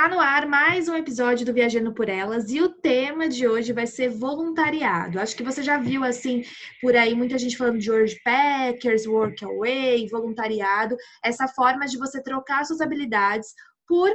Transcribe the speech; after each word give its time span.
Tá 0.00 0.08
no 0.08 0.18
ar 0.18 0.46
mais 0.46 0.88
um 0.88 0.96
episódio 0.96 1.44
do 1.44 1.52
Viajando 1.52 1.92
por 1.92 2.08
Elas 2.08 2.50
e 2.50 2.58
o 2.62 2.70
tema 2.70 3.28
de 3.28 3.46
hoje 3.46 3.70
vai 3.70 3.86
ser 3.86 4.08
voluntariado. 4.08 5.20
Acho 5.20 5.36
que 5.36 5.42
você 5.42 5.62
já 5.62 5.76
viu 5.76 6.02
assim 6.02 6.42
por 6.80 6.96
aí 6.96 7.14
muita 7.14 7.36
gente 7.36 7.54
falando 7.54 7.76
de 7.76 7.84
George 7.84 8.18
Packers, 8.24 9.06
Workaway, 9.06 10.08
voluntariado, 10.08 10.96
essa 11.22 11.46
forma 11.48 11.84
de 11.84 11.98
você 11.98 12.22
trocar 12.22 12.64
suas 12.64 12.80
habilidades 12.80 13.50
por 13.86 14.10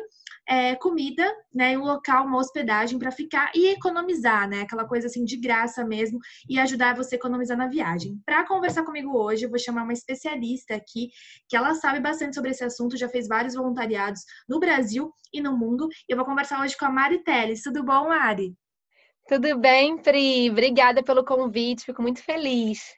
é, 0.47 0.75
comida, 0.75 1.25
né, 1.53 1.77
um 1.77 1.83
local, 1.83 2.25
uma 2.25 2.39
hospedagem 2.39 2.99
para 2.99 3.11
ficar 3.11 3.51
e 3.55 3.67
economizar, 3.69 4.47
né, 4.47 4.61
aquela 4.61 4.87
coisa 4.87 5.07
assim 5.07 5.23
de 5.23 5.37
graça 5.37 5.85
mesmo 5.85 6.19
e 6.49 6.59
ajudar 6.59 6.95
você 6.95 7.15
a 7.15 7.17
economizar 7.17 7.57
na 7.57 7.67
viagem. 7.67 8.19
Para 8.25 8.45
conversar 8.45 8.83
comigo 8.83 9.17
hoje, 9.17 9.45
eu 9.45 9.49
vou 9.49 9.59
chamar 9.59 9.83
uma 9.83 9.93
especialista 9.93 10.75
aqui 10.75 11.09
que 11.47 11.55
ela 11.55 11.73
sabe 11.73 11.99
bastante 11.99 12.35
sobre 12.35 12.51
esse 12.51 12.63
assunto, 12.63 12.97
já 12.97 13.09
fez 13.09 13.27
vários 13.27 13.55
voluntariados 13.55 14.21
no 14.47 14.59
Brasil 14.59 15.11
e 15.33 15.41
no 15.41 15.57
mundo. 15.57 15.87
E 16.07 16.13
eu 16.13 16.17
vou 16.17 16.25
conversar 16.25 16.61
hoje 16.61 16.77
com 16.77 16.85
a 16.85 16.91
Mari 16.91 17.23
Teles. 17.23 17.61
Tudo 17.61 17.83
bom, 17.83 18.09
Mari? 18.09 18.53
Tudo 19.27 19.57
bem, 19.57 19.97
Pri? 19.97 20.49
Obrigada 20.51 21.01
pelo 21.03 21.25
convite, 21.25 21.85
fico 21.85 22.01
muito 22.01 22.21
feliz. 22.21 22.95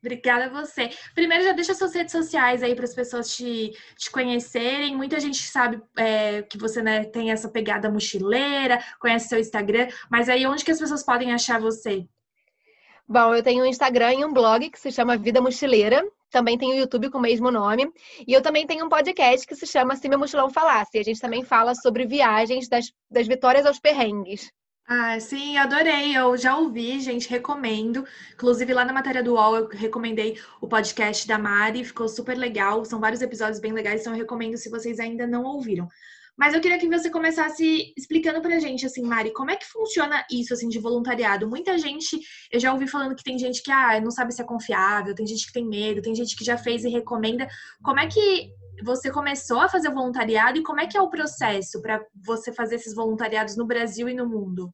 Obrigada 0.00 0.46
a 0.46 0.48
você. 0.48 0.90
Primeiro, 1.14 1.42
já 1.42 1.52
deixa 1.52 1.74
suas 1.74 1.92
redes 1.92 2.12
sociais 2.12 2.62
aí 2.62 2.74
para 2.74 2.84
as 2.84 2.94
pessoas 2.94 3.34
te, 3.34 3.72
te 3.96 4.10
conhecerem. 4.10 4.96
Muita 4.96 5.18
gente 5.18 5.42
sabe 5.42 5.82
é, 5.96 6.42
que 6.42 6.56
você 6.56 6.80
né, 6.80 7.04
tem 7.04 7.32
essa 7.32 7.48
pegada 7.48 7.90
mochileira, 7.90 8.82
conhece 9.00 9.28
seu 9.28 9.40
Instagram, 9.40 9.88
mas 10.08 10.28
aí 10.28 10.46
onde 10.46 10.64
que 10.64 10.70
as 10.70 10.78
pessoas 10.78 11.02
podem 11.02 11.32
achar 11.32 11.60
você? 11.60 12.06
Bom, 13.08 13.34
eu 13.34 13.42
tenho 13.42 13.64
um 13.64 13.66
Instagram 13.66 14.14
e 14.14 14.24
um 14.24 14.32
blog 14.32 14.70
que 14.70 14.78
se 14.78 14.92
chama 14.92 15.16
Vida 15.16 15.40
Mochileira. 15.40 16.06
Também 16.30 16.58
tenho 16.58 16.74
o 16.74 16.78
YouTube 16.78 17.10
com 17.10 17.18
o 17.18 17.22
mesmo 17.22 17.50
nome. 17.50 17.90
E 18.26 18.32
eu 18.34 18.42
também 18.42 18.66
tenho 18.66 18.84
um 18.84 18.88
podcast 18.88 19.46
que 19.46 19.56
se 19.56 19.66
chama 19.66 19.96
Se 19.96 20.08
Meu 20.08 20.18
Mochilão 20.18 20.50
Falasse. 20.50 20.98
A 20.98 21.02
gente 21.02 21.18
também 21.18 21.42
fala 21.42 21.74
sobre 21.74 22.06
viagens 22.06 22.68
das, 22.68 22.92
das 23.10 23.26
vitórias 23.26 23.64
aos 23.64 23.80
perrengues. 23.80 24.52
Ah, 24.90 25.20
sim, 25.20 25.58
adorei. 25.58 26.16
Eu 26.16 26.34
já 26.38 26.56
ouvi, 26.56 26.98
gente, 27.00 27.28
recomendo. 27.28 28.06
Inclusive, 28.32 28.72
lá 28.72 28.84
na 28.86 28.92
matéria 28.92 29.22
do 29.22 29.34
UOL, 29.34 29.56
eu 29.56 29.68
recomendei 29.68 30.38
o 30.62 30.66
podcast 30.66 31.28
da 31.28 31.38
Mari, 31.38 31.84
ficou 31.84 32.08
super 32.08 32.36
legal. 32.38 32.82
São 32.86 32.98
vários 32.98 33.20
episódios 33.20 33.60
bem 33.60 33.72
legais, 33.72 34.00
então 34.00 34.14
eu 34.14 34.18
recomendo 34.18 34.56
se 34.56 34.70
vocês 34.70 34.98
ainda 34.98 35.26
não 35.26 35.44
ouviram. 35.44 35.86
Mas 36.38 36.54
eu 36.54 36.60
queria 36.60 36.78
que 36.78 36.88
você 36.88 37.10
começasse 37.10 37.92
explicando 37.98 38.40
pra 38.40 38.60
gente, 38.60 38.86
assim, 38.86 39.02
Mari, 39.02 39.32
como 39.32 39.50
é 39.50 39.56
que 39.56 39.66
funciona 39.66 40.24
isso, 40.30 40.54
assim, 40.54 40.68
de 40.68 40.78
voluntariado? 40.78 41.48
Muita 41.48 41.76
gente, 41.76 42.18
eu 42.50 42.58
já 42.60 42.72
ouvi 42.72 42.86
falando 42.88 43.14
que 43.14 43.24
tem 43.24 43.38
gente 43.38 43.62
que, 43.62 43.70
ah, 43.70 44.00
não 44.00 44.10
sabe 44.10 44.32
se 44.32 44.40
é 44.40 44.44
confiável, 44.44 45.14
tem 45.14 45.26
gente 45.26 45.46
que 45.48 45.52
tem 45.52 45.66
medo, 45.66 46.00
tem 46.00 46.14
gente 46.14 46.34
que 46.36 46.44
já 46.44 46.56
fez 46.56 46.84
e 46.84 46.88
recomenda. 46.88 47.46
Como 47.82 48.00
é 48.00 48.06
que 48.06 48.52
você 48.82 49.10
começou 49.10 49.60
a 49.60 49.68
fazer 49.68 49.90
voluntariado 49.90 50.58
e 50.58 50.62
como 50.62 50.80
é 50.80 50.86
que 50.86 50.96
é 50.96 51.02
o 51.02 51.10
processo 51.10 51.80
para 51.82 52.04
você 52.14 52.52
fazer 52.52 52.76
esses 52.76 52.94
voluntariados 52.94 53.56
no 53.56 53.66
Brasil 53.66 54.08
e 54.08 54.14
no 54.14 54.28
mundo? 54.28 54.72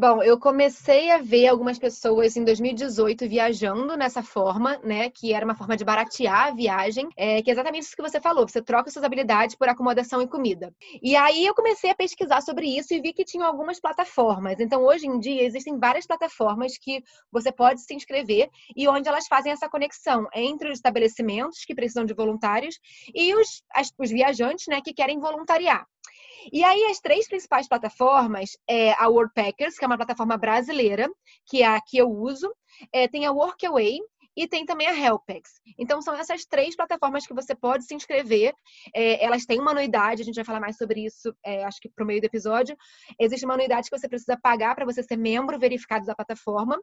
Bom, 0.00 0.22
eu 0.22 0.38
comecei 0.38 1.10
a 1.10 1.18
ver 1.18 1.48
algumas 1.48 1.76
pessoas 1.76 2.36
em 2.36 2.44
2018 2.44 3.28
viajando 3.28 3.96
nessa 3.96 4.22
forma, 4.22 4.78
né? 4.84 5.10
Que 5.10 5.32
era 5.32 5.44
uma 5.44 5.56
forma 5.56 5.76
de 5.76 5.84
baratear 5.84 6.46
a 6.46 6.54
viagem, 6.54 7.08
é, 7.16 7.42
que 7.42 7.50
é 7.50 7.52
exatamente 7.52 7.82
isso 7.82 7.96
que 7.96 8.02
você 8.02 8.20
falou. 8.20 8.46
Você 8.46 8.62
troca 8.62 8.92
suas 8.92 9.04
habilidades 9.04 9.56
por 9.56 9.68
acomodação 9.68 10.22
e 10.22 10.28
comida. 10.28 10.72
E 11.02 11.16
aí 11.16 11.44
eu 11.44 11.52
comecei 11.52 11.90
a 11.90 11.96
pesquisar 11.96 12.42
sobre 12.42 12.68
isso 12.78 12.94
e 12.94 13.00
vi 13.00 13.12
que 13.12 13.24
tinham 13.24 13.44
algumas 13.44 13.80
plataformas. 13.80 14.60
Então, 14.60 14.84
hoje 14.84 15.08
em 15.08 15.18
dia, 15.18 15.42
existem 15.42 15.76
várias 15.76 16.06
plataformas 16.06 16.78
que 16.78 17.02
você 17.32 17.50
pode 17.50 17.80
se 17.80 17.92
inscrever 17.92 18.48
e 18.76 18.86
onde 18.86 19.08
elas 19.08 19.26
fazem 19.26 19.50
essa 19.50 19.68
conexão 19.68 20.28
entre 20.32 20.68
os 20.68 20.78
estabelecimentos 20.78 21.64
que 21.64 21.74
precisam 21.74 22.04
de 22.04 22.14
voluntários 22.14 22.78
e 23.12 23.34
os, 23.34 23.64
as, 23.74 23.92
os 23.98 24.10
viajantes, 24.10 24.68
né, 24.68 24.80
que 24.80 24.94
querem 24.94 25.18
voluntariar. 25.18 25.84
E 26.52 26.62
aí, 26.64 26.84
as 26.84 27.00
três 27.00 27.28
principais 27.28 27.68
plataformas 27.68 28.50
é 28.68 28.92
a 28.92 29.08
Worldpackers, 29.08 29.76
que 29.76 29.84
é 29.84 29.86
uma 29.88 29.96
plataforma 29.96 30.36
brasileira, 30.36 31.08
que 31.46 31.62
é 31.62 31.66
a 31.66 31.80
que 31.80 31.98
eu 31.98 32.10
uso, 32.10 32.52
é, 32.92 33.08
tem 33.08 33.26
a 33.26 33.32
Workaway, 33.32 33.98
e 34.38 34.46
tem 34.46 34.64
também 34.64 34.86
a 34.86 34.96
Helpex. 34.96 35.60
Então, 35.76 36.00
são 36.00 36.14
essas 36.14 36.44
três 36.44 36.76
plataformas 36.76 37.26
que 37.26 37.34
você 37.34 37.56
pode 37.56 37.84
se 37.84 37.92
inscrever. 37.92 38.54
É, 38.94 39.24
elas 39.24 39.44
têm 39.44 39.58
uma 39.58 39.72
anuidade, 39.72 40.22
a 40.22 40.24
gente 40.24 40.36
vai 40.36 40.44
falar 40.44 40.60
mais 40.60 40.76
sobre 40.76 41.04
isso, 41.04 41.34
é, 41.44 41.64
acho 41.64 41.80
que 41.80 41.88
pro 41.88 42.06
meio 42.06 42.20
do 42.20 42.26
episódio. 42.26 42.76
Existe 43.18 43.44
uma 43.44 43.54
anuidade 43.54 43.90
que 43.90 43.98
você 43.98 44.08
precisa 44.08 44.38
pagar 44.40 44.76
para 44.76 44.84
você 44.84 45.02
ser 45.02 45.16
membro 45.16 45.58
verificado 45.58 46.06
da 46.06 46.14
plataforma. 46.14 46.80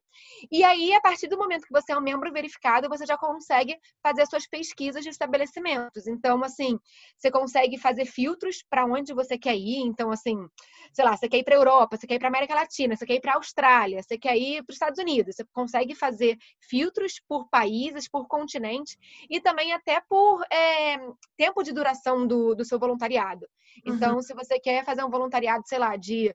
E 0.52 0.66
aí, 0.66 0.94
a 0.94 1.00
partir 1.00 1.30
do 1.30 1.38
momento 1.38 1.66
que 1.66 1.72
você 1.72 1.94
é 1.94 1.98
um 1.98 2.02
membro 2.02 2.30
verificado, 2.30 2.90
você 2.90 3.06
já 3.06 3.18
consegue 3.18 3.78
fazer 4.04 4.24
as 4.24 4.30
suas 4.30 4.46
pesquisas 4.46 5.02
de 5.02 5.10
estabelecimentos. 5.10 6.08
Então, 6.08 6.44
assim, 6.44 6.78
você 7.18 7.32
consegue 7.32 7.78
fazer 7.78 8.06
filtros 8.06 8.66
para 8.70 8.86
onde 8.86 9.14
você 9.14 9.38
quer 9.38 9.56
ir. 9.56 9.78
Então, 9.78 10.12
assim, 10.12 10.46
sei 10.92 11.06
lá, 11.06 11.16
você 11.16 11.30
quer 11.30 11.38
ir 11.38 11.46
para 11.46 11.56
Europa, 11.56 11.96
você 11.96 12.06
quer 12.06 12.16
ir 12.16 12.20
para 12.20 12.28
América 12.28 12.54
Latina, 12.54 12.98
você 12.98 13.06
quer 13.06 13.16
ir 13.16 13.22
para 13.22 13.36
Austrália, 13.36 14.04
você 14.04 14.18
quer 14.18 14.36
ir 14.36 14.62
para 14.62 14.74
os 14.74 14.76
Estados 14.76 15.00
Unidos. 15.00 15.38
Você 15.38 15.46
consegue 15.54 15.96
fazer 15.96 16.38
filtros 16.60 17.22
por 17.30 17.45
países, 17.50 18.08
por 18.08 18.28
continente 18.28 18.98
e 19.30 19.40
também 19.40 19.74
até 19.74 20.02
por 20.02 20.44
é, 20.52 20.98
tempo 21.38 21.64
de 21.64 21.72
duração 21.72 22.26
do, 22.26 22.56
do 22.56 22.66
seu 22.66 22.80
voluntariado. 22.80 23.48
Então, 23.86 24.16
uhum. 24.16 24.22
se 24.22 24.34
você 24.34 24.60
quer 24.60 24.84
fazer 24.86 25.04
um 25.04 25.10
voluntariado, 25.10 25.68
sei 25.68 25.80
lá, 25.80 25.96
de 25.96 26.34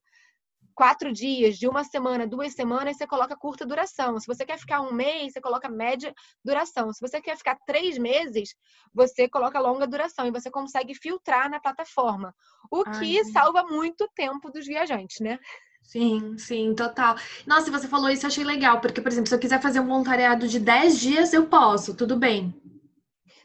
quatro 0.75 1.13
dias, 1.13 1.59
de 1.59 1.69
uma 1.69 1.85
semana, 1.85 2.27
duas 2.27 2.55
semanas, 2.55 2.97
você 2.97 3.07
coloca 3.07 3.37
curta 3.37 3.67
duração. 3.67 4.19
Se 4.19 4.27
você 4.27 4.47
quer 4.47 4.59
ficar 4.59 4.81
um 4.81 4.93
mês, 4.93 5.33
você 5.33 5.41
coloca 5.41 5.69
média 5.69 6.15
duração. 6.43 6.93
Se 6.93 7.01
você 7.01 7.21
quer 7.21 7.37
ficar 7.37 7.59
três 7.67 7.99
meses, 7.99 8.55
você 8.95 9.29
coloca 9.29 9.61
longa 9.61 9.87
duração 9.87 10.27
e 10.27 10.31
você 10.31 10.51
consegue 10.51 10.95
filtrar 10.95 11.51
na 11.51 11.61
plataforma, 11.61 12.35
o 12.71 12.83
que 12.85 13.19
Ai. 13.19 13.25
salva 13.27 13.65
muito 13.65 14.09
tempo 14.15 14.51
dos 14.51 14.67
viajantes, 14.67 15.21
né? 15.21 15.39
Sim, 15.83 16.39
sim, 16.39 16.75
total. 16.75 17.17
Nossa, 17.47 17.71
você 17.71 17.87
falou 17.89 18.09
isso, 18.09 18.25
eu 18.25 18.29
achei 18.29 18.45
legal, 18.45 18.81
porque, 18.81 19.01
por 19.01 19.11
exemplo, 19.11 19.29
se 19.29 19.35
eu 19.35 19.39
quiser 19.39 19.61
fazer 19.61 19.81
um 19.81 19.87
voluntariado 19.87 20.47
de 20.49 20.59
10 20.61 20.99
dias, 20.99 21.33
eu 21.33 21.47
posso, 21.49 21.95
tudo 21.97 22.17
bem. 22.17 22.55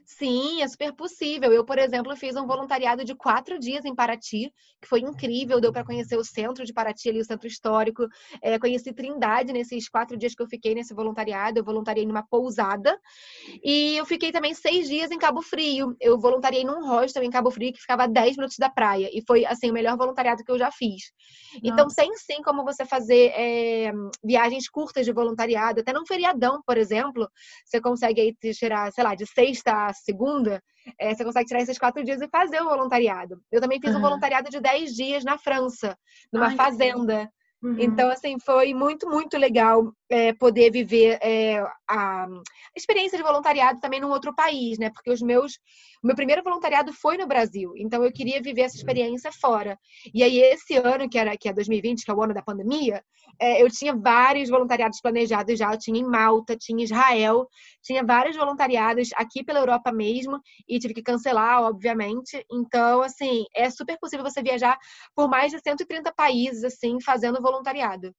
Sim, 0.05 0.61
é 0.61 0.67
super 0.67 0.93
possível. 0.93 1.51
Eu, 1.51 1.65
por 1.65 1.79
exemplo, 1.79 2.15
fiz 2.15 2.35
um 2.35 2.45
voluntariado 2.45 3.03
de 3.03 3.15
quatro 3.15 3.57
dias 3.57 3.83
em 3.85 3.95
Paraty, 3.95 4.53
que 4.79 4.87
foi 4.87 4.99
incrível. 4.99 5.59
Deu 5.59 5.73
para 5.73 5.83
conhecer 5.83 6.15
o 6.15 6.23
centro 6.23 6.63
de 6.63 6.71
Paraty, 6.71 7.09
ali, 7.09 7.19
o 7.21 7.25
centro 7.25 7.47
histórico. 7.47 8.07
É, 8.39 8.59
conheci 8.59 8.93
Trindade 8.93 9.51
nesses 9.51 9.89
quatro 9.89 10.15
dias 10.15 10.35
que 10.35 10.43
eu 10.43 10.47
fiquei 10.47 10.75
nesse 10.75 10.93
voluntariado. 10.93 11.59
Eu 11.59 11.63
voluntariei 11.63 12.05
numa 12.05 12.21
pousada. 12.21 12.99
E 13.63 13.97
eu 13.97 14.05
fiquei 14.05 14.31
também 14.31 14.53
seis 14.53 14.87
dias 14.87 15.09
em 15.09 15.17
Cabo 15.17 15.41
Frio. 15.41 15.95
Eu 15.99 16.19
voluntariei 16.19 16.63
num 16.63 16.87
hostel 16.87 17.23
em 17.23 17.31
Cabo 17.31 17.49
Frio, 17.49 17.73
que 17.73 17.81
ficava 17.81 18.03
a 18.03 18.07
10 18.07 18.37
minutos 18.37 18.57
da 18.59 18.69
praia. 18.69 19.09
E 19.11 19.23
foi, 19.25 19.43
assim, 19.43 19.71
o 19.71 19.73
melhor 19.73 19.97
voluntariado 19.97 20.43
que 20.43 20.51
eu 20.51 20.59
já 20.59 20.71
fiz. 20.71 21.11
Então, 21.63 21.85
Nossa. 21.85 21.95
Então, 22.01 22.05
tem 22.05 22.15
sim 22.17 22.43
como 22.43 22.63
você 22.63 22.85
fazer 22.85 23.31
é, 23.35 23.91
viagens 24.23 24.69
curtas 24.69 25.03
de 25.03 25.11
voluntariado. 25.11 25.81
Até 25.81 25.91
num 25.91 26.05
feriadão, 26.05 26.61
por 26.63 26.77
exemplo, 26.77 27.27
você 27.65 27.81
consegue 27.81 28.21
aí 28.21 28.35
tirar, 28.53 28.91
sei 28.91 29.03
lá, 29.03 29.15
de 29.15 29.25
sexta 29.25 29.71
a 29.87 29.94
segunda, 30.03 30.61
é, 30.99 31.13
você 31.13 31.23
consegue 31.23 31.47
tirar 31.47 31.61
esses 31.61 31.77
quatro 31.77 32.03
dias 32.03 32.21
e 32.21 32.27
fazer 32.27 32.61
o 32.61 32.69
voluntariado. 32.69 33.41
Eu 33.51 33.61
também 33.61 33.79
fiz 33.79 33.91
uhum. 33.91 33.99
um 33.99 34.01
voluntariado 34.01 34.49
de 34.49 34.59
dez 34.59 34.93
dias 34.93 35.23
na 35.23 35.37
França, 35.37 35.97
numa 36.31 36.47
Ai, 36.47 36.55
fazenda. 36.55 37.29
Uhum. 37.63 37.77
Então, 37.79 38.09
assim, 38.09 38.37
foi 38.39 38.73
muito, 38.73 39.09
muito 39.09 39.37
legal 39.37 39.91
é, 40.09 40.33
poder 40.33 40.71
viver 40.71 41.17
é, 41.21 41.63
a 41.89 42.27
experiência 42.75 43.17
de 43.17 43.23
voluntariado 43.23 43.79
também 43.79 43.99
num 43.99 44.09
outro 44.09 44.33
país, 44.35 44.77
né? 44.77 44.89
Porque 44.89 45.11
os 45.11 45.21
meus, 45.21 45.53
o 46.03 46.07
meu 46.07 46.15
primeiro 46.15 46.43
voluntariado 46.43 46.93
foi 46.93 47.17
no 47.17 47.27
Brasil, 47.27 47.73
então 47.75 48.03
eu 48.03 48.11
queria 48.11 48.41
viver 48.41 48.61
essa 48.61 48.75
experiência 48.75 49.31
fora. 49.31 49.77
E 50.13 50.23
aí 50.23 50.37
esse 50.39 50.75
ano, 50.75 51.09
que 51.09 51.17
era 51.17 51.35
que 51.37 51.49
é 51.49 51.53
2020, 51.53 52.05
que 52.05 52.11
é 52.11 52.13
o 52.13 52.21
ano 52.21 52.33
da 52.33 52.41
pandemia, 52.41 53.03
é, 53.39 53.61
eu 53.61 53.69
tinha 53.69 53.95
vários 53.95 54.49
voluntariados 54.49 55.01
planejados 55.01 55.57
já. 55.57 55.73
Eu 55.73 55.79
tinha 55.79 55.99
em 55.99 56.03
Malta, 56.03 56.55
tinha 56.55 56.79
em 56.79 56.83
Israel, 56.83 57.47
tinha 57.83 58.03
vários 58.03 58.35
voluntariados 58.35 59.09
aqui 59.15 59.43
pela 59.43 59.59
Europa 59.59 59.91
mesmo 59.91 60.39
e 60.67 60.79
tive 60.79 60.93
que 60.93 61.03
cancelar, 61.03 61.63
obviamente. 61.63 62.45
Então, 62.51 63.01
assim, 63.01 63.45
é 63.55 63.69
super 63.69 63.97
possível 63.99 64.23
você 64.23 64.41
viajar 64.41 64.77
por 65.15 65.29
mais 65.29 65.51
de 65.51 65.59
130 65.59 66.13
países, 66.13 66.63
assim, 66.63 66.99
fazendo 67.01 67.41
voluntariado. 67.41 68.13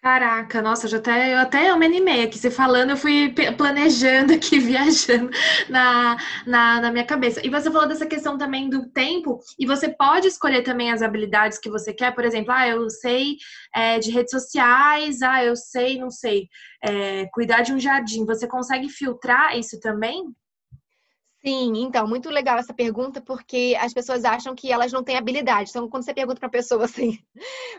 Caraca, 0.00 0.62
nossa, 0.62 0.86
já 0.86 0.98
até, 0.98 1.34
eu 1.34 1.38
até 1.38 1.74
me 1.76 1.84
animei 1.84 2.22
aqui. 2.22 2.38
Você 2.38 2.52
falando, 2.52 2.90
eu 2.90 2.96
fui 2.96 3.34
planejando 3.56 4.32
aqui, 4.34 4.60
viajando 4.60 5.28
na, 5.68 6.16
na, 6.46 6.80
na, 6.80 6.92
minha 6.92 7.04
cabeça. 7.04 7.44
E 7.44 7.50
você 7.50 7.68
falou 7.70 7.88
dessa 7.88 8.06
questão 8.06 8.38
também 8.38 8.70
do 8.70 8.88
tempo, 8.90 9.40
e 9.58 9.66
você 9.66 9.88
pode 9.88 10.28
escolher 10.28 10.62
também 10.62 10.92
as 10.92 11.02
habilidades 11.02 11.58
que 11.58 11.68
você 11.68 11.92
quer. 11.92 12.14
Por 12.14 12.24
exemplo, 12.24 12.52
ah, 12.52 12.68
eu 12.68 12.88
sei 12.88 13.36
é, 13.74 13.98
de 13.98 14.12
redes 14.12 14.30
sociais, 14.30 15.20
ah, 15.20 15.44
eu 15.44 15.56
sei, 15.56 15.98
não 15.98 16.10
sei, 16.10 16.48
é, 16.82 17.26
cuidar 17.32 17.62
de 17.62 17.72
um 17.72 17.78
jardim. 17.78 18.24
Você 18.24 18.46
consegue 18.46 18.88
filtrar 18.88 19.58
isso 19.58 19.80
também? 19.80 20.22
Sim, 21.44 21.84
então, 21.84 22.06
muito 22.06 22.28
legal 22.28 22.58
essa 22.58 22.74
pergunta, 22.74 23.20
porque 23.20 23.76
as 23.80 23.94
pessoas 23.94 24.24
acham 24.24 24.56
que 24.56 24.72
elas 24.72 24.92
não 24.92 25.04
têm 25.04 25.16
habilidade. 25.16 25.70
Então, 25.70 25.88
quando 25.88 26.02
você 26.04 26.12
pergunta 26.12 26.40
para 26.40 26.48
a 26.48 26.50
pessoa 26.50 26.84
assim, 26.86 27.16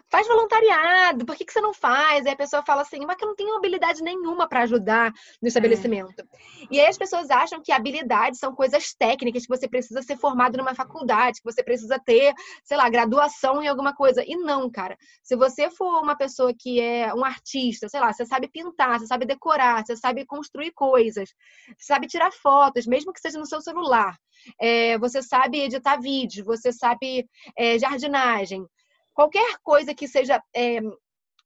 faz 0.10 0.28
voluntariado, 0.28 1.26
por 1.26 1.36
que, 1.36 1.44
que 1.44 1.52
você 1.52 1.60
não 1.60 1.74
faz? 1.74 2.26
Aí 2.26 2.32
a 2.32 2.38
pessoa 2.38 2.64
fala 2.64 2.84
assim, 2.84 3.06
mas 3.06 3.18
que 3.18 3.26
eu 3.26 3.28
não 3.28 3.36
tenho 3.36 3.58
habilidade 3.58 4.02
nenhuma 4.02 4.48
para 4.48 4.62
ajudar 4.62 5.12
no 5.42 5.46
é. 5.46 5.50
estabelecimento. 5.50 6.22
É. 6.22 6.26
E 6.72 6.80
aí 6.80 6.88
as 6.88 6.98
pessoas 6.98 7.30
acham 7.30 7.62
que 7.62 7.74
habilidades 7.74 8.40
são 8.40 8.56
coisas 8.56 8.94
técnicas, 8.94 9.44
que 9.44 9.50
você 9.50 9.68
precisa 9.68 10.02
ser 10.02 10.16
formado 10.16 10.58
numa 10.58 10.74
faculdade, 10.74 11.40
que 11.42 11.52
você 11.52 11.62
precisa 11.62 12.00
ter, 12.00 12.34
sei 12.64 12.78
lá, 12.78 12.90
graduação 12.90 13.62
em 13.62 13.68
alguma 13.68 13.94
coisa. 13.94 14.24
E 14.26 14.38
não, 14.38 14.70
cara. 14.70 14.98
Se 15.22 15.36
você 15.36 15.70
for 15.70 16.02
uma 16.02 16.16
pessoa 16.16 16.54
que 16.58 16.80
é 16.80 17.14
um 17.14 17.26
artista, 17.26 17.90
sei 17.90 18.00
lá, 18.00 18.14
você 18.14 18.26
sabe 18.26 18.48
pintar, 18.48 19.00
você 19.00 19.06
sabe 19.06 19.26
decorar, 19.26 19.86
você 19.86 19.98
sabe 19.98 20.26
construir 20.26 20.72
coisas, 20.72 21.30
você 21.78 21.86
sabe 21.94 22.08
tirar 22.08 22.32
fotos, 22.32 22.88
mesmo 22.88 23.12
que 23.12 23.20
seja 23.20 23.38
no 23.38 23.49
seu 23.50 23.62
celular, 23.62 24.16
é, 24.60 24.98
você 24.98 25.22
sabe 25.22 25.62
editar 25.62 26.00
vídeo, 26.00 26.46
você 26.46 26.72
sabe 26.72 27.28
é, 27.58 27.78
jardinagem, 27.78 28.66
qualquer 29.14 29.58
coisa 29.64 29.94
que 29.94 30.08
seja 30.08 30.42
é, 30.56 30.80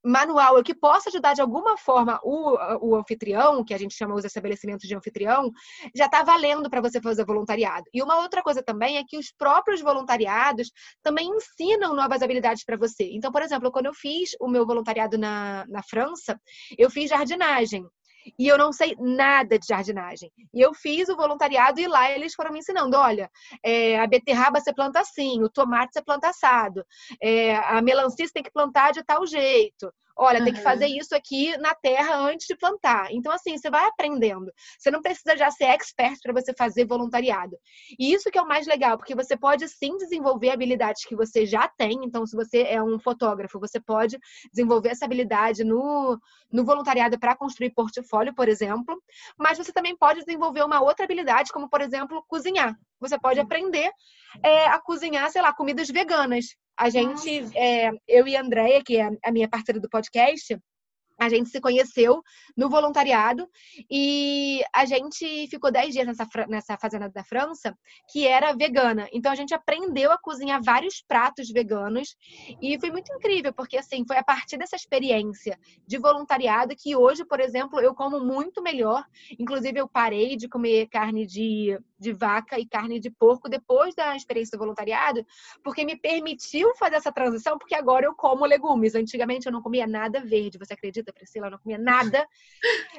manual 0.04 0.62
que 0.62 0.76
possa 0.76 1.10
ajudar 1.10 1.34
de 1.34 1.42
alguma 1.42 1.78
forma 1.78 2.20
o, 2.24 2.58
o 2.82 2.96
anfitrião, 2.96 3.64
que 3.64 3.74
a 3.74 3.78
gente 3.78 3.96
chama 3.96 4.16
os 4.16 4.26
estabelecimentos 4.26 4.88
de 4.88 4.96
anfitrião, 4.96 5.50
já 5.96 6.06
está 6.06 6.24
valendo 6.24 6.70
para 6.70 6.82
você 6.82 7.02
fazer 7.02 7.26
voluntariado. 7.26 7.86
E 7.94 8.04
uma 8.04 8.18
outra 8.20 8.44
coisa 8.44 8.62
também 8.62 8.98
é 8.98 9.04
que 9.08 9.18
os 9.18 9.32
próprios 9.32 9.82
voluntariados 9.82 10.72
também 11.02 11.30
ensinam 11.30 11.96
novas 11.96 12.22
habilidades 12.22 12.66
para 12.66 12.78
você. 12.78 13.10
Então, 13.14 13.32
por 13.32 13.42
exemplo, 13.42 13.72
quando 13.72 13.86
eu 13.86 13.94
fiz 13.94 14.32
o 14.42 14.48
meu 14.48 14.66
voluntariado 14.66 15.18
na, 15.18 15.66
na 15.68 15.82
França, 15.82 16.40
eu 16.78 16.90
fiz 16.90 17.10
jardinagem 17.10 17.86
e 18.38 18.48
eu 18.48 18.58
não 18.58 18.72
sei 18.72 18.96
nada 19.00 19.58
de 19.58 19.68
jardinagem. 19.68 20.31
E 20.54 20.62
eu 20.62 20.74
fiz 20.74 21.10
o 21.10 21.16
voluntariado 21.16 21.80
e 21.80 21.88
lá 21.88 22.12
eles 22.12 22.34
foram 22.34 22.52
me 22.52 22.60
ensinando: 22.60 22.98
olha, 22.98 23.30
é, 23.64 24.00
a 24.00 24.08
beterraba 24.08 24.60
você 24.60 24.74
planta 24.74 25.00
assim, 25.00 25.42
o 25.44 25.50
tomate 25.50 25.94
você 25.94 26.02
planta 26.02 26.30
assado, 26.30 26.86
é, 27.22 27.56
a 27.56 27.81
melancia 27.81 28.25
você 28.25 28.34
tem 28.34 28.44
que 28.44 28.52
plantar 28.52 28.92
de 28.92 29.04
tal 29.04 29.25
jeito. 29.25 29.92
Olha, 30.15 30.39
uhum. 30.39 30.45
tem 30.45 30.54
que 30.54 30.62
fazer 30.62 30.86
isso 30.88 31.15
aqui 31.15 31.57
na 31.57 31.74
terra 31.74 32.15
antes 32.18 32.45
de 32.45 32.56
plantar. 32.56 33.12
Então, 33.12 33.31
assim, 33.31 33.57
você 33.57 33.69
vai 33.69 33.86
aprendendo. 33.86 34.51
Você 34.77 34.92
não 34.92 35.01
precisa 35.01 35.36
já 35.36 35.50
ser 35.50 35.65
expert 35.65 36.19
para 36.21 36.33
você 36.33 36.54
fazer 36.54 36.86
voluntariado. 36.86 37.57
E 37.98 38.13
isso 38.13 38.30
que 38.30 38.38
é 38.38 38.42
o 38.42 38.48
mais 38.48 38.68
legal, 38.68 38.98
porque 38.98 39.15
você 39.15 39.36
pode 39.36 39.68
sim 39.68 39.98
desenvolver 39.98 40.51
habilidades 40.51 41.04
que 41.06 41.15
você 41.15 41.45
já 41.45 41.68
tem. 41.68 42.00
Então, 42.04 42.25
se 42.27 42.36
você 42.36 42.62
é 42.63 42.81
um 42.81 43.00
fotógrafo, 43.00 43.60
você 43.60 43.80
pode 43.80 44.18
desenvolver 44.51 44.89
essa 44.89 45.06
habilidade 45.06 45.63
no, 45.63 46.19
no 46.51 46.63
voluntariado 46.63 47.19
para 47.19 47.36
construir 47.36 47.71
portfólio, 47.71 48.36
por 48.36 48.48
exemplo. 48.48 49.01
Mas 49.38 49.57
você 49.57 49.74
também 49.74 49.98
pode 49.98 50.24
desenvolver 50.24 50.63
uma 50.63 50.80
outra 50.81 51.06
habilidade, 51.06 51.51
como, 51.51 51.68
por 51.68 51.81
exemplo, 51.81 52.24
cozinhar. 52.27 52.77
Você 53.00 53.19
pode 53.19 53.39
aprender 53.39 53.92
é, 54.44 54.68
a 54.68 54.80
cozinhar, 54.80 55.30
sei 55.31 55.42
lá, 55.42 55.51
comidas 55.54 55.89
veganas. 55.89 56.56
A 56.78 56.90
gente, 56.90 57.30
é, 57.56 57.92
eu 58.08 58.28
e 58.28 58.36
a 58.36 58.42
Andrea, 58.42 58.84
que 58.84 58.98
é 58.98 59.10
a 59.24 59.31
minha 59.31 59.48
parceira 59.48 59.80
do 59.80 59.90
podcast, 59.90 60.58
a 61.24 61.30
gente 61.30 61.50
se 61.50 61.62
conheceu 61.62 62.22
no 62.56 62.70
voluntariado 62.70 63.48
e 63.90 64.62
a 64.74 64.86
gente 64.86 65.48
ficou 65.48 65.72
10 65.72 65.94
dias 65.94 66.08
nessa, 66.08 66.28
nessa 66.48 66.78
fazenda 66.78 67.10
da 67.10 67.24
França 67.24 67.78
que 68.12 68.28
era 68.28 68.54
vegana. 68.54 69.08
Então 69.14 69.31
a 69.31 69.36
gente 69.36 69.54
aprendeu 69.54 70.12
a 70.12 70.18
cozinhar 70.18 70.62
vários 70.62 71.02
pratos 71.08 71.50
veganos 71.50 72.16
e 72.62 72.80
foi 72.80 72.92
muito 72.92 73.12
incrível, 73.14 73.54
porque 73.54 73.78
assim, 73.78 74.04
foi 74.06 74.18
a 74.18 74.24
partir 74.24 74.58
dessa 74.58 74.75
experiência 74.75 75.58
de 75.88 75.98
voluntariado 75.98 76.75
que 76.75 76.96
hoje, 76.96 77.26
por 77.26 77.40
exemplo, 77.40 77.80
eu 77.80 77.94
como 77.94 78.19
muito 78.19 78.62
melhor. 78.62 79.06
Inclusive 79.40 79.80
eu 79.80 79.88
parei 79.88 80.36
de 80.36 80.48
comer 80.48 80.88
carne 80.88 81.26
de, 81.26 81.78
de 82.00 82.12
vaca 82.12 82.60
e 82.60 82.66
carne 82.66 83.00
de 83.00 83.10
porco 83.10 83.50
depois 83.50 83.96
da 83.96 84.16
experiência 84.16 84.58
do 84.58 84.62
voluntariado, 84.62 85.26
porque 85.64 85.86
me 85.86 85.96
permitiu 85.96 86.76
fazer 86.76 86.96
essa 86.96 87.12
transição, 87.12 87.58
porque 87.58 87.76
agora 87.76 88.06
eu 88.06 88.16
como 88.16 88.46
legumes. 88.46 88.96
Antigamente 88.96 89.46
eu 89.46 89.52
não 89.52 89.62
comia 89.62 89.88
nada 89.88 90.19
verde, 90.19 90.58
você 90.58 90.74
acredita? 90.74 91.12
Priscila, 91.13 91.48
eu 91.48 91.51
não 91.51 91.60
comia 91.60 91.77
nada, 91.77 92.27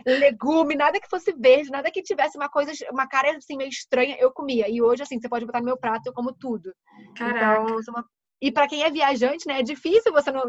legume, 0.07 0.75
nada 0.75 1.01
que 1.01 1.09
fosse 1.09 1.33
verde, 1.33 1.71
nada 1.71 1.91
que 1.91 2.03
tivesse 2.03 2.37
uma 2.37 2.49
coisa, 2.49 2.73
uma 2.91 3.07
cara 3.07 3.37
assim 3.37 3.57
meio 3.57 3.69
estranha, 3.69 4.17
eu 4.19 4.33
comia. 4.33 4.69
E 4.69 4.81
hoje, 4.81 5.03
assim, 5.03 5.21
você 5.21 5.29
pode 5.29 5.47
botar 5.47 5.61
no 5.61 5.67
meu 5.67 5.77
prato, 5.77 6.07
eu 6.07 6.13
como 6.13 6.33
tudo. 6.33 6.75
Caraca. 7.17 7.63
Então, 7.63 7.81
uma... 7.89 8.05
E 8.41 8.53
para 8.53 8.69
quem 8.69 8.83
é 8.83 8.91
viajante, 8.91 9.47
né, 9.47 9.61
é 9.61 9.63
difícil 9.63 10.13
você 10.13 10.31
não, 10.31 10.43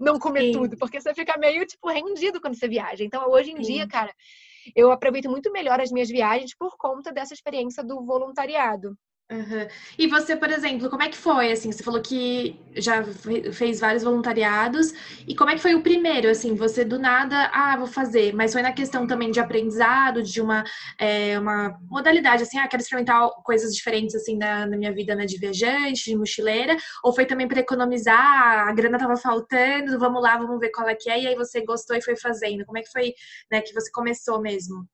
não 0.00 0.18
comer 0.18 0.46
Sim. 0.46 0.52
tudo, 0.52 0.76
porque 0.76 1.00
você 1.00 1.14
fica 1.14 1.38
meio, 1.38 1.64
tipo, 1.66 1.88
rendido 1.88 2.40
quando 2.40 2.58
você 2.58 2.66
viaja. 2.66 3.04
Então, 3.04 3.28
hoje 3.30 3.52
em 3.52 3.56
Sim. 3.56 3.72
dia, 3.72 3.88
cara, 3.88 4.12
eu 4.74 4.90
aproveito 4.90 5.30
muito 5.30 5.52
melhor 5.52 5.80
as 5.80 5.92
minhas 5.92 6.08
viagens 6.08 6.56
por 6.58 6.76
conta 6.76 7.12
dessa 7.12 7.34
experiência 7.34 7.84
do 7.84 8.04
voluntariado. 8.04 8.96
Uhum. 9.28 9.66
E 9.98 10.06
você, 10.06 10.36
por 10.36 10.48
exemplo, 10.50 10.88
como 10.88 11.02
é 11.02 11.08
que 11.08 11.16
foi? 11.16 11.50
Assim, 11.50 11.72
você 11.72 11.82
falou 11.82 12.00
que 12.00 12.60
já 12.76 13.02
fez 13.52 13.80
vários 13.80 14.04
voluntariados. 14.04 14.92
E 15.26 15.34
como 15.34 15.50
é 15.50 15.54
que 15.56 15.60
foi 15.60 15.74
o 15.74 15.82
primeiro? 15.82 16.28
Assim, 16.30 16.54
você 16.54 16.84
do 16.84 16.96
nada, 16.96 17.50
ah, 17.52 17.76
vou 17.76 17.88
fazer. 17.88 18.32
Mas 18.32 18.52
foi 18.52 18.62
na 18.62 18.72
questão 18.72 19.04
também 19.04 19.32
de 19.32 19.40
aprendizado, 19.40 20.22
de 20.22 20.40
uma, 20.40 20.62
é, 20.96 21.36
uma 21.40 21.76
modalidade, 21.90 22.44
assim, 22.44 22.56
ah, 22.58 22.68
quero 22.68 22.80
experimentar 22.82 23.28
coisas 23.44 23.74
diferentes 23.74 24.14
assim 24.14 24.36
na, 24.36 24.64
na 24.64 24.76
minha 24.76 24.92
vida, 24.94 25.16
né, 25.16 25.26
de 25.26 25.38
viajante, 25.38 26.04
de 26.04 26.16
mochileira. 26.16 26.76
Ou 27.02 27.12
foi 27.12 27.26
também 27.26 27.48
para 27.48 27.58
economizar? 27.60 28.68
A 28.68 28.72
grana 28.72 28.96
tava 28.96 29.16
faltando, 29.16 29.98
vamos 29.98 30.22
lá, 30.22 30.36
vamos 30.38 30.60
ver 30.60 30.70
qual 30.70 30.88
é 30.88 30.94
que 30.94 31.10
é. 31.10 31.20
E 31.22 31.26
aí 31.26 31.34
você 31.34 31.64
gostou 31.64 31.96
e 31.96 32.02
foi 32.02 32.16
fazendo. 32.16 32.64
Como 32.64 32.78
é 32.78 32.82
que 32.82 32.92
foi, 32.92 33.12
né, 33.50 33.60
que 33.60 33.74
você 33.74 33.90
começou 33.90 34.40
mesmo? 34.40 34.86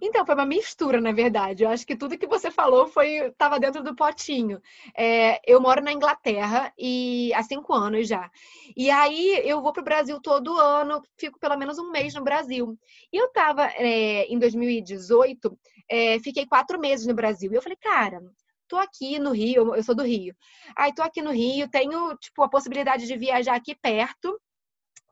Então, 0.00 0.24
foi 0.24 0.34
uma 0.34 0.46
mistura, 0.46 1.00
na 1.00 1.12
verdade. 1.12 1.64
Eu 1.64 1.70
acho 1.70 1.86
que 1.86 1.96
tudo 1.96 2.18
que 2.18 2.26
você 2.26 2.50
falou 2.50 2.86
foi 2.86 3.28
estava 3.28 3.58
dentro 3.58 3.82
do 3.82 3.94
potinho. 3.94 4.60
É, 4.96 5.40
eu 5.50 5.60
moro 5.60 5.82
na 5.82 5.92
Inglaterra 5.92 6.72
e 6.78 7.32
há 7.34 7.42
cinco 7.42 7.72
anos 7.72 8.06
já. 8.06 8.30
E 8.76 8.90
aí 8.90 9.40
eu 9.44 9.60
vou 9.62 9.72
para 9.72 9.80
o 9.80 9.84
Brasil 9.84 10.20
todo 10.20 10.58
ano, 10.58 11.02
fico 11.18 11.38
pelo 11.38 11.56
menos 11.56 11.78
um 11.78 11.90
mês 11.90 12.14
no 12.14 12.22
Brasil. 12.22 12.78
E 13.12 13.16
eu 13.16 13.26
estava 13.26 13.66
é, 13.74 14.26
em 14.26 14.38
2018, 14.38 15.58
é, 15.88 16.18
fiquei 16.20 16.46
quatro 16.46 16.78
meses 16.78 17.06
no 17.06 17.14
Brasil. 17.14 17.50
E 17.52 17.56
eu 17.56 17.62
falei, 17.62 17.78
cara, 17.80 18.20
tô 18.68 18.76
aqui 18.76 19.18
no 19.18 19.32
Rio, 19.32 19.74
eu 19.74 19.82
sou 19.82 19.94
do 19.94 20.04
Rio. 20.04 20.34
Aí 20.76 20.94
tô 20.94 21.02
aqui 21.02 21.20
no 21.20 21.32
Rio, 21.32 21.68
tenho 21.68 22.16
tipo 22.18 22.42
a 22.42 22.48
possibilidade 22.48 23.06
de 23.06 23.16
viajar 23.16 23.56
aqui 23.56 23.74
perto. 23.74 24.40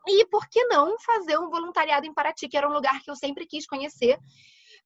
E 0.06 0.24
por 0.26 0.48
que 0.48 0.64
não 0.66 0.98
fazer 1.00 1.38
um 1.38 1.50
voluntariado 1.50 2.06
em 2.06 2.14
Paraty, 2.14 2.48
que 2.48 2.56
era 2.56 2.68
um 2.68 2.72
lugar 2.72 3.02
que 3.02 3.10
eu 3.10 3.16
sempre 3.16 3.46
quis 3.46 3.66
conhecer. 3.66 4.18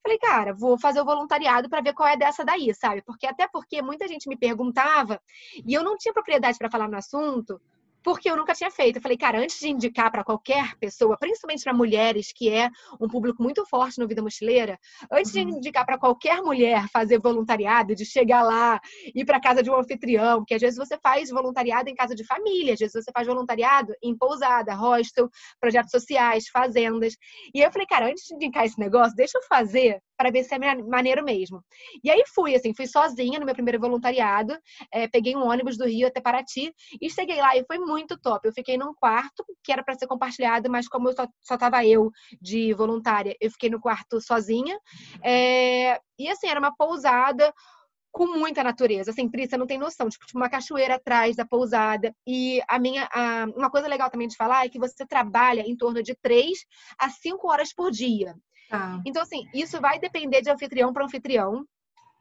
Falei, 0.02 0.18
cara, 0.18 0.52
vou 0.52 0.78
fazer 0.78 1.00
o 1.00 1.04
voluntariado 1.04 1.68
para 1.68 1.80
ver 1.80 1.92
qual 1.94 2.08
é 2.08 2.16
dessa 2.16 2.44
daí, 2.44 2.74
sabe? 2.74 3.02
Porque 3.02 3.26
até 3.26 3.46
porque 3.46 3.80
muita 3.80 4.08
gente 4.08 4.28
me 4.28 4.36
perguntava 4.36 5.20
e 5.64 5.72
eu 5.72 5.84
não 5.84 5.96
tinha 5.96 6.12
propriedade 6.12 6.58
para 6.58 6.70
falar 6.70 6.88
no 6.88 6.96
assunto, 6.96 7.60
porque 8.02 8.30
eu 8.30 8.36
nunca 8.36 8.54
tinha 8.54 8.70
feito. 8.70 8.96
Eu 8.96 9.02
falei, 9.02 9.16
cara, 9.16 9.38
antes 9.38 9.58
de 9.58 9.68
indicar 9.68 10.10
para 10.10 10.24
qualquer 10.24 10.76
pessoa, 10.76 11.16
principalmente 11.18 11.62
para 11.62 11.72
mulheres, 11.72 12.32
que 12.34 12.48
é 12.50 12.68
um 13.00 13.08
público 13.08 13.42
muito 13.42 13.64
forte 13.66 13.98
no 13.98 14.08
Vida 14.08 14.22
Mochileira, 14.22 14.78
antes 15.10 15.34
uhum. 15.34 15.46
de 15.46 15.56
indicar 15.56 15.86
para 15.86 15.98
qualquer 15.98 16.42
mulher 16.42 16.88
fazer 16.92 17.18
voluntariado, 17.18 17.94
de 17.94 18.04
chegar 18.04 18.42
lá, 18.42 18.80
ir 19.14 19.24
para 19.24 19.40
casa 19.40 19.62
de 19.62 19.70
um 19.70 19.76
anfitrião, 19.76 20.44
que 20.44 20.54
às 20.54 20.60
vezes 20.60 20.76
você 20.76 20.98
faz 20.98 21.30
voluntariado 21.30 21.88
em 21.88 21.94
casa 21.94 22.14
de 22.14 22.24
família, 22.24 22.74
às 22.74 22.80
vezes 22.80 23.04
você 23.04 23.12
faz 23.12 23.26
voluntariado 23.26 23.94
em 24.02 24.16
pousada, 24.16 24.74
hostel, 24.74 25.28
projetos 25.60 25.90
sociais, 25.90 26.48
fazendas. 26.48 27.14
E 27.54 27.60
aí 27.60 27.66
eu 27.66 27.72
falei, 27.72 27.86
cara, 27.86 28.06
antes 28.06 28.24
de 28.24 28.34
indicar 28.34 28.64
esse 28.64 28.78
negócio, 28.78 29.14
deixa 29.14 29.38
eu 29.38 29.42
fazer 29.42 30.00
para 30.16 30.30
ver 30.30 30.44
se 30.44 30.54
é 30.54 30.58
maneiro 30.58 31.24
mesmo. 31.24 31.64
E 32.02 32.10
aí 32.10 32.22
fui, 32.32 32.54
assim, 32.54 32.72
fui 32.74 32.86
sozinha 32.86 33.40
no 33.40 33.46
meu 33.46 33.54
primeiro 33.54 33.80
voluntariado, 33.80 34.56
é, 34.92 35.08
peguei 35.08 35.34
um 35.34 35.44
ônibus 35.48 35.76
do 35.76 35.84
Rio 35.84 36.06
até 36.06 36.20
Paraty 36.20 36.72
e 37.00 37.10
cheguei 37.10 37.36
lá 37.36 37.56
e 37.56 37.64
foi 37.64 37.78
muito 37.78 37.91
top. 38.20 38.46
Eu 38.46 38.52
fiquei 38.52 38.76
num 38.76 38.94
quarto 38.94 39.44
que 39.62 39.72
era 39.72 39.82
para 39.82 39.94
ser 39.94 40.06
compartilhado, 40.06 40.70
mas 40.70 40.88
como 40.88 41.08
eu 41.08 41.14
só, 41.14 41.26
só 41.40 41.56
tava 41.56 41.84
eu 41.84 42.10
de 42.40 42.72
voluntária, 42.74 43.36
eu 43.40 43.50
fiquei 43.50 43.70
no 43.70 43.80
quarto 43.80 44.20
sozinha. 44.20 44.78
É, 45.22 46.00
e 46.18 46.28
assim, 46.28 46.48
era 46.48 46.60
uma 46.60 46.74
pousada 46.74 47.52
com 48.12 48.26
muita 48.26 48.62
natureza. 48.62 49.10
Assim, 49.10 49.28
Pri, 49.28 49.48
você 49.48 49.56
não 49.56 49.66
tem 49.66 49.78
noção. 49.78 50.08
Tipo, 50.08 50.26
uma 50.34 50.50
cachoeira 50.50 50.96
atrás 50.96 51.34
da 51.34 51.46
pousada. 51.46 52.14
E 52.26 52.60
a 52.68 52.78
minha. 52.78 53.08
A, 53.12 53.46
uma 53.56 53.70
coisa 53.70 53.88
legal 53.88 54.10
também 54.10 54.28
de 54.28 54.36
falar 54.36 54.66
é 54.66 54.68
que 54.68 54.78
você 54.78 55.06
trabalha 55.06 55.62
em 55.62 55.74
torno 55.74 56.02
de 56.02 56.14
três 56.14 56.58
a 56.98 57.08
cinco 57.08 57.50
horas 57.50 57.72
por 57.72 57.90
dia. 57.90 58.36
Tá. 58.68 59.00
Então, 59.04 59.22
assim, 59.22 59.46
isso 59.52 59.80
vai 59.80 59.98
depender 59.98 60.42
de 60.42 60.50
anfitrião 60.50 60.92
para 60.92 61.04
anfitrião. 61.04 61.66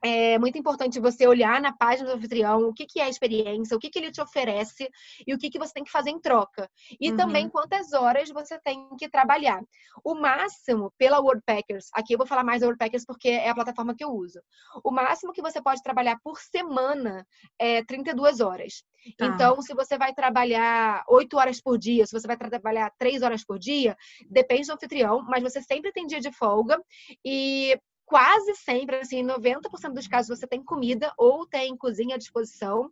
É 0.04 0.40
muito 0.40 0.58
importante 0.58 1.00
você 1.00 1.28
olhar 1.28 1.62
na 1.62 1.72
página 1.72 2.10
do 2.10 2.16
anfitrião 2.16 2.68
o 2.68 2.74
que, 2.74 2.86
que 2.86 3.00
é 3.00 3.04
a 3.04 3.10
experiência, 3.10 3.76
o 3.76 3.80
que, 3.80 3.90
que 3.90 4.00
ele 4.00 4.12
te 4.12 4.22
oferece 4.22 4.90
e 5.26 5.34
o 5.34 5.38
que, 5.38 5.50
que 5.50 5.60
você 5.60 5.74
tem 5.74 5.84
que 5.84 5.92
fazer 5.92 6.10
em 6.10 6.20
troca. 6.20 6.70
E 7.00 7.12
uhum. 7.12 7.18
também 7.18 7.50
quantas 7.50 7.94
horas 7.94 8.30
você 8.30 8.60
tem 8.60 8.90
que 8.98 9.08
trabalhar. 9.10 9.62
O 10.04 10.16
máximo, 10.16 10.92
pela 10.98 11.20
WordPackers, 11.20 11.90
aqui 11.94 12.14
eu 12.14 12.18
vou 12.18 12.28
falar 12.28 12.44
mais 12.44 12.62
da 12.62 12.68
WordPackers 12.68 13.06
porque 13.06 13.30
é 13.30 13.50
a 13.50 13.56
plataforma 13.56 13.96
que 13.96 14.04
eu 14.04 14.10
uso. 14.10 14.42
O 14.84 14.92
máximo 14.92 15.34
que 15.34 15.42
você 15.42 15.62
pode 15.62 15.82
trabalhar 15.84 16.18
por 16.24 16.40
semana 16.40 17.26
é 17.60 17.84
32 17.84 18.40
horas. 18.40 18.84
Tá. 19.18 19.26
Então, 19.26 19.62
se 19.62 19.74
você 19.74 19.98
vai 19.98 20.14
trabalhar 20.14 21.04
8 21.08 21.38
horas 21.38 21.62
por 21.62 21.78
dia, 21.78 22.06
se 22.06 22.12
você 22.12 22.28
vai 22.28 22.38
trabalhar 22.38 22.92
3 22.98 23.22
horas 23.24 23.44
por 23.44 23.58
dia, 23.58 23.96
depende 24.30 24.68
do 24.68 24.74
anfitrião, 24.74 25.24
mas 25.28 25.44
você 25.44 25.62
sempre 25.62 25.92
tem 25.92 26.06
dia 26.06 26.20
de 26.20 26.32
folga. 26.32 26.80
E 27.26 27.80
quase 28.12 28.54
sempre, 28.56 28.98
assim, 28.98 29.24
90% 29.24 29.94
dos 29.94 30.06
casos 30.06 30.38
você 30.38 30.46
tem 30.46 30.62
comida 30.62 31.14
ou 31.18 31.48
tem 31.48 31.78
cozinha 31.78 32.16
à 32.16 32.18
disposição. 32.18 32.92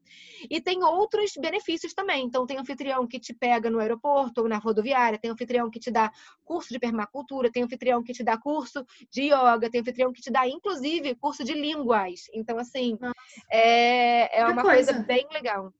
E 0.49 0.61
tem 0.61 0.81
outros 0.81 1.33
benefícios 1.37 1.93
também. 1.93 2.23
Então, 2.23 2.45
tem 2.45 2.57
anfitrião 2.57 3.05
que 3.05 3.19
te 3.19 3.33
pega 3.33 3.69
no 3.69 3.79
aeroporto 3.79 4.43
ou 4.43 4.47
na 4.47 4.57
rodoviária, 4.57 5.19
tem 5.19 5.29
anfitrião 5.29 5.69
que 5.69 5.77
te 5.77 5.91
dá 5.91 6.09
curso 6.45 6.69
de 6.69 6.79
permacultura, 6.79 7.51
tem 7.51 7.63
anfitrião 7.63 8.01
que 8.01 8.13
te 8.13 8.23
dá 8.23 8.37
curso 8.37 8.85
de 9.11 9.23
yoga, 9.23 9.69
tem 9.69 9.81
anfitrião 9.81 10.13
que 10.13 10.21
te 10.21 10.31
dá, 10.31 10.47
inclusive, 10.47 11.13
curso 11.15 11.43
de 11.43 11.53
línguas. 11.53 12.21
Então, 12.33 12.57
assim, 12.57 12.97
é, 13.51 14.39
é 14.39 14.45
uma 14.45 14.61
coisa. 14.61 14.93
coisa 14.93 15.05
bem 15.05 15.27
legal. 15.33 15.73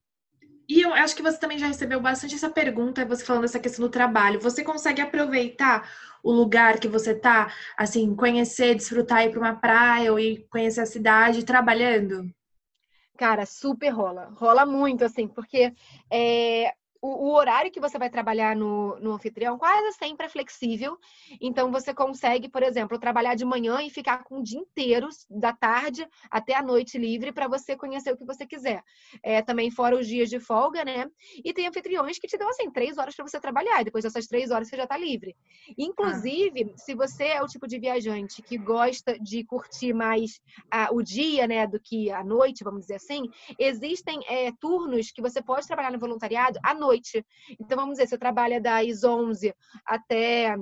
E 0.70 0.82
eu 0.82 0.94
acho 0.94 1.16
que 1.16 1.24
você 1.24 1.40
também 1.40 1.58
já 1.58 1.66
recebeu 1.66 2.00
bastante 2.00 2.36
essa 2.36 2.50
pergunta, 2.50 3.04
você 3.04 3.26
falando 3.26 3.46
essa 3.46 3.60
questão 3.60 3.84
do 3.84 3.92
trabalho. 3.92 4.40
Você 4.40 4.64
consegue 4.64 5.02
aproveitar 5.02 5.90
o 6.24 6.32
lugar 6.32 6.80
que 6.80 6.88
você 6.88 7.16
tá, 7.16 7.52
assim, 7.76 8.16
conhecer, 8.16 8.76
desfrutar, 8.76 9.24
ir 9.26 9.32
para 9.32 9.40
uma 9.40 9.56
praia 9.56 10.12
ou 10.12 10.20
ir 10.20 10.46
conhecer 10.48 10.82
a 10.82 10.86
cidade 10.86 11.44
trabalhando? 11.44 12.30
Cara, 13.18 13.48
super 13.48 13.90
rola. 13.90 14.32
Rola 14.36 14.64
muito, 14.64 15.04
assim, 15.04 15.28
porque 15.28 15.74
é, 16.10 16.72
o, 17.01 17.27
o, 17.27 17.34
horário 17.34 17.72
que 17.72 17.79
você 17.79 17.98
vai 17.98 18.10
trabalhar 18.10 18.56
no, 18.56 19.00
no 19.00 19.13
anfitrião 19.13 19.58
quase 19.58 19.98
sempre 19.98 20.25
é 20.25 20.29
flexível. 20.29 20.98
Então, 21.39 21.72
você 21.72 21.94
consegue, 21.94 22.50
por 22.50 22.62
exemplo, 22.62 23.00
trabalhar 23.00 23.36
de 23.36 23.46
manhã 23.46 23.82
e 23.82 23.89
ficar 23.89 24.24
com 24.24 24.39
o 24.39 24.44
dia 24.44 24.60
inteiro, 24.60 25.08
da 25.29 25.53
tarde 25.53 26.08
até 26.29 26.56
a 26.56 26.62
noite 26.62 26.98
livre, 26.98 27.32
para 27.32 27.48
você 27.48 27.75
conhecer 27.75 28.13
o 28.13 28.18
que 28.18 28.25
você 28.25 28.46
quiser. 28.46 28.84
É, 29.24 29.41
também 29.41 29.72
fora 29.72 29.98
os 29.98 30.08
dias 30.08 30.29
de 30.29 30.39
folga, 30.39 30.84
né? 30.84 31.10
E 31.44 31.53
tem 31.53 31.68
anfitriões 31.68 32.20
que 32.20 32.27
te 32.27 32.38
dão, 32.38 32.50
assim, 32.50 32.70
três 32.70 32.98
horas 32.98 33.15
para 33.15 33.27
você 33.27 33.39
trabalhar. 33.39 33.82
E 33.82 33.86
depois 33.86 34.03
dessas 34.03 34.27
três 34.27 34.51
horas 34.51 34.68
você 34.68 34.75
já 34.75 34.84
está 34.84 34.98
livre. 34.98 35.36
Inclusive, 35.77 36.72
ah. 36.74 36.77
se 36.77 36.94
você 36.94 37.25
é 37.25 37.41
o 37.41 37.48
tipo 37.48 37.68
de 37.68 37.79
viajante 37.79 38.41
que 38.41 38.58
gosta 38.58 39.18
de 39.20 39.44
curtir 39.44 39.94
mais 39.94 40.41
ah, 40.70 40.89
o 40.91 41.01
dia, 41.01 41.48
né, 41.48 41.65
do 41.65 41.79
que 41.79 42.12
a 42.12 42.24
noite, 42.24 42.63
vamos 42.63 42.82
dizer 42.82 42.96
assim, 42.96 43.29
existem 43.58 44.20
é, 44.27 44.51
turnos 44.60 45.12
que 45.12 45.22
você 45.22 45.41
pode 45.41 45.65
trabalhar 45.65 45.91
no 45.91 46.00
voluntariado 46.00 46.60
à 46.63 46.74
noite 46.74 46.88
noite. 46.89 47.25
Então, 47.60 47.77
vamos 47.77 47.93
dizer, 47.93 48.08
você 48.08 48.17
trabalha 48.17 48.60
das 48.60 49.03
11 49.03 49.53
até 49.86 50.55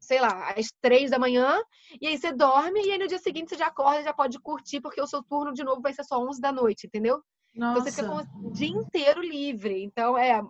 sei 0.00 0.20
lá, 0.20 0.52
às 0.56 0.72
três 0.80 1.10
da 1.10 1.20
manhã, 1.20 1.62
e 2.00 2.08
aí 2.08 2.18
você 2.18 2.32
dorme, 2.32 2.84
e 2.84 2.90
aí 2.90 2.98
no 2.98 3.06
dia 3.06 3.18
seguinte 3.18 3.50
você 3.50 3.56
já 3.56 3.66
acorda, 3.68 4.02
já 4.02 4.12
pode 4.12 4.40
curtir, 4.40 4.80
porque 4.80 5.00
o 5.00 5.06
seu 5.06 5.22
turno 5.22 5.52
de 5.52 5.62
novo 5.62 5.80
vai 5.80 5.92
ser 5.92 6.02
só 6.02 6.18
11 6.18 6.40
da 6.40 6.50
noite, 6.50 6.88
entendeu? 6.88 7.22
Nossa. 7.54 7.78
Então 7.78 7.84
você 7.84 7.90
fica 7.92 8.08
com 8.08 8.48
o 8.48 8.52
dia 8.52 8.68
inteiro 8.68 9.20
livre. 9.20 9.84
Então, 9.84 10.18
é, 10.18 10.32
a, 10.32 10.44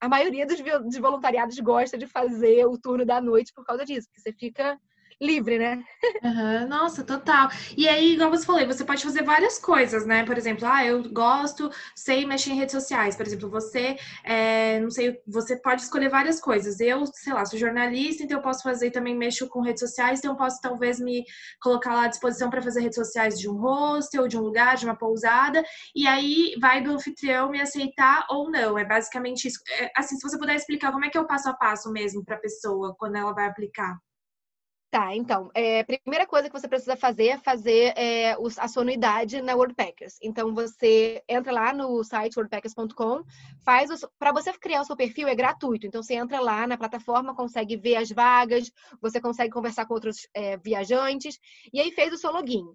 a 0.00 0.08
maioria 0.08 0.46
dos, 0.46 0.58
dos 0.60 0.98
voluntariados 0.98 1.58
gosta 1.60 1.96
de 1.96 2.06
fazer 2.06 2.66
o 2.66 2.76
turno 2.76 3.06
da 3.06 3.22
noite 3.22 3.54
por 3.54 3.64
causa 3.64 3.86
disso, 3.86 4.06
porque 4.08 4.20
você 4.20 4.32
fica 4.36 4.78
livre, 5.20 5.58
né? 5.58 5.84
Uhum, 6.22 6.68
nossa, 6.68 7.04
total. 7.04 7.48
E 7.76 7.88
aí, 7.88 8.14
igual 8.14 8.30
você 8.30 8.44
falou, 8.44 8.66
você 8.66 8.84
pode 8.84 9.02
fazer 9.02 9.22
várias 9.22 9.58
coisas, 9.58 10.06
né? 10.06 10.24
Por 10.24 10.36
exemplo, 10.36 10.66
ah, 10.66 10.84
eu 10.84 11.02
gosto, 11.12 11.70
sei 11.94 12.26
mexer 12.26 12.50
em 12.52 12.56
redes 12.56 12.72
sociais. 12.72 13.16
Por 13.16 13.26
exemplo, 13.26 13.50
você, 13.50 13.96
é, 14.24 14.80
não 14.80 14.90
sei, 14.90 15.20
você 15.26 15.56
pode 15.56 15.82
escolher 15.82 16.08
várias 16.08 16.40
coisas. 16.40 16.80
Eu, 16.80 17.06
sei 17.06 17.32
lá, 17.32 17.44
sou 17.44 17.58
jornalista, 17.58 18.22
então 18.22 18.38
eu 18.38 18.42
posso 18.42 18.62
fazer 18.62 18.90
também, 18.90 19.16
mexo 19.16 19.48
com 19.48 19.60
redes 19.62 19.80
sociais, 19.80 20.18
então 20.18 20.32
eu 20.32 20.36
posso 20.36 20.60
talvez 20.60 20.98
me 21.00 21.24
colocar 21.60 21.94
lá 21.94 22.04
à 22.04 22.08
disposição 22.08 22.50
para 22.50 22.62
fazer 22.62 22.80
redes 22.80 22.96
sociais 22.96 23.38
de 23.38 23.48
um 23.48 23.56
hostel, 23.56 24.28
de 24.28 24.38
um 24.38 24.42
lugar, 24.42 24.76
de 24.76 24.84
uma 24.84 24.96
pousada. 24.96 25.62
E 25.94 26.06
aí 26.06 26.54
vai 26.60 26.82
do 26.82 26.92
anfitrião 26.92 27.50
me 27.50 27.60
aceitar 27.60 28.26
ou 28.30 28.50
não. 28.50 28.78
É 28.78 28.84
basicamente 28.84 29.48
isso. 29.48 29.60
É, 29.78 29.90
assim, 29.96 30.16
se 30.16 30.22
você 30.28 30.38
puder 30.38 30.54
explicar 30.56 30.92
como 30.92 31.04
é 31.04 31.10
que 31.10 31.18
é 31.18 31.20
o 31.20 31.26
passo 31.26 31.48
a 31.48 31.54
passo 31.54 31.90
mesmo 31.92 32.24
para 32.24 32.36
a 32.36 32.40
pessoa 32.40 32.94
quando 32.98 33.16
ela 33.16 33.32
vai 33.32 33.46
aplicar. 33.46 33.98
Tá, 34.90 35.14
então, 35.14 35.52
é, 35.54 35.84
primeira 35.84 36.26
coisa 36.26 36.50
que 36.50 36.58
você 36.58 36.66
precisa 36.66 36.96
fazer 36.96 37.28
é 37.28 37.38
fazer 37.38 37.96
é, 37.96 38.32
a 38.58 38.66
sua 38.66 38.82
anuidade 38.82 39.40
na 39.40 39.54
WordPackers. 39.54 40.18
Então, 40.20 40.52
você 40.52 41.22
entra 41.28 41.52
lá 41.52 41.72
no 41.72 42.02
site 42.02 42.36
wordpackers.com, 42.36 43.22
faz 43.64 43.88
para 44.18 44.32
você 44.32 44.52
criar 44.54 44.80
o 44.80 44.84
seu 44.84 44.96
perfil 44.96 45.28
é 45.28 45.34
gratuito. 45.36 45.86
Então, 45.86 46.02
você 46.02 46.14
entra 46.14 46.40
lá 46.40 46.66
na 46.66 46.76
plataforma, 46.76 47.36
consegue 47.36 47.76
ver 47.76 47.96
as 47.96 48.10
vagas, 48.10 48.72
você 49.00 49.20
consegue 49.20 49.52
conversar 49.52 49.86
com 49.86 49.94
outros 49.94 50.26
é, 50.34 50.56
viajantes 50.56 51.38
e 51.72 51.80
aí 51.80 51.92
fez 51.92 52.12
o 52.12 52.18
seu 52.18 52.32
login. 52.32 52.66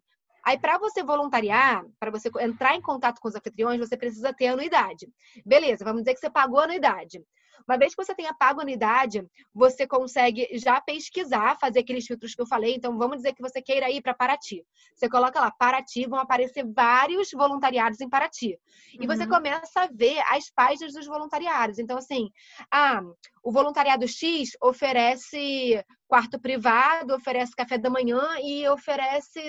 Aí, 0.46 0.58
para 0.58 0.78
você 0.78 1.04
voluntariar, 1.04 1.84
para 2.00 2.12
você 2.12 2.30
entrar 2.40 2.76
em 2.76 2.82
contato 2.82 3.20
com 3.20 3.28
os 3.28 3.36
anfitriões, 3.36 3.80
você 3.80 3.98
precisa 3.98 4.32
ter 4.32 4.48
anuidade. 4.48 5.06
Beleza, 5.46 5.84
vamos 5.84 6.04
dizer 6.04 6.14
que 6.14 6.22
você 6.22 6.30
pagou 6.30 6.62
a 6.62 6.64
anuidade. 6.64 7.22
Uma 7.68 7.78
vez 7.78 7.96
que 7.96 8.04
você 8.04 8.14
tenha 8.14 8.34
pago 8.34 8.60
a 8.60 8.64
unidade, 8.64 9.26
você 9.54 9.88
consegue 9.88 10.48
já 10.54 10.80
pesquisar, 10.82 11.58
fazer 11.60 11.80
aqueles 11.80 12.06
filtros 12.06 12.36
que 12.36 12.42
eu 12.42 12.48
falei. 12.48 12.76
Então, 12.76 12.98
vamos 12.98 13.18
dizer 13.18 13.34
que 13.34 13.42
você 13.42 13.62
queira 13.62 13.90
ir 13.90 14.02
para 14.02 14.14
Paraty. 14.14 14.66
Você 14.94 15.10
coloca 15.10 15.40
lá, 15.40 15.52
Paraty, 15.52 16.08
vão 16.08 16.20
aparecer 16.20 16.66
vários 16.66 17.32
voluntariados 17.32 18.02
em 18.02 18.10
Paraty. 18.10 18.60
E 18.94 19.00
uhum. 19.02 19.08
você 19.08 19.28
começa 19.28 19.82
a 19.82 19.88
ver 19.88 20.20
as 20.30 20.50
páginas 20.50 20.94
dos 20.94 21.06
voluntariados. 21.06 21.80
Então, 21.80 21.98
assim, 21.98 22.30
ah, 22.72 23.02
o 23.44 23.52
voluntariado 23.52 24.08
X 24.08 24.52
oferece 24.62 25.84
quarto 26.08 26.40
privado, 26.40 27.16
oferece 27.16 27.56
café 27.56 27.78
da 27.78 27.90
manhã 27.90 28.22
e 28.42 28.68
oferece 28.70 29.42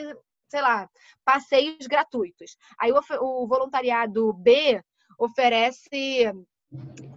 sei 0.48 0.62
lá, 0.62 0.88
passeios 1.24 1.86
gratuitos. 1.86 2.56
Aí 2.78 2.92
o, 2.92 3.00
o 3.20 3.46
voluntariado 3.46 4.32
B 4.32 4.80
oferece 5.18 6.32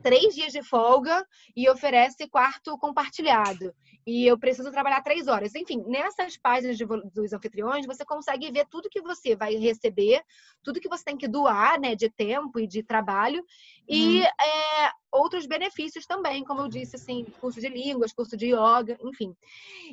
três 0.01 0.35
dias 0.35 0.51
de 0.51 0.63
folga 0.63 1.25
e 1.55 1.69
oferece 1.69 2.27
quarto 2.27 2.77
compartilhado. 2.77 3.73
E 4.05 4.25
eu 4.25 4.39
preciso 4.39 4.71
trabalhar 4.71 5.01
três 5.01 5.27
horas. 5.27 5.53
Enfim, 5.55 5.83
nessas 5.85 6.37
páginas 6.37 6.77
de, 6.77 6.85
dos 6.85 7.33
anfitriões, 7.33 7.85
você 7.85 8.03
consegue 8.05 8.51
ver 8.51 8.65
tudo 8.69 8.89
que 8.89 9.01
você 9.01 9.35
vai 9.35 9.55
receber, 9.55 10.23
tudo 10.63 10.79
que 10.79 10.89
você 10.89 11.03
tem 11.03 11.17
que 11.17 11.27
doar, 11.27 11.79
né, 11.79 11.95
de 11.95 12.09
tempo 12.09 12.59
e 12.59 12.67
de 12.67 12.81
trabalho, 12.81 13.43
e 13.87 14.19
uhum. 14.19 14.23
é, 14.23 14.91
outros 15.11 15.45
benefícios 15.45 16.05
também, 16.05 16.43
como 16.43 16.61
eu 16.61 16.67
disse, 16.67 16.95
assim, 16.95 17.25
curso 17.39 17.59
de 17.59 17.67
línguas, 17.67 18.13
curso 18.13 18.37
de 18.37 18.47
yoga, 18.47 18.97
enfim. 19.03 19.35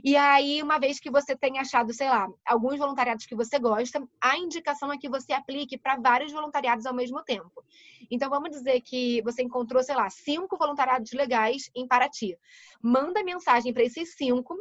E 0.05 0.17
aí, 0.17 0.63
uma 0.63 0.79
vez 0.79 1.01
que 1.01 1.11
você 1.11 1.37
tem 1.37 1.59
achado, 1.59 1.93
sei 1.93 2.09
lá, 2.09 2.29
alguns 2.45 2.79
voluntariados 2.79 3.27
que 3.27 3.35
você 3.35 3.59
gosta, 3.59 4.07
a 4.21 4.37
indicação 4.39 4.93
é 4.93 4.99
que 4.99 5.09
você 5.09 5.33
aplique 5.33 5.79
para 5.79 5.97
vários 5.97 6.33
voluntariados 6.33 6.87
ao 6.87 6.95
mesmo 6.95 7.23
tempo. 7.23 7.65
Então, 8.11 8.29
vamos 8.31 8.51
dizer 8.51 8.81
que 8.83 9.23
você 9.23 9.43
encontrou, 9.43 9.83
sei 9.83 9.97
lá, 9.97 10.09
cinco 10.11 10.57
voluntariados 10.57 11.13
legais 11.13 11.71
em 11.75 11.87
Paraty. 11.87 12.37
Manda 12.83 13.25
mensagem 13.25 13.73
para 13.73 13.85
esses 13.85 14.15
cinco 14.15 14.57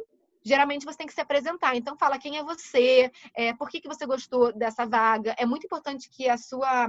geralmente 0.46 0.84
você 0.84 0.98
tem 0.98 1.06
que 1.08 1.12
se 1.12 1.20
apresentar. 1.20 1.74
Então, 1.74 1.96
fala 1.98 2.18
quem 2.18 2.38
é 2.38 2.44
você, 2.44 3.10
é, 3.34 3.52
por 3.52 3.68
que, 3.68 3.80
que 3.80 3.88
você 3.88 4.06
gostou 4.06 4.52
dessa 4.52 4.86
vaga. 4.86 5.34
É 5.36 5.44
muito 5.44 5.66
importante 5.66 6.08
que 6.08 6.28
a 6.28 6.38
sua 6.38 6.86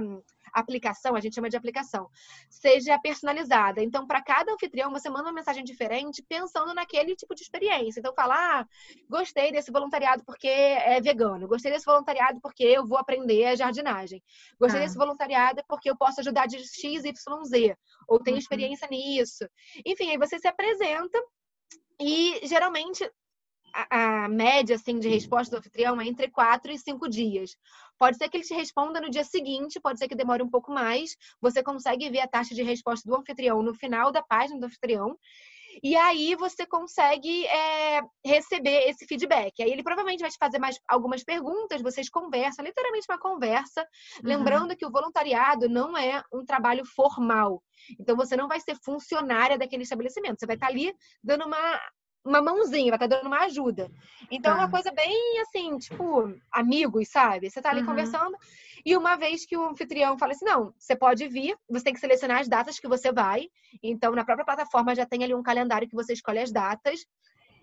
aplicação, 0.52 1.14
a 1.14 1.20
gente 1.20 1.34
chama 1.34 1.50
de 1.50 1.56
aplicação, 1.56 2.08
seja 2.48 2.98
personalizada. 2.98 3.82
Então, 3.82 4.06
para 4.06 4.22
cada 4.22 4.52
anfitrião, 4.52 4.92
você 4.92 5.10
manda 5.10 5.24
uma 5.24 5.32
mensagem 5.32 5.64
diferente 5.64 6.22
pensando 6.22 6.72
naquele 6.72 7.16
tipo 7.16 7.34
de 7.34 7.42
experiência. 7.42 7.98
Então, 7.98 8.14
fala, 8.14 8.60
ah, 8.60 8.66
gostei 9.10 9.50
desse 9.50 9.72
voluntariado 9.72 10.24
porque 10.24 10.48
é 10.48 11.00
vegano, 11.00 11.48
gostei 11.48 11.72
desse 11.72 11.84
voluntariado 11.84 12.40
porque 12.40 12.62
eu 12.62 12.86
vou 12.86 12.96
aprender 12.96 13.44
a 13.46 13.56
jardinagem, 13.56 14.22
gostei 14.58 14.80
ah. 14.80 14.84
desse 14.84 14.96
voluntariado 14.96 15.62
porque 15.68 15.90
eu 15.90 15.96
posso 15.96 16.20
ajudar 16.20 16.46
de 16.46 16.58
X, 16.58 17.04
Y, 17.04 17.44
Z, 17.44 17.76
ou 18.06 18.20
tenho 18.20 18.36
uhum. 18.36 18.40
experiência 18.40 18.86
nisso. 18.88 19.48
Enfim, 19.84 20.10
aí 20.10 20.16
você 20.16 20.38
se 20.38 20.46
apresenta 20.46 21.18
e 22.00 22.46
geralmente 22.46 23.10
a, 23.72 24.24
a, 24.24 24.28
média 24.28 24.76
assim, 24.76 24.98
de 24.98 25.08
resposta 25.08 25.54
do 25.54 25.58
anfitrião 25.58 26.00
é 26.00 26.06
entre 26.06 26.28
quatro 26.30 26.70
e 26.70 26.78
cinco 26.78 27.08
dias. 27.08 27.56
Pode 27.98 28.16
ser 28.16 28.28
que 28.28 28.36
ele 28.36 28.44
te 28.44 28.54
responda 28.54 29.00
no 29.00 29.10
dia 29.10 29.24
seguinte, 29.24 29.80
pode 29.80 29.98
ser 29.98 30.08
que 30.08 30.14
demore 30.14 30.42
um 30.42 30.50
pouco 30.50 30.72
mais. 30.72 31.16
Você 31.40 31.62
consegue 31.62 32.08
ver 32.10 32.20
a 32.20 32.28
taxa 32.28 32.54
de 32.54 32.62
resposta 32.62 33.08
do 33.08 33.16
anfitrião 33.16 33.62
no 33.62 33.74
final 33.74 34.12
da 34.12 34.22
página 34.22 34.60
do 34.60 34.66
anfitrião. 34.66 35.16
E 35.82 35.94
aí 35.96 36.34
você 36.34 36.66
consegue 36.66 37.46
é, 37.46 38.00
receber 38.24 38.88
esse 38.88 39.06
feedback. 39.06 39.62
Aí 39.62 39.70
ele 39.70 39.82
provavelmente 39.82 40.20
vai 40.20 40.30
te 40.30 40.38
fazer 40.38 40.58
mais 40.58 40.78
algumas 40.88 41.22
perguntas, 41.22 41.82
vocês 41.82 42.08
conversam, 42.08 42.64
literalmente 42.64 43.06
uma 43.08 43.18
conversa. 43.18 43.82
Uhum. 43.82 44.28
Lembrando 44.28 44.76
que 44.76 44.86
o 44.86 44.90
voluntariado 44.90 45.68
não 45.68 45.96
é 45.96 46.22
um 46.32 46.44
trabalho 46.44 46.84
formal. 46.84 47.62
Então 47.98 48.16
você 48.16 48.36
não 48.36 48.48
vai 48.48 48.60
ser 48.60 48.76
funcionária 48.84 49.58
daquele 49.58 49.82
estabelecimento. 49.82 50.38
Você 50.38 50.46
vai 50.46 50.56
estar 50.56 50.68
ali 50.68 50.92
dando 51.22 51.46
uma 51.46 51.80
uma 52.24 52.42
mãozinha, 52.42 52.90
vai 52.90 52.96
estar 52.96 53.08
tá 53.08 53.16
dando 53.16 53.26
uma 53.26 53.44
ajuda. 53.44 53.90
Então, 54.30 54.52
é 54.52 54.54
uma 54.54 54.66
tá. 54.66 54.70
coisa 54.70 54.92
bem 54.92 55.40
assim, 55.40 55.78
tipo, 55.78 56.34
amigos, 56.52 57.08
sabe? 57.08 57.50
Você 57.50 57.62
tá 57.62 57.70
ali 57.70 57.80
uhum. 57.80 57.86
conversando 57.86 58.36
e 58.84 58.96
uma 58.96 59.16
vez 59.16 59.44
que 59.44 59.56
o 59.56 59.68
anfitrião 59.68 60.18
fala 60.18 60.32
assim: 60.32 60.44
não, 60.44 60.72
você 60.78 60.96
pode 60.96 61.26
vir, 61.28 61.56
você 61.68 61.84
tem 61.84 61.94
que 61.94 62.00
selecionar 62.00 62.40
as 62.40 62.48
datas 62.48 62.78
que 62.78 62.88
você 62.88 63.12
vai. 63.12 63.48
Então, 63.82 64.12
na 64.12 64.24
própria 64.24 64.44
plataforma 64.44 64.94
já 64.94 65.06
tem 65.06 65.24
ali 65.24 65.34
um 65.34 65.42
calendário 65.42 65.88
que 65.88 65.94
você 65.94 66.12
escolhe 66.12 66.38
as 66.38 66.52
datas. 66.52 67.06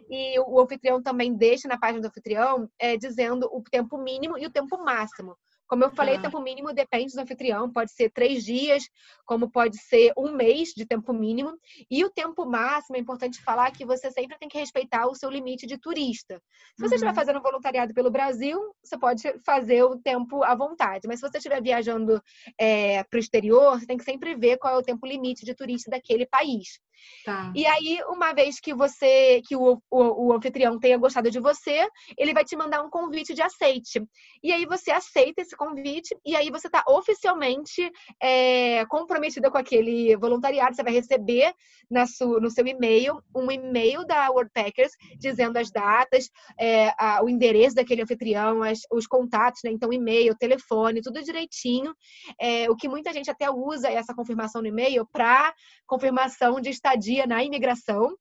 E 0.10 0.40
o 0.40 0.60
anfitrião 0.60 1.02
também 1.02 1.34
deixa 1.34 1.68
na 1.68 1.80
página 1.80 2.02
do 2.02 2.08
anfitrião 2.08 2.70
é, 2.78 2.96
dizendo 2.96 3.50
o 3.52 3.64
tempo 3.64 3.98
mínimo 3.98 4.38
e 4.38 4.46
o 4.46 4.52
tempo 4.52 4.78
máximo. 4.78 5.36
Como 5.67 5.84
eu 5.84 5.89
falei, 5.91 6.15
ah. 6.15 6.22
tempo 6.22 6.39
mínimo 6.39 6.74
depende 6.74 7.13
do 7.13 7.22
anfitrião, 7.22 7.72
pode 7.72 7.91
ser 7.91 8.12
três 8.12 8.43
dias, 8.43 8.84
como 9.25 9.50
pode 9.50 9.77
ser 9.77 10.13
um 10.17 10.31
mês 10.31 10.69
de 10.69 10.86
tempo 10.86 11.12
mínimo. 11.13 11.57
E 11.89 12.03
o 12.03 12.10
tempo 12.10 12.45
máximo, 12.45 12.95
é 12.95 13.00
importante 13.00 13.41
falar 13.41 13.72
que 13.72 13.86
você 13.86 14.12
sempre 14.12 14.38
tem 14.38 14.48
que 14.48 14.57
respeitar 14.57 15.07
o 15.07 15.15
seu 15.15 15.29
limite 15.29 15.65
de 15.65 15.77
turista. 15.77 16.41
Se 16.75 16.81
você 16.81 16.86
uhum. 16.86 16.93
estiver 16.95 17.15
fazendo 17.15 17.41
voluntariado 17.41 17.93
pelo 17.93 18.12
Brasil, 18.12 18.60
você 18.84 18.98
pode 18.98 19.24
fazer 19.43 19.84
o 19.84 19.98
tempo 19.98 20.43
à 20.43 20.55
vontade. 20.55 21.07
Mas 21.07 21.19
se 21.19 21.27
você 21.27 21.38
estiver 21.38 21.62
viajando 21.62 22.22
é, 22.60 23.03
para 23.03 23.17
o 23.17 23.19
exterior, 23.19 23.79
você 23.79 23.86
tem 23.86 23.98
que 23.98 24.03
sempre 24.03 24.36
ver 24.36 24.57
qual 24.57 24.75
é 24.75 24.77
o 24.77 24.84
tempo 24.84 25.05
limite 25.05 25.45
de 25.45 25.55
turista 25.55 25.89
daquele 25.89 26.25
país. 26.25 26.79
Tá. 27.25 27.52
E 27.56 27.66
aí, 27.66 28.00
uma 28.08 28.34
vez 28.34 28.60
que 28.60 28.74
você, 28.74 29.42
que 29.48 29.56
o, 29.56 29.82
o, 29.90 30.28
o, 30.28 30.34
anfitrião 30.34 30.80
tenha 30.80 30.98
gostado 30.98 31.32
de 31.32 31.40
você, 31.40 31.88
ele 32.18 32.34
vai 32.34 32.44
te 32.44 32.56
mandar 32.56 32.82
um 32.82 32.90
convite 32.90 33.34
de 33.34 33.42
aceite. 33.42 34.02
E 34.44 34.52
aí 34.52 34.66
você 34.66 34.92
aceita 34.92 35.42
esse 35.42 35.56
convite 35.56 36.16
e 36.25 36.36
aí 36.36 36.50
você 36.52 36.68
está 36.68 36.84
oficialmente 36.88 37.92
é, 38.22 38.86
comprometida 38.86 39.50
com 39.50 39.58
aquele 39.58 40.16
voluntariado. 40.18 40.75
Você 40.75 40.84
vai 40.84 40.94
receber 40.94 41.54
na 41.90 42.06
su, 42.06 42.40
no 42.40 42.50
seu 42.50 42.66
e-mail 42.66 43.22
um 43.36 43.52
e-mail 43.52 44.06
da 44.06 44.30
Worldpackers 44.30 44.92
dizendo 45.18 45.58
as 45.58 45.72
datas, 45.72 46.30
é, 46.60 46.94
a, 46.98 47.24
o 47.24 47.30
endereço 47.30 47.75
daquele 47.75 48.02
anfitrião, 48.02 48.64
as, 48.64 48.80
os 48.92 49.08
contatos, 49.08 49.62
né? 49.64 49.72
Então, 49.72 49.92
e-mail, 49.92 50.36
telefone, 50.36 51.02
tudo 51.02 51.24
direitinho. 51.24 51.96
É, 52.40 52.70
o 52.70 52.75
que 52.75 52.88
muita 52.88 53.12
gente 53.14 53.30
até 53.30 53.50
usa 53.50 53.90
essa 53.90 54.14
confirmação 54.14 54.62
no 54.62 54.68
e-mail 54.68 55.06
para 55.06 55.54
confirmação 55.88 56.60
de 56.60 56.70
estadia 56.86 57.25
na 57.25 57.44
imigração. 57.44 58.15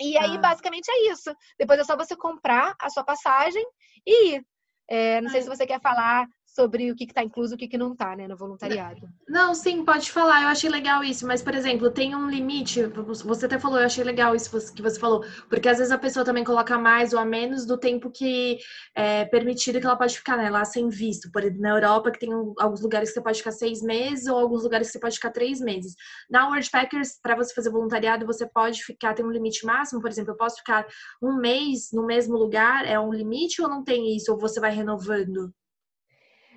E 0.00 0.16
aí, 0.18 0.36
ah. 0.36 0.38
basicamente, 0.38 0.90
é 0.90 1.12
isso. 1.12 1.34
Depois 1.58 1.78
é 1.78 1.84
só 1.84 1.96
você 1.96 2.16
comprar 2.16 2.74
a 2.80 2.90
sua 2.90 3.04
passagem 3.04 3.64
e 4.06 4.34
ir. 4.34 4.46
É, 4.88 5.20
não 5.20 5.30
sei 5.30 5.42
se 5.42 5.48
você 5.48 5.64
quer 5.64 5.80
falar 5.80 6.26
sobre 6.54 6.90
o 6.90 6.94
que 6.94 7.04
está 7.04 7.22
incluso 7.22 7.54
e 7.54 7.56
o 7.56 7.58
que, 7.58 7.66
que 7.66 7.78
não 7.78 7.92
está, 7.92 8.14
né, 8.14 8.28
no 8.28 8.36
voluntariado. 8.36 9.08
Não, 9.26 9.54
sim, 9.54 9.84
pode 9.84 10.10
falar. 10.10 10.42
Eu 10.42 10.48
achei 10.48 10.68
legal 10.68 11.02
isso, 11.02 11.26
mas, 11.26 11.42
por 11.42 11.54
exemplo, 11.54 11.90
tem 11.90 12.14
um 12.14 12.28
limite. 12.28 12.84
Você 12.84 13.46
até 13.46 13.58
falou, 13.58 13.78
eu 13.78 13.86
achei 13.86 14.04
legal 14.04 14.34
isso 14.34 14.50
que 14.74 14.82
você 14.82 15.00
falou, 15.00 15.24
porque 15.48 15.68
às 15.68 15.78
vezes 15.78 15.92
a 15.92 15.98
pessoa 15.98 16.24
também 16.24 16.44
coloca 16.44 16.78
mais 16.78 17.12
ou 17.12 17.18
a 17.18 17.24
menos 17.24 17.64
do 17.64 17.78
tempo 17.78 18.10
que 18.10 18.58
é 18.94 19.24
permitido 19.24 19.80
que 19.80 19.86
ela 19.86 19.96
pode 19.96 20.16
ficar, 20.16 20.36
né, 20.36 20.50
lá 20.50 20.64
sem 20.64 20.88
visto. 20.88 21.30
Por 21.32 21.42
exemplo, 21.42 21.62
na 21.62 21.70
Europa, 21.70 22.10
que 22.10 22.18
tem 22.18 22.32
alguns 22.58 22.82
lugares 22.82 23.08
que 23.08 23.14
você 23.14 23.22
pode 23.22 23.38
ficar 23.38 23.52
seis 23.52 23.80
meses 23.82 24.26
ou 24.26 24.38
alguns 24.38 24.62
lugares 24.62 24.88
que 24.88 24.92
você 24.92 25.00
pode 25.00 25.14
ficar 25.14 25.30
três 25.30 25.58
meses. 25.60 25.94
Na 26.30 26.48
Worldpackers, 26.48 27.18
para 27.22 27.34
você 27.34 27.54
fazer 27.54 27.70
voluntariado, 27.70 28.26
você 28.26 28.46
pode 28.46 28.84
ficar, 28.84 29.14
tem 29.14 29.24
um 29.24 29.30
limite 29.30 29.64
máximo, 29.64 30.00
por 30.02 30.10
exemplo, 30.10 30.32
eu 30.32 30.36
posso 30.36 30.56
ficar 30.56 30.86
um 31.22 31.36
mês 31.36 31.88
no 31.92 32.04
mesmo 32.04 32.36
lugar, 32.36 32.84
é 32.86 33.00
um 33.00 33.12
limite 33.12 33.62
ou 33.62 33.68
não 33.68 33.82
tem 33.82 34.14
isso? 34.14 34.30
Ou 34.32 34.38
você 34.38 34.60
vai 34.60 34.70
renovando? 34.70 35.52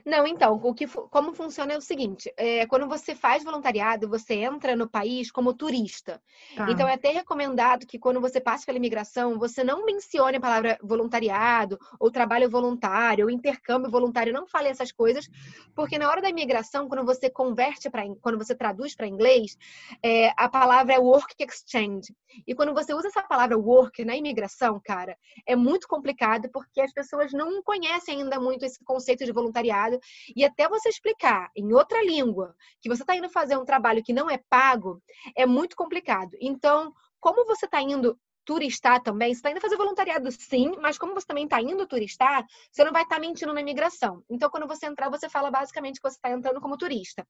Não, 0.06 0.28
então, 0.28 0.54
o 0.62 0.74
que, 0.74 0.86
como 0.88 1.34
funciona 1.34 1.74
é 1.74 1.78
o 1.78 1.82
seguinte: 1.82 2.32
é, 2.38 2.68
quando 2.68 2.88
você 2.88 3.16
faz 3.16 3.44
voluntariado, 3.44 4.08
você 4.08 4.36
entra 4.36 4.76
no 4.76 4.88
país 4.88 5.32
como 5.32 5.52
turista. 5.52 6.22
Ah. 6.56 6.68
Então, 6.70 6.88
é 6.88 6.94
até 6.94 7.10
recomendado 7.10 7.88
que 7.88 7.98
quando 7.98 8.22
você 8.22 8.40
passe 8.40 8.68
pela 8.68 8.78
imigração, 8.78 9.40
você 9.40 9.64
não 9.64 9.84
mencione 9.84 10.38
a 10.38 10.40
palavra 10.40 10.78
voluntariado, 10.84 11.80
ou 12.00 12.12
trabalho 12.12 12.48
voluntário, 12.48 13.26
ou 13.26 13.32
intercâmbio 13.32 13.90
voluntário, 13.90 14.32
não 14.32 14.46
fale 14.46 14.70
essas 14.70 14.92
coisas, 14.92 15.28
porque 15.76 15.98
na 15.98 16.08
hora 16.08 16.22
da 16.22 16.30
imigração, 16.30 16.88
quando 16.88 17.04
você 17.04 17.28
converte 17.28 17.90
para, 17.90 18.04
quando 18.22 18.38
você 18.38 18.54
traduz 18.54 18.96
para 18.96 19.08
inglês, 19.08 19.58
é, 20.04 20.32
a 20.38 20.48
palavra 20.48 20.94
é 20.94 21.00
work 21.00 21.34
exchange. 21.40 22.14
E 22.46 22.54
quando 22.54 22.76
você 22.76 22.94
usa 22.94 23.08
essa 23.08 23.24
palavra 23.24 23.58
work 23.58 24.06
na 24.06 24.16
imigração, 24.16 24.80
cara, 24.84 25.18
é 25.48 25.56
muito 25.56 25.88
complicado 25.88 26.48
porque 26.54 26.80
as 26.80 26.94
pessoas 26.94 27.34
não 27.34 27.64
conhecem 27.64 28.22
ainda 28.22 28.40
muito 28.40 28.64
esse 28.66 28.84
conceito 28.84 29.26
de 29.26 29.32
voluntariado 29.32 29.95
trabalho 29.96 30.00
e 30.36 30.44
até 30.44 30.68
você 30.68 30.90
explicar 30.90 31.50
em 31.56 31.74
outra 31.74 32.04
língua 32.04 32.56
que 32.82 32.90
você 32.90 33.04
está 33.04 33.16
indo 33.16 33.30
fazer 33.30 33.58
um 33.58 33.66
trabalho 33.66 34.04
que 34.04 34.14
não 34.14 34.30
é 34.30 34.40
pago, 34.50 35.02
é 35.36 35.46
muito 35.46 35.75
complicado. 35.75 36.32
Então, 36.40 36.94
como 37.20 37.46
você 37.46 37.66
está 37.66 37.82
indo 37.82 38.20
turistar 38.46 39.02
também, 39.02 39.34
você 39.34 39.40
está 39.40 39.52
indo 39.52 39.60
fazer 39.60 39.75
voluntariado 39.75 40.32
sim, 40.32 40.74
mas 40.80 40.98
como 40.98 41.14
você 41.14 41.25
também 41.25 41.46
está 41.46 41.62
indo 41.62 41.86
turistar, 41.88 42.46
você 42.72 42.84
não 42.84 42.94
vai 42.94 43.03
estar 43.03 43.16
tá 43.16 43.22
mentindo 43.22 43.53
na 43.53 43.62
imigração. 43.62 44.24
Então, 44.29 44.50
quando 44.50 44.68
você 44.68 44.86
entrar, 44.86 45.10
você 45.10 45.27
fala 45.27 45.50
basicamente 45.50 46.00
que 46.00 46.08
você 46.08 46.16
está 46.16 46.31
entrando 46.31 46.62
como 46.62 46.77
turista. 46.77 47.27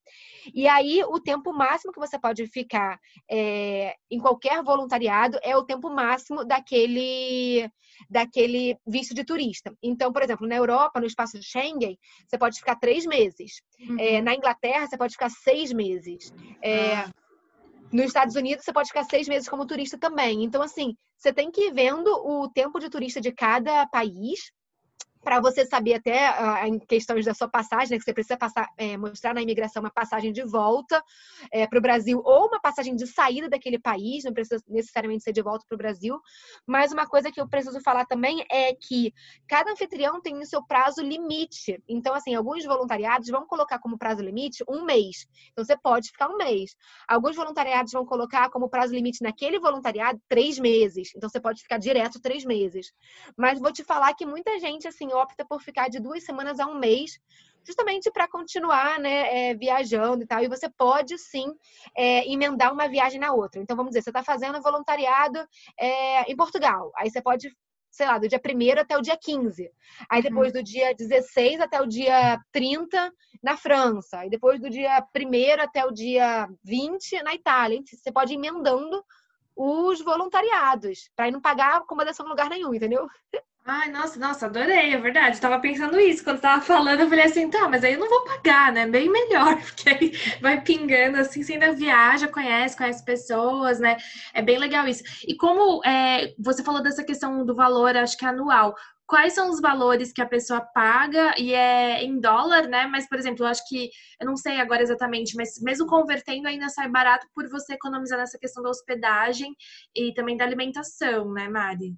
E 0.54 0.68
aí, 0.68 1.04
o 1.06 1.20
tempo 1.20 1.54
máximo 1.54 1.94
que 1.94 2.00
você 2.00 2.20
pode 2.20 2.46
ficar 2.48 3.00
é, 3.32 3.96
em 4.12 4.20
qualquer 4.20 4.62
voluntariado 4.62 5.40
é 5.42 5.56
o 5.56 5.64
tempo 5.64 5.90
máximo 5.90 6.44
daquele, 6.44 7.70
daquele 8.10 8.78
visto 8.86 9.16
de 9.16 9.24
turista. 9.24 9.74
Então, 9.82 10.12
por 10.12 10.22
exemplo, 10.22 10.46
na 10.48 10.56
Europa, 10.56 11.00
no 11.00 11.08
espaço 11.08 11.40
de 11.40 11.46
Schengen, 11.46 11.98
você 12.28 12.38
pode 12.38 12.60
ficar 12.60 12.76
três 12.76 13.06
meses. 13.06 13.62
Uhum. 13.80 13.98
É, 14.00 14.22
na 14.22 14.36
Inglaterra, 14.36 14.86
você 14.86 14.98
pode 14.98 15.14
ficar 15.14 15.30
seis 15.30 15.72
meses. 15.72 16.34
É, 16.62 16.96
ah 16.96 17.25
nos 17.92 18.08
Estados 18.08 18.36
Unidos, 18.36 18.66
você 18.66 18.74
pode 18.74 18.90
ficar 18.90 19.04
seis 19.04 19.28
meses 19.28 19.48
como 19.48 19.66
turista 19.66 19.98
também. 19.98 20.44
Então, 20.44 20.62
assim, 20.62 20.96
você 21.18 21.34
tem 21.34 21.52
que 21.52 21.68
ir 21.68 21.74
vendo 21.74 22.08
o 22.08 22.50
tempo 22.50 22.80
de 22.80 22.90
turista 22.90 23.22
de 23.22 23.32
cada 23.32 23.88
país 23.88 24.52
para 25.26 25.42
você 25.42 25.66
saber 25.66 25.96
até 25.96 26.30
uh, 26.30 26.68
em 26.68 26.78
questões 26.78 27.26
da 27.26 27.34
sua 27.34 27.50
passagem, 27.50 27.90
né, 27.90 27.98
que 27.98 28.04
você 28.04 28.14
precisa 28.14 28.38
passar, 28.38 28.70
é, 28.78 28.96
mostrar 28.96 29.34
na 29.34 29.42
imigração 29.42 29.82
uma 29.82 29.90
passagem 29.90 30.32
de 30.32 30.44
volta 30.44 31.04
é, 31.52 31.66
para 31.66 31.80
o 31.80 31.82
Brasil 31.82 32.22
ou 32.24 32.48
uma 32.48 32.62
passagem 32.62 32.96
de 32.96 33.08
saída 33.08 33.50
daquele 33.50 33.80
país, 33.80 34.24
não 34.24 34.32
precisa 34.32 34.64
necessariamente 34.68 35.24
ser 35.24 35.34
de 35.34 35.42
volta 35.42 35.66
para 35.68 35.74
o 35.74 35.78
Brasil. 35.80 36.20
Mas 36.68 36.92
uma 36.92 37.08
coisa 37.08 37.32
que 37.32 37.42
eu 37.42 37.50
preciso 37.50 37.82
falar 37.82 38.06
também 38.06 38.46
é 38.52 38.76
que 38.76 39.12
cada 39.48 39.72
anfitrião 39.72 40.22
tem 40.22 40.38
o 40.38 40.46
seu 40.46 40.64
prazo 40.64 41.02
limite. 41.02 41.82
Então, 41.90 42.14
assim, 42.14 42.36
alguns 42.36 42.64
voluntariados 42.64 43.28
vão 43.28 43.48
colocar 43.48 43.80
como 43.80 43.98
prazo 43.98 44.22
limite 44.22 44.64
um 44.70 44.86
mês. 44.86 45.26
Então, 45.52 45.66
você 45.66 45.76
pode 45.76 46.10
ficar 46.10 46.30
um 46.30 46.38
mês. 46.38 46.76
Alguns 47.08 47.36
voluntariados 47.36 47.92
vão 47.92 48.06
colocar 48.06 48.48
como 48.52 48.70
prazo 48.70 48.94
limite 48.94 49.24
naquele 49.24 49.60
voluntariado 49.60 50.22
três 50.30 50.60
meses. 50.60 51.10
Então, 51.16 51.28
você 51.28 51.40
pode 51.40 51.64
ficar 51.64 51.80
direto 51.80 52.22
três 52.22 52.46
meses. 52.46 52.94
Mas 53.36 53.60
vou 53.60 53.74
te 53.74 53.84
falar 53.84 54.14
que 54.14 54.26
muita 54.26 54.60
gente, 54.60 54.88
assim, 54.88 55.15
opta 55.16 55.46
por 55.46 55.62
ficar 55.62 55.90
de 55.90 56.00
duas 56.00 56.24
semanas 56.24 56.60
a 56.60 56.66
um 56.68 56.78
mês, 56.78 57.20
justamente 57.64 58.12
para 58.12 58.28
continuar 58.28 59.00
né, 59.00 59.50
é, 59.50 59.56
viajando 59.56 60.24
e 60.24 60.28
tal. 60.28 60.44
E 60.44 60.48
você 60.48 60.70
pode 60.70 61.18
sim 61.18 61.54
é, 61.96 62.32
emendar 62.32 62.72
uma 62.72 62.88
viagem 62.88 63.20
na 63.20 63.34
outra. 63.34 63.62
Então, 63.62 63.76
vamos 63.76 63.92
dizer, 63.92 64.04
você 64.04 64.10
está 64.12 64.24
fazendo 64.24 64.62
voluntariado 64.62 65.40
é, 65.80 66.32
em 66.32 66.36
Portugal. 66.36 66.92
Aí 66.96 67.10
você 67.10 67.22
pode 67.22 67.50
sei 67.96 68.06
lá, 68.08 68.18
do 68.18 68.28
dia 68.28 68.42
1 68.44 68.82
até 68.82 68.98
o 68.98 69.02
dia 69.02 69.18
15. 69.18 69.72
Aí 70.10 70.18
uhum. 70.20 70.24
depois 70.24 70.52
do 70.52 70.62
dia 70.62 70.94
16 70.94 71.62
até 71.62 71.82
o 71.82 71.88
dia 71.88 72.38
30 72.52 73.10
na 73.42 73.56
França. 73.56 74.20
Aí 74.20 74.30
depois 74.30 74.60
do 74.60 74.70
dia 74.70 75.02
1 75.16 75.62
até 75.62 75.86
o 75.86 75.92
dia 75.92 76.46
20 76.62 77.24
na 77.24 77.34
Itália. 77.34 77.82
Você 77.86 78.12
pode 78.12 78.34
ir 78.34 78.36
emendando 78.36 79.02
os 79.56 80.02
voluntariados, 80.02 81.10
para 81.16 81.32
não 81.32 81.40
pagar 81.40 81.78
acomodação 81.78 82.26
em 82.26 82.30
lugar 82.30 82.50
nenhum, 82.50 82.74
entendeu? 82.74 83.08
Ai, 83.68 83.90
nossa, 83.92 84.20
nossa, 84.20 84.46
adorei, 84.46 84.94
é 84.94 84.98
verdade. 85.00 85.38
Eu 85.38 85.42
tava 85.42 85.60
pensando 85.60 86.00
isso 86.00 86.24
quando 86.24 86.40
tava 86.40 86.62
falando, 86.62 87.00
eu 87.02 87.10
falei 87.10 87.26
assim, 87.26 87.50
tá, 87.50 87.68
mas 87.68 87.84
aí 87.84 87.94
eu 87.94 88.00
não 88.00 88.08
vou 88.08 88.24
pagar, 88.24 88.72
né? 88.72 88.86
Bem 88.88 89.10
melhor, 89.10 89.58
porque 89.60 89.90
aí 89.90 90.12
vai 90.40 90.62
pingando 90.62 91.18
assim, 91.18 91.42
você 91.42 91.54
ainda 91.54 91.74
viaja, 91.74 92.28
conhece, 92.28 92.78
conhece 92.78 93.04
pessoas, 93.04 93.80
né? 93.80 93.98
É 94.36 94.42
bem 94.44 94.60
legal 94.60 94.88
isso. 94.88 95.04
E 95.28 95.36
como 95.36 95.84
é, 95.84 96.32
você 96.38 96.64
falou 96.64 96.82
dessa 96.84 97.04
questão 97.04 97.44
do 97.44 97.56
valor, 97.56 97.98
acho 97.98 98.16
que 98.18 98.26
anual, 98.26 98.76
quais 99.08 99.34
são 99.34 99.50
os 99.50 99.60
valores 99.60 100.14
que 100.14 100.22
a 100.22 100.28
pessoa 100.28 100.62
paga 100.62 101.34
e 101.36 101.52
é 101.54 102.04
em 102.04 102.20
dólar, 102.20 102.68
né? 102.68 102.86
Mas, 102.86 103.10
por 103.10 103.18
exemplo, 103.18 103.46
eu 103.46 103.50
acho 103.50 103.68
que 103.68 103.90
eu 104.22 104.28
não 104.28 104.38
sei 104.38 104.60
agora 104.62 104.84
exatamente, 104.84 105.36
mas 105.36 105.60
mesmo 105.60 105.88
convertendo 105.88 106.48
ainda 106.48 106.70
sai 106.70 106.88
barato 106.88 107.26
por 107.34 107.50
você 107.50 107.74
economizar 107.74 108.20
nessa 108.20 108.38
questão 108.38 108.62
da 108.62 108.70
hospedagem 108.70 109.56
e 109.96 110.14
também 110.14 110.38
da 110.38 110.46
alimentação, 110.46 111.32
né, 111.34 111.50
Mari? 111.50 111.96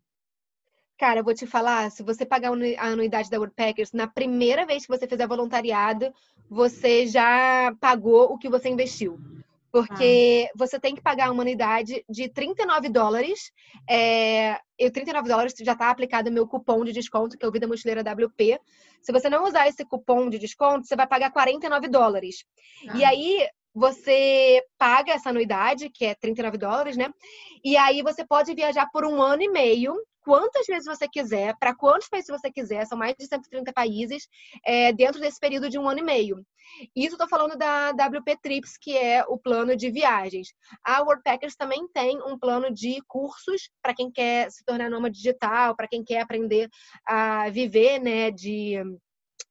Cara, 0.98 1.20
eu 1.20 1.24
vou 1.24 1.34
te 1.34 1.46
falar, 1.46 1.92
se 1.92 2.02
você 2.02 2.26
pagar 2.26 2.50
a 2.50 2.88
anuidade 2.88 3.30
da 3.30 3.38
Woodpeckers, 3.38 3.92
na 3.92 4.08
primeira 4.08 4.66
vez 4.66 4.86
que 4.86 4.98
você 4.98 5.08
fizer 5.08 5.28
voluntariado, 5.28 6.12
você 6.50 7.06
já 7.06 7.72
pagou 7.80 8.34
o 8.34 8.38
que 8.38 8.50
você 8.50 8.68
investiu. 8.68 9.20
Porque 9.72 10.48
ah. 10.50 10.54
você 10.58 10.80
tem 10.80 10.96
que 10.96 11.02
pagar 11.02 11.30
uma 11.30 11.44
anuidade 11.44 12.04
de 12.10 12.30
39 12.30 12.90
dólares. 12.90 13.52
É, 13.88 14.60
e 14.80 14.90
39 14.90 15.30
dólares 15.30 15.54
já 15.60 15.74
está 15.74 15.92
aplicado 15.92 16.30
o 16.30 16.34
meu 16.34 16.48
cupom 16.48 16.84
de 16.84 16.92
desconto, 16.92 17.38
que 17.38 17.46
é 17.46 17.48
o 17.48 17.52
Vida 17.52 17.68
Mochileira 17.68 18.02
WP. 18.02 18.60
Se 19.02 19.12
você 19.12 19.30
não 19.30 19.44
usar 19.44 19.68
esse 19.68 19.86
cupom 19.86 20.30
de 20.30 20.40
desconto, 20.40 20.88
você 20.88 20.96
vai 20.96 21.06
pagar 21.06 21.32
49 21.32 21.88
dólares. 21.90 22.44
Ah. 22.90 22.98
E 22.98 23.04
aí, 23.06 23.48
você 23.78 24.64
paga 24.80 25.12
essa 25.12 25.30
anuidade, 25.30 25.92
que 25.92 26.06
é 26.06 26.16
39 26.16 26.58
dólares, 26.58 26.98
né? 26.98 27.12
E 27.64 27.78
aí 27.78 28.02
você 28.02 28.26
pode 28.26 28.56
viajar 28.56 28.90
por 28.92 29.06
um 29.06 29.22
ano 29.22 29.44
e 29.44 29.50
meio, 29.50 29.96
quantas 30.28 30.68
vezes 30.68 30.86
você 30.86 31.08
quiser, 31.08 31.56
para 31.58 31.74
quantos 31.74 32.10
países 32.10 32.30
você 32.30 32.52
quiser, 32.52 32.86
são 32.86 32.98
mais 32.98 33.16
de 33.18 33.26
130 33.26 33.72
países, 33.72 34.28
é, 34.66 34.92
dentro 34.92 35.22
desse 35.22 35.40
período 35.40 35.70
de 35.70 35.80
um 35.80 35.88
ano 35.88 36.00
e 36.00 36.04
meio. 36.04 36.46
Isso 36.94 37.14
estou 37.14 37.30
falando 37.30 37.58
da 37.58 37.92
WP 37.92 38.38
Trips, 38.44 38.78
que 38.78 38.98
é 38.98 39.24
o 39.26 39.38
plano 39.38 39.74
de 39.74 39.90
viagens. 39.90 40.50
A 40.84 41.02
Worldpackers 41.02 41.56
também 41.56 41.88
tem 41.94 42.22
um 42.22 42.38
plano 42.38 42.70
de 42.74 43.02
cursos 43.08 43.70
para 43.82 43.96
quem 43.96 44.12
quer 44.12 44.52
se 44.52 44.66
tornar 44.66 44.90
nômade 44.90 45.16
digital, 45.16 45.78
para 45.78 45.88
quem 45.88 46.04
quer 46.04 46.20
aprender 46.20 46.68
a 47.06 47.50
viver, 47.50 47.98
né, 48.00 48.30
de 48.30 48.84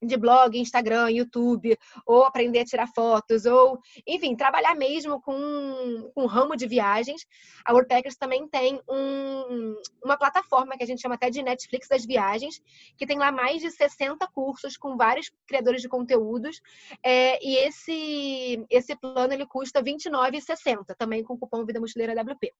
de 0.02 0.16
blog, 0.16 0.58
Instagram, 0.58 1.10
YouTube, 1.10 1.76
ou 2.04 2.24
aprender 2.24 2.60
a 2.60 2.64
tirar 2.64 2.86
fotos, 2.88 3.46
ou, 3.46 3.78
enfim, 4.06 4.36
trabalhar 4.36 4.74
mesmo 4.74 5.20
com, 5.20 6.10
com 6.14 6.22
um 6.22 6.26
ramo 6.26 6.56
de 6.56 6.66
viagens. 6.66 7.26
A 7.64 7.72
Worldpackers 7.72 8.16
também 8.16 8.46
tem 8.48 8.80
um, 8.88 9.74
uma 10.04 10.16
plataforma 10.16 10.76
que 10.76 10.82
a 10.82 10.86
gente 10.86 11.00
chama 11.00 11.14
até 11.14 11.30
de 11.30 11.42
Netflix 11.42 11.88
das 11.88 12.04
viagens, 12.04 12.60
que 12.96 13.06
tem 13.06 13.18
lá 13.18 13.32
mais 13.32 13.60
de 13.62 13.70
60 13.70 14.26
cursos 14.28 14.76
com 14.76 14.96
vários 14.96 15.30
criadores 15.46 15.80
de 15.80 15.88
conteúdos. 15.88 16.60
É, 17.02 17.44
e 17.44 17.56
esse, 17.66 18.66
esse 18.70 18.94
plano 18.96 19.32
ele 19.32 19.46
custa 19.46 19.80
R$29,60, 19.80 20.94
também 20.96 21.24
com 21.24 21.34
o 21.34 21.38
cupom 21.38 21.64
Vida 21.64 21.80
Mochileira 21.80 22.20
WP. 22.20 22.52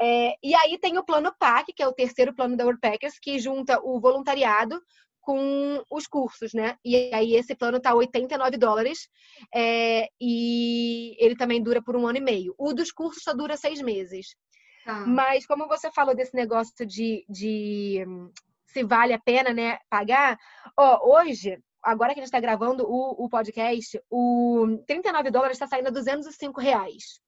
É, 0.00 0.34
e 0.42 0.54
aí 0.54 0.78
tem 0.78 0.98
o 0.98 1.04
plano 1.04 1.32
PAC, 1.38 1.72
que 1.72 1.82
é 1.82 1.86
o 1.86 1.92
terceiro 1.92 2.34
plano 2.34 2.56
da 2.56 2.64
Worldpackers, 2.64 3.18
que 3.18 3.38
junta 3.38 3.80
o 3.82 4.00
voluntariado 4.00 4.82
com 5.22 5.82
os 5.88 6.06
cursos, 6.06 6.52
né? 6.52 6.76
E 6.84 7.14
aí 7.14 7.36
esse 7.36 7.54
plano 7.54 7.80
tá 7.80 7.94
89 7.94 8.56
dólares 8.58 9.08
é, 9.54 10.08
e 10.20 11.16
ele 11.18 11.36
também 11.36 11.62
dura 11.62 11.80
por 11.80 11.96
um 11.96 12.06
ano 12.06 12.18
e 12.18 12.20
meio. 12.20 12.54
O 12.58 12.74
dos 12.74 12.90
cursos 12.90 13.22
só 13.22 13.32
dura 13.32 13.56
seis 13.56 13.80
meses. 13.80 14.34
Tá. 14.84 15.06
Mas 15.06 15.46
como 15.46 15.68
você 15.68 15.90
falou 15.92 16.14
desse 16.14 16.34
negócio 16.34 16.84
de, 16.84 17.24
de 17.28 18.04
se 18.66 18.82
vale 18.82 19.12
a 19.12 19.20
pena, 19.20 19.54
né, 19.54 19.78
pagar, 19.88 20.36
ó, 20.76 21.16
hoje 21.16 21.56
agora 21.82 22.14
que 22.14 22.20
a 22.20 22.22
gente 22.22 22.28
está 22.28 22.40
gravando 22.40 22.84
o, 22.84 23.24
o 23.24 23.28
podcast, 23.28 24.00
o 24.10 24.82
39 24.86 25.30
dólares 25.30 25.56
está 25.56 25.68
saindo 25.68 25.86
a 25.86 25.92
205 25.92 26.60
reais. 26.60 27.20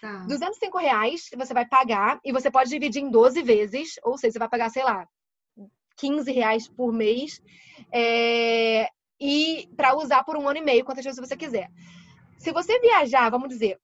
Tá. 0.00 0.24
205 0.28 0.78
reais 0.78 1.28
você 1.36 1.52
vai 1.52 1.66
pagar 1.66 2.20
e 2.24 2.32
você 2.32 2.50
pode 2.50 2.70
dividir 2.70 3.02
em 3.02 3.10
12 3.10 3.42
vezes, 3.42 3.94
ou 4.04 4.16
seja, 4.16 4.32
você 4.32 4.38
vai 4.38 4.48
pagar, 4.48 4.70
sei 4.70 4.84
lá, 4.84 5.06
15 6.02 6.32
reais 6.32 6.68
por 6.68 6.92
mês 6.92 7.40
é, 7.92 8.88
e 9.20 9.68
para 9.76 9.96
usar 9.96 10.24
por 10.24 10.36
um 10.36 10.48
ano 10.48 10.58
e 10.58 10.62
meio, 10.62 10.84
quantas 10.84 11.04
vezes 11.04 11.20
você 11.20 11.36
quiser. 11.36 11.70
Se 12.38 12.50
você 12.50 12.80
viajar, 12.80 13.30
vamos 13.30 13.48
dizer, 13.48 13.78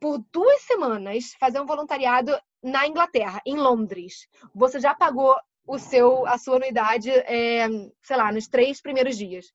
por 0.00 0.24
duas 0.32 0.62
semanas, 0.62 1.34
fazer 1.40 1.60
um 1.60 1.66
voluntariado 1.66 2.38
na 2.62 2.86
Inglaterra, 2.86 3.42
em 3.44 3.56
Londres, 3.56 4.28
você 4.54 4.78
já 4.78 4.94
pagou 4.94 5.34
o 5.66 5.76
seu, 5.76 6.24
a 6.28 6.38
sua 6.38 6.56
anuidade, 6.56 7.10
é, 7.10 7.66
sei 8.00 8.16
lá, 8.16 8.30
nos 8.30 8.46
três 8.46 8.80
primeiros 8.80 9.18
dias. 9.18 9.46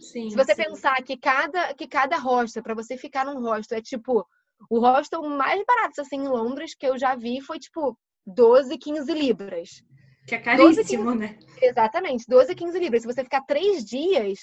Sim, 0.00 0.30
Se 0.30 0.36
você 0.36 0.56
sim. 0.56 0.64
pensar 0.64 1.00
que 1.04 1.16
cada, 1.16 1.74
que 1.74 1.86
cada 1.86 2.16
hostel, 2.18 2.64
para 2.64 2.74
você 2.74 2.96
ficar 2.96 3.24
num 3.24 3.40
hostel, 3.40 3.78
é 3.78 3.82
tipo, 3.82 4.26
o 4.68 4.80
hostel 4.80 5.22
mais 5.22 5.62
barato 5.64 6.00
assim 6.00 6.16
em 6.16 6.28
Londres 6.28 6.74
que 6.74 6.86
eu 6.86 6.98
já 6.98 7.14
vi 7.14 7.40
foi 7.40 7.60
tipo 7.60 7.96
12, 8.26 8.76
15 8.78 9.14
libras. 9.14 9.84
Que 10.26 10.36
é 10.36 10.38
caríssimo, 10.38 11.04
12, 11.04 11.16
15, 11.16 11.18
né? 11.18 11.38
Exatamente, 11.60 12.24
12, 12.28 12.54
15 12.54 12.78
libras. 12.78 13.02
Se 13.02 13.08
você 13.08 13.24
ficar 13.24 13.42
três 13.42 13.84
dias, 13.84 14.38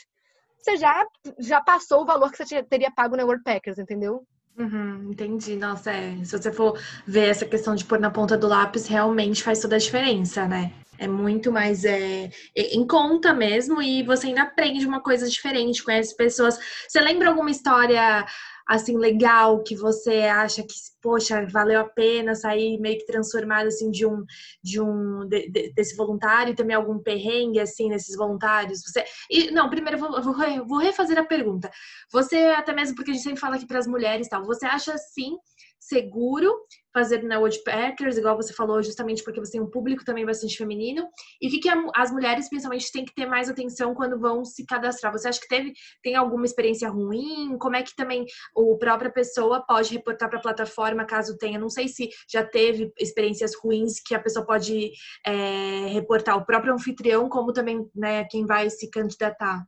você 0.58 0.78
já, 0.78 1.06
já 1.40 1.62
passou 1.62 2.02
o 2.02 2.06
valor 2.06 2.32
que 2.32 2.44
você 2.44 2.62
teria 2.64 2.92
pago 2.92 3.16
na 3.16 3.24
Worldpackers, 3.24 3.78
entendeu? 3.78 4.26
Uhum, 4.58 5.12
entendi. 5.12 5.56
Nossa, 5.56 5.92
é. 5.92 6.18
Se 6.24 6.38
você 6.38 6.52
for 6.52 6.78
ver 7.08 7.30
essa 7.30 7.46
questão 7.46 7.76
de 7.76 7.86
pôr 7.86 8.00
na 8.00 8.12
ponta 8.12 8.38
do 8.38 8.48
lápis, 8.48 8.88
realmente 8.88 9.42
faz 9.42 9.60
toda 9.62 9.78
a 9.78 9.80
diferença, 9.80 10.48
né? 10.48 10.74
É 10.98 11.08
muito 11.08 11.50
mais 11.50 11.86
é, 11.86 12.30
em 12.54 12.86
conta 12.86 13.34
mesmo 13.34 13.82
e 13.82 14.04
você 14.04 14.28
ainda 14.28 14.42
aprende 14.42 14.86
uma 14.86 15.02
coisa 15.02 15.30
diferente, 15.30 15.82
conhece 15.82 16.14
pessoas. 16.14 16.60
Você 16.86 17.00
lembra 17.00 17.30
alguma 17.30 17.50
história 17.50 18.26
assim 18.70 18.96
legal 18.96 19.64
que 19.64 19.76
você 19.76 20.22
acha 20.22 20.62
que 20.62 20.76
poxa 21.02 21.44
valeu 21.52 21.80
a 21.80 21.90
pena 21.90 22.36
sair 22.36 22.80
meio 22.80 23.00
que 23.00 23.06
transformado 23.08 23.66
assim 23.66 23.90
de 23.90 24.06
um 24.06 24.24
de 24.64 24.80
um 24.80 25.28
de, 25.28 25.50
de, 25.50 25.74
desse 25.74 25.96
voluntário 25.96 26.52
e 26.52 26.56
também 26.56 26.76
algum 26.76 27.00
perrengue 27.00 27.60
assim 27.60 27.90
nesses 27.90 28.16
voluntários? 28.16 28.82
Você 28.84 29.04
e 29.28 29.50
não 29.50 29.72
primeiro 29.72 29.98
vou, 29.98 30.22
vou, 30.22 30.36
vou 30.68 30.78
refazer 30.78 31.18
a 31.18 31.26
pergunta. 31.26 31.72
Você 32.12 32.38
até 32.56 32.72
mesmo 32.72 32.96
porque 32.96 33.10
a 33.10 33.14
gente 33.16 33.24
sempre 33.24 33.40
fala 33.40 33.56
aqui 33.56 33.66
para 33.66 33.80
as 33.80 33.88
mulheres 33.88 34.30
tal 34.30 34.46
você 34.46 34.68
acha 34.68 34.94
assim 34.94 35.36
seguro 35.80 36.54
fazer 36.94 37.24
na 37.24 37.40
Woodpeckers, 37.40 38.18
igual 38.18 38.36
você 38.36 38.54
falou, 38.54 38.82
justamente 38.82 39.24
porque 39.24 39.40
você 39.40 39.54
tem 39.54 39.62
um 39.62 39.70
público 39.70 40.04
também 40.04 40.26
bastante 40.26 40.58
feminino. 40.58 41.08
E 41.42 41.48
o 41.48 41.52
que, 41.52 41.60
que 41.60 41.70
as 41.96 42.12
mulheres, 42.12 42.50
principalmente, 42.50 42.92
têm 42.92 43.06
que 43.06 43.14
ter 43.14 43.26
mais 43.26 43.50
atenção 43.50 43.94
quando 43.94 44.20
vão 44.20 44.44
se 44.44 44.66
cadastrar? 44.66 45.12
Você 45.12 45.28
acha 45.28 45.40
que 45.40 45.48
teve, 45.48 45.74
tem 46.02 46.16
alguma 46.16 46.46
experiência 46.46 46.90
ruim? 46.90 47.58
Como 47.58 47.76
é 47.76 47.84
que 47.84 47.96
também 47.96 48.26
a 48.58 48.78
própria 48.78 49.12
pessoa 49.12 49.64
pode 49.66 49.94
reportar 49.94 50.30
para 50.30 50.40
a 50.40 50.42
plataforma 50.42 51.06
caso 51.06 51.38
tenha? 51.38 51.60
Não 51.60 51.70
sei 51.70 51.88
se 51.88 52.10
já 52.30 52.44
teve 52.44 52.92
experiências 53.00 53.52
ruins 53.56 54.00
que 54.04 54.16
a 54.16 54.20
pessoa 54.20 54.46
pode 54.46 54.92
é, 55.26 55.88
reportar 55.88 56.38
o 56.38 56.46
próprio 56.46 56.74
anfitrião, 56.74 57.30
como 57.30 57.54
também 57.54 57.88
né, 57.96 58.26
quem 58.26 58.46
vai 58.46 58.70
se 58.70 58.90
candidatar. 58.90 59.64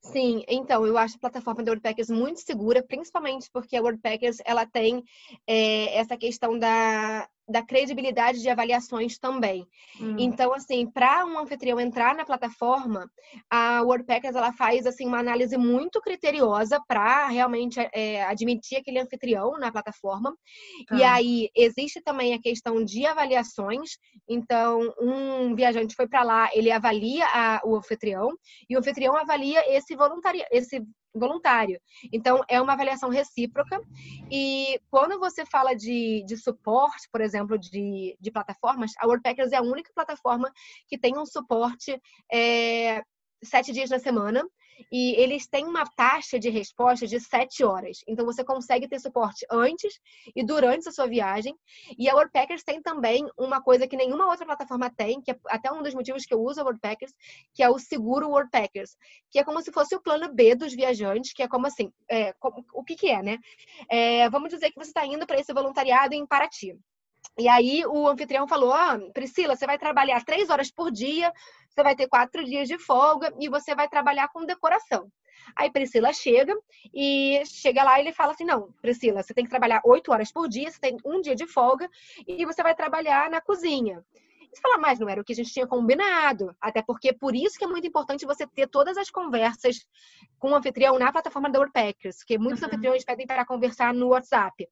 Sim, 0.00 0.42
então, 0.48 0.86
eu 0.86 0.96
acho 0.96 1.16
a 1.16 1.18
plataforma 1.20 1.62
da 1.62 1.72
WordPackers 1.72 2.08
muito 2.08 2.40
segura, 2.40 2.82
principalmente 2.82 3.50
porque 3.52 3.76
a 3.76 3.82
WordPackers, 3.82 4.38
ela 4.44 4.64
tem 4.64 5.04
é, 5.46 5.96
essa 5.98 6.16
questão 6.16 6.58
da, 6.58 7.28
da 7.48 7.62
credibilidade 7.62 8.40
de 8.40 8.48
avaliações 8.48 9.18
também. 9.18 9.66
Hum. 10.00 10.16
Então, 10.18 10.52
assim, 10.52 10.86
para 10.90 11.24
um 11.24 11.38
anfitrião 11.38 11.80
entrar 11.80 12.14
na 12.14 12.24
plataforma, 12.24 13.10
a 13.50 13.82
WordPackers 13.82 14.36
ela 14.36 14.52
faz 14.52 14.86
assim 14.86 15.06
uma 15.06 15.18
análise 15.18 15.56
muito 15.56 16.00
criteriosa 16.00 16.80
para 16.86 17.28
realmente 17.28 17.80
é, 17.92 18.22
admitir 18.24 18.78
aquele 18.78 18.98
anfitrião 18.98 19.58
na 19.58 19.72
plataforma. 19.72 20.36
Tá. 20.86 20.96
E 20.96 21.02
aí 21.02 21.50
existe 21.54 22.00
também 22.02 22.34
a 22.34 22.40
questão 22.40 22.84
de 22.84 23.06
avaliações. 23.06 23.96
Então, 24.28 24.92
um 25.00 25.54
viajante 25.54 25.94
foi 25.94 26.06
para 26.06 26.22
lá, 26.22 26.50
ele 26.52 26.70
avalia 26.70 27.26
a, 27.26 27.60
o 27.64 27.76
anfitrião 27.76 28.30
e 28.68 28.76
o 28.76 28.78
anfitrião 28.78 29.16
avalia 29.16 29.62
esse 29.74 29.96
voluntário, 29.96 30.44
esse 30.50 30.82
voluntário. 31.18 31.80
Então, 32.12 32.42
é 32.48 32.60
uma 32.60 32.72
avaliação 32.72 33.08
recíproca. 33.08 33.80
E 34.30 34.80
quando 34.90 35.18
você 35.18 35.44
fala 35.44 35.74
de, 35.74 36.24
de 36.26 36.36
suporte, 36.36 37.08
por 37.10 37.20
exemplo, 37.20 37.58
de, 37.58 38.16
de 38.20 38.30
plataformas, 38.30 38.92
a 38.98 39.06
WordPackers 39.06 39.52
é 39.52 39.56
a 39.56 39.62
única 39.62 39.90
plataforma 39.94 40.50
que 40.86 40.98
tem 40.98 41.18
um 41.18 41.26
suporte 41.26 42.00
é, 42.32 43.02
sete 43.42 43.72
dias 43.72 43.90
na 43.90 43.98
semana 43.98 44.44
e 44.90 45.14
eles 45.14 45.46
têm 45.46 45.64
uma 45.64 45.84
taxa 45.84 46.38
de 46.38 46.48
resposta 46.48 47.06
de 47.06 47.20
7 47.20 47.64
horas. 47.64 47.98
Então 48.06 48.24
você 48.24 48.44
consegue 48.44 48.88
ter 48.88 49.00
suporte 49.00 49.46
antes 49.50 50.00
e 50.34 50.44
durante 50.44 50.88
a 50.88 50.92
sua 50.92 51.06
viagem. 51.06 51.54
E 51.98 52.08
a 52.08 52.14
WordPackers 52.14 52.62
tem 52.62 52.80
também 52.82 53.26
uma 53.36 53.62
coisa 53.62 53.86
que 53.86 53.96
nenhuma 53.96 54.26
outra 54.26 54.46
plataforma 54.46 54.90
tem, 54.90 55.20
que 55.20 55.30
é 55.30 55.38
até 55.46 55.72
um 55.72 55.82
dos 55.82 55.94
motivos 55.94 56.24
que 56.24 56.34
eu 56.34 56.40
uso 56.40 56.60
a 56.60 56.64
WordPackers, 56.64 57.12
que 57.54 57.62
é 57.62 57.68
o 57.68 57.78
seguro 57.78 58.28
WordPackers, 58.28 58.96
que 59.30 59.38
é 59.38 59.44
como 59.44 59.60
se 59.62 59.72
fosse 59.72 59.94
o 59.94 60.00
plano 60.00 60.32
B 60.32 60.54
dos 60.54 60.74
viajantes, 60.74 61.32
que 61.32 61.42
é 61.42 61.48
como 61.48 61.66
assim, 61.66 61.92
é, 62.10 62.34
o 62.72 62.84
que, 62.84 62.94
que 62.94 63.08
é, 63.08 63.22
né? 63.22 63.38
É, 63.90 64.28
vamos 64.30 64.50
dizer 64.50 64.70
que 64.70 64.78
você 64.78 64.90
está 64.90 65.06
indo 65.06 65.26
para 65.26 65.38
esse 65.38 65.52
voluntariado 65.52 66.14
em 66.14 66.26
Paraty. 66.26 66.78
E 67.38 67.48
aí 67.48 67.84
o 67.86 68.08
anfitrião 68.08 68.48
falou: 68.48 68.72
ah, 68.72 68.98
Priscila, 69.14 69.54
você 69.54 69.66
vai 69.66 69.78
trabalhar 69.78 70.24
três 70.24 70.50
horas 70.50 70.70
por 70.70 70.90
dia, 70.90 71.32
você 71.68 71.82
vai 71.82 71.94
ter 71.94 72.08
quatro 72.08 72.44
dias 72.44 72.66
de 72.66 72.78
folga 72.78 73.32
e 73.38 73.48
você 73.48 73.74
vai 73.74 73.88
trabalhar 73.88 74.28
com 74.28 74.44
decoração. 74.44 75.10
Aí 75.56 75.70
Priscila 75.70 76.12
chega 76.12 76.54
e 76.92 77.42
chega 77.46 77.82
lá 77.82 77.98
e 77.98 78.02
ele 78.02 78.12
fala 78.12 78.32
assim: 78.32 78.44
não, 78.44 78.72
Priscila, 78.82 79.22
você 79.22 79.32
tem 79.32 79.44
que 79.44 79.50
trabalhar 79.50 79.80
oito 79.84 80.12
horas 80.12 80.32
por 80.32 80.48
dia, 80.48 80.70
você 80.70 80.80
tem 80.80 80.96
um 81.04 81.20
dia 81.20 81.34
de 81.34 81.46
folga 81.46 81.88
e 82.26 82.44
você 82.44 82.62
vai 82.62 82.74
trabalhar 82.74 83.30
na 83.30 83.40
cozinha. 83.40 84.04
Você 84.52 84.62
fala, 84.62 84.78
mas 84.78 84.98
não 84.98 85.08
era 85.08 85.20
o 85.20 85.24
que 85.24 85.32
a 85.32 85.36
gente 85.36 85.52
tinha 85.52 85.66
combinado. 85.66 86.56
Até 86.60 86.82
porque 86.82 87.12
por 87.12 87.34
isso 87.34 87.58
que 87.58 87.64
é 87.64 87.68
muito 87.68 87.86
importante 87.86 88.26
você 88.26 88.46
ter 88.46 88.66
todas 88.66 88.96
as 88.96 89.10
conversas 89.10 89.86
com 90.38 90.50
o 90.50 90.54
anfitrião 90.54 90.98
na 90.98 91.12
plataforma 91.12 91.50
da 91.50 91.58
Worldpackers, 91.58 92.18
porque 92.18 92.38
muitos 92.38 92.62
uhum. 92.62 92.68
anfitriões 92.68 93.04
pedem 93.04 93.26
para 93.26 93.44
conversar 93.44 93.92
no 93.92 94.08
WhatsApp. 94.08 94.66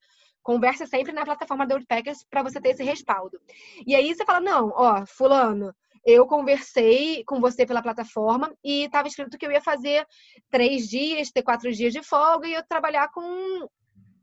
Conversa 0.46 0.86
sempre 0.86 1.12
na 1.12 1.24
plataforma 1.24 1.66
da 1.66 1.74
Woodpeckers 1.74 2.24
para 2.30 2.40
você 2.40 2.60
ter 2.60 2.68
esse 2.68 2.84
respaldo. 2.84 3.36
E 3.84 3.96
aí 3.96 4.14
você 4.14 4.24
fala: 4.24 4.38
não, 4.40 4.72
ó, 4.76 5.04
Fulano, 5.04 5.74
eu 6.04 6.24
conversei 6.24 7.24
com 7.24 7.40
você 7.40 7.66
pela 7.66 7.82
plataforma 7.82 8.54
e 8.62 8.84
estava 8.84 9.08
escrito 9.08 9.36
que 9.36 9.44
eu 9.44 9.50
ia 9.50 9.60
fazer 9.60 10.06
três 10.48 10.88
dias, 10.88 11.32
ter 11.32 11.42
quatro 11.42 11.72
dias 11.72 11.92
de 11.92 12.00
folga 12.00 12.46
e 12.46 12.54
eu 12.54 12.62
trabalhar 12.62 13.08
com, 13.08 13.68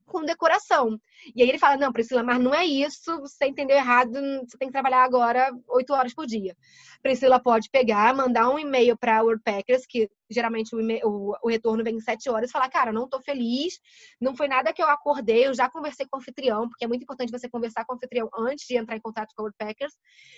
com 0.06 0.24
decoração. 0.24 0.98
E 1.36 1.44
aí 1.44 1.50
ele 1.50 1.60
fala: 1.60 1.76
Não, 1.76 1.92
Priscila, 1.92 2.24
mas 2.24 2.40
não 2.40 2.56
é 2.56 2.66
isso, 2.66 3.20
você 3.20 3.48
entendeu 3.48 3.76
errado, 3.76 4.14
você 4.48 4.58
tem 4.58 4.70
que 4.70 4.74
trabalhar 4.74 5.04
agora 5.04 5.52
oito 5.72 5.92
horas 5.92 6.14
por 6.14 6.26
dia. 6.26 6.56
Priscila 7.02 7.38
pode 7.38 7.70
pegar, 7.70 8.16
mandar 8.16 8.48
um 8.48 8.58
e-mail 8.58 8.98
para 8.98 9.18
a 9.18 9.24
WordPackers, 9.24 9.86
que 9.86 10.10
geralmente 10.30 10.76
o, 10.76 10.80
o, 10.80 11.36
o, 11.44 11.50
retorno 11.50 11.84
vem 11.84 11.96
em 11.96 12.00
sete 12.00 12.30
horas, 12.30 12.52
falar, 12.52 12.70
cara, 12.70 12.92
não 12.92 13.08
tô 13.08 13.22
feliz, 13.22 13.80
não 14.20 14.36
foi 14.36 14.48
nada 14.48 14.74
que 14.74 14.82
eu 14.82 14.88
acordei, 14.88 15.48
eu 15.48 15.54
já 15.54 15.70
conversei 15.70 16.06
com 16.10 16.18
o 16.18 16.20
anfitrião, 16.20 16.70
porque 16.70 16.86
é 16.86 16.88
muito 16.88 17.04
importante 17.04 17.32
você 17.32 17.50
conversar 17.50 17.86
com 17.86 17.94
o 17.94 17.96
anfitrião 17.96 18.30
antes 18.38 18.66
de 18.68 18.78
entrar 18.78 18.96
em 18.96 19.02
contato 19.02 19.34
com 19.36 19.44
o 19.44 19.46
Woodpeckers. 19.46 19.94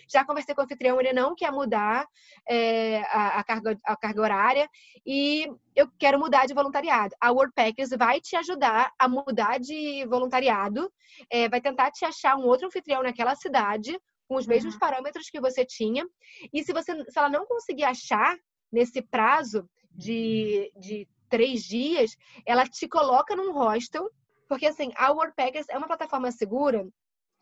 Já 0.10 0.26
conversei 0.26 0.54
com 0.54 0.62
o 0.62 0.64
anfitrião, 0.66 1.00
ele 1.00 1.14
não 1.14 1.36
quer 1.36 1.52
mudar 1.52 2.08
é, 2.48 3.02
a, 3.04 3.40
a, 3.40 3.44
carga, 3.44 3.80
a 3.86 3.96
carga 3.96 4.22
horária 4.22 4.70
e 5.06 5.48
eu 5.76 5.90
quero 6.00 6.20
mudar 6.20 6.46
de 6.46 6.54
voluntariado. 6.54 7.16
A 7.20 7.32
Woodpeckers 7.32 7.90
vai 7.98 8.20
te 8.20 8.36
ajudar 8.36 8.92
a 8.98 9.08
mudar 9.08 9.60
de 9.60 10.06
voluntariado, 10.08 10.92
é, 11.30 11.48
vai 11.50 11.62
tentar 11.62 11.92
te 11.92 12.06
achar 12.06 12.36
um 12.38 12.46
outro 12.46 12.68
anfitrião 12.68 13.04
naquela 13.04 13.36
cidade, 13.36 13.98
com 14.28 14.36
os 14.36 14.48
mesmos 14.48 14.74
uhum. 14.74 14.80
parâmetros 14.80 15.30
que 15.30 15.40
você 15.40 15.66
tinha. 15.66 16.06
E 16.52 16.64
se 16.64 16.74
você, 16.74 16.94
se 17.10 17.18
ela 17.18 17.30
não 17.30 17.46
conseguir 17.46 17.84
achar 17.84 18.36
nesse 18.72 19.02
prazo, 19.02 19.70
de, 19.96 20.72
de 20.76 21.08
três 21.30 21.64
dias, 21.64 22.16
ela 22.46 22.66
te 22.66 22.88
coloca 22.88 23.36
num 23.36 23.54
hostel, 23.54 24.10
porque 24.48 24.68
assim, 24.68 24.92
a 24.96 25.12
Worldpackers 25.12 25.68
é 25.70 25.78
uma 25.78 25.88
plataforma 25.88 26.32
segura 26.32 26.88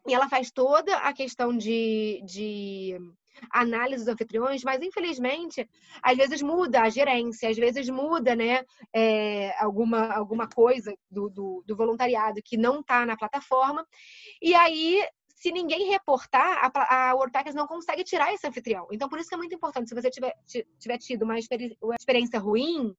e 0.07 0.13
ela 0.13 0.29
faz 0.29 0.51
toda 0.51 0.97
a 0.97 1.13
questão 1.13 1.55
de, 1.55 2.21
de 2.25 2.97
análise 3.49 4.05
dos 4.05 4.13
anfitriões, 4.13 4.63
mas 4.63 4.81
infelizmente, 4.81 5.67
às 6.01 6.17
vezes 6.17 6.41
muda 6.41 6.81
a 6.81 6.89
gerência, 6.89 7.49
às 7.49 7.57
vezes 7.57 7.89
muda, 7.89 8.35
né, 8.35 8.63
é, 8.93 9.53
alguma, 9.61 10.13
alguma 10.13 10.47
coisa 10.47 10.93
do, 11.09 11.29
do, 11.29 11.63
do 11.65 11.75
voluntariado 11.75 12.41
que 12.43 12.57
não 12.57 12.81
está 12.81 13.05
na 13.05 13.17
plataforma, 13.17 13.85
e 14.41 14.53
aí 14.53 15.03
se 15.43 15.51
ninguém 15.51 15.89
reportar, 15.89 16.71
a, 16.73 17.09
a 17.09 17.15
WordPackers 17.15 17.53
não 17.53 17.67
consegue 17.67 18.01
tirar 18.01 18.33
esse 18.33 18.47
anfitrião. 18.47 18.87
Então, 18.93 19.09
por 19.09 19.19
isso 19.19 19.27
que 19.27 19.35
é 19.35 19.37
muito 19.37 19.53
importante, 19.53 19.89
se 19.89 19.93
você 19.93 20.09
tiver, 20.09 20.33
tiver 20.79 20.97
tido 20.97 21.23
uma 21.23 21.37
experiência 21.37 22.39
ruim, 22.39 22.95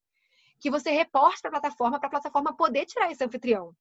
que 0.59 0.69
você 0.69 0.91
reporte 0.91 1.41
para 1.41 1.49
a 1.49 1.59
plataforma, 1.59 1.97
para 1.97 2.05
a 2.05 2.11
plataforma 2.11 2.55
poder 2.55 2.85
tirar 2.85 3.11
esse 3.11 3.23
anfitrião. 3.23 3.75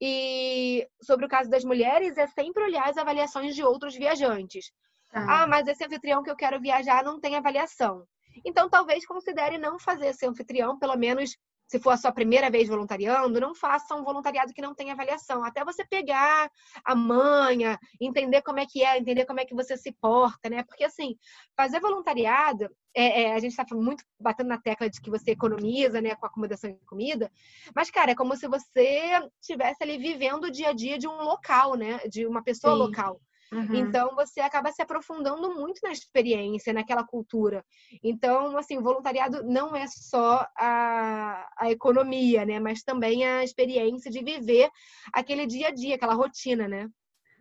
E 0.00 0.88
sobre 1.02 1.26
o 1.26 1.28
caso 1.28 1.50
das 1.50 1.62
mulheres, 1.62 2.16
é 2.16 2.26
sempre 2.26 2.62
olhar 2.62 2.88
as 2.88 2.96
avaliações 2.96 3.54
de 3.54 3.62
outros 3.62 3.94
viajantes. 3.94 4.72
Ah, 5.12 5.42
ah 5.42 5.46
mas 5.46 5.68
esse 5.68 5.84
anfitrião 5.84 6.22
que 6.22 6.30
eu 6.30 6.36
quero 6.36 6.58
viajar 6.58 7.04
não 7.04 7.20
tem 7.20 7.36
avaliação. 7.36 8.06
Então, 8.46 8.70
talvez 8.70 9.04
considere 9.04 9.58
não 9.58 9.78
fazer 9.78 10.06
esse 10.06 10.26
anfitrião, 10.26 10.78
pelo 10.78 10.96
menos 10.96 11.36
se 11.70 11.78
for 11.78 11.90
a 11.90 11.96
sua 11.96 12.10
primeira 12.10 12.50
vez 12.50 12.66
voluntariando, 12.66 13.38
não 13.38 13.54
faça 13.54 13.94
um 13.94 14.02
voluntariado 14.02 14.52
que 14.52 14.60
não 14.60 14.74
tenha 14.74 14.92
avaliação. 14.92 15.44
Até 15.44 15.64
você 15.64 15.84
pegar 15.84 16.50
a 16.84 16.96
manha, 16.96 17.78
entender 18.00 18.42
como 18.42 18.58
é 18.58 18.66
que 18.66 18.82
é, 18.82 18.98
entender 18.98 19.24
como 19.24 19.38
é 19.38 19.44
que 19.44 19.54
você 19.54 19.76
se 19.76 19.92
porta, 19.92 20.50
né? 20.50 20.64
Porque, 20.64 20.82
assim, 20.82 21.16
fazer 21.56 21.78
voluntariado, 21.78 22.68
é, 22.92 23.22
é, 23.22 23.34
a 23.34 23.38
gente 23.38 23.52
está 23.52 23.64
muito 23.72 24.02
batendo 24.18 24.48
na 24.48 24.58
tecla 24.58 24.90
de 24.90 25.00
que 25.00 25.08
você 25.08 25.30
economiza, 25.30 26.00
né, 26.00 26.16
com 26.16 26.26
acomodação 26.26 26.70
e 26.70 26.86
comida, 26.86 27.30
mas, 27.72 27.88
cara, 27.88 28.10
é 28.10 28.16
como 28.16 28.36
se 28.36 28.48
você 28.48 29.30
estivesse 29.40 29.80
ali 29.84 29.96
vivendo 29.96 30.46
o 30.46 30.50
dia 30.50 30.70
a 30.70 30.72
dia 30.72 30.98
de 30.98 31.06
um 31.06 31.22
local, 31.22 31.76
né? 31.76 32.00
De 32.08 32.26
uma 32.26 32.42
pessoa 32.42 32.72
Sim. 32.72 32.80
local. 32.80 33.20
Uhum. 33.52 33.74
Então, 33.74 34.14
você 34.14 34.40
acaba 34.40 34.70
se 34.70 34.80
aprofundando 34.80 35.54
muito 35.54 35.80
na 35.82 35.90
experiência, 35.90 36.72
naquela 36.72 37.04
cultura. 37.04 37.64
Então, 38.02 38.56
assim, 38.56 38.78
o 38.78 38.82
voluntariado 38.82 39.42
não 39.42 39.74
é 39.74 39.86
só 39.88 40.46
a, 40.56 41.48
a 41.58 41.70
economia, 41.70 42.44
né? 42.44 42.60
Mas 42.60 42.82
também 42.82 43.24
a 43.24 43.42
experiência 43.42 44.10
de 44.10 44.22
viver 44.22 44.70
aquele 45.12 45.46
dia 45.46 45.68
a 45.68 45.70
dia, 45.72 45.96
aquela 45.96 46.14
rotina, 46.14 46.68
né? 46.68 46.88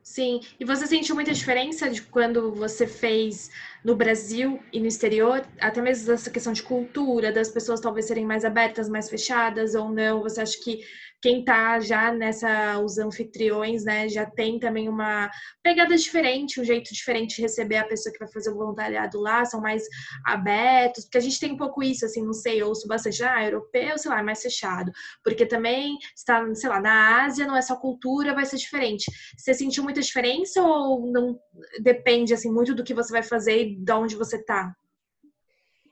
Sim, 0.01 0.41
e 0.59 0.65
você 0.65 0.87
sentiu 0.87 1.13
muita 1.13 1.31
diferença 1.33 1.87
de 1.87 2.01
quando 2.01 2.51
você 2.51 2.87
fez 2.87 3.51
no 3.83 3.95
Brasil 3.95 4.59
e 4.73 4.79
no 4.79 4.87
exterior, 4.87 5.45
até 5.59 5.81
mesmo 5.81 6.07
dessa 6.07 6.31
questão 6.31 6.51
de 6.51 6.63
cultura, 6.63 7.31
das 7.31 7.49
pessoas 7.49 7.79
talvez 7.79 8.07
serem 8.07 8.25
mais 8.25 8.43
abertas, 8.43 8.89
mais 8.89 9.07
fechadas 9.07 9.75
ou 9.75 9.89
não? 9.89 10.23
Você 10.23 10.41
acha 10.41 10.59
que 10.63 10.83
quem 11.21 11.43
tá 11.43 11.79
já 11.79 12.11
nessa, 12.13 12.79
os 12.79 12.97
anfitriões, 12.97 13.83
né, 13.83 14.07
já 14.07 14.25
tem 14.25 14.59
também 14.59 14.87
uma 14.87 15.29
pegada 15.61 15.95
diferente, 15.95 16.59
um 16.59 16.63
jeito 16.63 16.93
diferente 16.93 17.35
de 17.35 17.41
receber 17.41 17.77
a 17.77 17.87
pessoa 17.87 18.13
que 18.13 18.19
vai 18.19 18.31
fazer 18.31 18.51
o 18.51 18.55
voluntariado 18.55 19.19
lá, 19.19 19.43
são 19.45 19.61
mais 19.61 19.83
abertos, 20.25 21.05
porque 21.05 21.17
a 21.17 21.21
gente 21.21 21.39
tem 21.39 21.51
um 21.53 21.57
pouco 21.57 21.83
isso, 21.83 22.05
assim, 22.05 22.23
não 22.23 22.33
sei, 22.33 22.63
ouço 22.63 22.87
bastante, 22.87 23.23
ah, 23.23 23.43
europeu, 23.43 23.97
sei 23.97 24.11
lá, 24.11 24.19
é 24.19 24.23
mais 24.23 24.41
fechado, 24.41 24.91
porque 25.23 25.45
também 25.45 25.97
está, 26.15 26.43
sei 26.55 26.69
lá, 26.69 26.79
na 26.81 27.23
Ásia 27.25 27.45
não 27.45 27.55
é 27.55 27.61
só 27.61 27.75
cultura, 27.75 28.33
vai 28.33 28.45
ser 28.45 28.57
diferente. 28.57 29.11
Você 29.37 29.53
sentiu 29.53 29.83
muita 29.83 30.01
diferença 30.01 30.61
ou 30.61 31.11
não 31.11 31.39
depende, 31.81 32.33
assim, 32.33 32.51
muito 32.51 32.73
do 32.73 32.83
que 32.83 32.93
você 32.93 33.11
vai 33.11 33.23
fazer 33.23 33.61
e 33.63 33.75
de 33.75 33.91
onde 33.91 34.15
você 34.15 34.43
tá? 34.43 34.73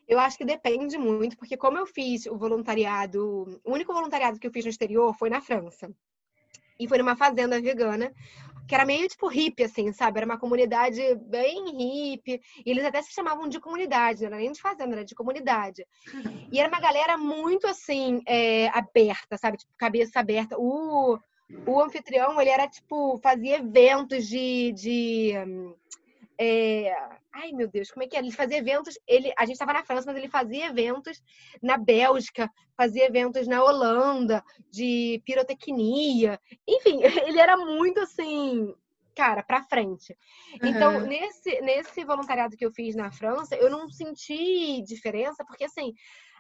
Eu 0.08 0.20
acho 0.20 0.38
que 0.38 0.46
depende 0.46 0.98
muito, 0.98 1.36
porque 1.38 1.58
como 1.58 1.78
eu 1.78 1.86
fiz 1.86 2.26
o 2.28 2.38
voluntariado, 2.38 3.60
o 3.64 3.74
único 3.74 3.94
voluntariado 3.94 4.40
que 4.40 4.48
eu 4.48 4.52
fiz 4.52 4.64
no 4.64 4.72
exterior 4.72 5.14
foi 5.14 5.30
na 5.30 5.42
França. 5.42 5.92
E 6.80 6.88
foi 6.88 7.00
numa 7.00 7.16
fazenda 7.16 7.60
vegana, 7.60 8.14
que 8.68 8.76
era 8.76 8.86
meio 8.86 9.08
tipo 9.08 9.28
hippie, 9.28 9.64
assim, 9.64 9.92
sabe? 9.92 10.20
Era 10.20 10.26
uma 10.26 10.38
comunidade 10.38 11.02
bem 11.26 11.66
hippie. 11.72 12.40
E 12.66 12.70
eles 12.70 12.86
até 12.86 13.02
se 13.02 13.14
chamavam 13.14 13.48
de 13.48 13.60
comunidade, 13.60 14.22
não 14.22 14.28
era 14.28 14.38
nem 14.38 14.52
de 14.52 14.62
fazenda, 14.62 14.96
era 14.96 15.06
de 15.06 15.16
comunidade. 15.16 15.86
E 16.52 16.60
era 16.60 16.70
uma 16.70 16.80
galera 16.80 17.18
muito, 17.18 17.66
assim, 17.66 18.22
é, 18.28 18.68
aberta, 18.70 19.38
sabe? 19.38 19.58
Tipo, 19.58 19.74
cabeça 19.78 20.20
aberta. 20.20 20.56
O, 20.58 21.18
o 21.66 21.82
anfitrião, 21.82 22.40
ele 22.40 22.50
era, 22.50 22.68
tipo, 22.68 23.18
fazia 23.24 23.58
eventos 23.58 24.28
de... 24.28 24.72
de 24.74 25.34
é, 26.40 26.96
Ai, 27.40 27.52
meu 27.52 27.68
Deus, 27.68 27.92
como 27.92 28.04
é 28.04 28.08
que 28.08 28.16
é? 28.16 28.20
Ele 28.20 28.32
fazia 28.32 28.58
eventos. 28.58 28.98
Ele, 29.06 29.32
a 29.38 29.46
gente 29.46 29.54
estava 29.54 29.72
na 29.72 29.84
França, 29.84 30.08
mas 30.08 30.18
ele 30.18 30.28
fazia 30.28 30.66
eventos 30.66 31.22
na 31.62 31.78
Bélgica, 31.78 32.52
fazia 32.76 33.06
eventos 33.06 33.48
na 33.48 33.64
Holanda, 33.64 34.44
de 34.72 35.22
pirotecnia. 35.24 36.40
Enfim, 36.68 37.00
ele 37.30 37.40
era 37.40 37.56
muito 37.56 38.00
assim, 38.00 38.74
cara, 39.16 39.44
pra 39.44 39.62
frente. 39.62 40.18
Uhum. 40.64 40.70
Então, 40.70 41.00
nesse, 41.02 41.62
nesse 41.62 42.04
voluntariado 42.04 42.58
que 42.58 42.66
eu 42.66 42.72
fiz 42.72 42.96
na 42.96 43.12
França, 43.12 43.56
eu 43.56 43.70
não 43.70 43.88
senti 43.88 44.82
diferença, 44.82 45.46
porque 45.46 45.66
assim, 45.66 45.94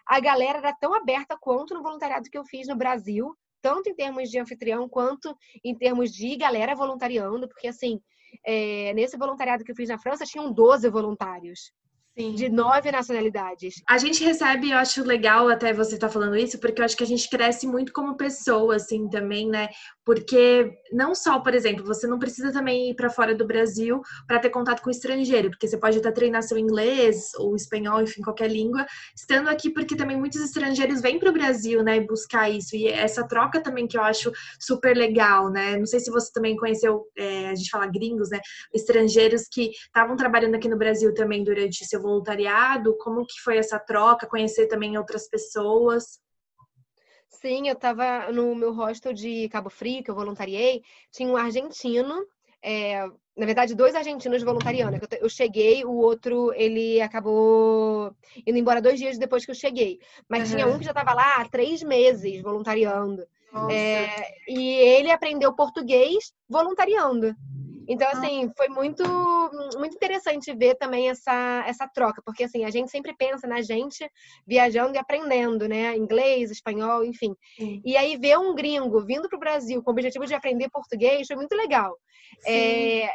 a 0.04 0.20
galera 0.20 0.58
era 0.58 0.74
tão 0.74 0.96
aberta 0.96 1.38
quanto 1.40 1.76
no 1.76 1.84
voluntariado 1.84 2.28
que 2.28 2.38
eu 2.38 2.44
fiz 2.44 2.68
no 2.68 2.76
Brasil, 2.76 3.38
tanto 3.62 3.88
em 3.88 3.96
termos 3.96 4.32
de 4.32 4.40
anfitrião 4.40 4.90
quanto 4.90 5.38
em 5.64 5.78
termos 5.78 6.12
de 6.12 6.36
galera 6.38 6.74
voluntariando, 6.74 7.48
porque 7.48 7.68
assim 7.68 8.02
é, 8.46 8.94
nesse 8.94 9.18
voluntariado 9.18 9.63
que 9.63 9.72
eu 9.72 9.76
fiz 9.76 9.90
na 9.90 10.00
França, 10.00 10.26
tinham 10.26 10.52
12 10.52 10.90
voluntários. 10.90 11.72
Sim. 12.17 12.34
de 12.34 12.49
nove 12.49 12.91
nacionalidades. 12.91 13.75
A 13.88 13.99
gente 13.99 14.23
recebe, 14.23 14.71
eu 14.71 14.77
acho 14.77 15.03
legal 15.03 15.47
até 15.49 15.71
você 15.71 15.93
estar 15.93 16.08
tá 16.08 16.13
falando 16.13 16.36
isso, 16.36 16.60
porque 16.60 16.82
eu 16.82 16.86
acho 16.86 16.97
que 16.97 17.03
a 17.03 17.08
gente 17.08 17.30
cresce 17.30 17.67
muito 17.67 17.93
como 17.93 18.17
pessoa, 18.17 18.75
assim, 18.75 19.08
também, 19.08 19.47
né? 19.47 19.69
Porque 20.03 20.71
não 20.91 21.13
só, 21.13 21.39
por 21.39 21.53
exemplo, 21.53 21.86
você 21.86 22.08
não 22.08 22.17
precisa 22.17 22.51
também 22.51 22.89
ir 22.89 22.95
para 22.95 23.12
fora 23.12 23.36
do 23.36 23.45
Brasil 23.45 24.01
para 24.25 24.39
ter 24.39 24.49
contato 24.49 24.82
com 24.82 24.89
o 24.89 24.91
estrangeiro, 24.91 25.51
porque 25.51 25.67
você 25.67 25.77
pode 25.77 25.99
até 25.99 26.12
treinar 26.12 26.41
seu 26.41 26.58
inglês 26.58 27.34
ou 27.38 27.56
espanhol, 27.56 28.01
enfim, 28.01 28.23
qualquer 28.23 28.49
língua, 28.49 28.84
estando 29.15 29.47
aqui, 29.47 29.69
porque 29.69 29.95
também 29.95 30.17
muitos 30.17 30.41
estrangeiros 30.41 31.01
vêm 31.01 31.19
para 31.19 31.30
o 31.30 31.34
Brasil, 31.34 31.84
né, 31.84 31.99
buscar 31.99 32.49
isso. 32.49 32.75
E 32.75 32.88
essa 32.88 33.27
troca 33.27 33.62
também 33.62 33.86
que 33.86 33.97
eu 33.97 34.01
acho 34.01 34.32
super 34.60 34.97
legal, 34.97 35.51
né? 35.51 35.77
Não 35.77 35.86
sei 35.86 35.99
se 35.99 36.10
você 36.10 36.32
também 36.32 36.56
conheceu, 36.56 37.06
é, 37.15 37.49
a 37.49 37.56
gente 37.56 37.69
fala 37.69 37.86
gringos, 37.86 38.32
né? 38.32 38.39
Estrangeiros 38.73 39.43
que 39.51 39.69
estavam 39.69 40.15
trabalhando 40.15 40.56
aqui 40.56 40.67
no 40.67 40.77
Brasil 40.80 41.13
também 41.13 41.43
durante 41.43 41.86
seu 41.86 42.07
voluntariado? 42.08 42.98
Como 42.98 43.26
que 43.26 43.39
foi 43.41 43.58
essa 43.58 43.78
troca? 43.78 44.28
Conhecer 44.28 44.67
também 44.67 44.98
outras 44.98 45.30
pessoas? 45.30 46.20
Sim, 47.30 47.67
eu 47.67 47.74
estava 47.74 48.32
no 48.32 48.56
meu 48.56 48.74
hostel 48.74 49.13
de 49.13 49.48
Cabo 49.50 49.70
Frio, 49.70 50.04
que 50.04 50.10
eu 50.10 50.15
voluntariei, 50.15 50.82
tinha 51.12 51.30
um 51.30 51.38
argentino, 51.38 52.26
é, 52.63 53.06
na 53.38 53.46
verdade, 53.46 53.76
dois 53.76 53.93
argentinos 53.93 54.41
voluntariando. 54.41 54.98
Eu 55.20 55.30
cheguei, 55.30 55.86
o 55.86 55.91
outro, 55.91 56.52
ele 56.56 57.00
acabou 57.02 58.12
indo 58.46 58.58
embora 58.58 58.82
dois 58.82 58.98
dias 58.98 59.17
depois 59.17 59.46
que 59.46 59.52
eu 59.52 59.56
cheguei. 59.56 60.00
Mas 60.28 60.50
uhum. 60.50 60.56
tinha 60.56 60.67
um 60.67 60.80
que 60.80 60.86
já 60.86 60.91
estava 60.91 61.13
lá 61.13 61.41
há 61.41 61.48
três 61.48 61.84
meses 61.84 62.41
voluntariando. 62.41 63.24
É, 63.72 64.08
e 64.48 64.74
ele 64.76 65.12
aprendeu 65.12 65.54
português 65.54 66.34
voluntariando. 66.50 67.36
Então, 67.88 68.08
assim, 68.10 68.52
foi 68.56 68.67
muito, 68.67 69.04
muito 69.78 69.95
interessante 69.95 70.54
ver 70.54 70.76
também 70.76 71.10
essa, 71.10 71.63
essa 71.65 71.88
troca, 71.88 72.21
porque, 72.23 72.43
assim, 72.43 72.65
a 72.65 72.69
gente 72.69 72.91
sempre 72.91 73.15
pensa 73.15 73.47
na 73.47 73.62
gente 73.62 74.10
viajando 74.45 74.95
e 74.95 74.97
aprendendo, 74.97 75.67
né? 75.67 75.95
Inglês, 75.95 76.52
espanhol, 76.52 77.04
enfim. 77.04 77.36
Sim. 77.58 77.82
E 77.86 77.95
aí, 77.95 78.17
ver 78.17 78.38
um 78.38 78.54
gringo 78.54 79.06
vindo 79.06 79.30
para 79.30 79.38
o 79.38 79.39
Brasil 79.39 79.82
com 79.82 79.89
o 79.89 79.93
objetivo 79.93 80.26
de 80.26 80.34
aprender 80.34 80.69
português 80.69 81.28
foi 81.28 81.36
muito 81.36 81.56
legal. 81.56 81.97
É, 82.45 83.10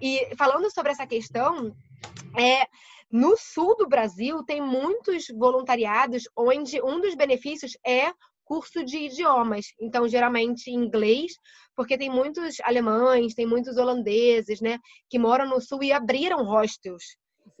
e 0.00 0.34
falando 0.36 0.70
sobre 0.72 0.92
essa 0.92 1.06
questão, 1.06 1.74
é, 2.36 2.66
no 3.10 3.36
sul 3.36 3.76
do 3.76 3.88
Brasil 3.88 4.42
tem 4.44 4.60
muitos 4.60 5.26
voluntariados 5.28 6.24
onde 6.36 6.82
um 6.82 7.00
dos 7.00 7.14
benefícios 7.14 7.76
é 7.86 8.12
curso 8.46 8.82
de 8.84 8.96
idiomas. 8.96 9.66
Então, 9.78 10.08
geralmente 10.08 10.70
inglês, 10.70 11.32
porque 11.74 11.98
tem 11.98 12.08
muitos 12.08 12.58
alemães, 12.64 13.34
tem 13.34 13.44
muitos 13.44 13.76
holandeses, 13.76 14.60
né, 14.62 14.78
que 15.10 15.18
moram 15.18 15.46
no 15.46 15.60
sul 15.60 15.82
e 15.82 15.92
abriram 15.92 16.44
hostels. 16.44 17.02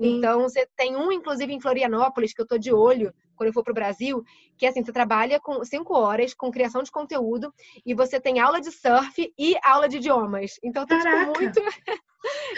Sim. 0.00 0.18
Então, 0.18 0.42
você 0.42 0.66
tem 0.76 0.96
um, 0.96 1.12
inclusive, 1.12 1.52
em 1.52 1.60
Florianópolis, 1.60 2.32
que 2.32 2.40
eu 2.40 2.46
tô 2.46 2.56
de 2.56 2.72
olho, 2.72 3.12
quando 3.36 3.48
eu 3.48 3.52
for 3.52 3.62
para 3.62 3.72
o 3.72 3.74
Brasil, 3.74 4.22
que 4.56 4.64
é 4.64 4.70
assim, 4.70 4.82
você 4.82 4.92
trabalha 4.92 5.38
com 5.38 5.62
cinco 5.64 5.94
horas 5.94 6.32
com 6.32 6.50
criação 6.50 6.82
de 6.82 6.90
conteúdo 6.90 7.52
e 7.84 7.94
você 7.94 8.18
tem 8.18 8.40
aula 8.40 8.60
de 8.60 8.70
surf 8.70 9.32
e 9.38 9.54
aula 9.62 9.88
de 9.88 9.98
idiomas. 9.98 10.58
Então, 10.62 10.86
tá 10.86 10.98
tipo, 10.98 11.38
muito. 11.38 11.60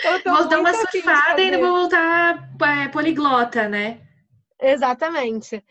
eu 0.05 0.23
tô 0.23 0.31
vou 0.31 0.49
dar 0.49 0.61
uma 0.61 0.73
surfada 0.73 1.41
e 1.41 1.45
ainda 1.45 1.59
vou 1.59 1.81
voltar 1.81 2.51
é, 2.62 2.88
poliglota, 2.88 3.69
né? 3.69 4.01
Exatamente. 4.61 5.62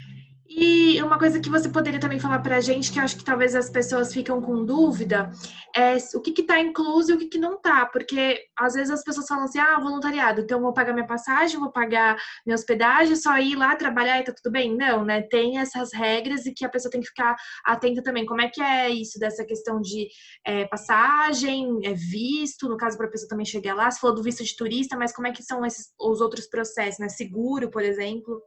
E 0.49 1.01
uma 1.03 1.19
coisa 1.19 1.41
que 1.41 1.49
você 1.49 1.67
poderia 1.67 1.99
também 1.99 2.19
falar 2.19 2.39
para 2.39 2.55
a 2.57 2.61
gente, 2.61 2.91
que 2.91 2.99
eu 2.99 3.03
acho 3.03 3.17
que 3.17 3.23
talvez 3.23 3.53
as 3.53 3.69
pessoas 3.69 4.13
ficam 4.13 4.41
com 4.41 4.63
dúvida, 4.63 5.29
é 5.75 5.97
o 6.15 6.21
que 6.21 6.41
está 6.41 6.57
incluso 6.59 7.11
e 7.11 7.15
o 7.15 7.17
que, 7.17 7.25
que 7.25 7.37
não 7.37 7.55
está. 7.55 7.85
Porque 7.85 8.39
às 8.57 8.73
vezes 8.73 8.89
as 8.89 9.03
pessoas 9.03 9.27
falam 9.27 9.43
assim, 9.43 9.59
ah, 9.59 9.77
voluntariado, 9.79 10.41
então 10.41 10.61
vou 10.61 10.73
pagar 10.73 10.93
minha 10.93 11.05
passagem, 11.05 11.59
vou 11.59 11.71
pagar 11.71 12.17
minha 12.45 12.55
hospedagem, 12.55 13.15
só 13.15 13.37
ir 13.37 13.55
lá 13.55 13.75
trabalhar 13.75 14.19
e 14.19 14.23
tá 14.23 14.33
tudo 14.33 14.51
bem. 14.51 14.75
Não, 14.75 15.03
né? 15.03 15.21
Tem 15.21 15.59
essas 15.59 15.91
regras 15.93 16.45
e 16.45 16.53
que 16.53 16.63
a 16.63 16.69
pessoa 16.69 16.91
tem 16.91 17.01
que 17.01 17.07
ficar 17.07 17.35
atenta 17.65 18.01
também. 18.01 18.25
Como 18.25 18.41
é 18.41 18.49
que 18.49 18.61
é 18.61 18.89
isso 18.89 19.19
dessa 19.19 19.43
questão 19.45 19.81
de 19.81 20.07
é, 20.45 20.65
passagem, 20.65 21.79
é 21.83 21.93
visto, 21.93 22.69
no 22.69 22.77
caso 22.77 22.97
para 22.97 23.07
a 23.07 23.11
pessoa 23.11 23.29
também 23.29 23.45
chegar 23.45 23.75
lá? 23.75 23.91
Você 23.91 23.99
falou 23.99 24.15
do 24.15 24.23
visto 24.23 24.43
de 24.45 24.55
turista, 24.55 24.95
mas 24.95 25.13
como 25.13 25.27
é 25.27 25.31
que 25.33 25.43
são 25.43 25.65
esses, 25.65 25.87
os 25.99 26.21
outros 26.21 26.47
processos, 26.47 26.99
né? 26.99 27.09
Seguro, 27.09 27.69
por 27.69 27.83
exemplo? 27.83 28.41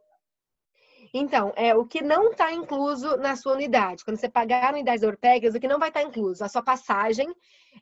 Então, 1.13 1.51
é 1.55 1.75
o 1.75 1.85
que 1.85 2.01
não 2.01 2.31
está 2.31 2.53
incluso 2.53 3.17
na 3.17 3.35
sua 3.35 3.53
unidade. 3.53 4.05
Quando 4.05 4.17
você 4.17 4.29
pagar 4.29 4.69
a 4.69 4.71
unidade 4.71 5.01
da 5.01 5.07
Urpegas, 5.07 5.53
o 5.53 5.59
que 5.59 5.67
não 5.67 5.79
vai 5.79 5.89
estar 5.89 6.01
tá 6.01 6.07
incluso? 6.07 6.43
A 6.43 6.47
sua 6.47 6.61
passagem 6.61 7.33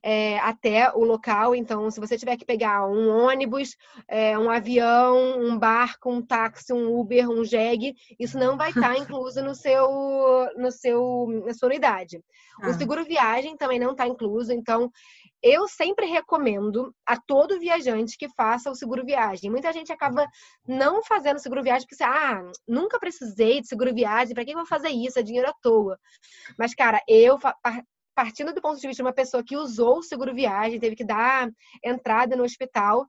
é, 0.02 0.39
até 0.39 0.92
o 0.92 1.04
local. 1.04 1.56
Então, 1.56 1.89
se 1.92 2.00
você 2.00 2.18
tiver 2.18 2.38
que 2.38 2.46
pegar 2.46 2.88
um 2.88 3.10
ônibus, 3.10 3.76
é, 4.08 4.38
um 4.38 4.50
avião, 4.50 5.39
um 5.39 5.58
barco, 5.58 6.12
um 6.12 6.22
táxi, 6.22 6.74
um 6.74 7.00
Uber, 7.00 7.30
um 7.30 7.44
jegue, 7.44 7.96
isso 8.20 8.38
não 8.38 8.58
vai 8.58 8.70
estar 8.70 8.94
tá 8.94 8.98
incluso 8.98 9.44
no 9.44 9.54
seu, 9.54 10.50
no 10.58 10.72
seu, 10.72 11.28
na 11.46 11.54
sua 11.54 11.70
unidade. 11.70 12.24
Ah. 12.62 12.70
O 12.70 12.74
seguro 12.74 13.06
viagem 13.06 13.56
também 13.56 13.80
não 13.80 13.92
está 13.92 14.08
incluso. 14.08 14.52
Então, 14.52 14.92
eu 15.41 15.67
sempre 15.67 16.06
recomendo 16.06 16.93
a 17.06 17.17
todo 17.17 17.60
viajante 17.60 18.17
que 18.17 18.30
faça 18.30 18.69
o 18.69 18.75
seguro 18.75 19.06
viagem. 19.06 19.49
Muita 19.49 19.71
gente 19.71 19.91
acaba 19.91 20.28
não 20.67 21.04
fazendo 21.04 21.39
seguro 21.39 21.63
viagem 21.63 21.88
porque, 21.88 22.04
ah, 22.04 22.41
nunca 22.67 22.99
precisei 22.99 23.62
de 23.62 23.67
seguro 23.67 23.93
viagem, 23.93 24.34
para 24.34 24.43
que 24.43 24.52
eu 24.52 24.58
vou 24.58 24.65
fazer 24.65 24.89
isso? 24.89 25.19
É 25.19 25.23
dinheiro 25.23 25.49
à 25.49 25.54
toa. 25.62 25.97
Mas, 26.58 26.73
cara, 26.73 27.02
eu, 27.08 27.38
partindo 28.13 28.54
do 28.54 28.62
ponto 28.62 28.80
de 28.80 28.88
vista 28.88 29.02
de 29.02 29.08
uma 29.08 29.13
pessoa 29.13 29.43
que 29.43 29.56
usou 29.56 29.99
o 29.99 30.04
seguro 30.04 30.34
viagem, 30.34 30.80
teve 30.80 30.95
que 30.95 31.06
dar 31.06 31.49
entrada 31.84 32.36
no 32.36 32.43
hospital, 32.43 33.08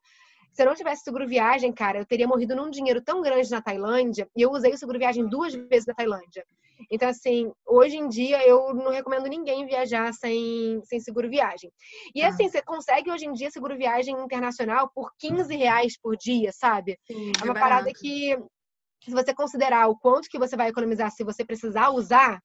se 0.53 0.63
eu 0.63 0.67
não 0.67 0.75
tivesse 0.75 1.05
seguro 1.05 1.29
viagem, 1.29 1.73
cara, 1.73 1.99
eu 1.99 2.07
teria 2.07 2.27
morrido 2.27 2.57
num 2.57 2.71
dinheiro 2.71 3.01
tão 3.01 3.23
grande 3.23 3.51
na 3.51 3.63
Tailândia, 3.63 4.29
e 4.37 4.43
eu 4.43 4.51
usei 4.51 4.73
o 4.73 4.79
seguro 4.79 4.99
viagem 4.99 5.29
duas 5.29 5.55
vezes 5.55 5.87
na 5.87 5.95
Tailândia. 5.95 6.45
Então, 6.91 7.09
assim, 7.09 7.51
hoje 7.67 7.97
em 7.97 8.09
dia 8.09 8.47
eu 8.47 8.75
não 8.75 8.91
recomendo 8.91 9.27
ninguém 9.27 9.67
viajar 9.67 10.13
sem, 10.13 10.81
sem 10.85 11.01
seguro 11.01 11.29
viagem. 11.29 11.71
E 12.15 12.23
ah. 12.23 12.29
assim, 12.29 12.49
você 12.49 12.63
consegue 12.63 13.11
hoje 13.11 13.27
em 13.27 13.33
dia 13.33 13.51
seguro 13.51 13.77
viagem 13.77 14.15
internacional 14.15 14.91
por 14.95 15.11
15 15.19 15.55
reais 15.57 15.99
por 16.01 16.17
dia, 16.17 16.51
sabe? 16.53 16.99
Sim, 17.07 17.33
é 17.41 17.45
uma 17.45 17.57
é 17.57 17.61
parada 17.61 17.91
que, 17.93 18.37
se 19.05 19.11
você 19.11 19.35
considerar 19.35 19.89
o 19.89 19.99
quanto 19.99 20.29
que 20.29 20.39
você 20.39 20.57
vai 20.57 20.69
economizar 20.69 21.11
se 21.11 21.25
você 21.25 21.45
precisar 21.45 21.91
usar, 21.91 22.41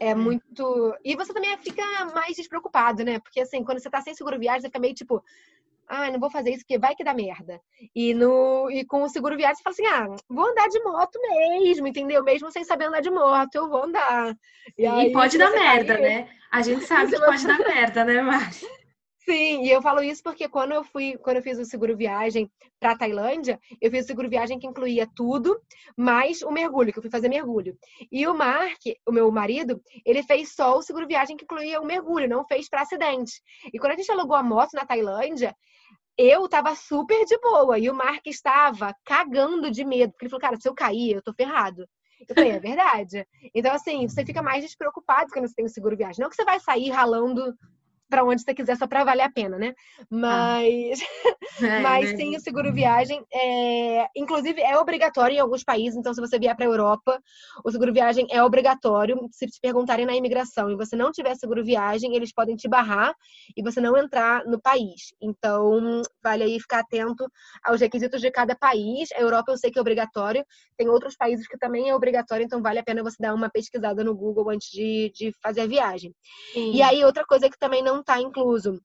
é 0.00 0.14
muito. 0.14 0.94
E 1.04 1.14
você 1.14 1.32
também 1.32 1.56
fica 1.58 1.82
mais 2.14 2.36
despreocupado, 2.36 3.04
né? 3.04 3.18
Porque 3.20 3.40
assim, 3.40 3.62
quando 3.62 3.80
você 3.80 3.90
tá 3.90 4.00
sem 4.00 4.14
seguro 4.14 4.38
viagem, 4.38 4.62
você 4.62 4.68
fica 4.68 4.80
meio 4.80 4.94
tipo, 4.94 5.22
ah, 5.88 6.10
não 6.10 6.20
vou 6.20 6.30
fazer 6.30 6.50
isso 6.50 6.60
porque 6.60 6.78
vai 6.78 6.94
que 6.94 7.04
dá 7.04 7.14
merda. 7.14 7.60
E, 7.94 8.14
no, 8.14 8.70
e 8.70 8.84
com 8.84 9.02
o 9.02 9.08
seguro 9.08 9.36
viagem, 9.36 9.56
você 9.56 9.62
fala 9.62 9.74
assim, 9.74 9.86
ah, 9.86 10.16
vou 10.28 10.46
andar 10.46 10.68
de 10.68 10.82
moto 10.82 11.18
mesmo, 11.20 11.86
entendeu? 11.86 12.22
Mesmo 12.22 12.50
sem 12.50 12.64
saber 12.64 12.86
andar 12.86 13.00
de 13.00 13.10
moto, 13.10 13.54
eu 13.54 13.68
vou 13.68 13.84
andar. 13.84 14.36
E, 14.76 14.86
aí, 14.86 15.12
pode 15.12 15.38
dar 15.38 15.50
merda, 15.50 15.94
cair... 15.94 16.02
né? 16.02 16.28
A 16.50 16.62
gente 16.62 16.84
sabe 16.84 17.12
que 17.12 17.20
pode 17.20 17.46
dar 17.46 17.58
merda, 17.58 18.04
né, 18.04 18.22
Mari? 18.22 18.56
Sim, 19.28 19.62
e 19.62 19.70
eu 19.70 19.82
falo 19.82 20.02
isso 20.02 20.22
porque 20.22 20.48
quando 20.48 20.72
eu 20.72 20.82
fui, 20.82 21.18
quando 21.18 21.36
eu 21.36 21.42
fiz 21.42 21.58
o 21.58 21.64
seguro 21.66 21.94
viagem 21.94 22.50
para 22.80 22.96
Tailândia, 22.96 23.60
eu 23.78 23.90
fiz 23.90 24.06
o 24.06 24.06
seguro 24.06 24.26
viagem 24.26 24.58
que 24.58 24.66
incluía 24.66 25.06
tudo, 25.14 25.60
mais 25.94 26.40
o 26.40 26.50
mergulho, 26.50 26.90
que 26.90 26.98
eu 26.98 27.02
fui 27.02 27.10
fazer 27.10 27.28
mergulho. 27.28 27.76
E 28.10 28.26
o 28.26 28.32
Mark, 28.32 28.80
o 29.06 29.12
meu 29.12 29.30
marido, 29.30 29.82
ele 30.06 30.22
fez 30.22 30.54
só 30.54 30.78
o 30.78 30.82
seguro 30.82 31.06
viagem 31.06 31.36
que 31.36 31.44
incluía 31.44 31.78
o 31.78 31.84
mergulho, 31.84 32.26
não 32.26 32.42
fez 32.46 32.70
para 32.70 32.80
acidente. 32.80 33.42
E 33.70 33.78
quando 33.78 33.92
a 33.92 33.96
gente 33.96 34.10
alugou 34.10 34.34
a 34.34 34.42
moto 34.42 34.72
na 34.72 34.86
Tailândia, 34.86 35.54
eu 36.18 36.48
tava 36.48 36.74
super 36.74 37.24
de 37.24 37.38
boa 37.38 37.78
e 37.78 37.88
o 37.88 37.94
Mark 37.94 38.26
estava 38.26 38.94
cagando 39.04 39.70
de 39.70 39.84
medo, 39.84 40.12
porque 40.12 40.24
ele 40.24 40.30
falou: 40.30 40.40
"Cara, 40.42 40.60
se 40.60 40.68
eu 40.68 40.74
cair, 40.74 41.14
eu 41.14 41.22
tô 41.22 41.32
ferrado". 41.32 41.88
Eu 42.28 42.34
falei, 42.34 42.50
é 42.50 42.58
verdade. 42.58 43.26
Então, 43.54 43.72
assim, 43.72 44.08
você 44.08 44.24
fica 44.24 44.42
mais 44.42 44.64
despreocupado 44.64 45.30
quando 45.32 45.46
você 45.46 45.54
tem 45.54 45.64
o 45.64 45.68
seguro 45.68 45.96
viagem. 45.96 46.20
Não 46.20 46.28
que 46.28 46.34
você 46.34 46.44
vai 46.44 46.58
sair 46.58 46.90
ralando 46.90 47.54
para 48.08 48.24
onde 48.24 48.42
você 48.42 48.54
quiser 48.54 48.76
só 48.76 48.86
para 48.86 49.04
valer 49.04 49.22
a 49.22 49.30
pena, 49.30 49.58
né? 49.58 49.74
Mas, 50.10 51.00
ah. 51.60 51.62
é, 51.62 51.80
mas 51.80 52.10
sim, 52.10 52.36
o 52.36 52.40
seguro 52.40 52.72
viagem, 52.72 53.24
é, 53.32 54.08
inclusive 54.16 54.60
é 54.60 54.76
obrigatório 54.78 55.36
em 55.36 55.40
alguns 55.40 55.62
países. 55.62 55.96
Então, 55.98 56.14
se 56.14 56.20
você 56.20 56.38
vier 56.38 56.56
para 56.56 56.64
a 56.64 56.68
Europa, 56.68 57.20
o 57.64 57.70
seguro 57.70 57.92
viagem 57.92 58.26
é 58.30 58.42
obrigatório. 58.42 59.18
Se 59.30 59.46
te 59.46 59.60
perguntarem 59.60 60.06
na 60.06 60.14
imigração 60.14 60.70
e 60.70 60.76
você 60.76 60.96
não 60.96 61.12
tiver 61.12 61.34
seguro 61.34 61.64
viagem, 61.64 62.14
eles 62.16 62.32
podem 62.32 62.56
te 62.56 62.68
barrar 62.68 63.14
e 63.56 63.62
você 63.62 63.80
não 63.80 63.96
entrar 63.96 64.44
no 64.46 64.60
país. 64.60 65.12
Então, 65.20 66.02
vale 66.22 66.44
aí 66.44 66.60
ficar 66.60 66.80
atento 66.80 67.30
aos 67.62 67.80
requisitos 67.80 68.20
de 68.20 68.30
cada 68.30 68.56
país. 68.56 69.10
A 69.12 69.20
Europa 69.20 69.52
eu 69.52 69.58
sei 69.58 69.70
que 69.70 69.78
é 69.78 69.82
obrigatório. 69.82 70.44
Tem 70.76 70.88
outros 70.88 71.14
países 71.16 71.46
que 71.46 71.58
também 71.58 71.90
é 71.90 71.94
obrigatório. 71.94 72.44
Então, 72.44 72.62
vale 72.62 72.78
a 72.78 72.84
pena 72.84 73.02
você 73.02 73.16
dar 73.20 73.34
uma 73.34 73.50
pesquisada 73.50 74.02
no 74.02 74.14
Google 74.14 74.50
antes 74.50 74.70
de, 74.70 75.12
de 75.14 75.32
fazer 75.42 75.62
a 75.62 75.66
viagem. 75.66 76.14
Sim. 76.52 76.72
E 76.72 76.82
aí, 76.82 77.04
outra 77.04 77.24
coisa 77.24 77.50
que 77.50 77.58
também 77.58 77.82
não 77.82 77.97
não 77.98 78.00
está 78.00 78.20
incluso. 78.20 78.80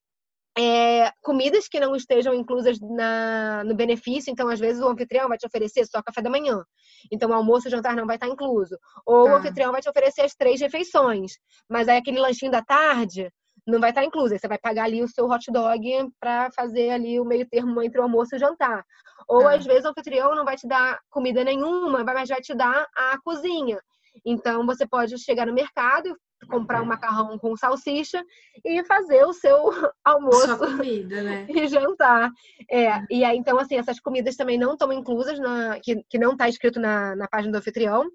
É, 0.56 1.12
comidas 1.24 1.68
que 1.68 1.80
não 1.80 1.96
estejam 1.96 2.34
inclusas 2.34 2.80
na, 2.80 3.64
no 3.64 3.74
benefício, 3.74 4.32
então 4.32 4.48
às 4.48 4.60
vezes 4.60 4.84
o 4.84 4.88
anfitrião 4.88 5.28
vai 5.28 5.36
te 5.36 5.48
oferecer 5.48 5.84
só 5.88 6.02
café 6.04 6.22
da 6.22 6.30
manhã, 6.30 6.64
então 7.12 7.32
o 7.32 7.34
almoço 7.34 7.68
e 7.68 7.72
jantar 7.72 7.96
não 7.96 8.06
vai 8.06 8.18
estar 8.18 8.28
incluso, 8.28 8.78
ou 9.04 9.28
ah. 9.28 9.32
o 9.32 9.36
anfitrião 9.38 9.72
vai 9.72 9.82
te 9.82 9.90
oferecer 9.90 10.22
as 10.22 10.36
três 10.36 10.62
refeições, 10.62 11.40
mas 11.68 11.90
aí 11.90 11.98
aquele 11.98 12.20
lanchinho 12.20 12.52
da 12.52 12.62
tarde 12.62 13.32
não 13.66 13.80
vai 13.80 13.90
estar 13.90 14.04
incluso, 14.04 14.32
aí 14.32 14.40
você 14.40 14.48
vai 14.48 14.60
pagar 14.60 14.84
ali 14.84 15.02
o 15.02 15.08
seu 15.08 15.28
hot 15.28 15.52
dog 15.52 15.90
para 16.20 16.52
fazer 16.52 16.92
ali 16.92 17.20
o 17.20 17.26
meio 17.26 17.50
termo 17.50 17.82
entre 17.82 18.00
o 18.00 18.04
almoço 18.04 18.36
e 18.36 18.38
o 18.38 18.40
jantar, 18.40 18.86
ou 19.28 19.48
ah. 19.48 19.56
às 19.56 19.66
vezes 19.66 19.86
o 19.86 19.88
anfitrião 19.88 20.36
não 20.36 20.46
vai 20.46 20.56
te 20.56 20.68
dar 20.68 21.00
comida 21.10 21.44
nenhuma, 21.44 22.04
mas 22.04 22.30
vai 22.30 22.42
te 22.42 22.54
dar 22.54 22.88
a 22.96 23.18
cozinha, 23.24 23.82
então 24.24 24.68
você 24.68 24.86
pode 24.86 25.18
chegar 25.18 25.48
no 25.48 25.54
mercado 25.54 26.16
comprar 26.46 26.82
um 26.82 26.86
macarrão 26.86 27.38
com 27.38 27.56
salsicha 27.56 28.24
e 28.64 28.84
fazer 28.86 29.24
o 29.26 29.34
seu 29.34 29.56
almoço 30.04 30.58
comida, 30.58 31.22
né? 31.22 31.48
e 31.50 31.68
jantar. 31.68 32.32
É, 32.70 33.02
e 33.10 33.24
aí, 33.24 33.38
então, 33.38 33.58
assim, 33.60 33.78
essas 33.78 34.00
comidas 34.00 34.36
também 34.36 34.58
não 34.58 34.74
estão 34.74 34.92
inclusas, 34.92 35.40
na, 35.40 35.80
que, 35.80 36.04
que 36.10 36.18
não 36.18 36.34
está 36.34 36.48
escrito 36.48 36.80
na, 36.80 37.16
na 37.16 37.28
página 37.28 37.52
do 37.52 37.58
anfitrião. 37.58 38.10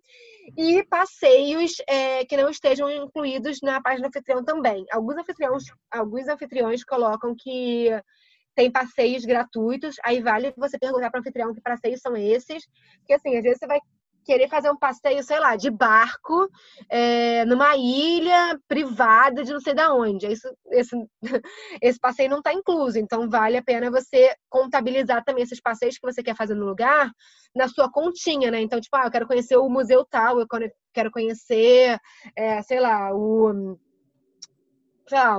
E 0.56 0.82
passeios 0.84 1.74
é, 1.86 2.24
que 2.24 2.36
não 2.36 2.48
estejam 2.48 2.90
incluídos 2.90 3.58
na 3.62 3.82
página 3.82 4.08
do 4.08 4.08
anfitrião 4.08 4.44
também. 4.44 4.84
Alguns 4.90 5.16
anfitriões, 5.16 5.64
alguns 5.90 6.28
anfitriões 6.28 6.84
colocam 6.84 7.34
que 7.38 7.90
tem 8.58 8.72
passeios 8.72 9.24
gratuitos, 9.24 9.94
aí 10.02 10.20
vale 10.20 10.52
você 10.56 10.76
perguntar 10.76 11.10
para 11.10 11.18
o 11.18 11.20
anfitrião 11.20 11.54
que 11.54 11.60
passeios 11.60 12.00
são 12.00 12.16
esses, 12.16 12.66
porque 12.98 13.12
assim, 13.12 13.36
às 13.36 13.42
vezes 13.44 13.58
você 13.60 13.68
vai 13.68 13.78
querer 14.28 14.46
fazer 14.46 14.70
um 14.70 14.76
passeio, 14.76 15.22
sei 15.22 15.40
lá, 15.40 15.56
de 15.56 15.70
barco, 15.70 16.50
é, 16.90 17.46
numa 17.46 17.74
ilha 17.78 18.60
privada 18.68 19.42
de 19.42 19.54
não 19.54 19.60
sei 19.60 19.72
da 19.72 19.94
onde. 19.94 20.26
Isso, 20.26 20.46
esse, 20.70 20.94
esse 21.80 21.98
passeio 21.98 22.28
não 22.28 22.38
está 22.38 22.52
incluso, 22.52 22.98
então 22.98 23.30
vale 23.30 23.56
a 23.56 23.62
pena 23.62 23.90
você 23.90 24.36
contabilizar 24.50 25.24
também 25.24 25.42
esses 25.42 25.62
passeios 25.62 25.96
que 25.96 26.06
você 26.06 26.22
quer 26.22 26.36
fazer 26.36 26.54
no 26.54 26.66
lugar 26.66 27.10
na 27.56 27.68
sua 27.68 27.90
continha, 27.90 28.50
né? 28.50 28.60
Então, 28.60 28.78
tipo, 28.78 28.94
ah, 28.98 29.06
eu 29.06 29.10
quero 29.10 29.26
conhecer 29.26 29.56
o 29.56 29.66
museu 29.66 30.04
tal, 30.04 30.38
eu 30.38 30.46
quero 30.92 31.10
conhecer, 31.10 31.98
é, 32.36 32.60
sei 32.60 32.80
lá, 32.80 33.10
o. 33.14 33.78
Sei 35.08 35.18
lá, 35.18 35.38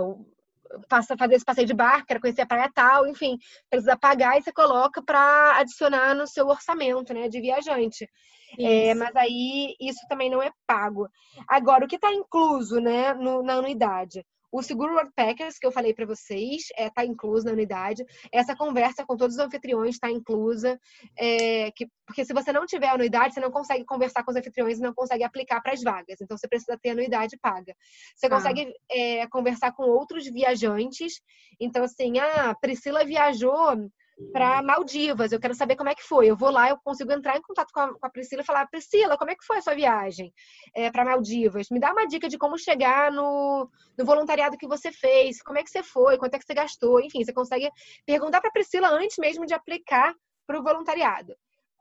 o, 0.71 1.17
fazer 1.17 1.35
esse 1.35 1.45
passeio 1.45 1.67
de 1.67 1.73
barco, 1.73 2.07
quero 2.07 2.21
conhecer 2.21 2.41
a 2.41 2.45
praia 2.45 2.71
tal, 2.73 3.07
enfim, 3.07 3.37
precisa 3.69 3.97
pagar 3.97 4.37
e 4.37 4.41
você 4.41 4.51
coloca 4.51 5.01
para 5.01 5.57
adicionar 5.57 6.13
no 6.13 6.27
seu 6.27 6.47
orçamento, 6.47 7.13
né, 7.13 7.27
de 7.27 7.41
viajante. 7.41 8.09
É, 8.57 8.93
mas 8.95 9.15
aí 9.15 9.75
isso 9.79 9.99
também 10.07 10.29
não 10.29 10.41
é 10.41 10.51
pago. 10.65 11.07
Agora, 11.47 11.85
o 11.85 11.87
que 11.87 11.95
está 11.95 12.11
incluso, 12.11 12.79
né, 12.79 13.13
no, 13.13 13.43
na 13.43 13.55
anuidade? 13.55 14.25
O 14.51 14.61
seguro 14.63 14.95
Packers 15.15 15.59
que 15.59 15.67
eu 15.67 15.71
falei 15.71 15.93
para 15.93 16.05
vocês 16.05 16.63
está 16.71 16.83
é, 16.83 16.89
tá 16.89 17.05
incluso 17.05 17.45
na 17.45 17.51
unidade. 17.51 18.03
Essa 18.31 18.55
conversa 18.55 19.05
com 19.05 19.15
todos 19.15 19.35
os 19.35 19.41
anfitriões 19.41 19.95
está 19.95 20.09
inclusa. 20.09 20.79
É, 21.17 21.71
que, 21.71 21.87
porque 22.05 22.25
se 22.25 22.33
você 22.33 22.51
não 22.51 22.65
tiver 22.65 22.89
anuidade, 22.89 23.33
você 23.33 23.39
não 23.39 23.51
consegue 23.51 23.85
conversar 23.85 24.23
com 24.23 24.31
os 24.31 24.37
anfitriões 24.37 24.79
e 24.79 24.81
não 24.81 24.93
consegue 24.93 25.23
aplicar 25.23 25.61
para 25.61 25.73
as 25.73 25.83
vagas. 25.83 26.19
Então, 26.21 26.37
você 26.37 26.47
precisa 26.47 26.77
ter 26.81 26.89
anuidade 26.89 27.37
paga. 27.41 27.75
Você 28.15 28.25
ah. 28.25 28.29
consegue 28.29 28.73
é, 28.89 29.27
conversar 29.27 29.71
com 29.73 29.83
outros 29.83 30.25
viajantes. 30.25 31.21
Então, 31.59 31.83
assim, 31.83 32.17
ah, 32.19 32.55
Priscila 32.59 33.05
viajou 33.05 33.89
para 34.31 34.61
Maldivas. 34.61 35.31
Eu 35.31 35.39
quero 35.39 35.55
saber 35.55 35.75
como 35.75 35.89
é 35.89 35.95
que 35.95 36.03
foi. 36.03 36.27
Eu 36.27 36.35
vou 36.35 36.49
lá, 36.49 36.69
eu 36.69 36.77
consigo 36.77 37.11
entrar 37.11 37.37
em 37.37 37.41
contato 37.41 37.71
com 37.71 37.79
a, 37.79 37.93
com 37.93 38.05
a 38.05 38.09
Priscila 38.09 38.41
e 38.41 38.45
falar: 38.45 38.67
Priscila, 38.67 39.17
como 39.17 39.31
é 39.31 39.35
que 39.35 39.45
foi 39.45 39.57
a 39.57 39.61
sua 39.61 39.75
viagem 39.75 40.33
é, 40.75 40.91
para 40.91 41.05
Maldivas? 41.05 41.69
Me 41.69 41.79
dá 41.79 41.91
uma 41.91 42.07
dica 42.07 42.27
de 42.27 42.37
como 42.37 42.57
chegar 42.57 43.11
no, 43.11 43.69
no 43.97 44.05
voluntariado 44.05 44.57
que 44.57 44.67
você 44.67 44.91
fez, 44.91 45.41
como 45.41 45.57
é 45.57 45.63
que 45.63 45.69
você 45.69 45.83
foi, 45.83 46.17
quanto 46.17 46.33
é 46.33 46.39
que 46.39 46.45
você 46.45 46.53
gastou. 46.53 46.99
Enfim, 46.99 47.23
você 47.23 47.33
consegue 47.33 47.69
perguntar 48.05 48.41
para 48.41 48.51
Priscila 48.51 48.89
antes 48.89 49.17
mesmo 49.17 49.45
de 49.45 49.53
aplicar 49.53 50.13
para 50.45 50.59
o 50.59 50.63
voluntariado. 50.63 51.35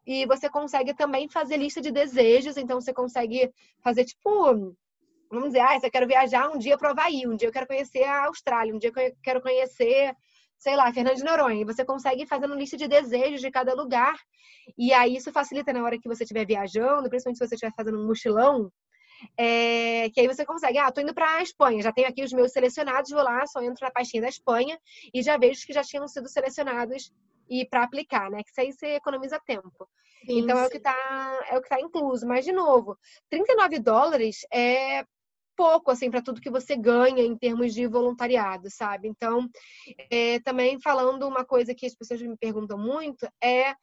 E 0.07 0.25
você 0.27 0.49
consegue 0.49 0.95
também 0.95 1.29
fazer 1.29 1.59
lista 1.59 1.81
de 1.81 1.91
desejos, 1.91 2.57
então 2.57 2.81
você 2.81 2.95
consegue 2.95 3.53
fazer 3.83 4.05
tipo 4.05 4.75
vamos 5.31 5.49
dizer, 5.49 5.61
ah, 5.61 5.79
eu 5.83 5.91
quero 5.91 6.07
viajar 6.07 6.49
um 6.49 6.59
dia 6.59 6.79
para 6.79 6.89
o 6.89 6.91
Havaí, 6.93 7.27
um 7.27 7.37
dia 7.37 7.49
eu 7.49 7.53
quero 7.53 7.67
conhecer 7.67 8.03
a 8.05 8.27
Austrália, 8.27 8.75
um 8.75 8.79
dia 8.79 8.91
eu 8.95 9.17
quero 9.23 9.43
conhecer 9.43 10.15
sei 10.59 10.77
lá, 10.77 10.93
Fernando 10.93 11.17
de 11.17 11.25
Noronha. 11.25 11.65
Você 11.65 11.85
consegue 11.85 12.27
fazer 12.27 12.47
uma 12.47 12.57
lista 12.57 12.77
de 12.77 12.89
desejos 12.89 13.41
de 13.41 13.51
cada 13.51 13.75
lugar. 13.75 14.17
E 14.77 14.93
aí 14.93 15.17
isso 15.17 15.33
facilita 15.33 15.73
na 15.73 15.83
hora 15.83 15.99
que 15.99 16.09
você 16.09 16.25
estiver 16.25 16.45
viajando, 16.45 17.09
principalmente 17.09 17.39
se 17.39 17.47
você 17.47 17.55
estiver 17.55 17.73
fazendo 17.75 17.99
um 17.99 18.07
mochilão. 18.07 18.71
É, 19.37 20.11
que 20.11 20.21
aí 20.21 20.27
você 20.29 20.45
consegue, 20.45 20.79
ah, 20.79 20.93
tô 20.93 21.01
indo 21.01 21.15
para 21.15 21.37
a 21.37 21.43
Espanha, 21.43 21.83
já 21.83 21.93
tenho 21.93 22.07
aqui 22.07 22.23
os 22.23 22.33
meus 22.33 22.53
selecionados, 22.53 23.11
vou 23.11 23.21
lá, 23.21 23.45
só 23.49 23.61
entro 23.61 23.85
na 23.85 23.91
pastinha 23.91 24.23
da 24.23 24.29
Espanha 24.29 24.79
e 25.13 25.23
já 25.23 25.37
vejo 25.37 25.67
que 25.67 25.73
já 25.73 25.83
tinham 25.83 26.07
sido 26.07 26.29
selecionados 26.29 27.11
e 27.51 27.67
para 27.67 27.83
aplicar, 27.83 28.31
né? 28.31 28.43
Que 28.45 28.51
isso 28.51 28.61
aí 28.61 28.73
você 28.73 28.87
economiza 28.95 29.41
tempo. 29.45 29.89
Sim, 30.25 30.41
então 30.41 30.57
sim. 30.57 30.63
é 30.63 30.67
o 30.67 30.71
que 30.71 30.79
tá 30.79 31.41
é 31.51 31.59
o 31.59 31.63
que 31.63 31.69
tá 31.69 31.81
incluso. 31.81 32.27
Mas 32.27 32.45
de 32.45 32.53
novo, 32.53 32.97
39 33.31 33.79
dólares 33.81 34.47
é 34.53 35.05
pouco 35.59 35.91
assim 35.91 36.09
para 36.09 36.23
tudo 36.23 36.41
que 36.41 36.49
você 36.49 36.77
ganha 36.77 37.21
em 37.21 37.37
termos 37.37 37.75
de 37.75 37.85
voluntariado, 37.89 38.71
sabe? 38.71 39.09
Então, 39.09 39.51
é, 40.09 40.39
também 40.39 40.81
falando 40.81 41.27
uma 41.27 41.45
coisa 41.45 41.75
que 41.75 41.85
as 41.85 41.97
pessoas 41.97 42.23
me 42.23 42.37
perguntam 42.37 42.79
muito 42.79 43.29
é 43.43 43.75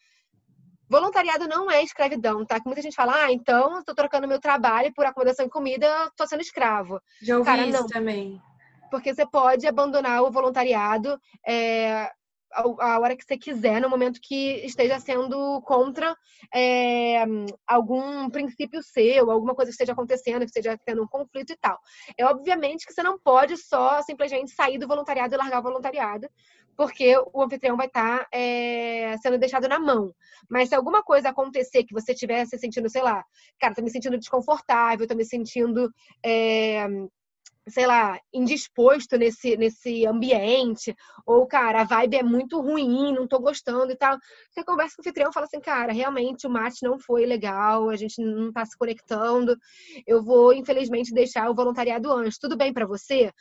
voluntariado 0.89 1.47
não 1.49 1.69
é 1.69 1.83
escravidão, 1.83 2.45
tá? 2.45 2.61
Que 2.61 2.67
muita 2.67 2.81
gente 2.81 2.95
fala, 2.95 3.25
ah, 3.25 3.31
então 3.31 3.75
eu 3.75 3.83
tô 3.83 3.93
trocando 3.93 4.27
meu 4.27 4.39
trabalho 4.39 4.93
por 4.93 5.05
acomodação 5.05 5.45
e 5.45 5.49
comida, 5.49 5.87
tô 6.15 6.25
sendo 6.25 6.41
escravo. 6.41 7.01
Já 7.21 7.37
ouvi 7.37 7.49
Cara, 7.49 7.65
isso 7.65 7.81
não. 7.81 7.87
também. 7.87 8.41
Porque 8.89 9.13
você 9.13 9.27
pode 9.27 9.67
abandonar 9.67 10.23
o 10.23 10.31
voluntariado 10.31 11.19
é, 11.45 12.09
a 12.55 12.99
hora 12.99 13.15
que 13.15 13.23
você 13.23 13.37
quiser, 13.37 13.81
no 13.81 13.89
momento 13.89 14.19
que 14.21 14.65
esteja 14.65 14.99
sendo 14.99 15.61
contra 15.61 16.15
é, 16.53 17.23
algum 17.67 18.29
princípio 18.29 18.81
seu, 18.81 19.29
alguma 19.29 19.53
coisa 19.53 19.69
que 19.69 19.73
esteja 19.73 19.93
acontecendo, 19.93 20.39
que 20.39 20.45
esteja 20.45 20.77
tendo 20.85 21.03
um 21.03 21.07
conflito 21.07 21.51
e 21.51 21.57
tal. 21.57 21.79
É 22.17 22.25
obviamente 22.25 22.85
que 22.85 22.93
você 22.93 23.03
não 23.03 23.19
pode 23.19 23.57
só 23.57 24.01
simplesmente 24.01 24.51
sair 24.51 24.77
do 24.77 24.87
voluntariado 24.87 25.35
e 25.35 25.37
largar 25.37 25.59
o 25.59 25.63
voluntariado, 25.63 26.27
porque 26.75 27.15
o 27.33 27.41
anfitrião 27.41 27.77
vai 27.77 27.87
estar 27.87 28.19
tá, 28.19 28.27
é, 28.31 29.15
sendo 29.21 29.37
deixado 29.37 29.67
na 29.67 29.79
mão. 29.79 30.13
Mas 30.49 30.69
se 30.69 30.75
alguma 30.75 31.01
coisa 31.03 31.29
acontecer 31.29 31.83
que 31.83 31.93
você 31.93 32.11
estiver 32.11 32.45
se 32.45 32.57
sentindo, 32.57 32.89
sei 32.89 33.01
lá, 33.01 33.23
cara, 33.59 33.73
tô 33.73 33.81
me 33.81 33.89
sentindo 33.89 34.17
desconfortável, 34.17 35.07
tô 35.07 35.15
me 35.15 35.25
sentindo. 35.25 35.91
É, 36.23 36.87
sei 37.67 37.87
lá, 37.87 38.19
indisposto 38.33 39.17
nesse, 39.17 39.57
nesse 39.57 40.05
ambiente, 40.05 40.95
ou, 41.25 41.47
cara, 41.47 41.81
a 41.81 41.83
vibe 41.83 42.17
é 42.17 42.23
muito 42.23 42.61
ruim, 42.61 43.13
não 43.13 43.27
tô 43.27 43.39
gostando 43.39 43.91
e 43.91 43.95
tal. 43.95 44.17
Você 44.51 44.63
conversa 44.63 44.95
com 44.95 45.01
o 45.01 45.03
anfitrião 45.03 45.29
e 45.29 45.33
fala 45.33 45.45
assim, 45.45 45.59
cara, 45.59 45.91
realmente 45.91 46.45
o 46.45 46.49
mate 46.49 46.83
não 46.83 46.99
foi 46.99 47.25
legal, 47.25 47.89
a 47.89 47.95
gente 47.95 48.21
não 48.21 48.51
tá 48.51 48.65
se 48.65 48.77
conectando, 48.77 49.57
eu 50.05 50.23
vou, 50.23 50.53
infelizmente, 50.53 51.13
deixar 51.13 51.49
o 51.49 51.55
voluntariado 51.55 52.11
antes. 52.11 52.37
Tudo 52.37 52.55
bem 52.55 52.71
para 52.71 52.85
você? 52.85 53.31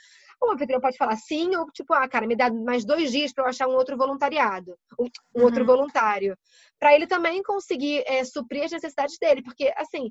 O 0.42 0.52
anfitrião 0.52 0.80
pode 0.80 0.96
falar 0.96 1.16
sim, 1.16 1.54
ou 1.56 1.66
tipo, 1.70 1.92
ah, 1.94 2.08
cara, 2.08 2.26
me 2.26 2.36
dá 2.36 2.50
mais 2.50 2.84
dois 2.84 3.10
dias 3.10 3.32
para 3.32 3.44
eu 3.44 3.48
achar 3.48 3.68
um 3.68 3.74
outro 3.74 3.96
voluntariado, 3.96 4.76
um, 4.98 5.04
um 5.04 5.08
uhum. 5.36 5.44
outro 5.44 5.64
voluntário. 5.64 6.36
para 6.78 6.94
ele 6.94 7.06
também 7.06 7.42
conseguir 7.42 8.02
é, 8.06 8.24
suprir 8.24 8.64
as 8.64 8.72
necessidades 8.72 9.16
dele, 9.18 9.42
porque, 9.42 9.72
assim, 9.76 10.10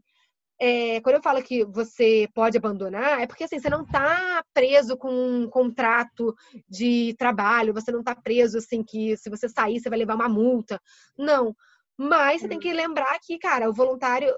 é, 0.60 1.02
quando 1.02 1.16
eu 1.16 1.22
falo 1.22 1.42
que 1.42 1.66
você 1.66 2.28
pode 2.34 2.58
abandonar, 2.58 3.22
é 3.22 3.28
porque 3.28 3.44
assim, 3.44 3.60
você 3.60 3.70
não 3.70 3.84
está 3.84 4.44
preso 4.54 4.98
com 4.98 5.10
um 5.12 5.50
contrato 5.50 6.36
de 6.70 7.16
trabalho, 7.18 7.74
você 7.74 7.92
não 7.92 8.00
está 8.00 8.16
preso 8.16 8.58
assim 8.58 8.84
que 8.84 9.18
se 9.18 9.30
você 9.30 9.50
sair 9.50 9.80
você 9.80 9.90
vai 9.90 10.00
levar 10.00 10.16
uma 10.16 10.30
multa. 10.30 10.80
Não. 11.18 11.56
Mas 11.98 12.42
você 12.42 12.48
tem 12.48 12.60
que 12.60 12.74
lembrar 12.74 13.20
que, 13.22 13.38
cara, 13.38 13.70
o 13.70 13.74
voluntário, 13.74 14.34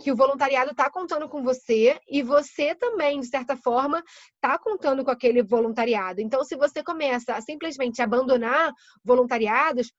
que 0.00 0.12
o 0.12 0.16
voluntariado 0.16 0.70
está 0.70 0.88
contando 0.88 1.28
com 1.28 1.42
você 1.42 1.98
e 2.08 2.22
você 2.22 2.74
também, 2.74 3.18
de 3.20 3.26
certa 3.26 3.56
forma, 3.56 4.02
está 4.34 4.56
contando 4.58 5.04
com 5.04 5.10
aquele 5.10 5.42
voluntariado. 5.42 6.20
Então, 6.20 6.44
se 6.44 6.54
você 6.56 6.84
começa 6.84 7.34
a 7.34 7.40
simplesmente 7.40 8.00
abandonar 8.00 8.72
voluntariados, 9.04 9.92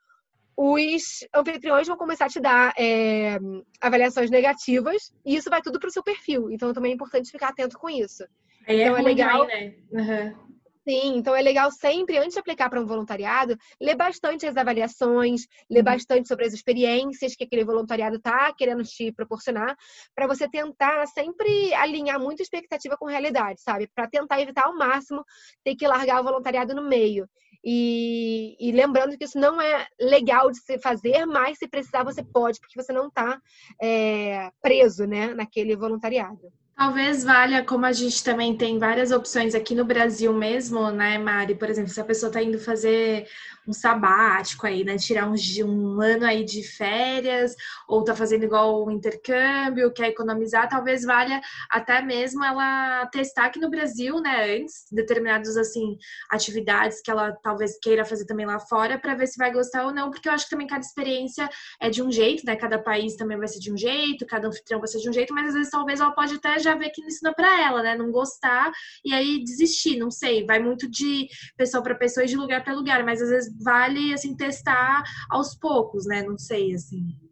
os 0.58 1.24
anfitriões 1.36 1.88
vão 1.88 1.95
começar 1.95 2.26
a 2.26 2.30
te 2.30 2.39
dar 2.39 2.74
é, 2.76 3.38
avaliações 3.80 4.32
negativas 4.32 5.14
e 5.24 5.36
isso 5.36 5.51
vai 5.51 5.62
tudo 5.62 5.80
para 5.80 5.88
o 5.88 5.91
seu 5.91 6.01
perfil. 6.01 6.49
Então 6.49 6.74
também 6.74 6.91
é 6.91 6.95
importante 6.95 7.30
ficar 7.30 7.49
atento 7.49 7.78
com 7.78 7.88
isso. 7.88 8.26
Aí 8.68 8.82
é 8.82 8.86
então 8.86 8.97
é, 8.97 8.99
é 8.99 9.03
legal, 9.03 9.45
né? 9.45 9.76
Uhum. 9.91 10.47
Sim, 10.88 11.18
então 11.18 11.36
é 11.36 11.41
legal 11.41 11.70
sempre, 11.70 12.18
antes 12.18 12.34
de 12.34 12.39
aplicar 12.39 12.70
para 12.70 12.80
um 12.80 12.86
voluntariado, 12.86 13.58
ler 13.80 13.95
bastante 13.95 14.47
as 14.47 14.55
avaliações, 14.55 15.41
ler 15.70 15.80
uhum. 15.80 15.84
bastante 15.84 16.30
sobre 16.30 16.45
as 16.45 16.53
experiências 16.53 17.36
que 17.36 17.43
aquele 17.43 17.66
voluntariado 17.66 18.16
está 18.16 18.53
querendo 18.53 18.84
te 18.86 19.12
proporcionar, 19.12 19.76
para 20.16 20.28
você 20.28 20.49
tentar 20.49 21.05
sempre 21.08 21.74
alinhar 21.74 22.18
muita 22.22 22.41
expectativa 22.41 22.95
com 22.97 23.05
realidade, 23.05 23.62
sabe? 23.62 23.89
Para 23.93 24.08
tentar 24.08 24.39
evitar 24.39 24.66
ao 24.66 24.78
máximo 24.78 25.26
ter 25.62 25.76
que 25.76 25.86
largar 25.86 26.22
o 26.22 26.24
voluntariado 26.24 26.74
no 26.74 26.88
meio. 26.88 27.28
E, 27.70 28.55
e, 28.61 28.72
lembrando 28.72 29.18
que 29.18 29.26
isso 29.26 29.38
não 29.38 29.59
é 29.59 29.86
legal 29.99 30.49
de 30.49 30.57
se 30.57 30.80
fazer, 30.80 31.26
mas 31.26 31.57
se 31.57 31.68
precisar 31.68 32.01
você 32.01 32.24
pode, 32.24 32.61
porque 32.61 32.82
você 32.82 32.93
não 32.93 33.09
está 33.09 33.41
é, 33.82 34.49
preso 34.61 35.05
né, 35.05 35.34
naquele 35.34 35.76
voluntariado. 35.76 36.49
Talvez 36.78 37.23
valha, 37.23 37.65
como 37.65 37.88
a 37.88 37.91
gente 37.91 38.23
também 38.23 38.55
tem 38.55 38.78
várias 38.78 39.11
opções 39.11 39.55
aqui 39.55 39.73
no 39.73 39.84
Brasil 39.84 40.32
mesmo, 40.32 40.91
né, 40.91 41.17
Mari? 41.17 41.55
Por 41.55 41.71
exemplo, 41.71 41.91
se 41.91 41.99
a 41.99 42.05
pessoa 42.05 42.30
está 42.30 42.39
indo 42.39 42.59
fazer 42.59 43.28
um 43.67 43.73
sabático 43.73 44.67
aí, 44.67 44.84
né? 44.84 44.95
Tirar 44.95 45.28
um, 45.28 45.34
um 45.65 45.99
ano 45.99 46.23
aí 46.23 46.45
de 46.45 46.61
férias, 46.61 47.55
ou 47.88 48.03
tá 48.03 48.15
fazendo 48.15 48.43
igual 48.43 48.86
um 48.86 48.91
intercâmbio, 48.91 49.91
quer 49.91 50.09
economizar, 50.09 50.69
talvez 50.69 51.03
valha 51.03 51.41
até 51.67 51.99
mesmo 51.99 52.45
ela 52.45 53.07
testar 53.07 53.47
aqui 53.47 53.59
no 53.59 53.71
Brasil, 53.71 54.21
né? 54.21 54.59
Antes, 54.61 54.86
determinadas, 54.91 55.57
assim, 55.57 55.97
atividades 56.30 57.01
que 57.01 57.09
ela 57.09 57.32
talvez 57.32 57.78
queira 57.82 58.05
fazer 58.05 58.25
também 58.28 58.45
lá 58.45 58.59
fora, 58.59 58.99
para 58.99 59.15
ver 59.15 59.25
se 59.25 59.38
vai 59.39 59.51
gostar 59.51 59.84
ou 59.84 59.91
não, 59.91 60.11
porque 60.11 60.30
eu 60.30 60.34
acho 60.34 60.45
que 60.45 60.51
também 60.51 60.67
cada 60.67 60.82
experiência 60.82 61.49
é 61.82 61.89
de 61.89 62.03
um 62.03 62.11
jeito, 62.11 62.45
né? 62.45 62.55
Cada 62.55 62.78
país 62.78 63.15
também 63.15 63.36
vai 63.38 63.47
ser 63.47 63.59
de 63.59 63.73
um 63.73 63.78
jeito, 63.78 64.28
cada 64.28 64.47
anfitrião 64.47 64.80
vai 64.80 64.88
ser 64.88 64.99
de 64.99 65.09
um 65.09 65.13
jeito, 65.13 65.34
mas 65.34 65.47
às 65.47 65.53
vezes 65.55 65.71
talvez 65.71 65.99
ela 65.99 66.11
pode 66.11 66.36
até 66.36 66.59
já 66.59 66.66
ver 66.76 66.89
que 66.89 67.01
não 67.01 67.07
ensina 67.07 67.34
para 67.34 67.61
ela, 67.61 67.84
né? 67.84 67.95
Não 67.95 68.11
gostar 68.11 68.72
e 69.03 69.13
aí 69.13 69.43
desistir, 69.43 69.97
não 69.97 70.11
sei. 70.11 70.45
Vai 70.45 70.59
muito 70.59 70.89
de 70.89 71.28
pessoa 71.55 71.84
para 71.84 71.95
pessoa 71.95 72.24
e 72.24 72.28
de 72.28 72.36
lugar 72.36 72.63
para 72.63 72.74
lugar, 72.74 73.03
mas 73.03 73.22
às 73.22 73.30
vezes 73.30 73.53
vale 73.61 74.13
assim 74.13 74.36
testar 74.36 75.03
aos 75.30 75.55
poucos, 75.55 76.05
né? 76.05 76.24
Não 76.24 76.38
sei 76.38 76.74
assim. 76.74 77.26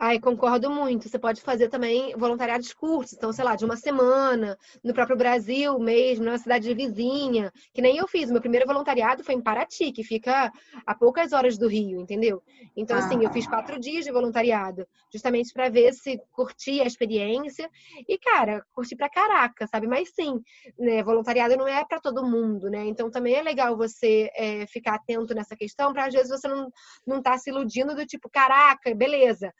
Ai, 0.00 0.20
concordo 0.20 0.70
muito. 0.70 1.08
Você 1.08 1.18
pode 1.18 1.42
fazer 1.42 1.68
também 1.68 2.14
voluntariados 2.16 2.72
curtos, 2.72 3.14
então, 3.14 3.32
sei 3.32 3.44
lá, 3.44 3.56
de 3.56 3.64
uma 3.64 3.76
semana, 3.76 4.56
no 4.84 4.94
próprio 4.94 5.16
Brasil 5.16 5.76
mesmo, 5.80 6.24
numa 6.24 6.38
cidade 6.38 6.72
vizinha, 6.72 7.52
que 7.74 7.82
nem 7.82 7.96
eu 7.96 8.06
fiz. 8.06 8.30
Meu 8.30 8.40
primeiro 8.40 8.64
voluntariado 8.64 9.24
foi 9.24 9.34
em 9.34 9.40
Paraty, 9.40 9.90
que 9.90 10.04
fica 10.04 10.52
a 10.86 10.94
poucas 10.94 11.32
horas 11.32 11.58
do 11.58 11.66
Rio, 11.66 12.00
entendeu? 12.00 12.40
Então, 12.76 12.96
ah. 12.96 13.00
assim, 13.00 13.24
eu 13.24 13.32
fiz 13.32 13.48
quatro 13.48 13.80
dias 13.80 14.04
de 14.04 14.12
voluntariado, 14.12 14.86
justamente 15.12 15.52
para 15.52 15.68
ver 15.68 15.92
se 15.92 16.20
curti 16.30 16.80
a 16.80 16.84
experiência. 16.84 17.68
E, 18.08 18.16
cara, 18.18 18.64
curti 18.72 18.94
pra 18.94 19.10
caraca, 19.10 19.66
sabe? 19.66 19.88
Mas 19.88 20.10
sim, 20.14 20.40
né, 20.78 21.02
voluntariado 21.02 21.56
não 21.56 21.66
é 21.66 21.84
para 21.84 21.98
todo 21.98 22.24
mundo, 22.24 22.70
né? 22.70 22.86
Então, 22.86 23.10
também 23.10 23.34
é 23.34 23.42
legal 23.42 23.76
você 23.76 24.30
é, 24.36 24.64
ficar 24.68 24.94
atento 24.94 25.34
nessa 25.34 25.56
questão, 25.56 25.92
para 25.92 26.06
às 26.06 26.14
vezes 26.14 26.30
você 26.30 26.46
não, 26.46 26.70
não 27.04 27.20
tá 27.20 27.36
se 27.36 27.50
iludindo 27.50 27.96
do 27.96 28.06
tipo, 28.06 28.30
caraca, 28.30 28.94
beleza 28.94 29.52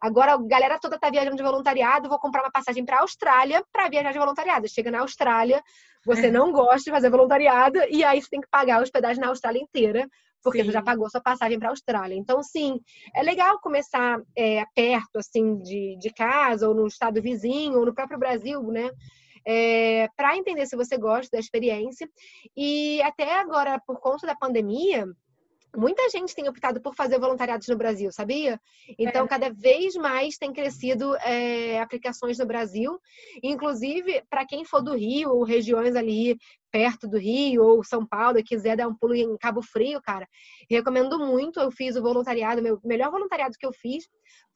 Agora 0.00 0.32
a 0.32 0.38
galera 0.38 0.78
toda 0.78 0.98
tá 0.98 1.10
viajando 1.10 1.36
de 1.36 1.42
voluntariado, 1.42 2.08
vou 2.08 2.18
comprar 2.18 2.42
uma 2.42 2.50
passagem 2.50 2.84
para 2.84 2.98
a 2.98 3.00
Austrália 3.00 3.62
para 3.70 3.88
viajar 3.88 4.12
de 4.12 4.18
voluntariado. 4.18 4.68
Chega 4.68 4.90
na 4.90 5.00
Austrália, 5.00 5.62
você 6.04 6.28
é. 6.28 6.30
não 6.30 6.52
gosta 6.52 6.84
de 6.84 6.90
fazer 6.90 7.10
voluntariado 7.10 7.78
e 7.90 8.02
aí 8.02 8.20
você 8.20 8.30
tem 8.30 8.40
que 8.40 8.48
pagar 8.48 8.78
a 8.78 8.82
hospedagem 8.82 9.20
na 9.20 9.28
Austrália 9.28 9.60
inteira, 9.60 10.08
porque 10.42 10.60
sim. 10.60 10.64
você 10.64 10.72
já 10.72 10.82
pagou 10.82 11.10
sua 11.10 11.20
passagem 11.20 11.58
para 11.58 11.68
a 11.68 11.72
Austrália. 11.72 12.14
Então, 12.14 12.42
sim, 12.42 12.80
é 13.14 13.22
legal 13.22 13.60
começar 13.60 14.20
é, 14.36 14.64
perto, 14.74 15.16
assim, 15.16 15.58
de, 15.58 15.96
de 15.98 16.10
casa, 16.10 16.66
ou 16.66 16.74
no 16.74 16.86
estado 16.86 17.20
vizinho, 17.20 17.78
ou 17.78 17.84
no 17.84 17.94
próprio 17.94 18.18
Brasil, 18.18 18.62
né? 18.62 18.90
É, 19.46 20.08
para 20.16 20.36
entender 20.36 20.66
se 20.66 20.76
você 20.76 20.96
gosta 20.96 21.28
da 21.32 21.40
experiência. 21.40 22.08
E 22.56 23.02
até 23.02 23.38
agora, 23.38 23.80
por 23.86 24.00
conta 24.00 24.26
da 24.26 24.34
pandemia, 24.34 25.06
muita 25.76 26.08
gente 26.10 26.34
tem 26.34 26.48
optado 26.48 26.80
por 26.80 26.94
fazer 26.94 27.18
voluntariados 27.18 27.68
no 27.68 27.76
Brasil, 27.76 28.10
sabia? 28.12 28.60
Então, 28.98 29.24
é. 29.24 29.28
cada 29.28 29.50
vez 29.50 29.94
mais 29.94 30.36
tem 30.36 30.52
crescido 30.52 31.16
é, 31.16 31.80
aplicações 31.80 32.38
no 32.38 32.46
Brasil. 32.46 32.98
Inclusive, 33.42 34.22
para 34.28 34.46
quem 34.46 34.64
for 34.64 34.82
do 34.82 34.94
Rio 34.94 35.30
ou 35.30 35.44
regiões 35.44 35.94
ali 35.94 36.38
perto 36.70 37.08
do 37.08 37.18
Rio 37.18 37.62
ou 37.62 37.84
São 37.84 38.06
Paulo 38.06 38.38
e 38.38 38.44
quiser 38.44 38.76
dar 38.76 38.88
um 38.88 38.94
pulo 38.94 39.14
em 39.14 39.36
Cabo 39.38 39.60
Frio, 39.62 40.00
cara, 40.00 40.28
recomendo 40.68 41.18
muito. 41.18 41.60
Eu 41.60 41.70
fiz 41.70 41.96
o 41.96 42.02
voluntariado, 42.02 42.62
meu 42.62 42.80
melhor 42.84 43.10
voluntariado 43.10 43.56
que 43.58 43.66
eu 43.66 43.72
fiz 43.72 44.08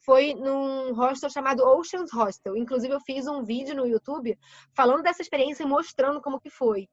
foi 0.05 0.33
num 0.35 0.93
hostel 0.93 1.29
chamado 1.29 1.63
Oceans 1.63 2.13
Hostel. 2.13 2.55
Inclusive, 2.55 2.93
eu 2.93 3.01
fiz 3.01 3.27
um 3.27 3.43
vídeo 3.43 3.75
no 3.75 3.87
YouTube 3.87 4.37
falando 4.73 5.01
dessa 5.01 5.21
experiência 5.21 5.63
e 5.63 5.67
mostrando 5.67 6.21
como 6.21 6.39
que 6.39 6.49
foi. 6.49 6.87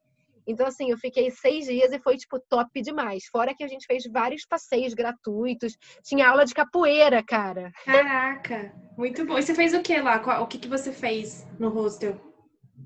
Então, 0.47 0.67
assim, 0.67 0.91
eu 0.91 0.97
fiquei 0.97 1.29
seis 1.31 1.65
dias 1.65 1.91
e 1.91 1.99
foi, 1.99 2.17
tipo, 2.17 2.39
top 2.39 2.81
demais. 2.81 3.25
Fora 3.31 3.53
que 3.55 3.63
a 3.63 3.67
gente 3.67 3.85
fez 3.85 4.03
vários 4.11 4.45
passeios 4.45 4.93
gratuitos. 4.93 5.77
Tinha 6.03 6.29
aula 6.29 6.45
de 6.45 6.53
capoeira, 6.53 7.23
cara. 7.23 7.71
Caraca, 7.85 8.73
muito 8.97 9.25
bom. 9.25 9.37
E 9.37 9.43
você 9.43 9.55
fez 9.55 9.73
o 9.73 9.81
que 9.81 9.99
lá? 9.99 10.21
O 10.41 10.47
que, 10.47 10.57
que 10.57 10.67
você 10.67 10.91
fez 10.91 11.47
no 11.59 11.69
hostel? 11.69 12.19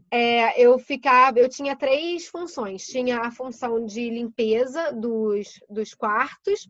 É, 0.09 0.61
eu 0.61 0.79
ficava, 0.79 1.39
eu 1.39 1.49
tinha 1.49 1.75
três 1.75 2.27
funções. 2.27 2.85
Tinha 2.85 3.19
a 3.19 3.31
função 3.31 3.85
de 3.85 4.09
limpeza 4.09 4.91
dos, 4.93 5.59
dos 5.69 5.93
quartos, 5.93 6.69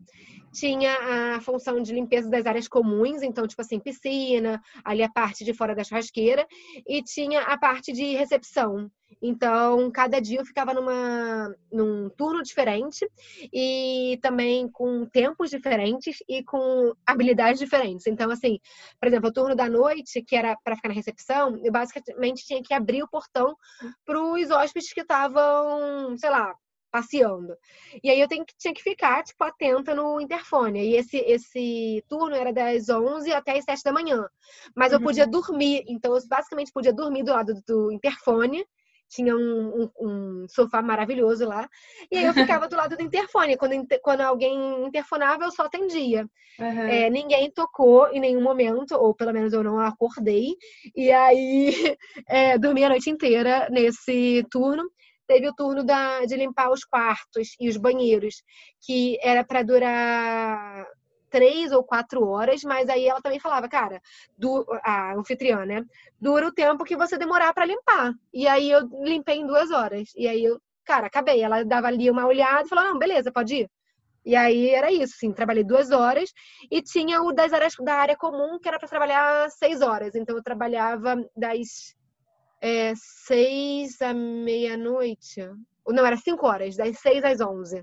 tinha 0.52 1.36
a 1.36 1.40
função 1.40 1.80
de 1.80 1.92
limpeza 1.92 2.28
das 2.28 2.46
áreas 2.46 2.68
comuns, 2.68 3.22
então, 3.22 3.46
tipo 3.46 3.62
assim, 3.62 3.78
piscina, 3.78 4.60
ali 4.84 5.02
a 5.02 5.10
parte 5.10 5.44
de 5.44 5.54
fora 5.54 5.74
da 5.74 5.84
churrasqueira, 5.84 6.46
e 6.86 7.02
tinha 7.02 7.42
a 7.42 7.58
parte 7.58 7.92
de 7.92 8.14
recepção. 8.14 8.90
Então, 9.20 9.90
cada 9.90 10.20
dia 10.20 10.38
eu 10.40 10.44
ficava 10.44 10.72
numa, 10.72 11.54
num 11.72 12.08
turno 12.10 12.42
diferente 12.42 13.08
e 13.52 14.18
também 14.22 14.68
com 14.68 15.06
tempos 15.06 15.50
diferentes 15.50 16.18
e 16.28 16.44
com 16.44 16.92
habilidades 17.06 17.58
diferentes. 17.58 18.06
Então, 18.06 18.30
assim, 18.30 18.58
por 19.00 19.08
exemplo, 19.08 19.28
o 19.28 19.32
turno 19.32 19.56
da 19.56 19.68
noite, 19.68 20.22
que 20.22 20.36
era 20.36 20.56
para 20.62 20.76
ficar 20.76 20.88
na 20.88 20.94
recepção, 20.94 21.58
eu 21.64 21.72
basicamente 21.72 22.46
tinha 22.46 22.62
que 22.62 22.74
abrir 22.74 23.02
o 23.02 23.08
portão 23.08 23.27
para 23.32 24.20
os 24.20 24.50
hóspedes 24.50 24.92
que 24.92 25.00
estavam, 25.00 26.16
sei 26.16 26.30
lá, 26.30 26.54
passeando. 26.90 27.54
E 28.02 28.10
aí 28.10 28.20
eu 28.20 28.28
tenho, 28.28 28.44
tinha 28.58 28.74
que 28.74 28.82
ficar, 28.82 29.22
tipo, 29.22 29.42
atenta 29.44 29.94
no 29.94 30.20
interfone. 30.20 30.90
E 30.90 30.96
esse, 30.96 31.18
esse 31.18 32.04
turno 32.08 32.34
era 32.34 32.52
das 32.52 32.88
11 32.88 33.32
até 33.32 33.58
as 33.58 33.64
7 33.64 33.82
da 33.84 33.92
manhã. 33.92 34.26
Mas 34.74 34.92
eu 34.92 35.00
podia 35.00 35.24
uhum. 35.24 35.30
dormir. 35.30 35.84
Então, 35.86 36.14
eu 36.14 36.26
basicamente 36.26 36.72
podia 36.72 36.92
dormir 36.92 37.22
do 37.22 37.32
lado 37.32 37.54
do 37.66 37.92
interfone. 37.92 38.66
Tinha 39.08 39.36
um, 39.36 39.82
um, 39.82 39.90
um, 40.00 40.46
sofá 40.48 40.82
maravilhoso 40.82 41.46
lá. 41.46 41.68
E 42.10 42.18
aí 42.18 42.24
eu 42.24 42.34
ficava 42.34 42.68
do 42.68 42.76
lado 42.76 42.96
do 42.96 43.02
interfone. 43.02 43.56
Quando, 43.56 43.74
quando 44.02 44.20
alguém 44.20 44.84
interfonava, 44.84 45.44
eu 45.44 45.50
só 45.50 45.64
atendia. 45.64 46.28
Uhum. 46.58 46.88
É, 46.88 47.08
ninguém 47.08 47.50
tocou 47.50 48.08
em 48.08 48.20
nenhum 48.20 48.42
momento, 48.42 48.92
ou 48.96 49.14
pelo 49.14 49.32
menos 49.32 49.52
eu 49.52 49.62
não 49.62 49.80
acordei. 49.80 50.54
E 50.94 51.10
aí 51.10 51.72
é, 52.28 52.58
dormi 52.58 52.84
a 52.84 52.90
noite 52.90 53.10
inteira 53.10 53.68
nesse 53.70 54.44
turno 54.50 54.90
teve 55.28 55.46
o 55.46 55.54
turno 55.54 55.84
da, 55.84 56.24
de 56.24 56.34
limpar 56.36 56.70
os 56.70 56.84
quartos 56.84 57.54
e 57.60 57.68
os 57.68 57.76
banheiros, 57.76 58.42
que 58.80 59.18
era 59.22 59.44
para 59.44 59.62
durar 59.62 60.86
três 61.30 61.72
ou 61.72 61.82
quatro 61.82 62.26
horas, 62.26 62.62
mas 62.62 62.88
aí 62.88 63.06
ela 63.06 63.20
também 63.20 63.40
falava, 63.40 63.68
cara, 63.68 64.00
do, 64.36 64.64
a 64.82 65.14
anfitriã, 65.14 65.64
né? 65.64 65.84
Dura 66.20 66.46
o 66.48 66.52
tempo 66.52 66.84
que 66.84 66.96
você 66.96 67.16
demorar 67.16 67.52
para 67.52 67.66
limpar. 67.66 68.12
E 68.32 68.46
aí 68.46 68.70
eu 68.70 68.88
limpei 69.02 69.36
em 69.36 69.46
duas 69.46 69.70
horas. 69.70 70.10
E 70.16 70.26
aí 70.26 70.44
eu, 70.44 70.60
cara, 70.84 71.06
acabei. 71.06 71.42
Ela 71.42 71.64
dava 71.64 71.88
ali 71.88 72.10
uma 72.10 72.26
olhada 72.26 72.64
e 72.64 72.68
falou, 72.68 72.84
não, 72.84 72.98
beleza, 72.98 73.32
pode 73.32 73.54
ir. 73.54 73.70
E 74.24 74.36
aí 74.36 74.68
era 74.70 74.92
isso, 74.92 75.14
assim, 75.16 75.32
trabalhei 75.32 75.64
duas 75.64 75.90
horas 75.90 76.30
e 76.70 76.82
tinha 76.82 77.22
o 77.22 77.32
das 77.32 77.52
áreas 77.52 77.74
da 77.80 77.94
área 77.94 78.16
comum 78.16 78.58
que 78.58 78.68
era 78.68 78.78
para 78.78 78.88
trabalhar 78.88 79.48
seis 79.50 79.80
horas. 79.80 80.14
Então 80.14 80.36
eu 80.36 80.42
trabalhava 80.42 81.16
das 81.34 81.96
é, 82.60 82.92
seis 82.94 84.00
à 84.02 84.12
meia-noite. 84.12 85.40
Não, 85.86 86.04
era 86.04 86.16
cinco 86.16 86.46
horas, 86.46 86.76
das 86.76 86.98
seis 86.98 87.24
às 87.24 87.40
onze. 87.40 87.82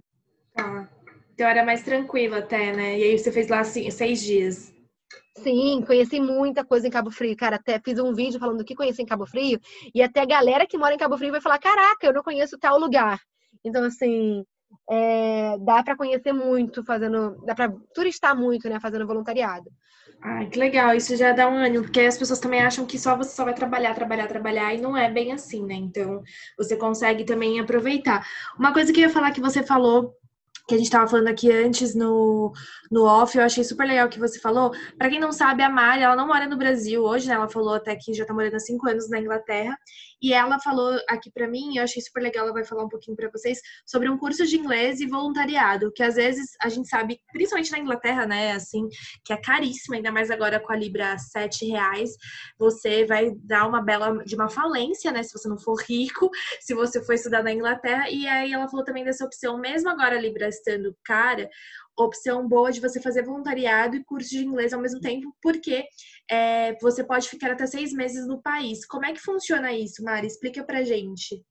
Ah, 0.56 0.88
então 1.36 1.48
era 1.48 1.66
mais 1.66 1.84
tranquilo 1.84 2.36
até, 2.36 2.74
né? 2.74 2.98
E 2.98 3.04
aí 3.04 3.20
você 3.20 3.30
fez 3.30 3.50
lá 3.50 3.62
seis 3.64 4.24
dias. 4.24 4.74
Sim, 5.38 5.84
conheci 5.86 6.18
muita 6.18 6.64
coisa 6.64 6.88
em 6.88 6.90
Cabo 6.90 7.12
Frio, 7.12 7.36
cara. 7.36 7.58
Até 7.58 7.78
fiz 7.78 8.00
um 8.00 8.14
vídeo 8.14 8.40
falando 8.40 8.62
o 8.62 8.64
que 8.64 8.74
conheci 8.74 9.02
em 9.02 9.06
Cabo 9.06 9.28
Frio. 9.28 9.60
E 9.94 10.02
até 10.02 10.22
a 10.22 10.26
galera 10.26 10.66
que 10.66 10.78
mora 10.78 10.96
em 10.96 10.98
Cabo 10.98 11.18
Frio 11.18 11.32
vai 11.32 11.42
falar: 11.42 11.60
caraca, 11.60 12.08
eu 12.08 12.14
não 12.14 12.24
conheço 12.24 12.58
tal 12.58 12.80
lugar. 12.80 13.20
Então, 13.66 13.84
assim, 13.84 14.46
é, 14.90 15.58
dá 15.60 15.84
para 15.84 15.98
conhecer 15.98 16.32
muito 16.32 16.86
fazendo. 16.86 17.36
Dá 17.46 17.54
para 17.54 17.74
turistar 17.94 18.34
muito, 18.34 18.70
né? 18.70 18.80
Fazendo 18.80 19.06
voluntariado. 19.06 19.70
Ai, 20.22 20.48
que 20.48 20.58
legal, 20.58 20.96
isso 20.96 21.18
já 21.18 21.34
dá 21.34 21.50
um 21.50 21.58
ânimo, 21.58 21.84
porque 21.84 22.00
as 22.00 22.18
pessoas 22.18 22.40
também 22.40 22.62
acham 22.62 22.86
que 22.86 22.98
só 22.98 23.18
você 23.18 23.36
só 23.36 23.44
vai 23.44 23.54
trabalhar, 23.54 23.94
trabalhar, 23.94 24.28
trabalhar, 24.28 24.74
e 24.74 24.80
não 24.80 24.96
é 24.96 25.12
bem 25.12 25.34
assim, 25.34 25.66
né? 25.66 25.76
Então, 25.76 26.24
você 26.58 26.78
consegue 26.78 27.26
também 27.26 27.60
aproveitar. 27.60 28.26
Uma 28.58 28.72
coisa 28.72 28.94
que 28.94 29.02
eu 29.02 29.04
ia 29.04 29.10
falar 29.10 29.32
que 29.32 29.42
você 29.42 29.62
falou 29.62 30.16
que 30.68 30.74
a 30.74 30.78
gente 30.78 30.88
estava 30.88 31.08
falando 31.08 31.28
aqui 31.28 31.52
antes 31.52 31.94
no, 31.96 32.52
no 32.92 33.04
off, 33.04 33.38
eu 33.38 33.44
achei 33.44 33.64
super 33.64 33.86
legal 33.86 34.10
que 34.10 34.20
você 34.20 34.40
falou. 34.40 34.72
Para 34.98 35.10
quem 35.10 35.20
não 35.20 35.32
sabe, 35.32 35.62
a 35.62 35.70
Mari, 35.70 36.02
ela 36.02 36.16
não 36.16 36.28
mora 36.28 36.48
no 36.48 36.58
Brasil 36.58 37.04
hoje, 37.04 37.28
né? 37.28 37.36
Ela 37.36 37.48
falou 37.48 37.76
até 37.76 37.96
que 37.96 38.14
já 38.14 38.24
está 38.24 38.34
morando 38.34 38.56
há 38.56 38.60
cinco 38.60 38.88
anos 38.88 39.10
na 39.10 39.20
Inglaterra. 39.20 39.78
E 40.26 40.34
ela 40.34 40.58
falou 40.58 41.00
aqui 41.08 41.30
para 41.30 41.48
mim, 41.48 41.78
eu 41.78 41.84
achei 41.84 42.02
super 42.02 42.20
legal, 42.20 42.46
ela 42.46 42.54
vai 42.54 42.66
falar 42.66 42.84
um 42.84 42.90
pouquinho 42.90 43.16
para 43.16 43.30
vocês, 43.30 43.60
sobre 43.86 44.10
um 44.10 44.18
curso 44.18 44.44
de 44.44 44.58
inglês 44.58 45.00
e 45.00 45.06
voluntariado, 45.06 45.92
que 45.94 46.02
às 46.02 46.16
vezes 46.16 46.48
a 46.60 46.68
gente 46.68 46.88
sabe, 46.88 47.22
principalmente 47.32 47.72
na 47.72 47.78
Inglaterra, 47.78 48.26
né? 48.26 48.54
Assim, 48.54 48.90
que 49.24 49.32
é 49.32 49.38
caríssimo, 49.38 49.94
ainda 49.94 50.12
mais 50.12 50.32
agora 50.32 50.60
com 50.60 50.74
a 50.74 50.76
Libra 50.76 51.16
sete 51.20 51.68
reais, 51.68 52.10
você 52.58 53.06
vai 53.06 53.36
dar 53.44 53.68
uma 53.68 53.84
bela 53.84 54.18
de 54.26 54.34
uma 54.34 54.50
falência, 54.50 55.12
né? 55.12 55.22
Se 55.22 55.32
você 55.32 55.48
não 55.48 55.60
for 55.60 55.80
rico, 55.84 56.32
se 56.60 56.74
você 56.74 57.06
for 57.06 57.14
estudar 57.14 57.44
na 57.44 57.54
Inglaterra. 57.54 58.10
E 58.10 58.28
aí 58.28 58.52
ela 58.52 58.68
falou 58.68 58.84
também 58.84 59.04
dessa 59.04 59.26
opção, 59.26 59.60
mesmo 59.60 59.92
agora 59.92 60.18
a 60.18 60.20
Libra 60.20 60.48
estando 60.48 60.98
cara, 61.04 61.48
opção 61.98 62.48
boa 62.48 62.72
de 62.72 62.82
você 62.82 63.02
fazer 63.02 63.24
voluntariado 63.24 63.96
e 63.96 64.04
curso 64.04 64.30
de 64.30 64.46
inglês 64.46 64.74
ao 64.74 64.82
mesmo 64.82 65.00
tempo, 65.00 65.36
porque 65.42 65.86
é, 66.30 66.76
você 66.80 67.04
pode 67.04 67.30
ficar 67.30 67.52
até 67.52 67.66
seis 67.66 67.94
meses 67.94 68.28
no 68.28 68.42
país. 68.42 68.86
Como 68.86 69.06
é 69.06 69.14
que 69.14 69.20
funciona 69.20 69.74
isso, 69.74 70.04
Mari? 70.04 70.28
Explica 70.28 70.64
pra 70.64 70.84
gente. 70.84 71.44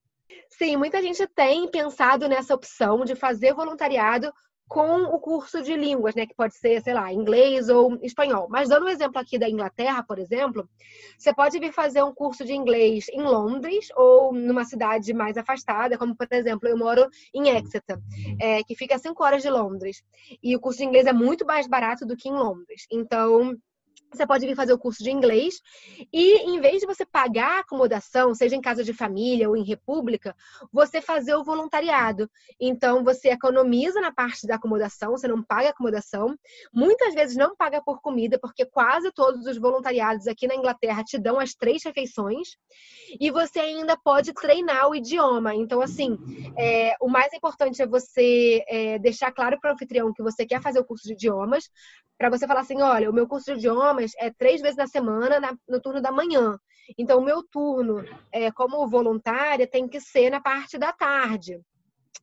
Sim, 0.50 0.76
muita 0.76 1.02
gente 1.02 1.26
tem 1.28 1.68
pensado 1.70 2.28
nessa 2.28 2.54
opção 2.54 3.04
de 3.04 3.14
fazer 3.14 3.54
voluntariado 3.54 4.32
com 4.68 5.02
o 5.02 5.18
curso 5.18 5.62
de 5.62 5.76
línguas, 5.76 6.14
né? 6.14 6.26
Que 6.26 6.34
pode 6.34 6.54
ser, 6.54 6.82
sei 6.82 6.94
lá, 6.94 7.12
inglês 7.12 7.68
ou 7.68 7.98
espanhol. 8.02 8.48
Mas 8.48 8.68
dando 8.68 8.86
um 8.86 8.88
exemplo 8.88 9.20
aqui 9.20 9.38
da 9.38 9.48
Inglaterra, 9.48 10.02
por 10.02 10.18
exemplo, 10.18 10.68
você 11.18 11.34
pode 11.34 11.58
vir 11.58 11.72
fazer 11.72 12.02
um 12.02 12.14
curso 12.14 12.44
de 12.44 12.52
inglês 12.52 13.06
em 13.10 13.22
Londres 13.22 13.88
ou 13.96 14.32
numa 14.32 14.64
cidade 14.64 15.12
mais 15.12 15.36
afastada, 15.36 15.98
como 15.98 16.16
por 16.16 16.26
exemplo, 16.30 16.68
eu 16.68 16.76
moro 16.76 17.08
em 17.34 17.48
Exeter, 17.48 17.98
é, 18.40 18.62
que 18.64 18.74
fica 18.74 18.96
a 18.96 18.98
5 18.98 19.22
horas 19.22 19.42
de 19.42 19.50
Londres. 19.50 20.02
E 20.42 20.56
o 20.56 20.60
curso 20.60 20.78
de 20.78 20.84
inglês 20.84 21.06
é 21.06 21.12
muito 21.12 21.44
mais 21.44 21.66
barato 21.66 22.06
do 22.06 22.16
que 22.16 22.28
em 22.28 22.32
Londres. 22.34 22.86
Então, 22.90 23.56
você 24.16 24.26
pode 24.26 24.46
vir 24.46 24.54
fazer 24.54 24.72
o 24.72 24.78
curso 24.78 25.02
de 25.02 25.10
inglês 25.10 25.60
e, 26.12 26.38
em 26.48 26.60
vez 26.60 26.80
de 26.80 26.86
você 26.86 27.04
pagar 27.04 27.60
acomodação, 27.60 28.34
seja 28.34 28.56
em 28.56 28.60
casa 28.60 28.84
de 28.84 28.92
família 28.92 29.48
ou 29.48 29.56
em 29.56 29.64
república, 29.64 30.34
você 30.72 31.00
fazer 31.00 31.34
o 31.34 31.44
voluntariado. 31.44 32.30
Então, 32.60 33.04
você 33.04 33.28
economiza 33.30 34.00
na 34.00 34.12
parte 34.12 34.46
da 34.46 34.56
acomodação, 34.56 35.12
você 35.12 35.28
não 35.28 35.42
paga 35.42 35.70
acomodação. 35.70 36.36
Muitas 36.72 37.14
vezes 37.14 37.36
não 37.36 37.56
paga 37.56 37.82
por 37.82 38.00
comida, 38.00 38.38
porque 38.38 38.64
quase 38.64 39.10
todos 39.12 39.46
os 39.46 39.58
voluntariados 39.58 40.26
aqui 40.26 40.46
na 40.46 40.54
Inglaterra 40.54 41.02
te 41.02 41.18
dão 41.18 41.38
as 41.38 41.54
três 41.54 41.82
refeições. 41.84 42.56
E 43.20 43.30
você 43.30 43.60
ainda 43.60 43.96
pode 43.96 44.32
treinar 44.32 44.88
o 44.88 44.94
idioma. 44.94 45.54
Então, 45.54 45.80
assim, 45.80 46.18
é, 46.56 46.94
o 47.00 47.08
mais 47.08 47.32
importante 47.32 47.82
é 47.82 47.86
você 47.86 48.64
é, 48.68 48.98
deixar 48.98 49.32
claro 49.32 49.58
para 49.60 49.70
o 49.70 49.74
anfitrião 49.74 50.12
que 50.12 50.22
você 50.22 50.46
quer 50.46 50.60
fazer 50.60 50.78
o 50.78 50.84
curso 50.84 51.06
de 51.06 51.12
idiomas, 51.12 51.68
para 52.18 52.30
você 52.30 52.46
falar 52.46 52.60
assim: 52.60 52.80
olha, 52.80 53.10
o 53.10 53.12
meu 53.12 53.26
curso 53.26 53.52
de 53.52 53.58
idiomas 53.58 54.03
é 54.18 54.30
três 54.30 54.60
vezes 54.60 54.76
na 54.76 54.86
semana 54.86 55.40
na, 55.40 55.56
no 55.68 55.80
turno 55.80 56.00
da 56.00 56.12
manhã. 56.12 56.58
Então, 56.98 57.18
o 57.18 57.24
meu 57.24 57.42
turno 57.42 58.04
é, 58.30 58.50
como 58.50 58.86
voluntária 58.86 59.66
tem 59.66 59.88
que 59.88 60.00
ser 60.00 60.30
na 60.30 60.40
parte 60.40 60.76
da 60.76 60.92
tarde. 60.92 61.60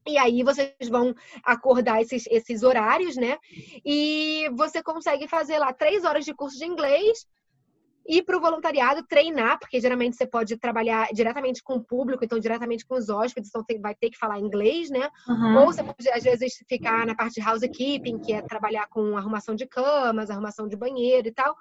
E 0.08 0.18
aí 0.18 0.44
vocês 0.44 0.90
vão 0.90 1.14
acordar 1.44 2.02
esses, 2.02 2.26
esses 2.28 2.64
horários, 2.64 3.16
né? 3.16 3.38
E 3.86 4.50
você 4.54 4.82
consegue 4.82 5.28
fazer 5.28 5.60
lá 5.60 5.72
três 5.74 6.04
horas 6.04 6.26
de 6.26 6.34
curso 6.34 6.58
de 6.58 6.66
inglês 6.66 7.26
ir 8.12 8.24
para 8.24 8.38
o 8.38 8.42
voluntariado 8.42 9.04
treinar, 9.04 9.58
porque 9.58 9.80
geralmente 9.80 10.18
você 10.18 10.28
pode 10.28 10.58
trabalhar 10.58 11.08
diretamente 11.14 11.64
com 11.64 11.76
o 11.76 11.84
público, 11.84 12.26
então 12.26 12.38
diretamente 12.38 12.86
com 12.86 12.96
os 12.96 13.08
hóspedes, 13.10 13.50
então 13.50 13.64
vai 13.80 13.96
ter 13.96 14.10
que 14.10 14.18
falar 14.18 14.38
inglês, 14.38 14.90
né? 14.90 15.10
Uhum. 15.26 15.60
Ou 15.60 15.66
você 15.68 15.82
pode, 15.82 16.10
às 16.10 16.24
vezes, 16.24 16.62
ficar 16.68 17.06
na 17.06 17.16
parte 17.16 17.40
de 17.40 17.48
housekeeping, 17.48 18.20
que 18.20 18.34
é 18.34 18.42
trabalhar 18.42 18.88
com 18.90 19.18
arrumação 19.18 19.56
de 19.56 19.66
camas, 19.66 20.30
arrumação 20.30 20.68
de 20.68 20.76
banheiro 20.76 21.30
e 21.30 21.32
tal. 21.32 21.56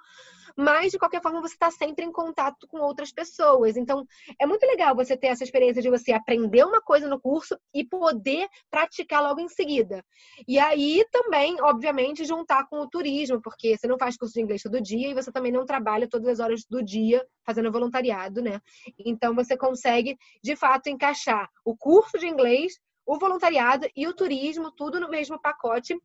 Mas 0.57 0.91
de 0.91 0.99
qualquer 0.99 1.21
forma 1.21 1.41
você 1.41 1.53
está 1.53 1.71
sempre 1.71 2.05
em 2.05 2.11
contato 2.11 2.67
com 2.67 2.79
outras 2.79 3.11
pessoas. 3.11 3.77
Então, 3.77 4.05
é 4.39 4.45
muito 4.45 4.65
legal 4.65 4.95
você 4.95 5.15
ter 5.17 5.27
essa 5.27 5.43
experiência 5.43 5.81
de 5.81 5.89
você 5.89 6.11
aprender 6.11 6.63
uma 6.63 6.81
coisa 6.81 7.07
no 7.07 7.19
curso 7.19 7.57
e 7.73 7.83
poder 7.83 8.47
praticar 8.69 9.21
logo 9.21 9.39
em 9.39 9.49
seguida. 9.49 10.03
E 10.47 10.59
aí 10.59 11.05
também, 11.11 11.61
obviamente, 11.61 12.25
juntar 12.25 12.67
com 12.67 12.79
o 12.79 12.89
turismo, 12.89 13.41
porque 13.41 13.77
você 13.77 13.87
não 13.87 13.97
faz 13.97 14.17
curso 14.17 14.33
de 14.33 14.41
inglês 14.41 14.61
todo 14.61 14.81
dia 14.81 15.09
e 15.09 15.13
você 15.13 15.31
também 15.31 15.51
não 15.51 15.65
trabalha 15.65 16.07
todas 16.07 16.27
as 16.27 16.39
horas 16.39 16.65
do 16.69 16.83
dia 16.83 17.25
fazendo 17.45 17.71
voluntariado, 17.71 18.41
né? 18.41 18.61
Então 18.99 19.33
você 19.35 19.57
consegue, 19.57 20.17
de 20.43 20.55
fato, 20.55 20.87
encaixar 20.87 21.49
o 21.65 21.75
curso 21.75 22.17
de 22.17 22.27
inglês 22.27 22.79
o 23.11 23.19
voluntariado 23.19 23.89
e 23.93 24.07
o 24.07 24.13
turismo, 24.13 24.71
tudo 24.71 24.97
no 24.97 25.09
mesmo 25.09 25.37
pacote. 25.37 26.01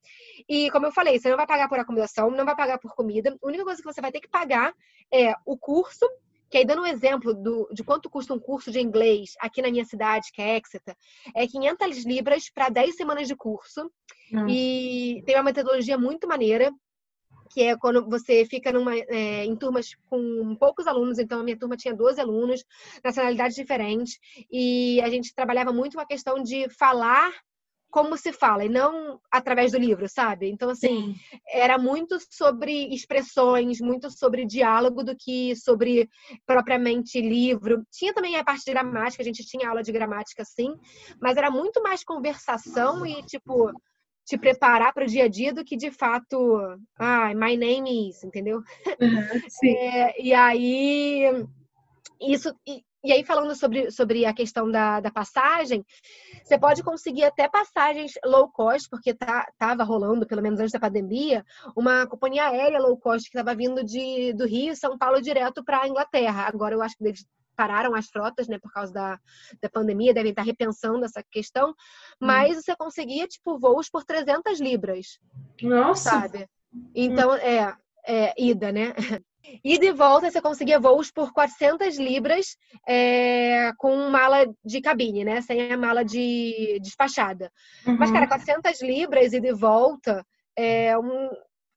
E 0.49 0.69
como 0.73 0.87
eu 0.87 0.93
falei, 0.93 1.21
você 1.21 1.31
não 1.31 1.37
vai 1.37 1.47
pagar 1.47 1.69
por 1.69 1.79
acomodação, 1.79 2.33
não 2.33 2.45
vai 2.45 2.57
pagar 2.57 2.79
por 2.79 2.97
comida. 2.97 3.39
A 3.41 3.47
única 3.47 3.63
coisa 3.63 3.81
que 3.81 3.87
você 3.87 4.01
vai 4.01 4.11
ter 4.11 4.21
que 4.21 4.29
pagar 4.29 4.75
é 5.13 5.33
o 5.47 5.57
curso, 5.57 6.05
que 6.51 6.59
aí 6.59 6.65
dando 6.65 6.83
um 6.83 6.87
exemplo 6.87 7.33
do, 7.33 7.69
de 7.73 7.85
quanto 7.85 8.11
custa 8.11 8.35
um 8.35 8.41
curso 8.41 8.73
de 8.73 8.81
inglês 8.81 9.35
aqui 9.39 9.63
na 9.63 9.71
minha 9.71 9.85
cidade, 9.85 10.33
que 10.33 10.43
é 10.43 10.57
Exeter, 10.59 10.97
é 11.33 11.47
500 11.47 12.05
libras 12.05 12.51
para 12.51 12.71
10 12.71 12.97
semanas 12.97 13.29
de 13.29 13.37
curso. 13.37 13.89
Hum. 14.33 14.49
E 14.49 15.23
tem 15.25 15.37
uma 15.37 15.45
metodologia 15.45 15.97
muito 15.97 16.27
maneira 16.27 16.73
que 17.47 17.63
é 17.63 17.77
quando 17.77 18.09
você 18.09 18.45
fica 18.45 18.73
numa, 18.73 18.95
é, 18.95 19.45
em 19.45 19.57
turmas 19.57 19.95
com 20.09 20.57
poucos 20.57 20.87
alunos, 20.87 21.19
então 21.19 21.41
a 21.41 21.43
minha 21.45 21.59
turma 21.59 21.77
tinha 21.77 21.95
12 21.95 22.21
alunos, 22.21 22.65
nacionalidades 23.05 23.57
diferentes, 23.57 24.19
e 24.51 25.01
a 25.03 25.09
gente 25.09 25.35
trabalhava 25.35 25.73
muito 25.73 25.97
com 25.97 26.03
a 26.03 26.07
questão 26.07 26.43
de 26.43 26.69
falar 26.71 27.33
como 27.97 28.15
se 28.15 28.31
fala 28.31 28.63
e 28.63 28.69
não 28.69 29.19
através 29.31 29.73
do 29.73 29.79
livro, 29.79 30.07
sabe? 30.07 30.51
Então, 30.51 30.69
assim, 30.69 31.15
Sim. 31.15 31.15
era 31.49 31.79
muito 31.79 32.19
sobre 32.31 32.95
expressões, 32.95 33.81
muito 33.81 34.11
sobre 34.11 34.45
diálogo 34.45 35.03
do 35.03 35.17
que 35.17 35.57
sobre 35.57 36.07
propriamente 36.45 37.21
livro. 37.21 37.87
Tinha 37.91 38.13
também 38.13 38.37
a 38.37 38.45
parte 38.45 38.67
de 38.67 38.73
gramática, 38.73 39.23
a 39.23 39.25
gente 39.25 39.47
tinha 39.47 39.69
aula 39.69 39.83
de 39.83 39.93
gramática, 39.93 40.45
sim, 40.45 40.75
mas 41.21 41.39
era 41.39 41.51
muito 41.51 41.83
mais 41.83 42.05
conversação 42.05 43.07
e, 43.07 43.23
tipo, 43.23 43.73
te 44.27 44.37
preparar 44.37 44.93
para 44.93 45.05
o 45.05 45.07
dia 45.07 45.25
a 45.25 45.29
dia 45.29 45.55
do 45.55 45.65
que 45.65 45.77
de 45.77 45.91
fato, 45.91 46.59
ah, 46.99 47.33
my 47.33 47.57
name 47.57 48.11
is, 48.11 48.25
entendeu? 48.25 48.59
Uhum, 49.01 49.41
é, 49.65 50.21
e 50.21 50.35
aí, 50.35 51.47
isso. 52.21 52.53
E, 52.67 52.85
e, 53.05 53.13
aí, 53.13 53.25
falando 53.25 53.55
sobre, 53.55 53.89
sobre 53.93 54.27
a 54.27 54.35
questão 54.35 54.69
da, 54.69 54.99
da 54.99 55.13
passagem, 55.13 55.87
você 56.43 56.59
pode 56.59 56.83
conseguir 56.83 57.23
até 57.23 57.49
passagens 57.49 58.15
low 58.25 58.51
cost, 58.51 58.91
porque 58.91 59.15
tá, 59.15 59.47
tava 59.57 59.85
rolando, 59.85 60.27
pelo 60.27 60.43
menos 60.43 60.59
antes 60.59 60.73
da 60.73 60.81
pandemia, 60.81 61.45
uma 61.77 62.05
companhia 62.09 62.49
aérea 62.49 62.81
low 62.81 62.99
cost 62.99 63.31
que 63.31 63.39
estava 63.39 63.57
vindo 63.57 63.85
de, 63.85 64.33
do 64.33 64.45
Rio 64.45 64.75
São 64.75 64.99
Paulo 64.99 65.23
direto 65.23 65.63
para 65.63 65.83
a 65.83 65.89
Inglaterra. 65.89 66.49
Agora 66.49 66.75
eu 66.75 66.83
acho 66.83 66.97
que 66.97 67.05
pararam 67.57 67.95
as 67.95 68.09
frotas, 68.09 68.47
né, 68.47 68.59
por 68.59 68.73
causa 68.73 68.93
da, 68.93 69.19
da 69.61 69.69
pandemia, 69.69 70.15
devem 70.15 70.31
estar 70.31 70.43
repensando 70.43 71.05
essa 71.05 71.23
questão, 71.31 71.71
hum. 71.71 71.75
mas 72.21 72.59
hum. 72.59 72.61
você 72.61 72.77
conseguia, 72.77 73.27
tipo, 73.27 73.59
voos 73.59 73.89
por 73.89 74.05
300 74.05 74.61
libras. 74.61 75.19
Nossa! 75.63 76.11
Sabe? 76.11 76.47
Então, 76.95 77.31
hum. 77.31 77.37
é, 77.37 77.75
é, 78.07 78.35
ida, 78.39 78.71
né? 78.71 78.95
Ida 79.65 79.87
e 79.87 79.93
volta, 79.93 80.29
você 80.29 80.41
conseguia 80.41 80.81
voos 80.81 81.13
por 81.13 81.33
400 81.33 81.99
libras 81.99 82.57
é, 82.87 83.71
com 83.79 84.11
mala 84.11 84.45
de 84.65 84.81
cabine, 84.81 85.25
né? 85.25 85.41
Sem 85.41 85.73
a 85.73 85.77
mala 85.77 86.05
de 86.05 86.81
despachada. 86.83 87.53
Uhum. 87.87 87.97
Mas, 87.97 88.11
cara, 88.11 88.27
400 88.27 88.83
libras 88.83 89.33
ida 89.33 89.47
e 89.47 89.53
volta 89.53 90.27
é 90.57 90.99
um, 90.99 91.31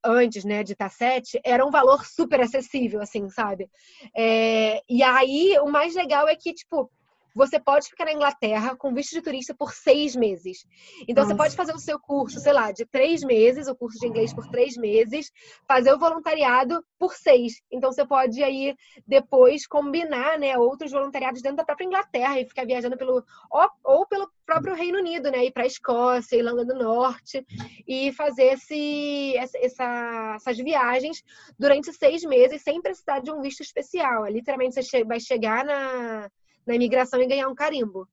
antes, 0.03 0.43
né, 0.45 0.63
de 0.63 0.75
Tassete, 0.75 1.39
era 1.43 1.65
um 1.65 1.71
valor 1.71 2.05
super 2.05 2.41
acessível, 2.41 3.01
assim, 3.01 3.29
sabe? 3.29 3.69
É, 4.15 4.81
e 4.89 5.03
aí, 5.03 5.57
o 5.59 5.67
mais 5.67 5.95
legal 5.95 6.27
é 6.27 6.35
que, 6.35 6.53
tipo, 6.53 6.91
você 7.33 7.59
pode 7.59 7.87
ficar 7.89 8.05
na 8.05 8.13
Inglaterra 8.13 8.75
com 8.75 8.93
visto 8.93 9.11
de 9.11 9.21
turista 9.21 9.53
por 9.53 9.73
seis 9.73 10.15
meses. 10.15 10.65
Então, 11.07 11.23
Nossa. 11.23 11.35
você 11.35 11.37
pode 11.37 11.55
fazer 11.55 11.73
o 11.73 11.79
seu 11.79 11.99
curso, 11.99 12.39
sei 12.39 12.53
lá, 12.53 12.71
de 12.71 12.85
três 12.85 13.21
meses, 13.21 13.67
o 13.67 13.75
curso 13.75 13.99
de 13.99 14.07
inglês 14.07 14.33
por 14.33 14.47
três 14.49 14.75
meses, 14.75 15.31
fazer 15.67 15.93
o 15.93 15.99
voluntariado 15.99 16.83
por 16.97 17.13
seis. 17.13 17.61
Então, 17.71 17.91
você 17.91 18.05
pode 18.05 18.43
aí 18.43 18.75
depois 19.07 19.67
combinar, 19.67 20.37
né, 20.37 20.57
outros 20.57 20.91
voluntariados 20.91 21.41
dentro 21.41 21.57
da 21.57 21.65
própria 21.65 21.85
Inglaterra 21.85 22.39
e 22.39 22.47
ficar 22.47 22.65
viajando 22.65 22.97
pelo 22.97 23.23
ou, 23.51 23.69
ou 23.83 24.07
pelo 24.07 24.29
próprio 24.45 24.73
Reino 24.73 24.97
Unido, 24.97 25.29
né, 25.29 25.45
ir 25.45 25.51
para 25.51 25.63
a 25.63 25.67
Escócia, 25.67 26.35
Irlanda 26.35 26.65
do 26.65 26.73
Norte 26.73 27.45
e 27.87 28.11
fazer 28.13 28.53
esse, 28.53 29.37
essa, 29.37 30.35
essas 30.35 30.57
viagens 30.57 31.23
durante 31.57 31.93
seis 31.93 32.23
meses 32.23 32.63
sem 32.63 32.81
precisar 32.81 33.19
de 33.19 33.31
um 33.31 33.41
visto 33.41 33.61
especial. 33.61 34.25
É, 34.25 34.31
literalmente, 34.31 34.81
você 34.81 35.03
vai 35.03 35.19
chegar 35.19 35.63
na 35.63 36.29
na 36.69 36.75
imigração 36.75 37.19
e 37.19 37.27
ganhar 37.27 37.49
um 37.49 37.55
carimbo. 37.55 38.07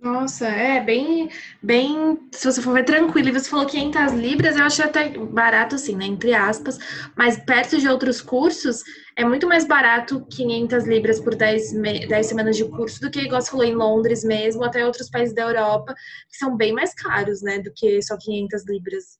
Nossa, 0.00 0.46
é 0.46 0.80
bem, 0.80 1.28
bem, 1.60 2.28
se 2.30 2.46
você 2.46 2.62
for 2.62 2.72
ver 2.72 2.84
tranquilo, 2.84 3.30
e 3.30 3.32
você 3.32 3.50
falou 3.50 3.66
500 3.66 4.12
libras, 4.12 4.56
eu 4.56 4.62
achei 4.62 4.84
até 4.84 5.08
barato 5.08 5.74
assim, 5.74 5.96
né, 5.96 6.06
entre 6.06 6.32
aspas, 6.32 6.78
mas 7.16 7.36
perto 7.36 7.76
de 7.76 7.88
outros 7.88 8.20
cursos, 8.20 8.84
é 9.16 9.24
muito 9.24 9.48
mais 9.48 9.66
barato 9.66 10.24
500 10.30 10.84
libras 10.86 11.18
por 11.18 11.34
10, 11.34 11.72
10 12.08 12.26
semanas 12.26 12.56
de 12.56 12.64
curso 12.66 13.00
do 13.00 13.10
que, 13.10 13.22
igual 13.22 13.42
você 13.42 13.50
falou, 13.50 13.66
em 13.66 13.74
Londres 13.74 14.22
mesmo, 14.22 14.62
até 14.62 14.86
outros 14.86 15.10
países 15.10 15.34
da 15.34 15.42
Europa, 15.42 15.92
que 16.30 16.36
são 16.36 16.56
bem 16.56 16.72
mais 16.72 16.94
caros, 16.94 17.42
né, 17.42 17.58
do 17.58 17.72
que 17.74 18.00
só 18.00 18.16
500 18.16 18.64
libras. 18.68 19.18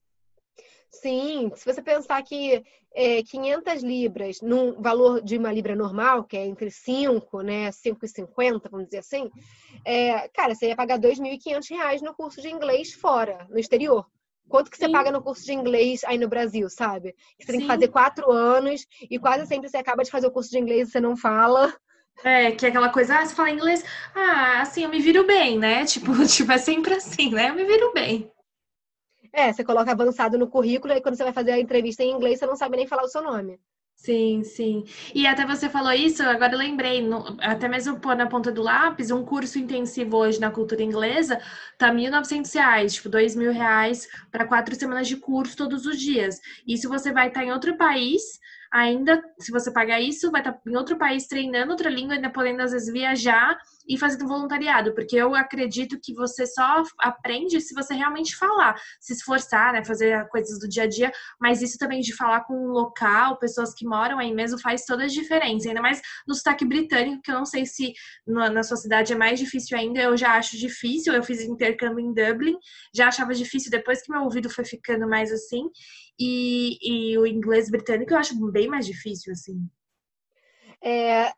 Sim, 0.93 1.51
se 1.57 1.65
você 1.65 1.83
pensar 1.83 2.23
que 2.23 2.63
é, 2.95 3.23
500 3.23 3.83
libras 3.83 4.41
num 4.41 4.81
valor 4.81 5.23
de 5.23 5.37
uma 5.37 5.53
libra 5.53 5.77
normal, 5.77 6.25
que 6.25 6.37
é 6.37 6.47
entre 6.47 6.71
5, 6.71 7.43
né, 7.43 7.71
5,50, 7.71 8.69
vamos 8.71 8.87
dizer 8.87 8.99
assim, 8.99 9.31
é, 9.85 10.29
cara, 10.29 10.55
você 10.55 10.69
ia 10.69 10.77
pagar 10.77 10.99
2.500 10.99 11.71
reais 11.71 12.03
no 12.03 12.15
curso 12.15 12.41
de 12.41 12.49
inglês 12.49 12.93
fora, 12.93 13.47
no 13.51 13.59
exterior. 13.59 14.07
Quanto 14.49 14.71
que 14.71 14.79
você 14.79 14.87
Sim. 14.87 14.93
paga 14.93 15.11
no 15.11 15.23
curso 15.23 15.45
de 15.45 15.53
inglês 15.53 16.03
aí 16.05 16.17
no 16.17 16.29
Brasil, 16.29 16.69
sabe? 16.71 17.15
Você 17.39 17.47
Sim. 17.47 17.53
tem 17.53 17.61
que 17.61 17.67
fazer 17.67 17.89
quatro 17.89 18.33
anos 18.33 18.87
e 19.11 19.19
quase 19.19 19.47
sempre 19.47 19.69
você 19.69 19.77
acaba 19.77 20.03
de 20.03 20.11
fazer 20.11 20.27
o 20.27 20.31
curso 20.31 20.51
de 20.51 20.59
inglês 20.59 20.89
e 20.89 20.93
você 20.93 21.01
não 21.01 21.17
fala. 21.17 21.75
É, 22.25 22.51
que 22.51 22.67
é 22.67 22.71
aquela 22.71 22.89
coisa, 22.89 23.19
ah, 23.19 23.25
você 23.25 23.35
fala 23.35 23.51
inglês, 23.51 23.85
ah, 24.15 24.63
assim, 24.63 24.83
eu 24.83 24.89
me 24.89 25.01
viro 25.01 25.25
bem, 25.25 25.59
né? 25.59 25.85
Tipo, 25.85 26.13
tipo, 26.27 26.51
é 26.51 26.59
sempre 26.59 26.95
assim, 26.95 27.31
né? 27.31 27.51
Eu 27.51 27.55
me 27.55 27.65
viro 27.65 27.93
bem. 27.93 28.31
É, 29.33 29.53
você 29.53 29.65
coloca 29.65 29.91
avançado 29.93 30.39
no 30.39 30.49
currículo 30.49 30.93
e 30.93 31.01
quando 31.01 31.17
você 31.17 31.25
vai 31.25 31.33
fazer 31.33 31.53
a 31.53 31.61
entrevista 31.61 32.03
em 32.03 32.13
inglês, 32.13 32.39
você 32.39 32.47
não 32.47 32.57
sabe 32.57 32.77
nem 32.77 32.87
falar 32.87 33.05
o 33.05 33.09
seu 33.09 33.23
nome. 33.23 33.61
Sim, 33.95 34.45
sim. 34.45 34.85
E 35.13 35.27
até 35.27 35.45
você 35.45 35.69
falou 35.69 35.93
isso, 35.93 36.23
agora 36.23 36.53
eu 36.55 36.59
lembrei, 36.59 37.03
no, 37.03 37.37
até 37.41 37.69
mesmo 37.69 37.99
pôr 37.99 38.15
na 38.15 38.29
ponta 38.29 38.53
do 38.53 38.63
lápis, 38.63 39.11
um 39.11 39.25
curso 39.25 39.59
intensivo 39.59 40.17
hoje 40.17 40.41
na 40.41 40.53
cultura 40.53 40.85
inglesa 40.85 41.41
tá 41.77 41.93
1.900 41.93 42.55
reais, 42.55 42.95
tipo, 42.95 43.09
R$ 43.09 43.37
mil 43.37 43.53
reais 43.53 44.09
para 44.31 44.47
quatro 44.47 44.75
semanas 44.77 45.09
de 45.09 45.17
curso 45.17 45.57
todos 45.57 45.85
os 45.85 45.99
dias. 45.99 46.41
E 46.65 46.77
se 46.79 46.87
você 46.87 47.13
vai 47.13 47.27
estar 47.27 47.41
tá 47.41 47.47
em 47.47 47.51
outro 47.51 47.77
país, 47.77 48.39
ainda, 48.73 49.23
se 49.39 49.51
você 49.51 49.73
pagar 49.73 50.01
isso, 50.01 50.31
vai 50.31 50.41
estar 50.41 50.53
tá 50.53 50.61
em 50.67 50.77
outro 50.77 50.99
país 50.99 51.27
treinando 51.27 51.73
outra 51.73 51.91
língua, 51.91 52.15
ainda 52.15 52.31
podendo 52.31 52.63
às 52.63 52.73
vezes 52.73 52.93
viajar 52.93 53.59
e 53.89 53.97
fazendo 53.97 54.29
voluntariado, 54.29 54.95
porque 54.95 55.17
eu 55.17 55.35
acredito 55.35 55.99
que 56.03 56.13
você 56.13 56.47
só 56.47 56.83
aprende 56.99 57.61
se 57.61 57.75
você 57.75 57.95
realmente 57.95 58.37
falar, 58.37 58.79
se 59.01 59.15
esforçar, 59.15 59.73
né, 59.73 59.85
fazer 59.85 60.29
coisas 60.29 60.59
do 60.59 60.69
dia 60.69 60.83
a 60.83 60.87
dia, 60.87 61.11
mas 61.41 61.63
isso 61.63 61.79
também 61.79 62.01
de 62.01 62.15
falar 62.15 62.45
com 62.45 62.55
um 62.55 62.69
local, 62.69 63.39
pessoas 63.39 63.73
que 63.75 63.87
moram 63.87 64.19
aí 64.19 64.33
mesmo, 64.35 64.61
faz 64.61 64.85
toda 64.85 65.05
a 65.05 65.09
diferença, 65.09 65.69
ainda 65.69 65.81
mais 65.81 66.03
no 66.27 66.35
sotaque 66.35 66.67
britânico, 66.67 67.23
que 67.23 67.31
eu 67.31 67.35
não 67.35 67.47
sei 67.47 67.65
se 67.65 67.93
na 68.27 68.63
sua 68.63 68.77
cidade 68.77 69.13
é 69.13 69.17
mais 69.17 69.39
difícil 69.39 69.79
ainda, 69.79 70.01
eu 70.01 70.17
já 70.17 70.35
acho 70.35 70.59
difícil, 70.59 71.15
eu 71.15 71.23
fiz 71.23 71.41
intercâmbio 71.41 72.01
em 72.01 72.13
Dublin, 72.13 72.57
já 72.95 73.09
achava 73.09 73.33
difícil 73.33 73.71
depois 73.71 74.03
que 74.03 74.13
meu 74.13 74.23
ouvido 74.23 74.51
foi 74.51 74.65
ficando 74.65 75.09
mais 75.09 75.33
assim, 75.33 75.63
e, 76.19 76.79
e 77.13 77.19
o 77.19 77.27
inglês 77.27 77.71
britânico 77.71 78.13
eu 78.13 78.19
acho 78.19 78.51
bem 78.51 78.69
mais 78.69 78.87
difícil, 78.87 79.33
assim. 79.33 79.69
É, 80.83 81.33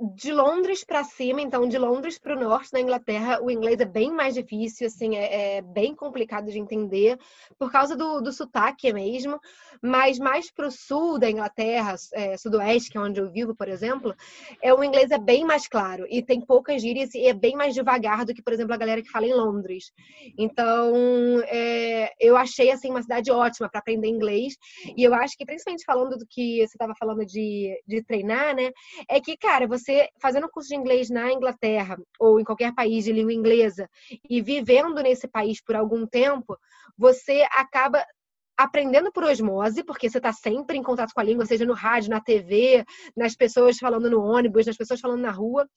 de 0.00 0.32
Londres 0.32 0.84
para 0.84 1.04
cima, 1.04 1.40
então 1.40 1.68
de 1.68 1.78
Londres 1.78 2.18
para 2.18 2.36
o 2.36 2.40
norte 2.40 2.72
da 2.72 2.80
Inglaterra, 2.80 3.40
o 3.40 3.48
inglês 3.48 3.78
é 3.78 3.84
bem 3.84 4.10
mais 4.10 4.34
difícil, 4.34 4.88
assim, 4.88 5.14
é, 5.16 5.58
é 5.58 5.62
bem 5.62 5.94
complicado 5.94 6.50
de 6.50 6.58
entender 6.58 7.16
por 7.56 7.70
causa 7.70 7.96
do, 7.96 8.20
do 8.20 8.32
sotaque 8.32 8.92
mesmo. 8.92 9.38
Mas 9.80 10.18
mais 10.18 10.50
para 10.50 10.66
o 10.66 10.70
sul 10.70 11.18
da 11.18 11.30
Inglaterra, 11.30 11.94
é, 12.12 12.36
sudoeste, 12.36 12.90
que 12.90 12.98
é 12.98 13.00
onde 13.00 13.20
eu 13.20 13.30
vivo, 13.30 13.54
por 13.54 13.68
exemplo, 13.68 14.14
é 14.60 14.74
o 14.74 14.82
inglês 14.82 15.10
é 15.10 15.18
bem 15.18 15.44
mais 15.44 15.68
claro 15.68 16.06
e 16.08 16.22
tem 16.22 16.40
poucas 16.40 16.82
gírias 16.82 17.14
e 17.14 17.26
é 17.26 17.32
bem 17.32 17.54
mais 17.54 17.74
devagar 17.74 18.24
do 18.24 18.34
que, 18.34 18.42
por 18.42 18.52
exemplo, 18.52 18.74
a 18.74 18.78
galera 18.78 19.02
que 19.02 19.10
fala 19.10 19.26
em 19.26 19.34
Londres. 19.34 19.92
Então, 20.36 20.92
é, 21.46 22.12
eu 22.18 22.36
achei 22.36 22.70
assim 22.70 22.90
uma 22.90 23.02
cidade 23.02 23.30
ótima 23.30 23.68
para 23.68 23.80
aprender 23.80 24.08
inglês 24.08 24.56
e 24.96 25.04
eu 25.04 25.14
acho 25.14 25.36
que 25.36 25.44
principalmente 25.44 25.84
falando 25.84 26.16
do 26.16 26.26
que 26.26 26.58
você 26.58 26.74
estava 26.74 26.94
falando 26.98 27.24
de, 27.24 27.80
de 27.86 28.02
treinar, 28.02 28.56
né, 28.56 28.70
é 29.08 29.20
que 29.20 29.36
cara 29.36 29.66
você 29.66 29.83
você 29.84 30.08
fazendo 30.20 30.48
curso 30.48 30.68
de 30.68 30.76
inglês 30.76 31.10
na 31.10 31.32
Inglaterra 31.32 31.96
ou 32.18 32.40
em 32.40 32.44
qualquer 32.44 32.74
país 32.74 33.04
de 33.04 33.12
língua 33.12 33.32
inglesa 33.32 33.88
e 34.28 34.40
vivendo 34.40 35.02
nesse 35.02 35.28
país 35.28 35.62
por 35.62 35.76
algum 35.76 36.06
tempo, 36.06 36.56
você 36.96 37.46
acaba 37.52 38.04
aprendendo 38.56 39.10
por 39.12 39.24
osmose, 39.24 39.82
porque 39.82 40.08
você 40.08 40.18
está 40.18 40.32
sempre 40.32 40.78
em 40.78 40.82
contato 40.82 41.12
com 41.12 41.20
a 41.20 41.24
língua, 41.24 41.44
seja 41.44 41.64
no 41.64 41.74
rádio, 41.74 42.10
na 42.10 42.20
TV, 42.20 42.84
nas 43.16 43.34
pessoas 43.34 43.78
falando 43.78 44.08
no 44.08 44.22
ônibus, 44.22 44.66
nas 44.66 44.76
pessoas 44.76 45.00
falando 45.00 45.20
na 45.20 45.32
rua, 45.32 45.68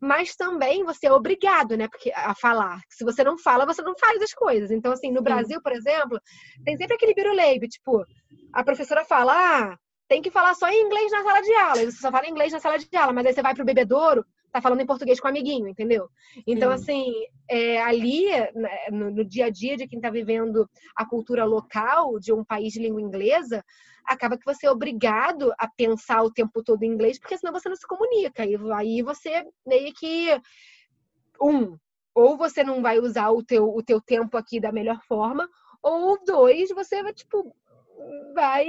mas 0.00 0.34
também 0.34 0.82
você 0.84 1.06
é 1.06 1.12
obrigado, 1.12 1.76
né, 1.76 1.86
porque, 1.86 2.10
a 2.14 2.34
falar. 2.34 2.80
Se 2.88 3.04
você 3.04 3.22
não 3.22 3.36
fala, 3.38 3.66
você 3.66 3.82
não 3.82 3.94
faz 3.98 4.22
as 4.22 4.32
coisas. 4.32 4.70
Então, 4.70 4.92
assim, 4.92 5.12
no. 5.12 5.24
Brasil, 5.24 5.60
por 5.62 5.72
exemplo, 5.72 6.20
tem 6.64 6.76
sempre 6.76 6.94
aquele 6.96 7.14
biruleibe, 7.14 7.66
tipo, 7.66 8.04
a 8.52 8.62
professora 8.62 9.04
fala, 9.04 9.32
ah, 9.34 9.78
tem 10.08 10.20
que 10.20 10.30
falar 10.30 10.54
só 10.54 10.68
em 10.68 10.82
inglês 10.86 11.10
na 11.10 11.22
sala 11.22 11.40
de 11.40 11.54
aula, 11.54 11.76
você 11.76 11.92
só 11.92 12.10
fala 12.10 12.28
inglês 12.28 12.52
na 12.52 12.60
sala 12.60 12.78
de 12.78 12.96
aula, 12.96 13.12
mas 13.12 13.26
aí 13.26 13.32
você 13.32 13.42
vai 13.42 13.54
pro 13.54 13.64
bebedouro, 13.64 14.24
tá 14.52 14.60
falando 14.60 14.80
em 14.80 14.86
português 14.86 15.18
com 15.18 15.26
o 15.26 15.30
amiguinho, 15.30 15.66
entendeu? 15.66 16.08
Então, 16.46 16.70
Sim. 16.70 16.74
assim, 16.74 17.12
é, 17.48 17.82
ali, 17.82 18.26
né, 18.54 18.86
no, 18.90 19.10
no, 19.10 19.24
dia 19.24 19.46
a 19.46 19.50
dia 19.50 19.76
de 19.76 19.88
quem 19.88 20.00
tá 20.00 20.10
vivendo 20.10 20.68
a 20.94 21.04
cultura 21.04 21.44
local 21.44 22.20
de 22.20 22.32
um 22.32 22.44
país 22.44 22.72
de 22.72 22.78
língua 22.78 23.00
inglesa, 23.00 23.64
acaba 24.04 24.36
que 24.38 24.44
você 24.44 24.66
é 24.66 24.70
obrigado 24.70 25.52
a 25.58 25.66
pensar 25.66 26.22
o 26.22 26.30
tempo 26.30 26.62
todo 26.62 26.82
em 26.82 26.92
inglês, 26.92 27.18
porque 27.18 27.36
senão 27.36 27.52
você 27.52 27.68
não 27.68 27.76
se 27.76 27.86
comunica. 27.86 28.44
E 28.46 28.56
aí 28.74 29.02
você 29.02 29.44
meio 29.66 29.92
que. 29.94 30.28
Um, 31.40 31.76
ou 32.14 32.36
você 32.36 32.62
não 32.62 32.80
vai 32.80 33.00
usar 33.00 33.30
o 33.30 33.42
teu, 33.42 33.68
o 33.74 33.82
teu 33.82 34.00
tempo 34.00 34.36
aqui 34.36 34.60
da 34.60 34.70
melhor 34.70 35.00
forma, 35.02 35.48
ou 35.82 36.16
dois, 36.24 36.70
você 36.70 37.02
vai, 37.02 37.12
tipo, 37.12 37.52
vai 38.32 38.66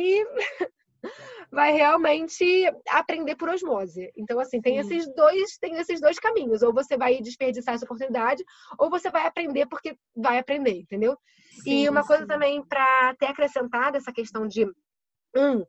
vai 1.51 1.71
realmente 1.71 2.45
aprender 2.89 3.35
por 3.35 3.49
osmose. 3.49 4.11
Então, 4.15 4.39
assim, 4.39 4.61
tem 4.61 4.81
Sim. 4.81 4.95
esses 4.95 5.15
dois, 5.15 5.57
tem 5.57 5.75
esses 5.77 6.01
dois 6.01 6.19
caminhos. 6.19 6.61
Ou 6.61 6.73
você 6.73 6.97
vai 6.97 7.21
desperdiçar 7.21 7.75
essa 7.75 7.85
oportunidade, 7.85 8.43
ou 8.77 8.89
você 8.89 9.09
vai 9.09 9.25
aprender 9.25 9.65
porque 9.67 9.97
vai 10.15 10.37
aprender, 10.37 10.79
entendeu? 10.79 11.17
Sim, 11.61 11.83
e 11.83 11.89
uma 11.89 12.01
sim. 12.01 12.07
coisa 12.07 12.27
também 12.27 12.63
para 12.63 13.15
ter 13.15 13.27
acrescentado 13.27 13.97
essa 13.97 14.11
questão 14.11 14.47
de 14.47 14.65
um, 15.35 15.65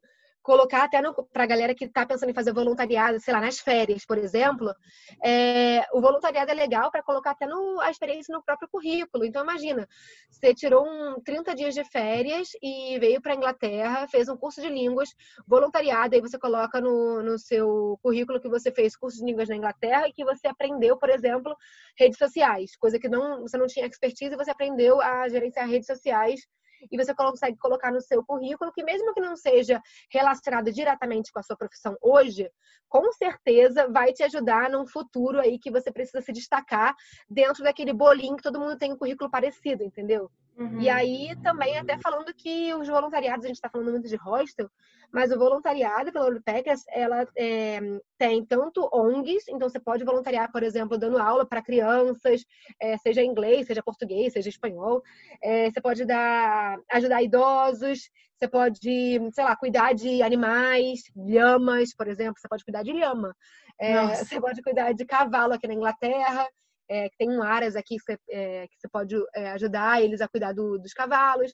colocar 0.46 0.84
até 0.84 1.02
para 1.32 1.42
a 1.42 1.46
galera 1.46 1.74
que 1.74 1.86
está 1.86 2.06
pensando 2.06 2.30
em 2.30 2.34
fazer 2.34 2.52
voluntariado, 2.52 3.18
sei 3.18 3.34
lá, 3.34 3.40
nas 3.40 3.58
férias, 3.58 4.06
por 4.06 4.16
exemplo, 4.16 4.72
é, 5.20 5.84
o 5.92 6.00
voluntariado 6.00 6.52
é 6.52 6.54
legal 6.54 6.88
para 6.88 7.02
colocar 7.02 7.32
até 7.32 7.48
no, 7.48 7.80
a 7.80 7.90
experiência 7.90 8.32
no 8.32 8.44
próprio 8.44 8.68
currículo. 8.68 9.24
Então, 9.24 9.42
imagina, 9.42 9.88
você 10.30 10.54
tirou 10.54 10.86
um 10.86 11.20
30 11.20 11.52
dias 11.52 11.74
de 11.74 11.82
férias 11.82 12.50
e 12.62 12.96
veio 13.00 13.20
para 13.20 13.32
a 13.32 13.34
Inglaterra, 13.34 14.06
fez 14.06 14.28
um 14.28 14.36
curso 14.36 14.60
de 14.60 14.68
línguas, 14.68 15.08
voluntariado, 15.48 16.14
aí 16.14 16.20
você 16.20 16.38
coloca 16.38 16.80
no, 16.80 17.24
no 17.24 17.36
seu 17.40 17.98
currículo 18.00 18.40
que 18.40 18.48
você 18.48 18.70
fez 18.70 18.96
curso 18.96 19.18
de 19.18 19.24
línguas 19.24 19.48
na 19.48 19.56
Inglaterra 19.56 20.06
e 20.06 20.12
que 20.12 20.24
você 20.24 20.46
aprendeu, 20.46 20.96
por 20.96 21.10
exemplo, 21.10 21.56
redes 21.98 22.18
sociais, 22.18 22.76
coisa 22.76 23.00
que 23.00 23.08
não, 23.08 23.42
você 23.42 23.58
não 23.58 23.66
tinha 23.66 23.84
expertise 23.84 24.32
e 24.32 24.36
você 24.36 24.52
aprendeu 24.52 25.00
a 25.00 25.28
gerenciar 25.28 25.68
redes 25.68 25.88
sociais 25.88 26.46
e 26.90 26.96
você 26.96 27.14
consegue 27.14 27.56
colocar 27.58 27.92
no 27.92 28.00
seu 28.00 28.24
currículo 28.24 28.72
que 28.72 28.82
mesmo 28.82 29.12
que 29.14 29.20
não 29.20 29.36
seja 29.36 29.80
relacionado 30.10 30.72
diretamente 30.72 31.32
com 31.32 31.38
a 31.38 31.42
sua 31.42 31.56
profissão 31.56 31.96
hoje, 32.00 32.50
com 32.88 33.12
certeza 33.12 33.88
vai 33.88 34.12
te 34.12 34.22
ajudar 34.22 34.70
num 34.70 34.86
futuro 34.86 35.40
aí 35.40 35.58
que 35.58 35.70
você 35.70 35.90
precisa 35.90 36.20
se 36.20 36.32
destacar 36.32 36.94
dentro 37.28 37.62
daquele 37.62 37.92
bolinho 37.92 38.36
que 38.36 38.42
todo 38.42 38.60
mundo 38.60 38.78
tem 38.78 38.92
um 38.92 38.96
currículo 38.96 39.30
parecido, 39.30 39.82
entendeu? 39.82 40.30
Uhum. 40.56 40.80
E 40.80 40.88
aí 40.88 41.36
também 41.42 41.78
até 41.78 41.98
falando 41.98 42.32
que 42.32 42.72
os 42.74 42.88
voluntariados, 42.88 43.44
a 43.44 43.48
gente 43.48 43.56
está 43.56 43.68
falando 43.68 43.90
muito 43.90 44.08
de 44.08 44.16
hostel, 44.16 44.70
mas 45.12 45.30
o 45.30 45.38
voluntariado 45.38 46.10
pela 46.10 46.40
Packers, 46.40 46.82
ela 46.88 47.26
é, 47.36 47.78
tem 48.18 48.44
tanto 48.44 48.88
ONGs, 48.92 49.48
então 49.48 49.68
você 49.68 49.78
pode 49.78 50.04
voluntariar, 50.04 50.50
por 50.50 50.62
exemplo, 50.62 50.98
dando 50.98 51.18
aula 51.18 51.46
para 51.46 51.62
crianças, 51.62 52.44
é, 52.80 52.96
seja 52.96 53.22
inglês, 53.22 53.66
seja 53.66 53.82
português, 53.82 54.32
seja 54.32 54.48
espanhol. 54.48 55.02
É, 55.42 55.70
você 55.70 55.80
pode 55.80 56.04
dar, 56.06 56.78
ajudar 56.90 57.22
idosos, 57.22 58.10
você 58.38 58.48
pode, 58.48 59.30
sei 59.32 59.44
lá, 59.44 59.54
cuidar 59.56 59.94
de 59.94 60.22
animais, 60.22 61.00
lhamas, 61.14 61.94
por 61.94 62.08
exemplo, 62.08 62.40
você 62.40 62.48
pode 62.48 62.64
cuidar 62.64 62.82
de 62.82 62.92
lhama. 62.92 63.34
É, 63.78 64.06
você 64.16 64.40
pode 64.40 64.62
cuidar 64.62 64.92
de 64.92 65.04
cavalo 65.04 65.52
aqui 65.52 65.68
na 65.68 65.74
Inglaterra 65.74 66.48
é, 66.88 67.08
que 67.08 67.16
tem 67.16 67.28
aras 67.42 67.76
aqui 67.76 67.96
que 67.96 68.02
você, 68.02 68.18
é, 68.30 68.66
que 68.68 68.76
você 68.78 68.88
pode 68.88 69.16
é, 69.34 69.50
ajudar 69.50 70.02
eles 70.02 70.20
a 70.20 70.28
cuidar 70.28 70.52
do, 70.52 70.78
dos 70.78 70.92
cavalos. 70.92 71.52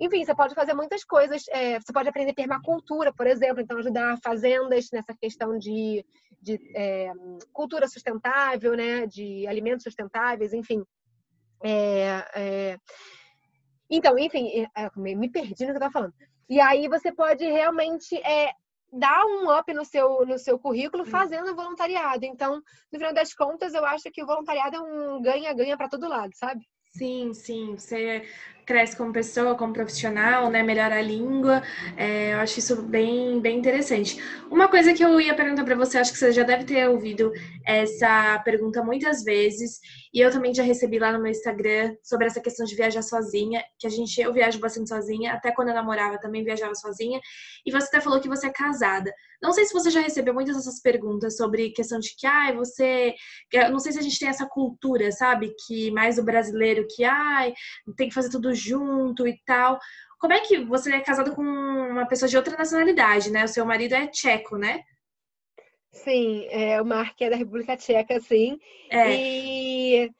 Enfim, 0.00 0.24
você 0.24 0.34
pode 0.34 0.54
fazer 0.54 0.74
muitas 0.74 1.04
coisas. 1.04 1.42
É, 1.48 1.78
você 1.78 1.92
pode 1.92 2.08
aprender 2.08 2.32
permacultura, 2.34 3.12
por 3.12 3.26
exemplo, 3.26 3.60
então 3.60 3.78
ajudar 3.78 4.18
fazendas 4.22 4.88
nessa 4.92 5.14
questão 5.14 5.58
de, 5.58 6.04
de 6.40 6.58
é, 6.76 7.10
cultura 7.52 7.88
sustentável, 7.88 8.76
né, 8.76 9.06
de 9.06 9.46
alimentos 9.46 9.84
sustentáveis, 9.84 10.52
enfim. 10.52 10.84
É, 11.62 12.78
então, 13.90 14.18
enfim, 14.18 14.66
me 14.96 15.28
perdi 15.28 15.50
no 15.50 15.56
que 15.56 15.64
eu 15.64 15.72
estava 15.72 15.92
falando. 15.92 16.14
E 16.48 16.60
aí 16.60 16.88
você 16.88 17.12
pode 17.12 17.44
realmente 17.44 18.16
é, 18.26 18.50
dar 18.92 19.24
um 19.24 19.50
up 19.56 19.72
no 19.72 19.84
seu, 19.84 20.26
no 20.26 20.38
seu 20.38 20.58
currículo 20.58 21.04
fazendo 21.04 21.54
voluntariado. 21.54 22.24
Então, 22.24 22.56
no 22.92 22.98
final 22.98 23.14
das 23.14 23.34
contas, 23.34 23.74
eu 23.74 23.84
acho 23.84 24.10
que 24.10 24.22
o 24.22 24.26
voluntariado 24.26 24.76
é 24.76 24.80
um 24.80 25.22
ganha-ganha 25.22 25.76
para 25.76 25.88
todo 25.88 26.08
lado, 26.08 26.32
sabe? 26.34 26.64
Sim, 26.92 27.32
sim. 27.32 27.76
Você 27.76 28.24
cresce 28.66 28.96
como 28.96 29.12
pessoa, 29.12 29.54
como 29.56 29.72
profissional, 29.72 30.50
né? 30.50 30.62
Melhora 30.62 30.96
a 30.98 31.02
língua. 31.02 31.62
É, 31.96 32.32
eu 32.34 32.38
acho 32.38 32.58
isso 32.58 32.82
bem, 32.82 33.40
bem 33.40 33.58
interessante. 33.58 34.20
Uma 34.50 34.68
coisa 34.68 34.92
que 34.92 35.04
eu 35.04 35.20
ia 35.20 35.34
perguntar 35.34 35.64
para 35.64 35.76
você, 35.76 35.98
acho 35.98 36.12
que 36.12 36.18
você 36.18 36.32
já 36.32 36.42
deve 36.42 36.64
ter 36.64 36.88
ouvido 36.88 37.32
essa 37.64 38.38
pergunta 38.44 38.82
muitas 38.82 39.22
vezes, 39.22 39.80
e 40.12 40.20
eu 40.20 40.30
também 40.30 40.52
já 40.52 40.62
recebi 40.62 40.98
lá 40.98 41.12
no 41.12 41.20
meu 41.20 41.30
Instagram 41.30 41.94
sobre 42.02 42.26
essa 42.26 42.40
questão 42.40 42.66
de 42.66 42.74
viajar 42.74 43.02
sozinha, 43.02 43.62
que 43.78 43.86
a 43.86 43.90
gente 43.90 44.20
eu 44.20 44.32
viajo 44.32 44.58
bastante 44.58 44.88
sozinha, 44.88 45.32
até 45.32 45.52
quando 45.52 45.68
eu 45.68 45.74
namorava 45.74 46.18
também 46.18 46.42
viajava 46.42 46.74
sozinha. 46.74 47.20
E 47.64 47.70
você 47.70 47.86
até 47.86 48.00
falou 48.00 48.20
que 48.20 48.28
você 48.28 48.48
é 48.48 48.52
casada. 48.52 49.12
Não 49.40 49.52
sei 49.52 49.64
se 49.64 49.72
você 49.72 49.88
já 49.88 50.00
recebeu 50.00 50.34
muitas 50.34 50.56
dessas 50.56 50.80
perguntas 50.82 51.36
sobre 51.36 51.70
questão 51.70 52.00
de 52.00 52.14
que, 52.16 52.26
ai, 52.26 52.54
você. 52.54 53.14
Eu 53.52 53.70
não 53.70 53.78
sei 53.78 53.92
se 53.92 53.98
a 53.98 54.02
gente 54.02 54.18
tem 54.18 54.28
essa 54.28 54.46
cultura, 54.46 55.12
sabe? 55.12 55.54
Que 55.66 55.90
mais 55.92 56.18
o 56.18 56.24
brasileiro 56.24 56.86
que, 56.90 57.04
ai, 57.04 57.54
tem 57.96 58.08
que 58.08 58.14
fazer 58.14 58.30
tudo 58.30 58.52
junto 58.54 59.28
e 59.28 59.40
tal. 59.46 59.78
Como 60.18 60.34
é 60.34 60.40
que 60.40 60.64
você 60.64 60.92
é 60.92 61.00
casado 61.00 61.34
com 61.34 61.42
uma 61.42 62.06
pessoa 62.06 62.28
de 62.28 62.36
outra 62.36 62.56
nacionalidade, 62.56 63.30
né? 63.30 63.44
O 63.44 63.48
seu 63.48 63.64
marido 63.64 63.94
é 63.94 64.06
tcheco, 64.08 64.56
né? 64.58 64.82
Sim, 65.92 66.46
é, 66.50 66.80
o 66.80 66.84
Mark 66.84 67.20
é 67.20 67.30
da 67.30 67.36
República 67.36 67.76
Tcheca, 67.76 68.20
sim. 68.20 68.58
É. 68.90 69.14
E 69.14 70.10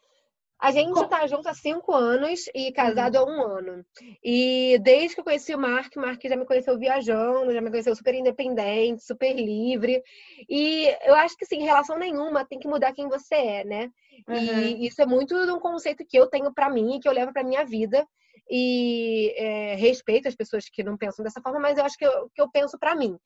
a 0.60 0.72
gente 0.72 0.92
Com... 0.92 1.08
tá 1.08 1.26
junto 1.26 1.48
há 1.48 1.54
cinco 1.54 1.94
anos 1.94 2.44
e 2.54 2.70
casado 2.72 3.16
há 3.16 3.24
um 3.24 3.40
ano. 3.40 3.84
E 4.22 4.78
desde 4.82 5.14
que 5.14 5.20
eu 5.20 5.24
conheci 5.24 5.54
o 5.54 5.58
Mark, 5.58 5.94
o 5.96 6.00
Mark 6.00 6.20
já 6.22 6.36
me 6.36 6.44
conheceu 6.44 6.78
viajando, 6.78 7.52
já 7.52 7.60
me 7.60 7.70
conheceu 7.70 7.96
super 7.96 8.14
independente, 8.14 9.02
super 9.02 9.34
livre. 9.34 10.02
E 10.48 10.86
eu 11.04 11.14
acho 11.14 11.36
que, 11.36 11.46
sim, 11.46 11.62
relação 11.62 11.98
nenhuma 11.98 12.44
tem 12.44 12.58
que 12.58 12.68
mudar 12.68 12.92
quem 12.92 13.08
você 13.08 13.34
é, 13.34 13.64
né? 13.64 13.90
Uhum. 14.28 14.60
E 14.60 14.86
isso 14.86 15.00
é 15.00 15.06
muito 15.06 15.46
de 15.46 15.50
um 15.52 15.60
conceito 15.60 16.04
que 16.06 16.18
eu 16.18 16.26
tenho 16.26 16.52
para 16.52 16.68
mim 16.68 16.96
e 16.96 17.00
que 17.00 17.08
eu 17.08 17.12
levo 17.12 17.32
para 17.32 17.44
minha 17.44 17.64
vida 17.64 18.06
e 18.50 19.32
é, 19.36 19.74
respeito 19.76 20.28
as 20.28 20.34
pessoas 20.34 20.68
que 20.68 20.82
não 20.82 20.98
pensam 20.98 21.24
dessa 21.24 21.40
forma, 21.40 21.60
mas 21.60 21.78
eu 21.78 21.84
acho 21.84 21.96
que 21.96 22.04
eu, 22.04 22.28
que 22.34 22.42
eu 22.42 22.50
penso 22.50 22.78
para 22.78 22.96
mim. 22.96 23.16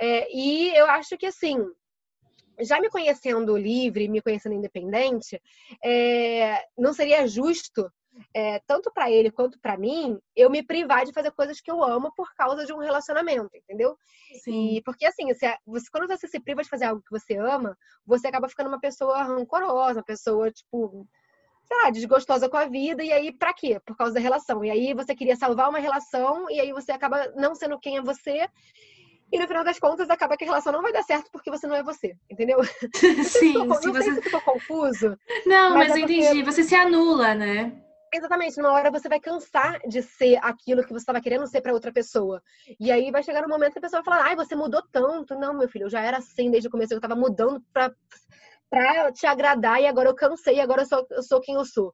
É, 0.00 0.26
e 0.34 0.74
eu 0.74 0.86
acho 0.86 1.16
que 1.16 1.26
assim. 1.26 1.58
Já 2.62 2.80
me 2.80 2.88
conhecendo 2.88 3.56
livre, 3.56 4.08
me 4.08 4.20
conhecendo 4.20 4.54
independente, 4.54 5.40
é, 5.84 6.62
não 6.76 6.92
seria 6.92 7.26
justo 7.26 7.90
é, 8.34 8.58
tanto 8.66 8.90
para 8.92 9.10
ele 9.10 9.30
quanto 9.30 9.58
para 9.60 9.76
mim, 9.76 10.18
eu 10.34 10.50
me 10.50 10.62
privar 10.62 11.04
de 11.04 11.12
fazer 11.12 11.30
coisas 11.32 11.60
que 11.60 11.70
eu 11.70 11.82
amo 11.82 12.12
por 12.14 12.32
causa 12.34 12.64
de 12.66 12.72
um 12.72 12.78
relacionamento, 12.78 13.50
entendeu? 13.56 13.96
Sim. 14.42 14.76
E 14.76 14.82
porque 14.82 15.06
assim, 15.06 15.32
você, 15.32 15.56
você, 15.66 15.86
quando 15.90 16.08
você 16.08 16.26
se 16.26 16.40
priva 16.40 16.62
de 16.62 16.68
fazer 16.68 16.86
algo 16.86 17.02
que 17.02 17.10
você 17.10 17.36
ama, 17.36 17.76
você 18.04 18.26
acaba 18.26 18.48
ficando 18.48 18.68
uma 18.68 18.80
pessoa 18.80 19.22
rancorosa, 19.22 20.00
uma 20.00 20.04
pessoa, 20.04 20.50
tipo, 20.50 21.06
sei 21.64 21.76
lá, 21.76 21.90
desgostosa 21.90 22.48
com 22.48 22.56
a 22.56 22.66
vida, 22.66 23.02
e 23.02 23.12
aí 23.12 23.32
pra 23.32 23.54
quê? 23.54 23.80
Por 23.84 23.96
causa 23.96 24.14
da 24.14 24.20
relação. 24.20 24.64
E 24.64 24.70
aí 24.70 24.94
você 24.94 25.14
queria 25.14 25.36
salvar 25.36 25.68
uma 25.68 25.78
relação, 25.78 26.50
e 26.50 26.60
aí 26.60 26.72
você 26.72 26.92
acaba 26.92 27.28
não 27.36 27.54
sendo 27.54 27.78
quem 27.78 27.96
é 27.96 28.02
você. 28.02 28.48
E 29.32 29.38
no 29.38 29.46
final 29.46 29.62
das 29.62 29.78
contas, 29.78 30.10
acaba 30.10 30.36
que 30.36 30.44
a 30.44 30.48
relação 30.48 30.72
não 30.72 30.82
vai 30.82 30.92
dar 30.92 31.02
certo 31.02 31.30
porque 31.32 31.50
você 31.50 31.66
não 31.66 31.76
é 31.76 31.82
você, 31.82 32.16
entendeu? 32.28 32.58
Sim, 33.24 33.66
não 33.66 33.76
se 33.76 33.90
você... 33.90 34.14
se 34.14 34.22
ficou 34.22 34.40
confuso. 34.40 35.16
Não, 35.46 35.74
mas, 35.76 35.88
mas 35.88 35.90
é 35.90 36.00
eu 36.00 36.04
entendi. 36.04 36.42
Você 36.42 36.64
se 36.64 36.74
anula, 36.74 37.34
né? 37.34 37.72
Exatamente, 38.12 38.56
numa 38.56 38.72
hora 38.72 38.90
você 38.90 39.08
vai 39.08 39.20
cansar 39.20 39.78
de 39.86 40.02
ser 40.02 40.36
aquilo 40.42 40.82
que 40.82 40.92
você 40.92 41.02
estava 41.02 41.20
querendo 41.20 41.46
ser 41.46 41.60
para 41.60 41.72
outra 41.72 41.92
pessoa. 41.92 42.42
E 42.78 42.90
aí 42.90 43.08
vai 43.12 43.22
chegar 43.22 43.44
um 43.44 43.48
momento 43.48 43.74
que 43.74 43.78
a 43.78 43.82
pessoa 43.82 44.02
vai 44.02 44.12
falar: 44.12 44.28
ai, 44.28 44.36
você 44.36 44.56
mudou 44.56 44.82
tanto. 44.90 45.36
Não, 45.36 45.54
meu 45.54 45.68
filho, 45.68 45.84
eu 45.84 45.90
já 45.90 46.00
era 46.00 46.18
assim 46.18 46.50
desde 46.50 46.66
o 46.68 46.70
começo, 46.70 46.92
eu 46.92 46.98
estava 46.98 47.14
mudando 47.14 47.62
para 47.72 47.92
para 48.68 49.10
te 49.10 49.26
agradar 49.26 49.82
e 49.82 49.86
agora 49.86 50.08
eu 50.08 50.14
cansei, 50.14 50.60
agora 50.60 50.82
eu 50.82 50.86
sou, 50.86 51.04
eu 51.10 51.22
sou 51.24 51.40
quem 51.40 51.56
eu 51.56 51.64
sou. 51.64 51.92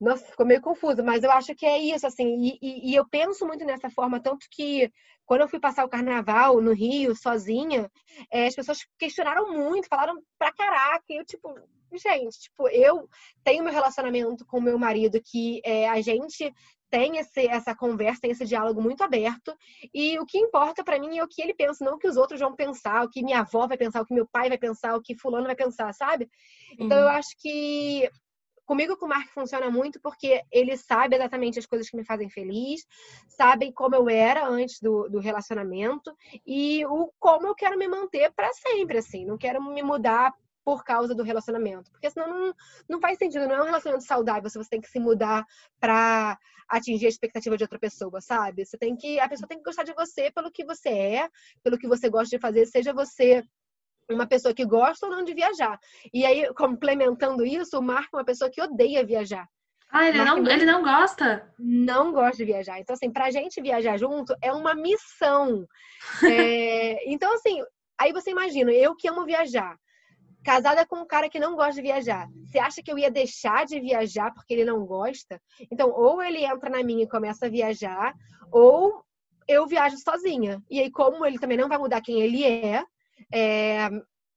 Nossa, 0.00 0.24
ficou 0.26 0.44
meio 0.44 0.60
confuso, 0.60 1.02
mas 1.02 1.22
eu 1.22 1.30
acho 1.30 1.54
que 1.54 1.64
é 1.64 1.78
isso, 1.78 2.06
assim, 2.06 2.26
e, 2.26 2.58
e, 2.60 2.90
e, 2.90 2.94
eu 2.94 3.08
penso 3.08 3.46
muito 3.46 3.64
nessa 3.64 3.88
forma, 3.88 4.20
tanto 4.20 4.46
que 4.50 4.92
quando 5.24 5.40
eu 5.40 5.48
fui 5.48 5.58
passar 5.58 5.84
o 5.84 5.88
carnaval 5.88 6.60
no 6.60 6.72
Rio, 6.72 7.16
sozinha, 7.16 7.90
é, 8.30 8.46
as 8.46 8.54
pessoas 8.54 8.78
questionaram 8.98 9.52
muito, 9.52 9.88
falaram 9.88 10.14
pra 10.38 10.52
caraca, 10.52 11.04
e 11.08 11.16
eu, 11.16 11.24
tipo, 11.24 11.54
gente, 11.94 12.38
tipo, 12.40 12.68
eu 12.68 13.08
tenho 13.42 13.64
meu 13.64 13.72
relacionamento 13.72 14.44
com 14.44 14.60
meu 14.60 14.78
marido 14.78 15.20
que 15.24 15.60
é, 15.64 15.88
a 15.88 16.00
gente 16.02 16.52
tem 16.90 17.18
esse, 17.18 17.46
essa 17.48 17.74
conversa, 17.74 18.20
tem 18.20 18.30
esse 18.30 18.44
diálogo 18.44 18.80
muito 18.80 19.02
aberto. 19.02 19.56
E 19.92 20.18
o 20.18 20.24
que 20.26 20.38
importa 20.38 20.84
para 20.84 20.98
mim 20.98 21.18
é 21.18 21.24
o 21.24 21.28
que 21.28 21.42
ele 21.42 21.54
pensa, 21.54 21.84
não 21.84 21.94
o 21.94 21.98
que 21.98 22.06
os 22.06 22.16
outros 22.16 22.40
vão 22.40 22.54
pensar, 22.54 23.04
o 23.04 23.10
que 23.10 23.24
minha 23.24 23.40
avó 23.40 23.66
vai 23.66 23.76
pensar, 23.76 24.00
o 24.00 24.06
que 24.06 24.14
meu 24.14 24.26
pai 24.26 24.48
vai 24.48 24.58
pensar, 24.58 24.94
o 24.94 25.02
que 25.02 25.16
fulano 25.16 25.46
vai 25.46 25.56
pensar, 25.56 25.92
sabe? 25.92 26.28
Então 26.78 26.98
eu 26.98 27.08
acho 27.08 27.30
que 27.38 28.08
comigo 28.66 28.96
com 28.96 29.06
o 29.06 29.08
Mark 29.08 29.28
funciona 29.30 29.70
muito 29.70 30.00
porque 30.00 30.42
ele 30.50 30.76
sabe 30.76 31.16
exatamente 31.16 31.58
as 31.58 31.66
coisas 31.66 31.88
que 31.88 31.96
me 31.96 32.04
fazem 32.04 32.28
feliz, 32.28 32.84
sabem 33.28 33.72
como 33.72 33.94
eu 33.94 34.08
era 34.08 34.46
antes 34.46 34.80
do, 34.80 35.08
do 35.08 35.20
relacionamento 35.20 36.14
e 36.44 36.84
o 36.86 37.10
como 37.18 37.46
eu 37.46 37.54
quero 37.54 37.78
me 37.78 37.88
manter 37.88 38.32
para 38.32 38.52
sempre, 38.52 38.98
assim. 38.98 39.24
Não 39.24 39.38
quero 39.38 39.62
me 39.62 39.82
mudar 39.82 40.34
por 40.64 40.82
causa 40.82 41.14
do 41.14 41.22
relacionamento. 41.22 41.92
Porque 41.92 42.10
senão 42.10 42.28
não, 42.28 42.54
não 42.88 43.00
faz 43.00 43.16
sentido, 43.18 43.46
não 43.46 43.54
é 43.54 43.62
um 43.62 43.66
relacionamento 43.66 44.04
saudável 44.04 44.50
se 44.50 44.58
você 44.58 44.68
tem 44.68 44.80
que 44.80 44.90
se 44.90 44.98
mudar 44.98 45.46
para 45.78 46.36
atingir 46.68 47.06
a 47.06 47.08
expectativa 47.08 47.56
de 47.56 47.62
outra 47.62 47.78
pessoa, 47.78 48.20
sabe? 48.20 48.64
Você 48.64 48.76
tem 48.76 48.96
que 48.96 49.20
a 49.20 49.28
pessoa 49.28 49.46
tem 49.46 49.58
que 49.58 49.64
gostar 49.64 49.84
de 49.84 49.94
você 49.94 50.28
pelo 50.32 50.50
que 50.50 50.64
você 50.64 50.88
é, 50.88 51.30
pelo 51.62 51.78
que 51.78 51.86
você 51.86 52.08
gosta 52.08 52.36
de 52.36 52.40
fazer, 52.40 52.66
seja 52.66 52.92
você 52.92 53.44
uma 54.10 54.26
pessoa 54.26 54.54
que 54.54 54.64
gosta 54.64 55.06
ou 55.06 55.12
não 55.12 55.24
de 55.24 55.34
viajar. 55.34 55.78
E 56.12 56.24
aí, 56.24 56.52
complementando 56.54 57.44
isso, 57.44 57.78
o 57.78 57.82
Marco 57.82 58.16
é 58.16 58.18
uma 58.18 58.24
pessoa 58.24 58.50
que 58.50 58.62
odeia 58.62 59.04
viajar. 59.04 59.48
Ah, 59.90 60.08
ele 60.08 60.24
não, 60.24 60.46
ele 60.46 60.64
não 60.64 60.82
gosta? 60.82 61.52
Não 61.58 62.12
gosta 62.12 62.36
de 62.36 62.44
viajar. 62.44 62.80
Então, 62.80 62.94
assim, 62.94 63.10
pra 63.10 63.30
gente 63.30 63.60
viajar 63.62 63.96
junto 63.96 64.34
é 64.42 64.52
uma 64.52 64.74
missão. 64.74 65.66
é... 66.24 67.10
Então, 67.10 67.32
assim, 67.34 67.62
aí 67.98 68.12
você 68.12 68.30
imagina, 68.30 68.72
eu 68.72 68.96
que 68.96 69.08
amo 69.08 69.24
viajar, 69.24 69.76
casada 70.44 70.84
com 70.86 70.96
um 70.96 71.06
cara 71.06 71.28
que 71.28 71.38
não 71.38 71.54
gosta 71.54 71.74
de 71.74 71.82
viajar. 71.82 72.28
Você 72.44 72.58
acha 72.58 72.82
que 72.82 72.90
eu 72.90 72.98
ia 72.98 73.10
deixar 73.10 73.64
de 73.64 73.80
viajar 73.80 74.32
porque 74.34 74.54
ele 74.54 74.64
não 74.64 74.84
gosta? 74.84 75.40
Então, 75.70 75.90
ou 75.90 76.22
ele 76.22 76.44
entra 76.44 76.68
na 76.68 76.82
minha 76.82 77.04
e 77.04 77.08
começa 77.08 77.46
a 77.46 77.50
viajar, 77.50 78.12
ou 78.50 79.04
eu 79.48 79.66
viajo 79.66 79.96
sozinha. 79.98 80.60
E 80.68 80.80
aí, 80.80 80.90
como 80.90 81.24
ele 81.24 81.38
também 81.38 81.56
não 81.56 81.68
vai 81.68 81.78
mudar 81.78 82.00
quem 82.00 82.20
ele 82.20 82.44
é, 82.44 82.84
é, 83.32 83.88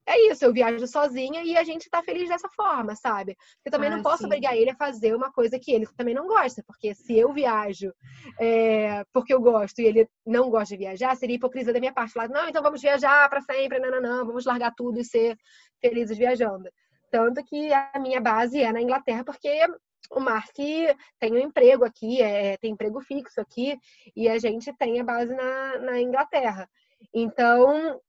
é 0.09 0.31
isso, 0.31 0.43
eu 0.43 0.51
viajo 0.51 0.87
sozinha 0.87 1.43
e 1.43 1.55
a 1.55 1.63
gente 1.63 1.87
tá 1.87 2.01
feliz 2.01 2.27
dessa 2.29 2.49
forma, 2.49 2.95
sabe? 2.95 3.37
Eu 3.63 3.71
também 3.71 3.89
ah, 3.91 3.95
não 3.95 4.01
posso 4.01 4.19
sim. 4.19 4.25
obrigar 4.25 4.57
ele 4.57 4.71
a 4.71 4.75
fazer 4.75 5.15
uma 5.15 5.31
coisa 5.31 5.59
que 5.59 5.71
ele 5.71 5.85
também 5.95 6.15
não 6.15 6.27
gosta, 6.27 6.63
porque 6.65 6.95
se 6.95 7.15
eu 7.15 7.31
viajo 7.31 7.93
é, 8.39 9.05
porque 9.13 9.31
eu 9.31 9.39
gosto 9.39 9.79
e 9.79 9.85
ele 9.85 10.09
não 10.25 10.49
gosta 10.49 10.75
de 10.75 10.83
viajar, 10.83 11.15
seria 11.15 11.35
hipocrisia 11.35 11.71
da 11.71 11.79
minha 11.79 11.93
parte. 11.93 12.13
Falar, 12.13 12.27
não, 12.27 12.49
então 12.49 12.63
vamos 12.63 12.81
viajar 12.81 13.29
para 13.29 13.41
sempre, 13.41 13.77
não, 13.77 13.91
não, 13.91 14.01
não, 14.01 14.25
vamos 14.25 14.45
largar 14.45 14.73
tudo 14.75 14.99
e 14.99 15.05
ser 15.05 15.37
felizes 15.79 16.17
viajando. 16.17 16.67
Tanto 17.11 17.43
que 17.43 17.71
a 17.71 17.99
minha 17.99 18.19
base 18.19 18.59
é 18.59 18.73
na 18.73 18.81
Inglaterra, 18.81 19.23
porque 19.23 19.63
o 20.09 20.19
Mark 20.19 20.55
tem 20.55 21.33
um 21.33 21.37
emprego 21.37 21.85
aqui, 21.85 22.19
é, 22.19 22.57
tem 22.57 22.71
emprego 22.71 22.99
fixo 22.99 23.39
aqui, 23.39 23.77
e 24.15 24.27
a 24.27 24.39
gente 24.39 24.73
tem 24.73 24.99
a 24.99 25.03
base 25.03 25.35
na, 25.35 25.77
na 25.79 26.01
Inglaterra. 26.01 26.67
Então, 27.13 27.99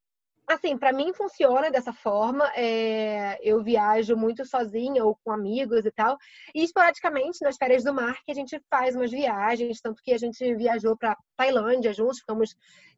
Assim, 0.53 0.77
para 0.77 0.91
mim 0.91 1.13
funciona 1.13 1.71
dessa 1.71 1.93
forma. 1.93 2.45
É, 2.55 3.39
eu 3.41 3.63
viajo 3.63 4.17
muito 4.17 4.45
sozinha 4.45 5.03
ou 5.05 5.17
com 5.23 5.31
amigos 5.31 5.85
e 5.85 5.91
tal. 5.91 6.17
E 6.53 6.63
esporadicamente, 6.63 7.41
nas 7.41 7.55
férias 7.55 7.85
do 7.85 7.93
mar, 7.93 8.17
que 8.25 8.31
a 8.31 8.35
gente 8.35 8.61
faz 8.69 8.95
umas 8.95 9.11
viagens. 9.11 9.79
Tanto 9.79 10.01
que 10.03 10.13
a 10.13 10.17
gente 10.17 10.53
viajou 10.55 10.97
para 10.97 11.17
Tailândia 11.37 11.93
juntos, 11.93 12.19
ficamos 12.19 12.53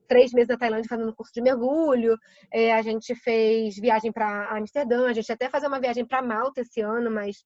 três 0.07 0.33
meses 0.33 0.49
na 0.49 0.57
Tailândia 0.57 0.89
fazendo 0.89 1.15
curso 1.15 1.31
de 1.31 1.41
mergulho. 1.41 2.17
É, 2.51 2.73
a 2.73 2.81
gente 2.81 3.13
fez 3.13 3.75
viagem 3.75 4.11
para 4.11 4.49
Amsterdã. 4.57 5.07
A 5.07 5.13
gente 5.13 5.31
até 5.31 5.47
fazer 5.47 5.67
uma 5.67 5.79
viagem 5.79 6.05
para 6.05 6.23
Malta 6.23 6.61
esse 6.61 6.81
ano, 6.81 7.11
mas 7.11 7.45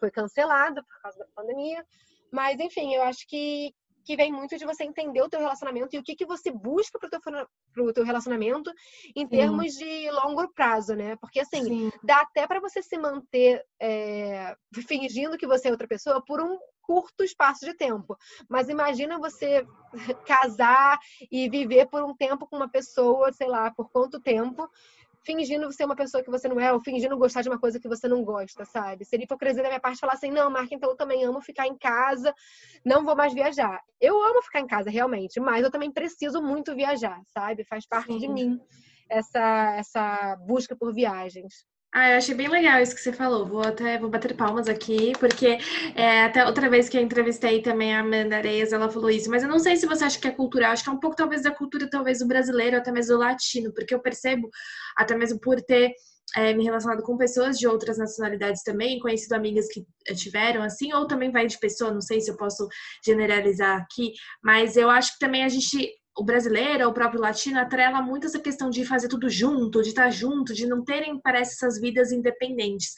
foi 0.00 0.10
cancelada 0.10 0.82
por 0.82 1.02
causa 1.02 1.18
da 1.18 1.26
pandemia. 1.34 1.84
Mas, 2.32 2.58
enfim, 2.58 2.92
eu 2.92 3.02
acho 3.02 3.24
que, 3.28 3.72
que 4.04 4.16
vem 4.16 4.32
muito 4.32 4.56
de 4.56 4.64
você 4.64 4.84
entender 4.84 5.22
o 5.22 5.28
teu 5.28 5.40
relacionamento 5.40 5.94
e 5.94 5.98
o 5.98 6.02
que, 6.02 6.14
que 6.14 6.26
você 6.26 6.50
busca 6.50 6.98
pro 6.98 7.08
teu, 7.08 7.20
pro 7.72 7.92
teu 7.92 8.04
relacionamento 8.04 8.70
em 9.16 9.26
termos 9.26 9.74
Sim. 9.74 9.84
de 9.84 10.10
longo 10.10 10.48
prazo, 10.52 10.94
né? 10.94 11.16
Porque 11.16 11.40
assim, 11.40 11.64
Sim. 11.64 11.92
dá 12.02 12.20
até 12.20 12.46
para 12.46 12.60
você 12.60 12.82
se 12.82 12.98
manter 12.98 13.64
é, 13.80 14.56
fingindo 14.86 15.38
que 15.38 15.46
você 15.46 15.68
é 15.68 15.70
outra 15.70 15.88
pessoa 15.88 16.22
por 16.24 16.40
um 16.40 16.58
curto 16.82 17.24
espaço 17.24 17.64
de 17.64 17.74
tempo. 17.74 18.16
Mas 18.48 18.68
imagina 18.68 19.18
você 19.18 19.66
casar 20.26 20.98
e 21.30 21.48
viver 21.48 21.86
por 21.86 22.02
um 22.04 22.14
tempo 22.14 22.46
com 22.46 22.56
uma 22.56 22.68
pessoa, 22.68 23.32
sei 23.32 23.48
lá, 23.48 23.70
por 23.70 23.90
quanto 23.90 24.20
tempo, 24.20 24.68
fingindo 25.24 25.70
ser 25.72 25.84
uma 25.84 25.96
pessoa 25.96 26.22
que 26.22 26.30
você 26.30 26.48
não 26.48 26.60
é, 26.60 26.72
ou 26.72 26.80
fingindo 26.80 27.16
gostar 27.16 27.42
de 27.42 27.48
uma 27.48 27.58
coisa 27.58 27.80
que 27.80 27.88
você 27.88 28.06
não 28.06 28.24
gosta, 28.24 28.64
sabe? 28.64 29.04
Seria 29.04 29.24
hipocrisia 29.24 29.62
da 29.62 29.68
minha 29.68 29.80
parte 29.80 29.98
falar 29.98 30.12
assim, 30.12 30.30
não, 30.30 30.50
Marca, 30.50 30.74
então 30.74 30.90
eu 30.90 30.96
também 30.96 31.24
amo 31.24 31.40
ficar 31.40 31.66
em 31.66 31.76
casa, 31.76 32.34
não 32.84 33.04
vou 33.04 33.16
mais 33.16 33.32
viajar. 33.32 33.80
Eu 34.00 34.22
amo 34.22 34.42
ficar 34.42 34.60
em 34.60 34.66
casa, 34.66 34.90
realmente, 34.90 35.40
mas 35.40 35.64
eu 35.64 35.70
também 35.70 35.90
preciso 35.90 36.42
muito 36.42 36.74
viajar, 36.74 37.20
sabe? 37.28 37.64
Faz 37.64 37.86
parte 37.86 38.12
Sim. 38.12 38.18
de 38.18 38.28
mim 38.28 38.60
essa, 39.08 39.76
essa 39.76 40.36
busca 40.36 40.76
por 40.76 40.92
viagens. 40.92 41.64
Ah, 41.96 42.10
eu 42.10 42.16
achei 42.16 42.34
bem 42.34 42.48
legal 42.48 42.80
isso 42.82 42.92
que 42.92 43.00
você 43.00 43.12
falou. 43.12 43.46
Vou 43.46 43.62
até 43.62 43.96
vou 43.98 44.10
bater 44.10 44.36
palmas 44.36 44.66
aqui, 44.68 45.12
porque 45.20 45.58
é, 45.94 46.24
até 46.24 46.44
outra 46.44 46.68
vez 46.68 46.88
que 46.88 46.96
eu 46.98 47.00
entrevistei 47.00 47.62
também 47.62 47.94
a 47.94 48.00
Amanda 48.00 48.36
Areias, 48.36 48.72
ela 48.72 48.90
falou 48.90 49.08
isso. 49.08 49.30
Mas 49.30 49.44
eu 49.44 49.48
não 49.48 49.60
sei 49.60 49.76
se 49.76 49.86
você 49.86 50.02
acha 50.04 50.18
que 50.18 50.26
é 50.26 50.32
cultural. 50.32 50.72
Acho 50.72 50.82
que 50.82 50.90
é 50.90 50.92
um 50.92 50.98
pouco 50.98 51.14
talvez 51.14 51.42
da 51.42 51.52
cultura, 51.52 51.88
talvez 51.88 52.18
do 52.18 52.26
brasileiro, 52.26 52.76
até 52.76 52.90
mesmo 52.90 53.14
do 53.14 53.20
latino, 53.20 53.72
porque 53.72 53.94
eu 53.94 54.00
percebo, 54.00 54.50
até 54.96 55.16
mesmo 55.16 55.38
por 55.38 55.62
ter 55.62 55.92
é, 56.36 56.52
me 56.52 56.64
relacionado 56.64 57.00
com 57.04 57.16
pessoas 57.16 57.56
de 57.58 57.68
outras 57.68 57.96
nacionalidades 57.96 58.64
também, 58.64 58.98
conhecido 58.98 59.34
amigas 59.34 59.68
que 59.68 59.86
tiveram 60.16 60.62
assim, 60.64 60.92
ou 60.92 61.06
também 61.06 61.30
vai 61.30 61.46
de 61.46 61.58
pessoa, 61.60 61.92
não 61.92 62.00
sei 62.00 62.20
se 62.20 62.28
eu 62.28 62.36
posso 62.36 62.66
generalizar 63.06 63.80
aqui, 63.80 64.12
mas 64.42 64.76
eu 64.76 64.90
acho 64.90 65.12
que 65.12 65.20
também 65.20 65.44
a 65.44 65.48
gente 65.48 65.92
o 66.16 66.24
brasileiro, 66.24 66.88
o 66.88 66.92
próprio 66.92 67.20
latino, 67.20 67.58
atrela 67.58 68.00
muito 68.00 68.26
essa 68.26 68.38
questão 68.38 68.70
de 68.70 68.84
fazer 68.84 69.08
tudo 69.08 69.28
junto, 69.28 69.82
de 69.82 69.88
estar 69.88 70.10
junto, 70.10 70.54
de 70.54 70.66
não 70.66 70.84
terem, 70.84 71.18
parece, 71.20 71.54
essas 71.54 71.80
vidas 71.80 72.12
independentes. 72.12 72.94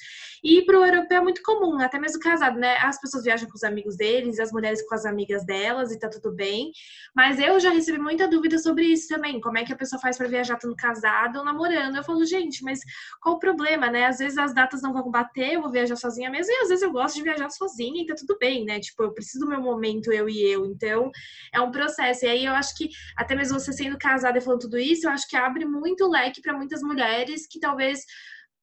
E 0.48 0.64
para 0.64 0.78
o 0.78 0.86
europeu 0.86 1.18
é 1.18 1.20
muito 1.20 1.42
comum, 1.42 1.76
até 1.80 1.98
mesmo 1.98 2.20
casado, 2.20 2.56
né? 2.56 2.76
As 2.76 3.00
pessoas 3.00 3.24
viajam 3.24 3.48
com 3.48 3.56
os 3.56 3.64
amigos 3.64 3.96
deles, 3.96 4.38
as 4.38 4.52
mulheres 4.52 4.80
com 4.86 4.94
as 4.94 5.04
amigas 5.04 5.44
delas 5.44 5.90
e 5.90 5.98
tá 5.98 6.08
tudo 6.08 6.32
bem. 6.32 6.70
Mas 7.16 7.40
eu 7.40 7.58
já 7.58 7.70
recebi 7.70 7.98
muita 7.98 8.28
dúvida 8.28 8.56
sobre 8.56 8.84
isso 8.84 9.08
também. 9.08 9.40
Como 9.40 9.58
é 9.58 9.64
que 9.64 9.72
a 9.72 9.76
pessoa 9.76 10.00
faz 10.00 10.16
para 10.16 10.28
viajar 10.28 10.56
tanto 10.56 10.76
casado 10.76 11.40
ou 11.40 11.44
namorando? 11.44 11.96
Eu 11.96 12.04
falo, 12.04 12.24
gente, 12.24 12.62
mas 12.62 12.78
qual 13.20 13.34
o 13.34 13.38
problema, 13.40 13.90
né? 13.90 14.06
Às 14.06 14.18
vezes 14.18 14.38
as 14.38 14.54
datas 14.54 14.82
não 14.82 14.92
vão 14.92 15.10
bater, 15.10 15.54
eu 15.54 15.62
vou 15.62 15.72
viajar 15.72 15.96
sozinha 15.96 16.30
mesmo, 16.30 16.52
e 16.52 16.62
às 16.62 16.68
vezes 16.68 16.82
eu 16.84 16.92
gosto 16.92 17.16
de 17.16 17.24
viajar 17.24 17.50
sozinha 17.50 18.00
e 18.00 18.06
tá 18.06 18.14
tudo 18.14 18.38
bem, 18.38 18.64
né? 18.64 18.78
Tipo, 18.78 19.02
eu 19.02 19.12
preciso 19.12 19.44
do 19.44 19.50
meu 19.50 19.60
momento, 19.60 20.12
eu 20.12 20.28
e 20.28 20.48
eu. 20.48 20.64
Então, 20.64 21.10
é 21.52 21.60
um 21.60 21.72
processo. 21.72 22.24
E 22.24 22.28
aí 22.28 22.44
eu 22.44 22.52
acho 22.52 22.72
que 22.76 22.90
até 23.16 23.34
mesmo 23.34 23.58
você 23.58 23.72
sendo 23.72 23.98
casada 23.98 24.38
e 24.38 24.40
falando 24.40 24.60
tudo 24.60 24.78
isso, 24.78 25.08
eu 25.08 25.10
acho 25.10 25.28
que 25.28 25.36
abre 25.36 25.64
muito 25.64 26.08
leque 26.08 26.40
para 26.40 26.56
muitas 26.56 26.82
mulheres 26.82 27.48
que 27.48 27.58
talvez 27.58 28.04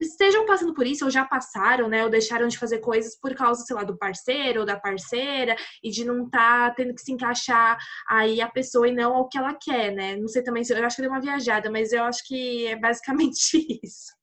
estejam 0.07 0.45
passando 0.45 0.73
por 0.73 0.85
isso 0.85 1.05
ou 1.05 1.11
já 1.11 1.25
passaram, 1.25 1.87
né, 1.87 2.03
ou 2.03 2.09
deixaram 2.09 2.47
de 2.47 2.57
fazer 2.57 2.79
coisas 2.79 3.17
por 3.19 3.33
causa, 3.35 3.63
sei 3.63 3.75
lá, 3.75 3.83
do 3.83 3.97
parceiro 3.97 4.61
ou 4.61 4.65
da 4.65 4.79
parceira 4.79 5.55
e 5.83 5.89
de 5.89 6.05
não 6.05 6.25
estar 6.25 6.69
tá 6.69 6.75
tendo 6.75 6.93
que 6.93 7.01
se 7.01 7.11
encaixar 7.11 7.77
aí 8.07 8.41
a 8.41 8.49
pessoa 8.49 8.87
e 8.87 8.93
não 8.93 9.15
ao 9.15 9.27
que 9.27 9.37
ela 9.37 9.53
quer, 9.53 9.91
né? 9.91 10.15
Não 10.15 10.27
sei 10.27 10.43
também 10.43 10.63
se 10.63 10.73
eu 10.73 10.85
acho 10.85 10.95
que 10.95 11.01
deu 11.01 11.11
uma 11.11 11.21
viajada, 11.21 11.69
mas 11.71 11.91
eu 11.91 12.03
acho 12.03 12.23
que 12.25 12.67
é 12.67 12.75
basicamente 12.75 13.65
isso. 13.83 14.22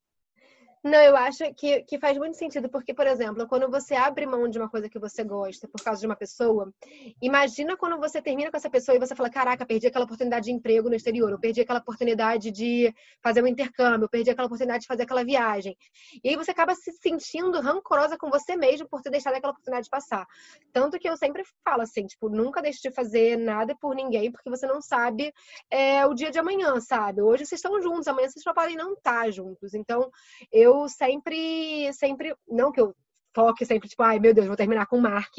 Não, 0.82 0.98
eu 0.98 1.14
acho 1.14 1.44
que, 1.52 1.82
que 1.82 1.98
faz 1.98 2.16
muito 2.16 2.38
sentido, 2.38 2.66
porque, 2.70 2.94
por 2.94 3.06
exemplo, 3.06 3.46
quando 3.46 3.70
você 3.70 3.94
abre 3.94 4.24
mão 4.24 4.48
de 4.48 4.58
uma 4.58 4.68
coisa 4.68 4.88
que 4.88 4.98
você 4.98 5.22
gosta 5.22 5.68
por 5.68 5.84
causa 5.84 6.00
de 6.00 6.06
uma 6.06 6.16
pessoa, 6.16 6.72
imagina 7.20 7.76
quando 7.76 7.98
você 7.98 8.22
termina 8.22 8.50
com 8.50 8.56
essa 8.56 8.70
pessoa 8.70 8.96
e 8.96 8.98
você 8.98 9.14
fala: 9.14 9.28
Caraca, 9.28 9.66
perdi 9.66 9.86
aquela 9.86 10.06
oportunidade 10.06 10.46
de 10.46 10.52
emprego 10.52 10.88
no 10.88 10.94
exterior, 10.94 11.30
eu 11.30 11.38
perdi 11.38 11.60
aquela 11.60 11.80
oportunidade 11.80 12.50
de 12.50 12.94
fazer 13.22 13.44
um 13.44 13.46
intercâmbio, 13.46 14.06
eu 14.06 14.08
perdi 14.08 14.30
aquela 14.30 14.46
oportunidade 14.46 14.80
de 14.80 14.86
fazer 14.86 15.02
aquela 15.02 15.22
viagem. 15.22 15.76
E 16.24 16.30
aí 16.30 16.36
você 16.36 16.50
acaba 16.50 16.74
se 16.74 16.92
sentindo 16.92 17.60
rancorosa 17.60 18.16
com 18.16 18.30
você 18.30 18.56
mesmo 18.56 18.88
por 18.88 19.02
ter 19.02 19.10
deixado 19.10 19.34
aquela 19.34 19.52
oportunidade 19.52 19.86
passar. 19.90 20.26
Tanto 20.72 20.98
que 20.98 21.08
eu 21.08 21.16
sempre 21.16 21.44
falo 21.62 21.82
assim: 21.82 22.06
tipo, 22.06 22.30
nunca 22.30 22.62
deixe 22.62 22.80
de 22.80 22.90
fazer 22.90 23.36
nada 23.36 23.76
por 23.78 23.94
ninguém, 23.94 24.32
porque 24.32 24.48
você 24.48 24.66
não 24.66 24.80
sabe 24.80 25.30
é, 25.70 26.06
o 26.06 26.14
dia 26.14 26.30
de 26.30 26.38
amanhã, 26.38 26.80
sabe? 26.80 27.20
Hoje 27.20 27.44
vocês 27.44 27.58
estão 27.58 27.82
juntos, 27.82 28.08
amanhã 28.08 28.30
vocês 28.30 28.42
só 28.42 28.54
podem 28.54 28.76
não 28.76 28.94
estar 28.94 29.30
juntos. 29.30 29.74
Então, 29.74 30.10
eu 30.50 30.69
eu 30.70 30.88
sempre, 30.88 31.92
sempre, 31.92 32.34
não 32.48 32.72
que 32.72 32.80
eu 32.80 32.94
foque 33.34 33.64
sempre, 33.64 33.88
tipo, 33.88 34.02
ai 34.02 34.18
meu 34.18 34.34
Deus, 34.34 34.46
vou 34.46 34.56
terminar 34.56 34.86
com 34.86 34.96
o 34.98 35.00
Mark, 35.00 35.32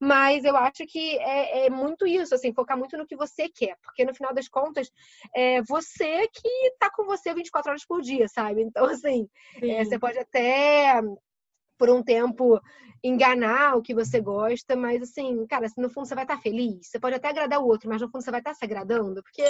mas 0.00 0.44
eu 0.44 0.56
acho 0.56 0.86
que 0.86 1.18
é, 1.18 1.66
é, 1.66 1.70
muito 1.70 2.06
isso, 2.06 2.34
assim, 2.34 2.52
focar 2.52 2.78
muito 2.78 2.96
no 2.96 3.06
que 3.06 3.16
você 3.16 3.48
quer, 3.48 3.76
porque 3.82 4.04
no 4.04 4.14
final 4.14 4.32
das 4.32 4.48
contas, 4.48 4.90
é 5.34 5.62
você 5.62 6.28
que 6.28 6.72
tá 6.78 6.90
com 6.94 7.04
você 7.04 7.34
24 7.34 7.70
horas 7.70 7.84
por 7.84 8.00
dia, 8.00 8.28
sabe? 8.28 8.62
Então, 8.62 8.86
assim, 8.86 9.28
é, 9.62 9.84
você 9.84 9.98
pode 9.98 10.18
até 10.18 11.00
por 11.76 11.90
um 11.90 12.02
tempo 12.02 12.60
enganar 13.02 13.76
o 13.76 13.82
que 13.82 13.94
você 13.94 14.20
gosta, 14.20 14.76
mas 14.76 15.02
assim, 15.02 15.46
cara, 15.46 15.66
no 15.76 15.90
fundo 15.90 16.06
você 16.06 16.14
vai 16.14 16.24
estar 16.24 16.40
feliz. 16.40 16.88
Você 16.88 16.98
pode 16.98 17.16
até 17.16 17.28
agradar 17.28 17.60
o 17.60 17.66
outro, 17.66 17.88
mas 17.88 18.00
no 18.00 18.08
fundo 18.08 18.22
você 18.22 18.30
vai 18.30 18.40
estar 18.40 18.54
se 18.54 18.64
agradando, 18.64 19.22
porque 19.22 19.44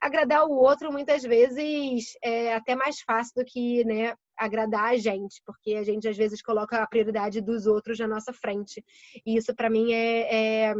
agradar 0.00 0.44
o 0.44 0.52
outro 0.52 0.92
muitas 0.92 1.22
vezes 1.22 2.16
é 2.22 2.54
até 2.54 2.74
mais 2.74 3.00
fácil 3.00 3.32
do 3.36 3.44
que, 3.44 3.84
né, 3.84 4.14
agradar 4.36 4.92
a 4.92 4.96
gente, 4.96 5.42
porque 5.44 5.74
a 5.74 5.82
gente 5.82 6.08
às 6.08 6.16
vezes 6.16 6.42
coloca 6.42 6.82
a 6.82 6.86
prioridade 6.86 7.40
dos 7.40 7.66
outros 7.66 7.98
na 7.98 8.06
nossa 8.06 8.32
frente. 8.32 8.84
E 9.24 9.36
isso 9.36 9.54
para 9.54 9.70
mim 9.70 9.92
é, 9.92 10.70
é, 10.70 10.74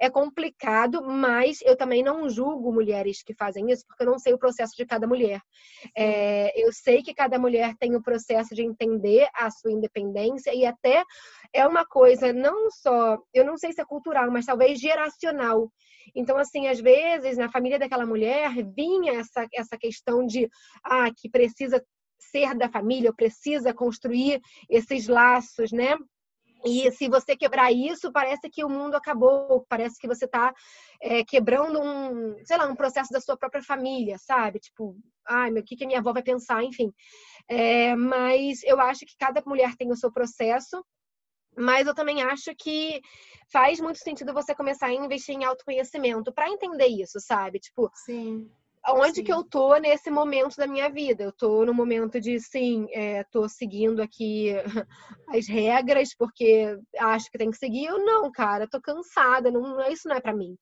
é, 0.00 0.10
complicado, 0.10 1.02
mas 1.02 1.60
eu 1.62 1.76
também 1.76 2.02
não 2.02 2.28
julgo 2.28 2.72
mulheres 2.72 3.22
que 3.22 3.34
fazem 3.34 3.70
isso, 3.70 3.84
porque 3.86 4.02
eu 4.02 4.06
não 4.06 4.18
sei 4.18 4.32
o 4.32 4.38
processo 4.38 4.74
de 4.76 4.86
cada 4.86 5.06
mulher. 5.06 5.40
É, 5.96 6.52
eu 6.60 6.72
sei 6.72 7.02
que 7.02 7.14
cada 7.14 7.38
mulher 7.38 7.74
tem 7.78 7.94
o 7.94 8.02
processo 8.02 8.54
de 8.54 8.62
entender 8.62 9.28
a 9.34 9.50
sua 9.50 9.72
independência 9.72 10.54
e 10.54 10.64
até 10.64 11.04
é 11.52 11.66
uma 11.66 11.84
coisa 11.84 12.32
não 12.32 12.70
só, 12.70 13.18
eu 13.32 13.44
não 13.44 13.56
sei 13.56 13.72
se 13.72 13.80
é 13.80 13.84
cultural, 13.84 14.30
mas 14.30 14.46
talvez 14.46 14.80
geracional. 14.80 15.70
Então, 16.14 16.36
assim, 16.36 16.66
às 16.66 16.80
vezes, 16.80 17.38
na 17.38 17.50
família 17.50 17.78
daquela 17.78 18.04
mulher, 18.04 18.50
vinha 18.74 19.20
essa, 19.20 19.46
essa 19.54 19.78
questão 19.78 20.26
de 20.26 20.48
ah, 20.82 21.10
que 21.16 21.30
precisa 21.30 21.82
ser 22.30 22.54
da 22.54 22.68
família, 22.68 23.12
precisa 23.12 23.74
construir 23.74 24.40
esses 24.68 25.08
laços, 25.08 25.72
né? 25.72 25.96
E 26.64 26.90
se 26.92 27.08
você 27.08 27.36
quebrar 27.36 27.70
isso, 27.70 28.10
parece 28.10 28.48
que 28.48 28.64
o 28.64 28.70
mundo 28.70 28.94
acabou, 28.94 29.66
parece 29.68 29.98
que 29.98 30.08
você 30.08 30.24
está 30.24 30.52
é, 31.00 31.22
quebrando 31.22 31.78
um, 31.78 32.42
sei 32.44 32.56
lá, 32.56 32.66
um 32.66 32.74
processo 32.74 33.12
da 33.12 33.20
sua 33.20 33.36
própria 33.36 33.62
família, 33.62 34.16
sabe? 34.18 34.58
Tipo, 34.58 34.96
ai, 35.26 35.50
meu, 35.50 35.62
o 35.62 35.64
que, 35.64 35.76
que 35.76 35.84
a 35.84 35.86
minha 35.86 35.98
avó 35.98 36.14
vai 36.14 36.22
pensar, 36.22 36.64
enfim. 36.64 36.90
É, 37.46 37.94
mas 37.94 38.62
eu 38.64 38.80
acho 38.80 39.00
que 39.00 39.14
cada 39.18 39.42
mulher 39.44 39.76
tem 39.76 39.90
o 39.92 39.96
seu 39.96 40.10
processo, 40.10 40.82
mas 41.56 41.86
eu 41.86 41.94
também 41.94 42.22
acho 42.22 42.54
que 42.56 43.00
faz 43.52 43.78
muito 43.78 43.98
sentido 43.98 44.32
você 44.32 44.54
começar 44.54 44.86
a 44.86 44.94
investir 44.94 45.34
em 45.34 45.44
autoconhecimento 45.44 46.32
para 46.32 46.48
entender 46.48 46.86
isso, 46.86 47.20
sabe? 47.20 47.60
Tipo, 47.60 47.90
Sim 47.94 48.50
onde 48.88 49.16
Sim. 49.16 49.24
que 49.24 49.32
eu 49.32 49.42
tô 49.42 49.76
nesse 49.76 50.10
momento 50.10 50.56
da 50.56 50.66
minha 50.66 50.90
vida. 50.90 51.24
Eu 51.24 51.32
tô 51.32 51.64
no 51.64 51.72
momento 51.72 52.20
de, 52.20 52.38
sim, 52.40 52.86
é, 52.92 53.24
tô 53.24 53.48
seguindo 53.48 54.02
aqui 54.02 54.52
as 55.28 55.48
regras 55.48 56.14
porque 56.16 56.76
acho 56.98 57.30
que 57.30 57.38
tem 57.38 57.50
que 57.50 57.56
seguir. 57.56 57.86
Eu 57.86 58.04
não, 58.04 58.30
cara, 58.30 58.68
tô 58.68 58.80
cansada, 58.80 59.50
não, 59.50 59.80
isso 59.88 60.08
não 60.08 60.16
é 60.16 60.20
para 60.20 60.34
mim. 60.34 60.56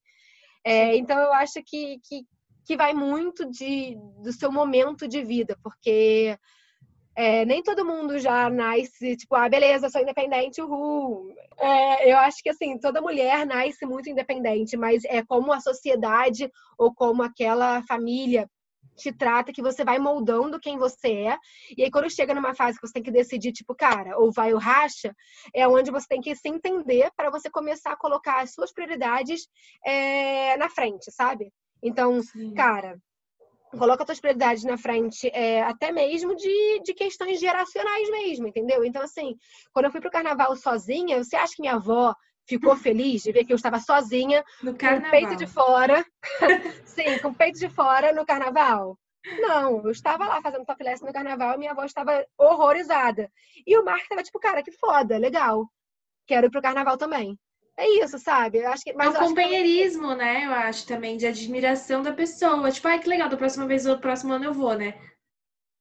É, 0.63 0.95
então 0.95 1.19
eu 1.19 1.33
acho 1.33 1.61
que, 1.65 1.99
que, 2.07 2.25
que 2.65 2.77
vai 2.77 2.93
muito 2.93 3.49
de, 3.49 3.97
do 4.23 4.31
seu 4.31 4.51
momento 4.51 5.07
de 5.07 5.21
vida, 5.23 5.57
porque 5.61 6.37
é, 7.15 7.45
nem 7.45 7.61
todo 7.61 7.85
mundo 7.85 8.17
já 8.17 8.49
nasce, 8.49 9.15
tipo, 9.15 9.35
ah, 9.35 9.47
beleza, 9.47 9.89
sou 9.89 10.01
independente, 10.01 10.61
uhul. 10.61 11.33
É, 11.57 12.11
eu 12.11 12.17
acho 12.17 12.41
que, 12.41 12.49
assim, 12.49 12.77
toda 12.77 13.01
mulher 13.01 13.45
nasce 13.45 13.85
muito 13.85 14.09
independente, 14.09 14.75
mas 14.75 15.03
é 15.05 15.23
como 15.23 15.53
a 15.53 15.59
sociedade 15.59 16.51
ou 16.77 16.93
como 16.93 17.21
aquela 17.21 17.83
família 17.83 18.49
te 18.95 19.11
trata 19.11 19.51
que 19.51 19.61
você 19.61 19.83
vai 19.83 19.97
moldando 19.99 20.59
quem 20.59 20.77
você 20.77 21.11
é. 21.27 21.37
E 21.77 21.83
aí, 21.83 21.91
quando 21.91 22.09
chega 22.09 22.33
numa 22.33 22.53
fase 22.53 22.79
que 22.79 22.87
você 22.87 22.93
tem 22.93 23.03
que 23.03 23.11
decidir, 23.11 23.51
tipo, 23.51 23.75
cara, 23.75 24.17
ou 24.17 24.31
vai 24.31 24.53
ou 24.53 24.59
racha, 24.59 25.15
é 25.53 25.67
onde 25.67 25.91
você 25.91 26.07
tem 26.07 26.21
que 26.21 26.35
se 26.35 26.47
entender 26.47 27.11
para 27.15 27.29
você 27.29 27.49
começar 27.49 27.91
a 27.91 27.97
colocar 27.97 28.41
as 28.41 28.53
suas 28.53 28.71
prioridades 28.71 29.47
é, 29.85 30.57
na 30.57 30.69
frente, 30.69 31.11
sabe? 31.11 31.51
Então, 31.81 32.21
Sim. 32.21 32.53
cara, 32.53 32.97
coloca 33.77 34.05
suas 34.05 34.19
prioridades 34.19 34.63
na 34.63 34.77
frente, 34.77 35.29
é, 35.33 35.61
até 35.63 35.91
mesmo 35.91 36.35
de, 36.35 36.81
de 36.83 36.93
questões 36.93 37.39
geracionais 37.39 38.09
mesmo, 38.09 38.47
entendeu? 38.47 38.83
Então, 38.83 39.01
assim, 39.01 39.35
quando 39.71 39.85
eu 39.85 39.91
fui 39.91 40.01
pro 40.01 40.11
carnaval 40.11 40.55
sozinha, 40.55 41.23
você 41.23 41.35
acha 41.35 41.55
que 41.55 41.61
minha 41.61 41.75
avó 41.75 42.15
ficou 42.45 42.75
feliz 42.75 43.23
de 43.23 43.31
ver 43.31 43.45
que 43.45 43.53
eu 43.53 43.55
estava 43.55 43.79
sozinha, 43.79 44.43
no 44.61 44.75
carnaval. 44.75 45.01
com 45.01 45.07
o 45.07 45.11
peito 45.11 45.35
de 45.35 45.47
fora? 45.47 46.05
Sim, 46.85 47.17
com 47.19 47.29
o 47.29 47.35
peito 47.35 47.59
de 47.59 47.69
fora 47.69 48.13
no 48.13 48.25
carnaval. 48.25 48.97
Não, 49.39 49.81
eu 49.83 49.91
estava 49.91 50.27
lá 50.27 50.41
fazendo 50.41 50.65
topless 50.65 51.03
no 51.03 51.13
carnaval 51.13 51.55
e 51.55 51.57
minha 51.57 51.71
avó 51.71 51.85
estava 51.85 52.25
horrorizada. 52.37 53.31
E 53.65 53.77
o 53.77 53.85
Mark 53.85 54.01
estava 54.01 54.21
tipo, 54.21 54.39
cara, 54.39 54.61
que 54.61 54.71
foda, 54.71 55.17
legal. 55.17 55.65
Quero 56.27 56.47
ir 56.47 56.49
pro 56.49 56.61
carnaval 56.61 56.97
também. 56.97 57.39
É 57.77 57.87
isso, 58.03 58.19
sabe? 58.19 58.59
Eu 58.59 58.69
acho 58.69 58.83
que, 58.83 58.93
mas 58.93 59.15
é 59.15 59.17
o 59.17 59.27
companheirismo, 59.27 60.09
que... 60.09 60.15
né? 60.15 60.45
Eu 60.45 60.51
acho 60.51 60.85
também, 60.87 61.17
de 61.17 61.25
admiração 61.25 62.01
da 62.01 62.13
pessoa. 62.13 62.71
Tipo, 62.71 62.87
ai, 62.87 62.99
que 62.99 63.09
legal, 63.09 63.29
da 63.29 63.37
próxima 63.37 63.65
vez, 63.65 63.83
do 63.83 63.99
próximo 63.99 64.33
ano 64.33 64.45
eu 64.45 64.53
vou, 64.53 64.75
né? 64.75 64.93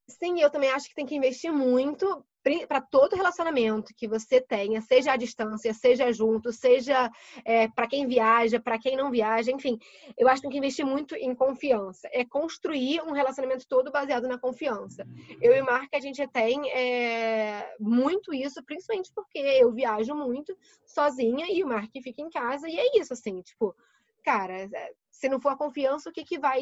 Sim, 0.08 0.40
eu 0.40 0.50
também 0.50 0.70
acho 0.70 0.88
que 0.88 0.94
tem 0.94 1.06
que 1.06 1.14
investir 1.14 1.52
muito 1.52 2.24
para 2.66 2.80
todo 2.80 3.16
relacionamento 3.16 3.94
que 3.94 4.08
você 4.08 4.40
tenha, 4.40 4.80
seja 4.80 5.12
à 5.12 5.16
distância, 5.16 5.72
seja 5.72 6.12
junto, 6.12 6.52
seja 6.52 7.10
é, 7.44 7.68
para 7.68 7.86
quem 7.86 8.06
viaja, 8.06 8.60
para 8.60 8.78
quem 8.78 8.96
não 8.96 9.10
viaja, 9.10 9.52
enfim, 9.52 9.78
eu 10.18 10.28
acho 10.28 10.36
que 10.36 10.42
tem 10.42 10.50
que 10.50 10.58
investir 10.58 10.84
muito 10.84 11.14
em 11.14 11.34
confiança. 11.34 12.08
É 12.12 12.24
construir 12.24 13.00
um 13.02 13.12
relacionamento 13.12 13.66
todo 13.68 13.92
baseado 13.92 14.26
na 14.26 14.38
confiança. 14.38 15.06
Eu 15.40 15.54
e 15.54 15.62
Marca, 15.62 15.96
a 15.96 16.00
gente 16.00 16.26
tem 16.28 16.70
é, 16.70 17.74
muito 17.78 18.34
isso, 18.34 18.62
principalmente 18.64 19.12
porque 19.14 19.38
eu 19.38 19.72
viajo 19.72 20.14
muito 20.14 20.56
sozinha 20.84 21.46
e 21.50 21.62
o 21.62 21.68
Mark 21.68 21.90
fica 22.02 22.20
em 22.20 22.30
casa, 22.30 22.68
e 22.68 22.78
é 22.78 22.98
isso, 22.98 23.12
assim, 23.12 23.40
tipo, 23.40 23.74
cara, 24.24 24.68
se 25.22 25.28
não 25.28 25.40
for 25.40 25.50
a 25.50 25.56
confiança, 25.56 26.10
o 26.10 26.12
que 26.12 26.24
que 26.24 26.36
vai, 26.36 26.60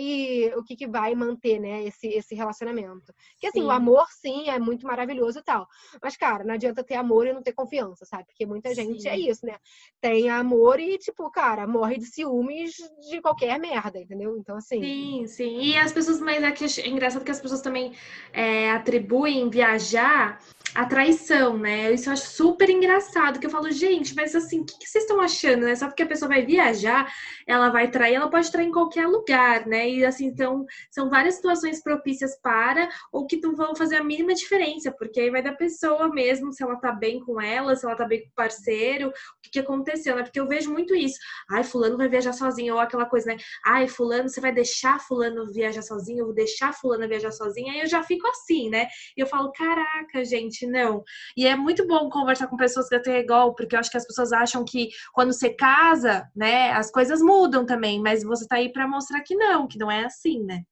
o 0.54 0.62
que 0.62 0.76
que 0.76 0.86
vai 0.86 1.14
manter, 1.14 1.58
né, 1.58 1.82
esse, 1.84 2.08
esse 2.08 2.34
relacionamento? 2.34 3.10
Que 3.38 3.46
assim, 3.46 3.60
sim. 3.60 3.66
o 3.66 3.70
amor 3.70 4.06
sim 4.10 4.50
é 4.50 4.58
muito 4.58 4.86
maravilhoso 4.86 5.38
e 5.38 5.42
tal. 5.42 5.66
Mas 6.02 6.14
cara, 6.14 6.44
não 6.44 6.52
adianta 6.52 6.84
ter 6.84 6.96
amor 6.96 7.26
e 7.26 7.32
não 7.32 7.42
ter 7.42 7.54
confiança, 7.54 8.04
sabe? 8.04 8.26
Porque 8.26 8.44
muita 8.44 8.74
gente 8.74 9.08
é 9.08 9.16
sim. 9.16 9.26
é 9.26 9.30
isso, 9.30 9.46
né? 9.46 9.56
Tem 9.98 10.28
amor 10.28 10.78
e 10.78 10.98
tipo, 10.98 11.30
cara, 11.30 11.66
morre 11.66 11.96
de 11.96 12.04
ciúmes 12.04 12.74
de 13.08 13.22
qualquer 13.22 13.58
merda, 13.58 13.98
entendeu? 13.98 14.36
Então 14.36 14.54
assim. 14.54 14.82
Sim, 14.82 15.26
sim. 15.26 15.60
E 15.62 15.78
as 15.78 15.90
pessoas, 15.90 16.20
mas 16.20 16.42
é, 16.42 16.52
que 16.52 16.64
é 16.82 16.86
engraçado 16.86 17.24
que 17.24 17.30
as 17.30 17.40
pessoas 17.40 17.62
também 17.62 17.94
é, 18.30 18.70
atribuem 18.72 19.48
viajar 19.48 20.38
a 20.74 20.84
traição, 20.84 21.56
né? 21.58 21.92
Isso 21.92 22.08
eu 22.08 22.12
acho 22.12 22.26
super 22.26 22.68
engraçado, 22.70 23.40
que 23.40 23.46
eu 23.46 23.50
falo, 23.50 23.70
gente, 23.70 24.14
mas 24.14 24.34
assim, 24.34 24.60
o 24.60 24.64
que, 24.64 24.78
que, 24.78 24.88
vocês 24.88 25.04
estão 25.04 25.20
achando, 25.20 25.66
né? 25.66 25.74
Só 25.74 25.86
porque 25.86 26.02
a 26.02 26.06
pessoa 26.06 26.28
vai 26.28 26.44
viajar, 26.44 27.12
ela 27.46 27.70
vai 27.70 27.90
trair, 27.90 28.14
ela 28.14 28.30
pode 28.30 28.49
trair 28.50 28.66
em 28.68 28.72
qualquer 28.72 29.06
lugar, 29.06 29.66
né? 29.66 29.88
E 29.88 30.04
assim, 30.04 30.26
então, 30.26 30.64
são 30.90 31.08
várias 31.08 31.36
situações 31.36 31.82
propícias 31.82 32.38
para, 32.42 32.88
ou 33.12 33.26
que 33.26 33.40
não 33.40 33.54
vão 33.54 33.74
fazer 33.74 33.96
a 33.96 34.04
mínima 34.04 34.34
diferença, 34.34 34.92
porque 34.92 35.20
aí 35.20 35.30
vai 35.30 35.42
da 35.42 35.52
pessoa 35.52 36.08
mesmo, 36.08 36.52
se 36.52 36.62
ela 36.62 36.76
tá 36.76 36.92
bem 36.92 37.20
com 37.20 37.40
ela, 37.40 37.74
se 37.76 37.86
ela 37.86 37.96
tá 37.96 38.04
bem 38.04 38.22
com 38.22 38.28
o 38.28 38.34
parceiro, 38.34 39.08
o 39.08 39.12
que, 39.42 39.50
que 39.52 39.58
aconteceu, 39.58 40.16
né? 40.16 40.22
Porque 40.22 40.40
eu 40.40 40.46
vejo 40.46 40.70
muito 40.70 40.94
isso. 40.94 41.18
Ai, 41.50 41.64
fulano 41.64 41.96
vai 41.96 42.08
viajar 42.08 42.32
sozinho, 42.32 42.74
ou 42.74 42.80
aquela 42.80 43.06
coisa, 43.06 43.26
né? 43.26 43.36
Ai, 43.64 43.88
fulano, 43.88 44.28
você 44.28 44.40
vai 44.40 44.52
deixar 44.52 44.98
fulano 45.00 45.50
viajar 45.52 45.82
sozinho, 45.82 46.20
eu 46.20 46.26
vou 46.26 46.34
deixar 46.34 46.72
fulano 46.72 47.08
viajar 47.08 47.32
sozinha, 47.32 47.72
aí 47.72 47.80
eu 47.80 47.86
já 47.86 48.02
fico 48.02 48.26
assim, 48.28 48.68
né? 48.68 48.88
E 49.16 49.20
eu 49.20 49.26
falo, 49.26 49.52
caraca, 49.52 50.24
gente, 50.24 50.40
gente, 50.40 50.66
não. 50.66 51.02
E 51.36 51.46
é 51.46 51.56
muito 51.56 51.86
bom 51.86 52.08
conversar 52.08 52.46
com 52.48 52.56
pessoas 52.56 52.88
que 52.88 52.98
têm 53.00 53.20
igual, 53.20 53.54
porque 53.54 53.74
eu 53.74 53.80
acho 53.80 53.90
que 53.90 53.96
as 53.96 54.06
pessoas 54.06 54.32
acham 54.32 54.64
que 54.64 54.88
quando 55.12 55.32
você 55.32 55.50
casa, 55.50 56.28
né, 56.34 56.72
as 56.72 56.90
coisas 56.90 57.20
mudam 57.20 57.64
também, 57.64 58.00
mas 58.00 58.22
você 58.22 58.39
tá 58.46 58.56
aí 58.56 58.72
para 58.72 58.88
mostrar 58.88 59.20
que 59.22 59.34
não, 59.34 59.66
que 59.66 59.78
não 59.78 59.90
é 59.90 60.04
assim, 60.04 60.42
né? 60.42 60.62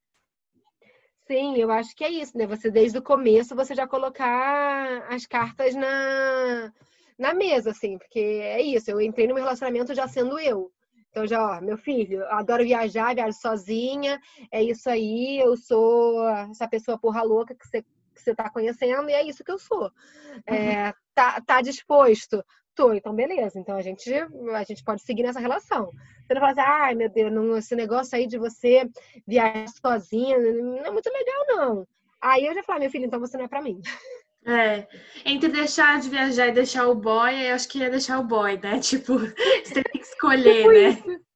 Sim, 1.27 1.57
eu 1.57 1.71
acho 1.71 1.95
que 1.95 2.05
é 2.05 2.09
isso, 2.09 2.37
né? 2.39 2.47
Você 2.47 2.71
desde 2.71 2.99
o 2.99 3.03
começo 3.03 3.55
você 3.55 3.75
já 3.75 3.87
colocar 3.87 5.07
as 5.13 5.27
cartas 5.27 5.75
na, 5.75 6.73
na 7.19 7.35
mesa, 7.35 7.71
assim, 7.71 7.99
porque 7.99 8.19
é 8.19 8.63
isso, 8.63 8.91
eu 8.91 9.01
entrei 9.01 9.27
no 9.27 9.35
meu 9.35 9.45
relacionamento 9.45 9.95
já 9.95 10.09
sendo 10.09 10.39
eu. 10.39 10.73
Então 11.11 11.27
já, 11.27 11.59
ó, 11.59 11.61
meu 11.61 11.77
filho, 11.77 12.25
adoro 12.29 12.65
viajar, 12.65 13.15
viajo 13.15 13.39
sozinha, 13.39 14.21
é 14.51 14.63
isso 14.63 14.89
aí, 14.89 15.39
eu 15.39 15.57
sou 15.57 16.27
essa 16.51 16.67
pessoa 16.69 16.99
porra 16.99 17.23
louca 17.23 17.55
que 17.55 17.67
você 17.67 17.85
que 18.19 18.25
você 18.25 18.33
está 18.33 18.51
conhecendo 18.51 19.09
e 19.09 19.13
é 19.13 19.23
isso 19.25 19.45
que 19.45 19.53
eu 19.53 19.59
sou. 19.59 19.93
É, 20.45 20.93
tá, 21.15 21.41
tá 21.41 21.63
disposto? 21.63 22.45
Então 22.95 23.15
beleza. 23.15 23.59
Então 23.59 23.77
a 23.77 23.83
gente, 23.83 24.11
a 24.13 24.65
gente 24.65 24.85
pode 24.85 25.03
seguir 25.03 25.23
nessa 25.23 25.41
relação. 25.41 25.93
Você 26.27 26.35
não 26.35 26.41
fala 26.41 26.53
assim, 26.53 26.61
ai 26.61 26.95
meu 26.95 27.09
Deus, 27.09 27.33
não, 27.33 27.57
esse 27.57 27.75
negócio 27.75 28.17
aí 28.17 28.27
de 28.27 28.39
você 28.39 28.89
viajar 29.27 29.67
sozinha 29.69 30.39
não 30.39 30.85
é 30.85 30.91
muito 30.91 31.11
legal, 31.11 31.45
não. 31.49 31.89
Aí 32.21 32.47
eu 32.47 32.55
já 32.55 32.63
falo, 32.63 32.81
meu 32.81 32.91
filho, 32.91 33.07
então 33.07 33.21
você 33.21 33.37
não 33.37 33.45
é 33.45 33.49
para 33.49 33.63
mim. 33.63 33.81
É, 34.47 34.87
entre 35.25 35.49
deixar 35.49 36.01
de 36.01 36.09
viajar 36.09 36.49
e 36.49 36.53
deixar 36.53 36.89
o 36.89 36.95
boy, 36.95 37.49
eu 37.49 37.55
acho 37.55 37.69
que 37.69 37.83
é 37.83 37.91
deixar 37.91 38.19
o 38.19 38.25
boy, 38.25 38.59
né? 38.59 38.79
Tipo, 38.81 39.19
você 39.19 39.83
tem 39.83 40.01
que 40.01 40.07
escolher, 40.07 40.63
tipo 40.63 40.73
né? 40.73 40.89
Isso. 40.91 41.28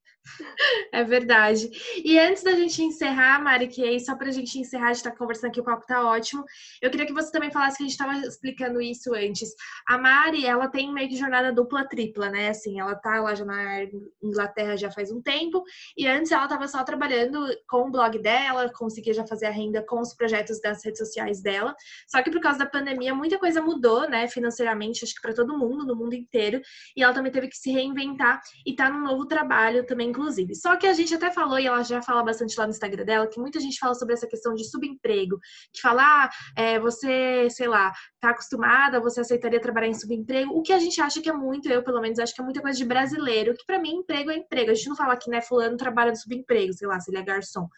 É 0.93 1.03
verdade. 1.03 1.69
E 2.05 2.19
antes 2.19 2.43
da 2.43 2.53
gente 2.53 2.83
encerrar, 2.83 3.43
Mari, 3.43 3.67
que 3.69 3.83
aí 3.83 3.99
só 3.99 4.15
para 4.15 4.29
a 4.29 4.33
gente 4.33 4.59
encerrar, 4.59 4.89
a 4.89 4.93
gente 4.93 5.05
tá 5.05 5.11
conversando 5.11 5.51
aqui, 5.51 5.61
o 5.61 5.65
papo 5.65 5.87
tá 5.87 6.07
ótimo. 6.07 6.45
Eu 6.81 6.91
queria 6.91 7.07
que 7.07 7.13
você 7.13 7.31
também 7.33 7.51
falasse 7.51 7.77
que 7.77 7.83
a 7.83 7.87
gente 7.87 7.99
estava 7.99 8.17
explicando 8.19 8.81
isso 8.81 9.15
antes. 9.15 9.55
A 9.87 9.99
Mari, 9.99 10.47
ela 10.47 10.69
tem 10.69 10.93
meio 10.93 11.09
que 11.09 11.17
jornada 11.17 11.53
dupla, 11.53 11.89
tripla, 11.89 12.31
né? 12.31 12.51
Assim, 12.51 12.79
ela 12.79 12.95
tá 12.95 13.21
lá 13.21 13.35
já 13.35 13.45
na 13.45 13.85
Inglaterra 14.23 14.77
já 14.77 14.91
faz 14.91 15.11
um 15.11 15.21
tempo, 15.21 15.63
e 15.97 16.07
antes 16.07 16.31
ela 16.31 16.45
estava 16.45 16.69
só 16.69 16.85
trabalhando 16.85 17.45
com 17.69 17.89
o 17.89 17.91
blog 17.91 18.19
dela, 18.21 18.71
conseguia 18.73 19.15
já 19.15 19.27
fazer 19.27 19.47
a 19.47 19.51
renda 19.51 19.85
com 19.87 20.01
os 20.01 20.15
projetos 20.15 20.61
das 20.61 20.85
redes 20.85 20.99
sociais 20.99 21.43
dela. 21.43 21.75
Só 22.07 22.23
que 22.23 22.31
por 22.31 22.41
causa 22.41 22.61
da 22.61 22.67
pandemia, 22.67 23.15
muita 23.15 23.39
coisa 23.39 23.61
mudou, 23.61 24.09
né? 24.09 24.29
Financeiramente, 24.29 25.05
acho 25.05 25.15
que 25.15 25.21
para 25.23 25.35
todo 25.35 25.59
mundo, 25.59 25.85
no 25.85 25.97
mundo 25.97 26.15
inteiro. 26.15 26.61
E 26.97 27.03
ela 27.03 27.13
também 27.13 27.33
teve 27.33 27.49
que 27.49 27.57
se 27.57 27.71
reinventar 27.71 28.41
e 28.65 28.75
tá 28.75 28.89
num 28.89 29.03
novo 29.03 29.27
trabalho 29.27 29.85
também 29.87 30.12
inclusive. 30.13 30.55
Só 30.55 30.77
que 30.77 30.87
a 30.87 30.93
gente 30.93 31.15
até 31.15 31.31
falou, 31.31 31.59
e 31.59 31.67
ela 31.67 31.83
já 31.83 32.01
fala 32.03 32.23
bastante 32.23 32.57
lá 32.59 32.67
no 32.67 32.71
Instagram 32.71 33.05
dela, 33.05 33.27
que 33.27 33.41
muita 33.41 33.59
gente 33.59 33.79
fala 33.79 33.95
sobre 33.95 34.15
essa 34.15 34.27
questão 34.27 34.55
de 34.55 34.65
subemprego, 34.65 35.39
que 35.73 35.81
fala, 35.81 36.03
ah, 36.03 36.31
é, 36.57 36.79
você, 36.79 37.49
sei 37.51 37.67
lá, 37.67 37.93
tá 38.21 38.31
acostumada, 38.31 39.01
você 39.01 39.21
aceitaria 39.21 39.61
trabalhar 39.61 39.89
em 39.89 39.95
subemprego, 39.95 40.53
o 40.53 40.63
que 40.63 40.73
a 40.73 40.79
gente 40.79 41.01
acha 41.01 41.21
que 41.21 41.29
é 41.29 41.33
muito, 41.33 41.69
eu 41.69 41.83
pelo 41.83 42.01
menos 42.01 42.19
acho 42.19 42.35
que 42.35 42.41
é 42.41 42.45
muita 42.45 42.61
coisa 42.61 42.79
de 42.79 42.85
brasileiro, 42.85 43.55
que 43.55 43.65
para 43.67 43.79
mim 43.79 43.97
emprego 43.97 44.31
é 44.31 44.37
emprego. 44.37 44.71
A 44.71 44.75
gente 44.75 44.89
não 44.89 44.97
fala 44.97 45.17
que, 45.17 45.31
né, 45.31 45.41
fulano 45.41 45.77
trabalha 45.77 46.11
no 46.11 46.17
subemprego, 46.17 46.73
sei 46.73 46.87
lá, 46.87 47.01
se 47.01 47.11
ele 47.11 47.19
é 47.19 47.23
garçom. 47.23 47.69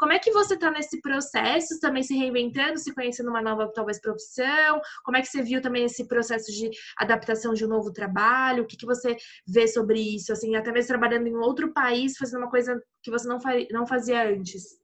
Como 0.00 0.14
é 0.14 0.18
que 0.18 0.30
você 0.32 0.56
tá 0.56 0.70
nesse 0.70 0.98
processo, 1.02 1.78
também 1.78 2.02
se 2.02 2.16
reinventando, 2.16 2.78
se 2.78 2.94
conhecendo 2.94 3.28
uma 3.28 3.42
nova, 3.42 3.70
talvez, 3.70 4.00
profissão? 4.00 4.80
Como 5.04 5.18
é 5.18 5.20
que 5.20 5.28
você 5.28 5.42
viu 5.42 5.60
também 5.60 5.84
esse 5.84 6.08
processo 6.08 6.50
de 6.50 6.70
adaptação 6.96 7.52
de 7.52 7.66
um 7.66 7.68
novo 7.68 7.92
trabalho? 7.92 8.62
O 8.62 8.66
que, 8.66 8.78
que 8.78 8.86
você 8.86 9.14
vê 9.46 9.68
sobre 9.68 10.00
isso? 10.00 10.32
Assim, 10.32 10.56
até 10.56 10.72
mesmo 10.72 10.88
trabalhando 10.88 11.26
em 11.26 11.36
outro 11.36 11.70
país, 11.74 12.16
fazendo 12.16 12.40
uma 12.40 12.50
coisa 12.50 12.82
que 13.02 13.10
você 13.10 13.28
não, 13.28 13.38
não 13.70 13.86
fazia 13.86 14.26
antes. 14.26 14.80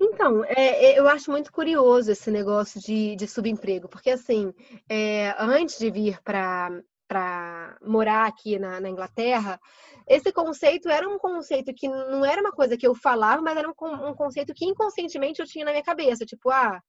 Então, 0.00 0.44
é, 0.44 0.92
é, 0.92 0.98
eu 0.98 1.08
acho 1.08 1.28
muito 1.28 1.52
curioso 1.52 2.12
esse 2.12 2.30
negócio 2.30 2.80
de, 2.80 3.16
de 3.16 3.26
subemprego, 3.26 3.88
porque 3.88 4.10
assim, 4.10 4.54
é, 4.88 5.34
antes 5.36 5.80
de 5.80 5.90
vir 5.90 6.22
para 6.22 6.80
morar 7.82 8.26
aqui 8.26 8.58
na, 8.58 8.80
na, 8.80 8.88
Inglaterra, 8.88 9.58
esse 10.08 10.32
conceito 10.32 10.88
era 10.88 11.08
um 11.08 11.18
conceito 11.18 11.72
que 11.74 11.88
não 11.88 12.24
era 12.24 12.40
uma 12.40 12.52
coisa 12.52 12.76
que 12.76 12.86
eu 12.86 12.94
falava, 12.94 13.42
mas 13.42 13.56
era 13.56 13.68
um, 13.68 14.08
um 14.08 14.14
conceito 14.14 14.54
que 14.54 14.64
inconscientemente 14.64 15.40
eu 15.40 15.46
tinha 15.46 15.64
na 15.64 15.72
minha 15.72 15.82
cabeça, 15.82 16.24
tipo, 16.24 16.50
ah, 16.50 16.80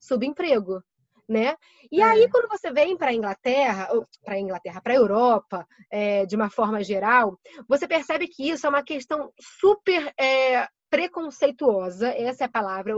subemprego. 0.00 0.82
Né? 1.28 1.54
E 1.90 2.00
é. 2.00 2.04
aí, 2.04 2.28
quando 2.28 2.48
você 2.48 2.70
vem 2.72 2.96
para 2.96 3.10
a 3.10 3.14
Inglaterra, 3.14 3.88
para 4.24 4.34
a 4.34 4.38
Inglaterra, 4.38 4.80
para 4.82 4.92
a 4.92 4.96
Europa, 4.96 5.66
é, 5.90 6.26
de 6.26 6.34
uma 6.34 6.50
forma 6.50 6.82
geral, 6.82 7.38
você 7.68 7.86
percebe 7.86 8.26
que 8.26 8.50
isso 8.50 8.66
é 8.66 8.68
uma 8.68 8.82
questão 8.82 9.32
super 9.40 10.12
é, 10.18 10.66
preconceituosa, 10.92 12.08
essa 12.08 12.44
é 12.44 12.46
a 12.46 12.50
palavra. 12.50 12.92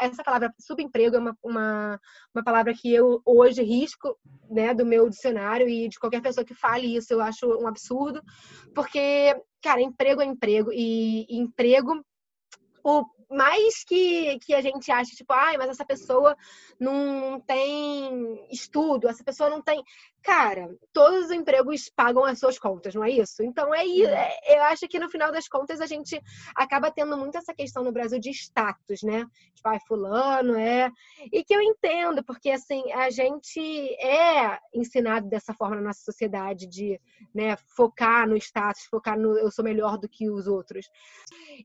Essa 0.00 0.22
palavra 0.22 0.54
subemprego 0.60 1.16
é 1.16 1.18
uma, 1.18 1.36
uma, 1.42 2.00
uma, 2.32 2.44
palavra 2.44 2.72
que 2.72 2.94
eu 2.94 3.20
hoje 3.26 3.60
risco 3.60 4.16
né, 4.48 4.72
do 4.72 4.86
meu 4.86 5.08
dicionário 5.08 5.68
e 5.68 5.88
de 5.88 5.98
qualquer 5.98 6.22
pessoa 6.22 6.44
que 6.44 6.54
fale 6.54 6.94
isso, 6.94 7.12
eu 7.12 7.20
acho 7.20 7.48
um 7.60 7.66
absurdo, 7.66 8.22
porque, 8.72 9.36
cara, 9.60 9.82
emprego 9.82 10.22
é 10.22 10.26
emprego 10.26 10.70
e, 10.72 11.26
e 11.28 11.40
emprego 11.40 12.00
o 12.84 13.04
mais 13.30 13.84
que, 13.84 14.38
que 14.40 14.52
a 14.52 14.60
gente 14.60 14.90
acha, 14.90 15.14
tipo, 15.14 15.32
ai, 15.32 15.56
mas 15.56 15.70
essa 15.70 15.84
pessoa 15.84 16.36
não 16.78 17.40
tem 17.40 18.46
estudo, 18.50 19.08
essa 19.08 19.22
pessoa 19.22 19.48
não 19.48 19.62
tem. 19.62 19.82
Cara, 20.22 20.68
todos 20.92 21.26
os 21.26 21.30
empregos 21.30 21.88
pagam 21.88 22.24
as 22.24 22.38
suas 22.38 22.58
contas, 22.58 22.94
não 22.94 23.04
é 23.04 23.10
isso? 23.10 23.42
Então 23.42 23.72
é 23.74 23.86
isso. 23.86 24.10
É, 24.10 24.58
eu 24.58 24.62
acho 24.64 24.86
que 24.88 24.98
no 24.98 25.08
final 25.08 25.30
das 25.30 25.48
contas 25.48 25.80
a 25.80 25.86
gente 25.86 26.20
acaba 26.54 26.90
tendo 26.90 27.16
muito 27.16 27.38
essa 27.38 27.54
questão 27.54 27.84
no 27.84 27.92
Brasil 27.92 28.18
de 28.18 28.30
status, 28.30 29.02
né? 29.02 29.24
Tipo, 29.54 29.68
ai, 29.68 29.78
fulano 29.86 30.58
é. 30.58 30.90
E 31.32 31.44
que 31.44 31.54
eu 31.54 31.62
entendo, 31.62 32.24
porque 32.24 32.50
assim, 32.50 32.90
a 32.92 33.10
gente 33.10 33.60
é 34.04 34.58
ensinado 34.74 35.28
dessa 35.28 35.54
forma 35.54 35.76
na 35.76 35.82
nossa 35.82 36.00
sociedade 36.00 36.66
de 36.66 37.00
né, 37.34 37.56
focar 37.56 38.28
no 38.28 38.36
status, 38.36 38.84
focar 38.84 39.18
no 39.18 39.38
eu 39.38 39.50
sou 39.50 39.64
melhor 39.64 39.96
do 39.96 40.08
que 40.08 40.28
os 40.28 40.46
outros. 40.46 40.90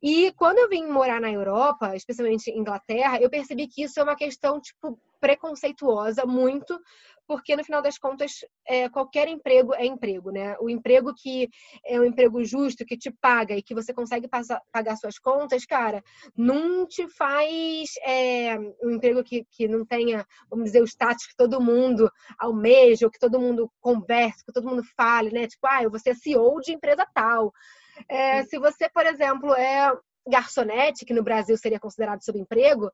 E 0.02 0.32
quando 0.34 0.60
eu 0.60 0.70
vim 0.70 0.86
morar 0.88 1.20
na 1.20 1.32
Europa, 1.32 1.55
especialmente 1.96 2.52
Inglaterra, 2.52 3.20
eu 3.20 3.30
percebi 3.30 3.68
que 3.68 3.84
isso 3.84 4.00
é 4.00 4.04
uma 4.04 4.16
questão, 4.16 4.60
tipo, 4.60 5.00
preconceituosa 5.20 6.26
muito, 6.26 6.80
porque 7.28 7.56
no 7.56 7.64
final 7.64 7.82
das 7.82 7.98
contas 7.98 8.46
é, 8.68 8.88
qualquer 8.90 9.28
emprego 9.28 9.74
é 9.74 9.86
emprego, 9.86 10.32
né? 10.32 10.56
O 10.60 10.70
emprego 10.70 11.14
que 11.16 11.50
é 11.84 12.00
um 12.00 12.06
emprego 12.06 12.44
justo, 12.44 12.86
que 12.86 12.98
te 12.98 13.10
paga 13.10 13.56
e 13.56 13.64
que 13.64 13.74
você 13.74 13.94
consegue 13.94 14.28
passar, 14.28 14.62
pagar 14.72 14.96
suas 14.96 15.18
contas, 15.18 15.66
cara, 15.66 16.04
não 16.38 16.86
te 16.86 17.08
faz 17.08 17.96
é, 18.06 18.58
um 18.84 18.92
emprego 18.92 19.24
que, 19.24 19.46
que 19.50 19.68
não 19.68 19.84
tenha, 19.86 20.26
vamos 20.50 20.66
dizer, 20.66 20.82
o 20.82 20.88
status 20.88 21.26
que 21.26 21.36
todo 21.36 21.62
mundo 21.62 22.12
almeja, 22.38 23.08
ou 23.08 23.12
que 23.12 23.20
todo 23.20 23.40
mundo 23.40 23.72
converse, 23.82 24.46
que 24.46 24.54
todo 24.54 24.68
mundo 24.68 24.84
fale, 24.96 25.32
né? 25.32 25.48
Tipo, 25.48 25.68
ah, 25.68 25.84
eu 25.84 25.90
vou 25.90 26.00
ser 26.00 26.16
CEO 26.16 26.62
de 26.62 26.74
empresa 26.74 27.08
tal. 27.14 27.52
É, 28.10 28.44
se 28.44 28.60
você, 28.60 28.90
por 28.90 29.06
exemplo, 29.06 29.54
é 29.56 29.92
garçonete, 30.28 31.06
que 31.06 31.14
no 31.14 31.24
Brasil 31.24 31.58
seria 31.58 31.80
considerado 31.80 32.24
subemprego, 32.24 32.92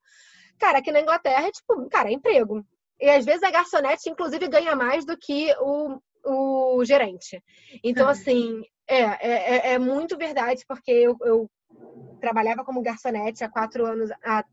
cara, 0.59 0.79
aqui 0.79 0.91
na 0.91 1.01
Inglaterra 1.01 1.47
é 1.47 1.51
tipo, 1.51 1.89
cara, 1.89 2.09
é 2.09 2.13
emprego. 2.13 2.65
E 2.99 3.09
às 3.09 3.25
vezes 3.25 3.41
a 3.43 3.49
garçonete, 3.51 4.09
inclusive, 4.09 4.47
ganha 4.47 4.75
mais 4.75 5.05
do 5.05 5.17
que 5.17 5.53
o, 5.59 5.99
o 6.23 6.86
gerente. 6.86 7.43
Então, 7.84 8.05
uhum. 8.05 8.11
assim, 8.11 8.61
é, 8.88 8.99
é, 9.01 9.29
é, 9.29 9.73
é 9.73 9.79
muito 9.79 10.17
verdade, 10.17 10.63
porque 10.67 10.91
eu, 10.91 11.17
eu 11.21 11.49
trabalhava 12.19 12.63
como 12.63 12.82
garçonete 12.82 13.43
há 13.43 13.49
quatro 13.49 13.86
anos, 13.86 14.11
há 14.23 14.45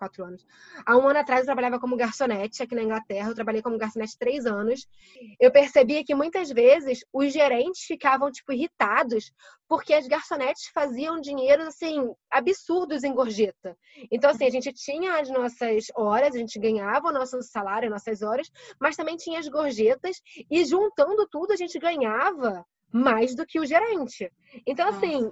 quatro 0.00 0.24
anos. 0.24 0.44
Há 0.86 0.96
um 0.96 1.06
ano 1.06 1.18
atrás 1.18 1.40
eu 1.40 1.46
trabalhava 1.46 1.78
como 1.78 1.96
garçonete 1.96 2.62
aqui 2.62 2.74
na 2.74 2.82
Inglaterra. 2.82 3.28
Eu 3.28 3.34
trabalhei 3.34 3.60
como 3.60 3.76
garçonete 3.76 4.18
três 4.18 4.46
anos. 4.46 4.88
Eu 5.38 5.52
percebia 5.52 6.02
que 6.02 6.14
muitas 6.14 6.48
vezes 6.50 7.04
os 7.12 7.32
gerentes 7.32 7.82
ficavam, 7.82 8.32
tipo, 8.32 8.52
irritados 8.52 9.30
porque 9.68 9.94
as 9.94 10.08
garçonetes 10.08 10.66
faziam 10.74 11.20
dinheiro, 11.20 11.62
assim, 11.62 12.12
absurdos 12.28 13.04
em 13.04 13.14
gorjeta. 13.14 13.76
Então, 14.10 14.30
assim, 14.30 14.44
a 14.44 14.50
gente 14.50 14.72
tinha 14.72 15.20
as 15.20 15.30
nossas 15.30 15.86
horas, 15.94 16.34
a 16.34 16.38
gente 16.38 16.58
ganhava 16.58 17.06
o 17.06 17.12
nosso 17.12 17.40
salário, 17.42 17.86
as 17.86 17.92
nossas 17.92 18.20
horas, 18.20 18.50
mas 18.80 18.96
também 18.96 19.16
tinha 19.16 19.38
as 19.38 19.46
gorjetas 19.46 20.20
e 20.50 20.64
juntando 20.64 21.24
tudo 21.30 21.52
a 21.52 21.56
gente 21.56 21.78
ganhava 21.78 22.66
mais 22.92 23.36
do 23.36 23.46
que 23.46 23.60
o 23.60 23.66
gerente. 23.66 24.28
Então, 24.66 24.88
assim, 24.88 25.30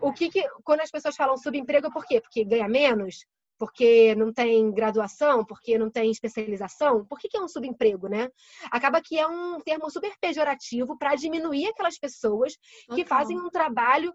o 0.00 0.12
que, 0.12 0.30
que 0.30 0.48
quando 0.64 0.80
as 0.80 0.90
pessoas 0.90 1.16
falam 1.16 1.36
subemprego, 1.36 1.92
por 1.92 2.06
quê? 2.06 2.20
Porque 2.20 2.44
ganha 2.44 2.68
menos? 2.68 3.26
Porque 3.58 4.14
não 4.14 4.32
tem 4.32 4.70
graduação, 4.70 5.44
porque 5.44 5.76
não 5.76 5.90
tem 5.90 6.10
especialização, 6.10 7.04
por 7.04 7.18
que, 7.18 7.28
que 7.28 7.36
é 7.36 7.40
um 7.40 7.48
subemprego, 7.48 8.08
né? 8.08 8.30
Acaba 8.70 9.02
que 9.02 9.18
é 9.18 9.26
um 9.26 9.60
termo 9.60 9.90
super 9.90 10.14
pejorativo 10.20 10.96
para 10.96 11.14
diminuir 11.16 11.66
aquelas 11.66 11.98
pessoas 11.98 12.54
que 12.94 13.04
fazem 13.04 13.38
um 13.38 13.50
trabalho 13.50 14.12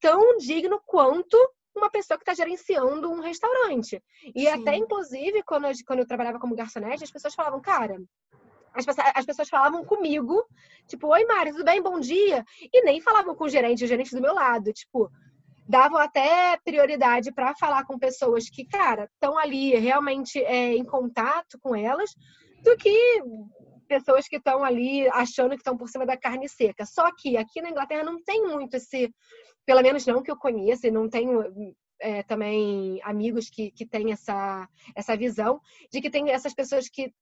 tão 0.00 0.36
digno 0.38 0.80
quanto 0.86 1.36
uma 1.74 1.90
pessoa 1.90 2.16
que 2.16 2.22
está 2.22 2.34
gerenciando 2.34 3.10
um 3.10 3.20
restaurante. 3.20 4.02
E 4.34 4.42
Sim. 4.42 4.48
até, 4.48 4.76
inclusive, 4.76 5.42
quando 5.42 5.66
eu, 5.66 5.72
quando 5.86 5.98
eu 5.98 6.06
trabalhava 6.06 6.38
como 6.38 6.56
garçonete, 6.56 7.04
as 7.04 7.10
pessoas 7.10 7.34
falavam, 7.34 7.60
cara, 7.60 7.98
as, 8.72 8.86
as 9.14 9.26
pessoas 9.26 9.48
falavam 9.48 9.84
comigo, 9.84 10.44
tipo, 10.86 11.08
oi, 11.08 11.24
Mari, 11.24 11.52
tudo 11.52 11.64
bem? 11.64 11.82
Bom 11.82 12.00
dia. 12.00 12.44
E 12.72 12.82
nem 12.82 13.00
falavam 13.00 13.34
com 13.34 13.44
o 13.44 13.48
gerente, 13.48 13.84
o 13.84 13.88
gerente 13.88 14.14
do 14.14 14.22
meu 14.22 14.34
lado. 14.34 14.72
Tipo, 14.72 15.10
davam 15.68 15.98
até 15.98 16.56
prioridade 16.64 17.32
para 17.32 17.54
falar 17.56 17.84
com 17.84 17.98
pessoas 17.98 18.48
que, 18.48 18.64
cara, 18.64 19.08
estão 19.14 19.36
ali 19.38 19.74
realmente 19.74 20.38
é, 20.38 20.76
em 20.76 20.84
contato 20.84 21.58
com 21.60 21.74
elas, 21.74 22.14
do 22.62 22.76
que 22.76 23.22
pessoas 23.88 24.26
que 24.28 24.36
estão 24.36 24.64
ali 24.64 25.08
achando 25.08 25.50
que 25.50 25.56
estão 25.56 25.76
por 25.76 25.88
cima 25.88 26.04
da 26.04 26.16
carne 26.16 26.48
seca. 26.48 26.84
Só 26.84 27.10
que 27.16 27.36
aqui 27.36 27.60
na 27.60 27.70
Inglaterra 27.70 28.02
não 28.02 28.22
tem 28.22 28.42
muito 28.42 28.74
esse, 28.74 29.12
pelo 29.64 29.82
menos 29.82 30.06
não 30.06 30.22
que 30.22 30.30
eu 30.30 30.36
conheça, 30.36 30.86
e 30.86 30.90
não 30.90 31.08
tenho 31.08 31.74
é, 32.00 32.22
também 32.22 33.00
amigos 33.02 33.48
que, 33.48 33.70
que 33.72 33.86
têm 33.86 34.12
essa, 34.12 34.68
essa 34.94 35.16
visão 35.16 35.60
de 35.92 36.00
que 36.00 36.10
tem 36.10 36.30
essas 36.30 36.54
pessoas 36.54 36.88
que 36.88 37.12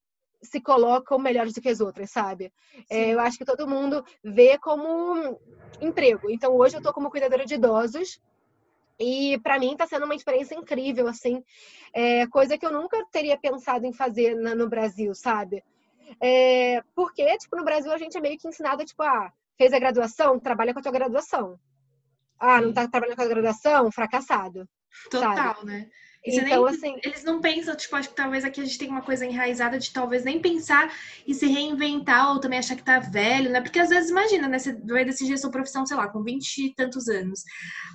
se 0.45 0.61
colocam 0.61 1.19
melhores 1.19 1.53
do 1.53 1.61
que 1.61 1.69
as 1.69 1.81
outras, 1.81 2.11
sabe? 2.11 2.53
É, 2.91 3.11
eu 3.11 3.21
acho 3.21 3.39
que 3.39 3.45
todo 3.45 3.69
mundo 3.69 4.05
vê 4.23 4.59
como 4.59 5.41
emprego. 5.81 6.31
Então, 6.31 6.55
hoje 6.57 6.77
eu 6.77 6.79
estou 6.79 6.93
como 6.93 7.11
cuidadora 7.11 7.45
de 7.45 7.55
idosos 7.55 8.21
e 8.99 9.39
para 9.43 9.59
mim 9.59 9.73
está 9.73 9.87
sendo 9.87 10.05
uma 10.05 10.15
experiência 10.15 10.55
incrível, 10.55 11.09
assim, 11.09 11.43
é, 11.93 12.27
coisa 12.29 12.57
que 12.57 12.65
eu 12.65 12.73
nunca 12.73 13.05
teria 13.11 13.37
pensado 13.37 13.87
em 13.87 13.93
fazer 13.93 14.35
na, 14.37 14.55
no 14.55 14.69
Brasil, 14.69 15.15
sabe? 15.15 15.65
É, 16.21 16.83
porque, 16.95 17.37
tipo, 17.39 17.57
no 17.57 17.65
Brasil 17.65 17.93
a 17.93 17.99
gente 17.99 18.17
é 18.17 18.21
meio 18.21 18.39
que 18.39 18.47
ensinado, 18.47 18.85
tipo, 18.85 19.03
ah, 19.03 19.33
fez 19.57 19.73
a 19.73 19.79
graduação, 19.79 20.39
trabalha 20.39 20.73
com 20.73 20.81
a 20.81 20.83
tua 20.83 20.93
graduação. 20.93 21.59
Ah, 22.39 22.61
não 22.61 22.73
tá 22.73 22.87
trabalhando 22.87 23.17
com 23.17 23.23
a 23.23 23.29
graduação, 23.29 23.91
fracassado. 23.91 24.69
Total, 25.11 25.35
sabe? 25.35 25.67
né? 25.67 25.91
Então, 26.27 26.65
nem, 26.65 26.75
assim, 26.75 26.97
eles 27.05 27.23
não 27.23 27.41
pensam, 27.41 27.77
tipo, 27.77 27.95
acho 27.97 28.09
que 28.09 28.15
talvez 28.15 28.45
aqui 28.45 28.61
a 28.61 28.65
gente 28.65 28.79
tem 28.79 28.89
uma 28.89 29.03
coisa 29.03 29.27
enraizada 29.27 29.79
de 29.79 29.93
talvez 29.93 30.25
nem 30.25 30.41
pensar 30.41 30.91
e 31.27 31.35
se 31.35 31.47
reinventar 31.47 32.33
ou 32.33 32.41
também 32.41 32.59
achar 32.59 32.77
que 32.77 32.83
tá 32.83 32.99
velho, 32.99 33.51
né? 33.51 33.61
Porque 33.61 33.79
às 33.79 33.91
vezes, 33.91 34.11
imagina, 34.11 34.49
né? 34.49 34.59
Você 34.59 34.73
vai 34.87 35.05
decidir 35.05 35.35
a 35.35 35.39
sua 35.39 35.51
profissão, 35.51 35.85
sei 35.85 35.97
lá, 35.97 36.09
com 36.09 36.23
20 36.23 36.59
e 36.59 36.75
tantos 36.75 37.09
anos. 37.09 37.43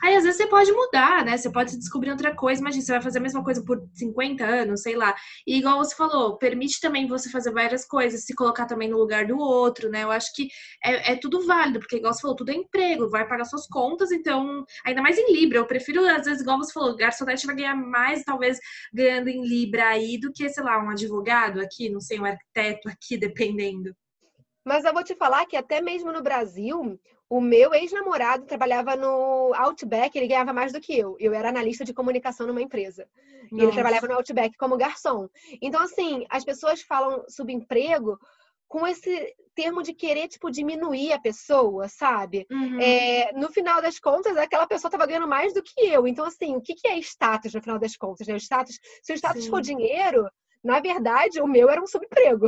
Aí 0.04 0.16
às 0.16 0.24
vezes 0.24 0.38
você 0.38 0.48
pode 0.48 0.72
mudar, 0.72 1.26
né? 1.26 1.38
Você 1.38 1.52
pode 1.52 1.76
descobrir 1.78 2.12
outra 2.12 2.36
coisa, 2.36 2.62
imagina, 2.62 2.84
você 2.84 2.92
vai 2.92 3.02
fazer 3.02 3.18
a 3.18 3.22
mesma 3.22 3.44
coisa 3.44 3.64
por 3.64 3.82
50 3.94 4.46
anos, 4.46 4.82
sei 4.82 4.96
lá. 4.96 5.16
E 5.48 5.58
igual 5.58 5.80
você 5.80 5.96
falou, 5.96 6.38
permite 6.38 6.80
também 6.80 7.08
você 7.08 7.30
fazer 7.30 7.52
várias 7.52 7.86
coisas, 7.86 8.26
se 8.26 8.36
colocar 8.36 8.66
também 8.66 8.90
no 8.90 8.98
lugar 8.98 9.26
do 9.26 9.38
outro, 9.40 9.90
né? 9.90 10.04
Eu 10.04 10.12
acho 10.12 10.34
que 10.36 10.50
é, 10.84 11.14
é 11.14 11.16
tudo 11.16 11.46
válido, 11.48 11.80
porque 11.80 11.96
igual 11.98 12.14
você 12.14 12.22
falou, 12.22 12.36
tudo 12.36 12.52
é 12.52 12.56
emprego, 12.56 13.10
vai 13.10 13.28
pagar 13.28 13.46
suas 13.46 13.68
contas, 13.68 14.12
então, 14.12 14.64
ainda 14.86 15.02
mais 15.02 15.18
em 15.18 15.34
Libra, 15.34 15.58
eu 15.58 15.66
prefiro, 15.66 16.06
às 16.08 16.26
vezes, 16.26 16.42
igual 16.42 16.58
você 16.58 16.72
falou, 16.72 16.96
garçonete 16.96 17.48
vai 17.48 17.56
ganhar 17.56 17.76
mais 17.76 18.19
talvez 18.24 18.60
ganhando 18.94 19.30
em 19.30 19.46
Libra 19.46 19.88
aí 19.90 20.20
do 20.20 20.32
que, 20.32 20.50
sei 20.50 20.64
lá, 20.64 20.84
um 20.84 20.90
advogado 20.90 21.60
aqui, 21.60 21.90
não 21.90 22.02
sei, 22.02 22.20
um 22.20 22.26
arquiteto 22.26 22.90
aqui, 22.90 23.18
dependendo. 23.18 23.96
Mas 24.66 24.86
eu 24.86 24.94
vou 24.94 25.04
te 25.04 25.16
falar 25.16 25.46
que 25.46 25.58
até 25.58 25.82
mesmo 25.82 26.12
no 26.12 26.22
Brasil, 26.22 27.00
o 27.30 27.40
meu 27.40 27.74
ex-namorado 27.74 28.46
trabalhava 28.46 28.96
no 28.96 29.54
Outback, 29.54 30.18
ele 30.18 30.28
ganhava 30.28 30.52
mais 30.52 30.74
do 30.74 30.82
que 30.82 30.98
eu. 30.98 31.16
Eu 31.20 31.34
era 31.34 31.50
analista 31.50 31.86
de 31.86 31.94
comunicação 31.94 32.46
numa 32.48 32.62
empresa. 32.62 33.08
Nossa. 33.52 33.56
E 33.56 33.62
ele 33.62 33.72
trabalhava 33.72 34.08
no 34.08 34.16
Outback 34.16 34.58
como 34.58 34.78
garçom. 34.78 35.30
Então, 35.62 35.82
assim, 35.82 36.26
as 36.30 36.44
pessoas 36.44 36.82
falam 36.82 37.24
subemprego 37.28 38.20
com 38.70 38.86
esse 38.86 39.36
termo 39.56 39.82
de 39.82 39.94
querer, 39.94 40.28
tipo, 40.28 40.50
diminuir 40.52 41.12
a 41.12 41.20
pessoa, 41.20 41.90
sabe? 41.90 42.46
Uhum. 42.50 42.80
É, 42.80 43.34
no 43.34 43.50
final 43.50 43.82
das 43.82 44.00
contas, 44.00 44.38
aquela 44.38 44.68
pessoa 44.68 44.90
estava 44.90 45.08
ganhando 45.08 45.28
mais 45.28 45.54
do 45.54 45.64
que 45.64 45.88
eu. 45.88 46.08
Então, 46.08 46.24
assim, 46.24 46.56
o 46.56 46.62
que, 46.62 46.76
que 46.76 46.88
é 46.88 46.98
status 47.00 47.54
no 47.54 47.62
final 47.62 47.80
das 47.80 47.98
contas? 47.98 48.28
Né? 48.28 48.36
O 48.36 48.38
status, 48.38 48.80
se 49.04 49.12
o 49.12 49.16
status 49.18 49.44
Sim. 49.44 49.50
for 49.50 49.60
dinheiro, 49.60 50.30
na 50.64 50.80
verdade, 50.80 51.42
o 51.42 51.48
meu 51.48 51.68
era 51.68 51.82
um 51.82 51.88
subemprego. 51.88 52.48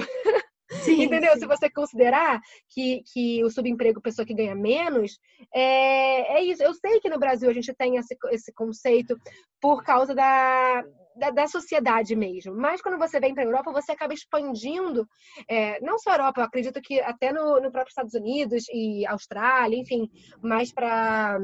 Sim, 0.83 1.03
Entendeu? 1.03 1.33
Sim. 1.33 1.39
Se 1.39 1.47
você 1.47 1.69
considerar 1.71 2.39
que, 2.69 3.01
que 3.11 3.43
o 3.43 3.49
subemprego, 3.49 3.99
pessoa 3.99 4.25
que 4.25 4.35
ganha 4.35 4.55
menos, 4.55 5.17
é, 5.53 6.37
é 6.37 6.43
isso. 6.43 6.61
Eu 6.61 6.73
sei 6.75 6.99
que 6.99 7.09
no 7.09 7.19
Brasil 7.19 7.49
a 7.49 7.53
gente 7.53 7.73
tem 7.73 7.97
esse, 7.97 8.15
esse 8.29 8.53
conceito 8.53 9.17
por 9.59 9.83
causa 9.83 10.13
da, 10.13 10.83
da, 11.15 11.29
da, 11.29 11.47
sociedade 11.47 12.15
mesmo. 12.15 12.53
Mas 12.55 12.81
quando 12.81 12.97
você 12.97 13.19
vem 13.19 13.33
para 13.33 13.43
a 13.43 13.45
Europa, 13.45 13.71
você 13.71 13.91
acaba 13.91 14.13
expandindo, 14.13 15.07
é, 15.47 15.79
não 15.81 15.97
só 15.99 16.11
a 16.11 16.13
Europa, 16.15 16.41
eu 16.41 16.45
acredito 16.45 16.81
que 16.81 16.99
até 17.01 17.31
no, 17.31 17.59
no 17.59 17.71
próprio 17.71 17.89
Estados 17.89 18.13
Unidos 18.13 18.65
e 18.73 19.05
Austrália, 19.07 19.77
enfim, 19.77 20.09
para 20.73 21.39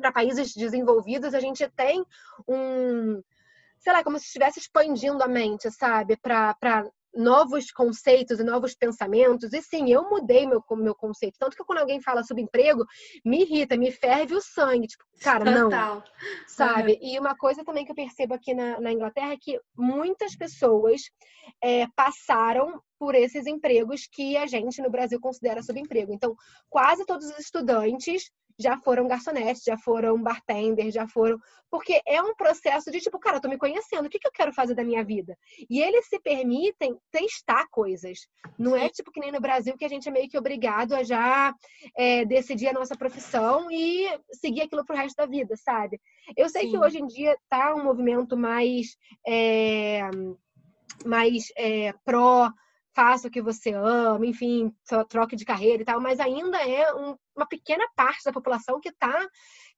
para 0.00 0.12
países 0.12 0.54
desenvolvidos, 0.54 1.34
a 1.34 1.40
gente 1.40 1.68
tem 1.70 2.02
um, 2.48 3.22
sei 3.78 3.92
lá, 3.92 4.02
como 4.02 4.18
se 4.18 4.26
estivesse 4.26 4.58
expandindo 4.58 5.22
a 5.22 5.28
mente, 5.28 5.70
sabe? 5.70 6.16
Para 6.16 6.54
novos 7.14 7.70
conceitos 7.70 8.38
e 8.38 8.44
novos 8.44 8.74
pensamentos. 8.74 9.52
E 9.52 9.62
sim, 9.62 9.90
eu 9.90 10.08
mudei 10.08 10.46
meu, 10.46 10.62
meu 10.72 10.94
conceito. 10.94 11.38
Tanto 11.38 11.56
que 11.56 11.64
quando 11.64 11.78
alguém 11.78 12.00
fala 12.00 12.22
sobre 12.22 12.42
emprego, 12.42 12.84
me 13.24 13.42
irrita, 13.42 13.76
me 13.76 13.90
ferve 13.90 14.34
o 14.34 14.40
sangue. 14.40 14.86
Tipo, 14.86 15.04
cara, 15.20 15.44
Total. 15.44 15.96
não. 15.96 16.02
Sabe? 16.46 16.92
Uhum. 16.92 16.98
E 17.02 17.18
uma 17.18 17.36
coisa 17.36 17.64
também 17.64 17.84
que 17.84 17.90
eu 17.90 17.96
percebo 17.96 18.34
aqui 18.34 18.54
na, 18.54 18.80
na 18.80 18.92
Inglaterra 18.92 19.32
é 19.32 19.38
que 19.40 19.58
muitas 19.76 20.36
pessoas 20.36 21.02
é, 21.62 21.86
passaram 21.96 22.80
por 22.98 23.14
esses 23.14 23.46
empregos 23.46 24.06
que 24.06 24.36
a 24.36 24.46
gente 24.46 24.82
no 24.82 24.90
Brasil 24.90 25.18
considera 25.20 25.62
subemprego. 25.62 26.12
Então, 26.12 26.34
quase 26.68 27.06
todos 27.06 27.26
os 27.26 27.38
estudantes 27.38 28.30
já 28.60 28.76
foram 28.76 29.08
garçonetes, 29.08 29.62
já 29.64 29.76
foram 29.78 30.20
bartender, 30.22 30.90
já 30.90 31.08
foram. 31.08 31.38
Porque 31.70 32.00
é 32.06 32.20
um 32.20 32.34
processo 32.34 32.90
de 32.90 33.00
tipo, 33.00 33.18
cara, 33.18 33.36
eu 33.36 33.40
tô 33.40 33.48
me 33.48 33.56
conhecendo, 33.56 34.06
o 34.06 34.10
que, 34.10 34.18
que 34.18 34.26
eu 34.26 34.32
quero 34.32 34.52
fazer 34.52 34.74
da 34.74 34.84
minha 34.84 35.02
vida? 35.04 35.36
E 35.68 35.80
eles 35.80 36.06
se 36.08 36.20
permitem 36.20 36.98
testar 37.10 37.66
coisas. 37.70 38.28
Não 38.58 38.76
é 38.76 38.88
tipo 38.88 39.10
que 39.10 39.20
nem 39.20 39.32
no 39.32 39.40
Brasil 39.40 39.76
que 39.76 39.84
a 39.84 39.88
gente 39.88 40.08
é 40.08 40.12
meio 40.12 40.28
que 40.28 40.38
obrigado 40.38 40.94
a 40.94 41.02
já 41.02 41.54
é, 41.96 42.24
decidir 42.24 42.68
a 42.68 42.72
nossa 42.72 42.96
profissão 42.96 43.70
e 43.70 44.06
seguir 44.32 44.62
aquilo 44.62 44.84
pro 44.84 44.96
resto 44.96 45.16
da 45.16 45.26
vida, 45.26 45.56
sabe? 45.56 46.00
Eu 46.36 46.48
sei 46.48 46.62
Sim. 46.62 46.70
que 46.72 46.78
hoje 46.78 46.98
em 46.98 47.06
dia 47.06 47.36
tá 47.48 47.74
um 47.74 47.84
movimento 47.84 48.36
mais. 48.36 48.96
É, 49.26 50.02
mais 51.04 51.44
é, 51.56 51.94
pró 52.04 52.50
faça 52.94 53.28
o 53.28 53.30
que 53.30 53.40
você 53.40 53.72
ama, 53.72 54.26
enfim, 54.26 54.74
troque 55.08 55.36
de 55.36 55.44
carreira 55.44 55.82
e 55.82 55.84
tal, 55.84 56.00
mas 56.00 56.20
ainda 56.20 56.58
é 56.58 56.92
um, 56.94 57.16
uma 57.36 57.46
pequena 57.46 57.84
parte 57.94 58.24
da 58.24 58.32
população 58.32 58.80
que 58.80 58.88
está 58.88 59.28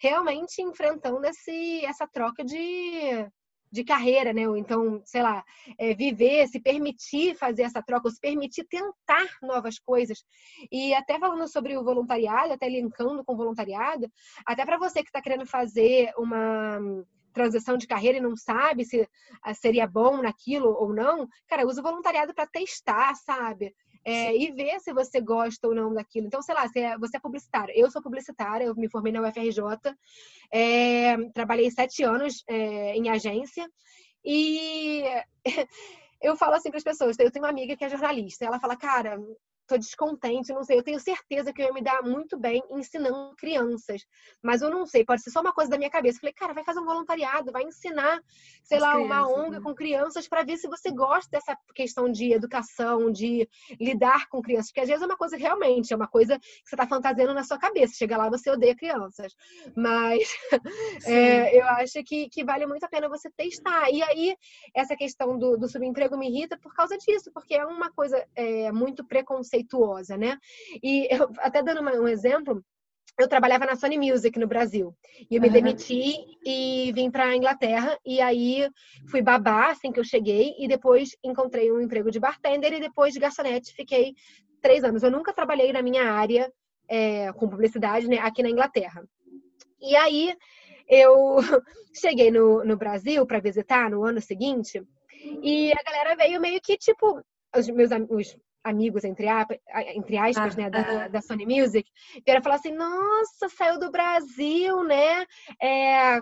realmente 0.01 0.63
enfrentando 0.63 1.25
esse, 1.27 1.85
essa 1.85 2.07
troca 2.07 2.45
de, 2.45 3.27
de 3.71 3.85
carreira, 3.85 4.33
né? 4.33 4.49
Ou 4.49 4.57
então, 4.57 5.03
sei 5.05 5.23
lá, 5.23 5.45
é, 5.79 5.95
viver, 5.95 6.49
se 6.49 6.61
permitir 6.61 7.37
fazer 7.37 7.63
essa 7.63 7.83
troca, 7.83 8.09
ou 8.09 8.13
se 8.13 8.21
permitir 8.21 8.65
tentar 8.65 9.39
novas 9.43 9.79
coisas. 9.79 10.25
E 10.71 10.95
até 10.95 11.19
falando 11.19 11.47
sobre 11.49 11.77
o 11.77 11.85
voluntariado, 11.85 12.53
até 12.53 12.69
linkando 12.69 13.25
com 13.25 13.35
o 13.35 13.37
voluntariado, 13.37 14.11
até 14.47 14.65
para 14.65 14.79
você 14.79 15.03
que 15.03 15.09
está 15.09 15.23
querendo 15.23 15.47
fazer 15.47 16.13
uma 16.17 16.79
transição 17.33 17.77
de 17.77 17.87
carreira 17.87 18.19
e 18.19 18.21
não 18.21 18.37
sabe 18.37 18.85
se 18.85 19.09
ah, 19.43 19.55
seria 19.55 19.87
bom 19.87 20.23
naquilo 20.23 20.69
ou 20.69 20.93
não, 20.93 21.29
cara, 21.49 21.67
usa 21.67 21.81
o 21.81 21.85
voluntariado 21.85 22.35
para 22.35 22.47
testar, 22.47 23.15
sabe? 23.17 23.75
É, 24.05 24.37
e 24.37 24.51
ver 24.51 24.81
se 24.81 24.93
você 24.93 25.21
gosta 25.21 25.69
ou 25.69 25.75
não 25.75 25.95
daquilo. 25.95 26.27
Então, 26.27 26.43
sei 26.43 26.55
lá, 26.55 26.67
você 26.67 26.81
é, 26.81 26.99
você 26.99 27.17
é 27.17 27.21
publicitário. 27.21 27.73
Eu 27.77 27.89
sou 27.89 28.03
publicitária, 28.03 28.65
eu 28.65 28.75
me 28.75 28.91
formei 28.91 29.13
na 29.13 29.21
UFRJ, 29.21 29.61
é, 30.53 31.17
trabalhei 31.33 31.71
sete 31.71 32.03
anos 32.03 32.43
é, 32.49 32.97
em 32.97 33.09
agência 33.09 33.69
e 34.25 35.05
eu 36.21 36.37
falo 36.37 36.55
assim 36.55 36.71
para 36.71 36.79
as 36.79 36.85
pessoas: 36.85 37.19
eu 37.19 37.31
tenho 37.31 37.45
uma 37.45 37.51
amiga 37.51 37.77
que 37.77 37.85
é 37.85 37.89
jornalista, 37.89 38.45
ela 38.45 38.61
fala, 38.61 38.77
cara, 38.77 39.19
tô 39.67 39.77
descontente, 39.77 40.53
não 40.53 40.65
sei. 40.65 40.79
Eu 40.79 40.83
tenho 40.83 41.01
certeza 41.01 41.53
que 41.53 41.63
eu 41.63 41.67
ia 41.67 41.73
me 41.73 41.83
dar 41.83 42.03
muito 42.03 42.39
bem 42.39 42.63
ensinando 42.71 43.35
crianças, 43.37 44.05
mas 44.43 44.63
eu 44.63 44.71
não 44.71 44.87
sei, 44.87 45.05
pode 45.05 45.23
ser 45.23 45.31
só 45.31 45.41
uma 45.41 45.53
coisa 45.53 45.71
da 45.71 45.79
minha 45.79 45.91
cabeça. 45.91 46.19
falei, 46.21 46.35
cara, 46.35 46.53
vai 46.53 46.65
fazer 46.65 46.81
um 46.81 46.85
voluntariado, 46.85 47.53
vai 47.53 47.63
ensinar, 47.63 48.21
sei 48.63 48.79
As 48.79 48.83
lá, 48.83 48.95
crianças, 48.95 49.07
uma 49.07 49.29
ONG 49.29 49.51
né? 49.51 49.61
com 49.61 49.75
crianças 49.75 50.29
para 50.29 50.43
ver 50.43 50.57
se 50.57 50.69
você 50.69 50.91
gosta 50.91 51.31
dessa 51.31 51.57
questão 51.75 52.11
de 52.11 52.33
educação, 52.33 53.11
de 53.11 53.49
lidar 53.81 54.29
com 54.29 54.43
crianças, 54.43 54.71
porque 54.71 54.81
às 54.81 54.89
vezes 54.89 55.03
é 55.03 55.07
uma 55.07 55.17
coisa 55.17 55.37
realmente, 55.37 55.93
é 55.93 55.97
uma 55.97 56.09
coisa 56.09 56.39
que 56.39 56.69
você 56.69 56.77
tá 56.77 56.87
fantasiando 56.87 57.35
na 57.35 57.45
sua 57.45 57.59
cabeça. 57.59 57.95
Chega 57.95 58.17
lá, 58.17 58.29
você 58.29 58.51
odeia 58.51 58.77
crianças. 58.77 59.33
Mas 59.77 60.23
é, 61.07 61.59
eu 61.59 61.67
acho 61.67 62.03
que, 62.05 62.29
que 62.29 62.45
vale 62.45 62.67
muito 62.67 62.85
a 62.85 62.89
pena 62.89 63.09
você 63.09 63.31
testar. 63.31 63.91
E 63.91 64.03
aí, 64.03 64.37
essa 64.75 64.97
questão 64.97 65.39
do, 65.39 65.57
do 65.57 65.69
subemprego 65.69 66.17
me 66.17 66.29
irrita 66.29 66.59
por 66.59 66.75
causa 66.75 66.97
disso, 66.99 67.31
porque 67.33 67.55
é 67.55 67.65
uma 67.65 67.91
coisa 67.91 68.27
é, 68.35 68.71
muito 68.73 69.05
preconceituosa 69.05 69.52
preconceituosa, 69.53 70.17
né? 70.17 70.39
E 70.83 71.07
eu, 71.11 71.31
até 71.39 71.63
dando 71.63 71.83
um 71.83 72.09
exemplo, 72.09 72.65
eu 73.19 73.29
trabalhava 73.29 73.67
na 73.67 73.77
Sony 73.77 73.99
Music 73.99 74.39
no 74.39 74.47
Brasil. 74.47 74.95
E 75.31 75.37
eu 75.37 75.43
me 75.43 75.51
demiti 75.51 76.15
e 76.45 76.91
vim 76.95 77.11
para 77.11 77.27
a 77.27 77.37
Inglaterra. 77.37 77.99
E 78.05 78.21
aí 78.21 78.69
fui 79.11 79.21
babá 79.21 79.71
assim 79.71 79.93
que 79.93 80.01
eu 80.01 80.05
cheguei. 80.05 80.55
E 80.59 80.67
depois 80.67 81.11
encontrei 81.23 81.71
um 81.71 81.81
emprego 81.81 82.11
de 82.11 82.19
bartender. 82.19 82.73
E 82.73 82.81
depois 82.81 83.13
de 83.13 83.21
garçonete 83.21 83.75
fiquei 83.75 84.15
três 84.63 84.83
anos. 84.83 85.03
Eu 85.03 85.11
nunca 85.11 85.33
trabalhei 85.33 85.73
na 85.73 85.83
minha 85.83 86.11
área 86.11 86.51
é, 86.89 87.33
com 87.35 87.49
publicidade 87.49 88.09
né, 88.09 88.19
aqui 88.19 88.43
na 88.43 88.51
Inglaterra. 88.51 89.05
E 89.81 89.95
aí 89.95 90.35
eu 90.89 91.37
cheguei 91.95 92.31
no, 92.31 92.65
no 92.65 92.77
Brasil 92.77 93.27
para 93.27 93.41
visitar 93.41 93.91
no 93.91 94.05
ano 94.05 94.23
seguinte. 94.23 94.83
E 95.43 95.71
a 95.73 95.83
galera 95.85 96.17
veio 96.17 96.41
meio 96.41 96.61
que 96.63 96.79
tipo. 96.79 97.21
Os 97.55 97.69
meus 97.69 97.91
os 98.09 98.35
amigos, 98.65 99.05
entre, 99.05 99.27
entre 99.95 100.17
aspas, 100.19 100.55
ah, 100.55 100.61
né, 100.61 100.71
da, 100.71 101.09
da, 101.09 101.21
Sony 101.21 101.45
Music, 101.45 101.89
vieram 102.25 102.43
falar 102.43 102.57
assim, 102.57 102.73
nossa, 102.73 103.49
saiu 103.49 103.79
do 103.79 103.91
Brasil, 103.91 104.85
né? 104.85 105.25
É, 105.61 106.21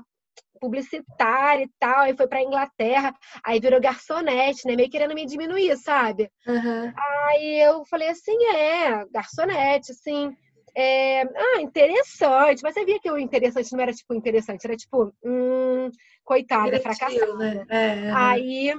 publicitário 0.60 1.64
e 1.64 1.70
tal, 1.78 2.00
aí 2.00 2.16
foi 2.16 2.26
pra 2.26 2.42
Inglaterra, 2.42 3.14
aí 3.44 3.58
virou 3.58 3.80
garçonete, 3.80 4.66
né? 4.66 4.76
Meio 4.76 4.90
querendo 4.90 5.14
me 5.14 5.26
diminuir, 5.26 5.76
sabe? 5.76 6.30
Uhum. 6.46 6.92
Aí 6.96 7.60
eu 7.62 7.84
falei 7.86 8.08
assim, 8.08 8.36
é, 8.54 9.04
garçonete, 9.10 9.92
assim. 9.92 10.36
É, 10.76 11.22
ah, 11.22 11.60
interessante. 11.60 12.62
Mas 12.62 12.74
você 12.74 12.84
via 12.84 13.00
que 13.00 13.10
o 13.10 13.18
interessante 13.18 13.72
não 13.72 13.80
era 13.80 13.92
tipo 13.92 14.14
interessante, 14.14 14.64
era 14.64 14.76
tipo, 14.76 15.12
hum, 15.24 15.90
coitada, 16.22 16.78
fracassada. 16.78 17.34
Né? 17.34 17.66
É, 17.68 18.10
Aí 18.12 18.72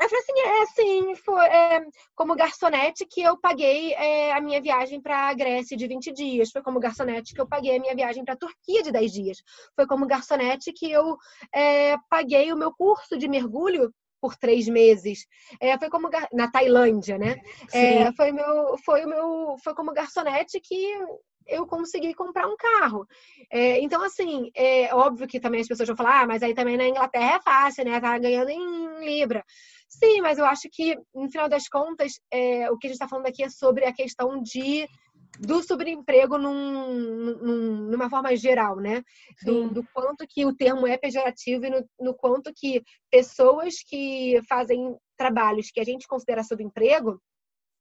eu 0.00 0.08
falei 0.08 0.24
assim, 0.24 0.40
é 0.40 0.62
assim, 0.62 1.14
foi 1.16 1.46
é, 1.46 1.86
como 2.14 2.34
garçonete 2.34 3.04
que 3.06 3.20
eu 3.20 3.38
paguei 3.38 3.92
é, 3.94 4.32
a 4.32 4.40
minha 4.40 4.60
viagem 4.60 5.00
para 5.00 5.28
a 5.28 5.34
Grécia 5.34 5.76
de 5.76 5.86
20 5.86 6.12
dias. 6.12 6.50
Foi 6.50 6.62
como 6.62 6.80
garçonete 6.80 7.34
que 7.34 7.40
eu 7.40 7.46
paguei 7.46 7.76
a 7.76 7.80
minha 7.80 7.94
viagem 7.94 8.24
para 8.24 8.34
a 8.34 8.38
Turquia 8.38 8.82
de 8.82 8.90
10 8.90 9.12
dias. 9.12 9.38
Foi 9.76 9.86
como 9.86 10.06
garçonete 10.06 10.72
que 10.72 10.90
eu 10.90 11.16
é, 11.54 11.96
paguei 12.08 12.52
o 12.52 12.56
meu 12.56 12.72
curso 12.72 13.18
de 13.18 13.28
mergulho 13.28 13.92
por 14.20 14.36
três 14.36 14.68
meses. 14.68 15.26
É, 15.60 15.78
foi 15.78 15.88
como 15.88 16.08
na 16.32 16.50
Tailândia, 16.50 17.18
né? 17.18 17.36
É, 17.72 18.12
foi 18.12 18.32
meu, 18.32 18.76
foi 18.84 19.04
o 19.04 19.08
meu, 19.08 19.56
foi 19.62 19.74
como 19.74 19.92
garçonete 19.92 20.60
que 20.60 20.98
eu 21.46 21.66
consegui 21.66 22.14
comprar 22.14 22.46
um 22.46 22.56
carro. 22.56 23.06
É, 23.50 23.80
então, 23.80 24.02
assim, 24.02 24.50
é 24.54 24.94
óbvio 24.94 25.26
que 25.26 25.40
também 25.40 25.60
as 25.60 25.68
pessoas 25.68 25.88
vão 25.88 25.96
falar, 25.96 26.22
ah, 26.22 26.26
mas 26.26 26.42
aí 26.42 26.54
também 26.54 26.76
na 26.76 26.86
Inglaterra 26.86 27.36
é 27.36 27.42
fácil, 27.42 27.84
né? 27.84 28.00
Tá 28.00 28.16
ganhando 28.18 28.50
em 28.50 29.04
Libra. 29.04 29.44
Sim, 29.90 30.20
mas 30.20 30.38
eu 30.38 30.46
acho 30.46 30.68
que, 30.70 30.96
no 31.12 31.28
final 31.28 31.48
das 31.48 31.68
contas, 31.68 32.12
é, 32.32 32.70
o 32.70 32.78
que 32.78 32.86
a 32.86 32.88
gente 32.88 32.94
está 32.94 33.08
falando 33.08 33.26
aqui 33.26 33.42
é 33.42 33.50
sobre 33.50 33.84
a 33.84 33.92
questão 33.92 34.40
de 34.40 34.88
do 35.38 35.62
sobreemprego 35.62 36.36
num, 36.36 37.36
num, 37.36 37.76
numa 37.88 38.10
forma 38.10 38.34
geral, 38.36 38.76
né? 38.76 39.02
Do, 39.44 39.70
do, 39.70 39.84
quanto 39.94 40.26
que 40.28 40.44
o 40.44 40.54
termo 40.54 40.86
é 40.86 40.96
pejorativo 40.96 41.64
e 41.64 41.70
no, 41.70 41.88
no, 42.00 42.14
quanto 42.14 42.52
que 42.54 42.82
pessoas 43.10 43.76
que 43.86 44.40
fazem 44.48 44.96
trabalhos 45.16 45.70
que 45.70 45.80
a 45.80 45.84
gente 45.84 46.06
considera 46.06 46.42
sobreemprego 46.42 47.20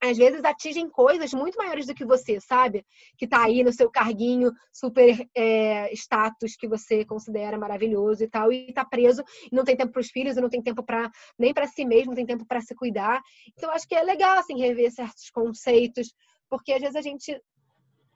às 0.02 0.18
vezes 0.18 0.44
atingem 0.44 0.90
coisas 0.90 1.34
muito 1.34 1.58
maiores 1.58 1.86
do 1.86 1.94
que 1.94 2.06
você, 2.06 2.40
sabe? 2.40 2.86
Que 3.18 3.28
tá 3.28 3.44
aí 3.44 3.64
no 3.64 3.74
seu 3.74 3.90
carguinho 3.90 4.52
super 4.72 5.28
é, 5.36 5.94
status 5.94 6.56
que 6.56 6.68
você 6.68 7.04
considera 7.04 7.58
maravilhoso 7.58 8.24
e 8.24 8.28
tal, 8.28 8.52
e 8.52 8.72
tá 8.72 8.86
preso, 8.86 9.24
e 9.52 9.56
não 9.56 9.66
tem 9.66 9.76
tempo 9.76 9.92
para 9.92 10.00
os 10.00 10.10
filhos, 10.10 10.38
e 10.38 10.42
não 10.42 10.50
tem 10.50 10.62
tempo 10.62 10.84
para 10.84 11.12
nem 11.38 11.54
para 11.54 11.68
si 11.68 11.86
mesmo, 11.86 12.08
não 12.08 12.16
tem 12.16 12.26
tempo 12.26 12.46
para 12.46 12.62
se 12.62 12.74
cuidar. 12.74 13.22
Então 13.58 13.70
acho 13.72 13.88
que 13.88 13.96
é 13.96 14.02
legal 14.02 14.38
assim 14.38 14.58
rever 14.58 14.92
certos 14.92 15.30
conceitos, 15.30 16.14
porque 16.50 16.72
às 16.74 16.82
vezes 16.82 16.96
a 16.96 17.02
gente 17.02 17.40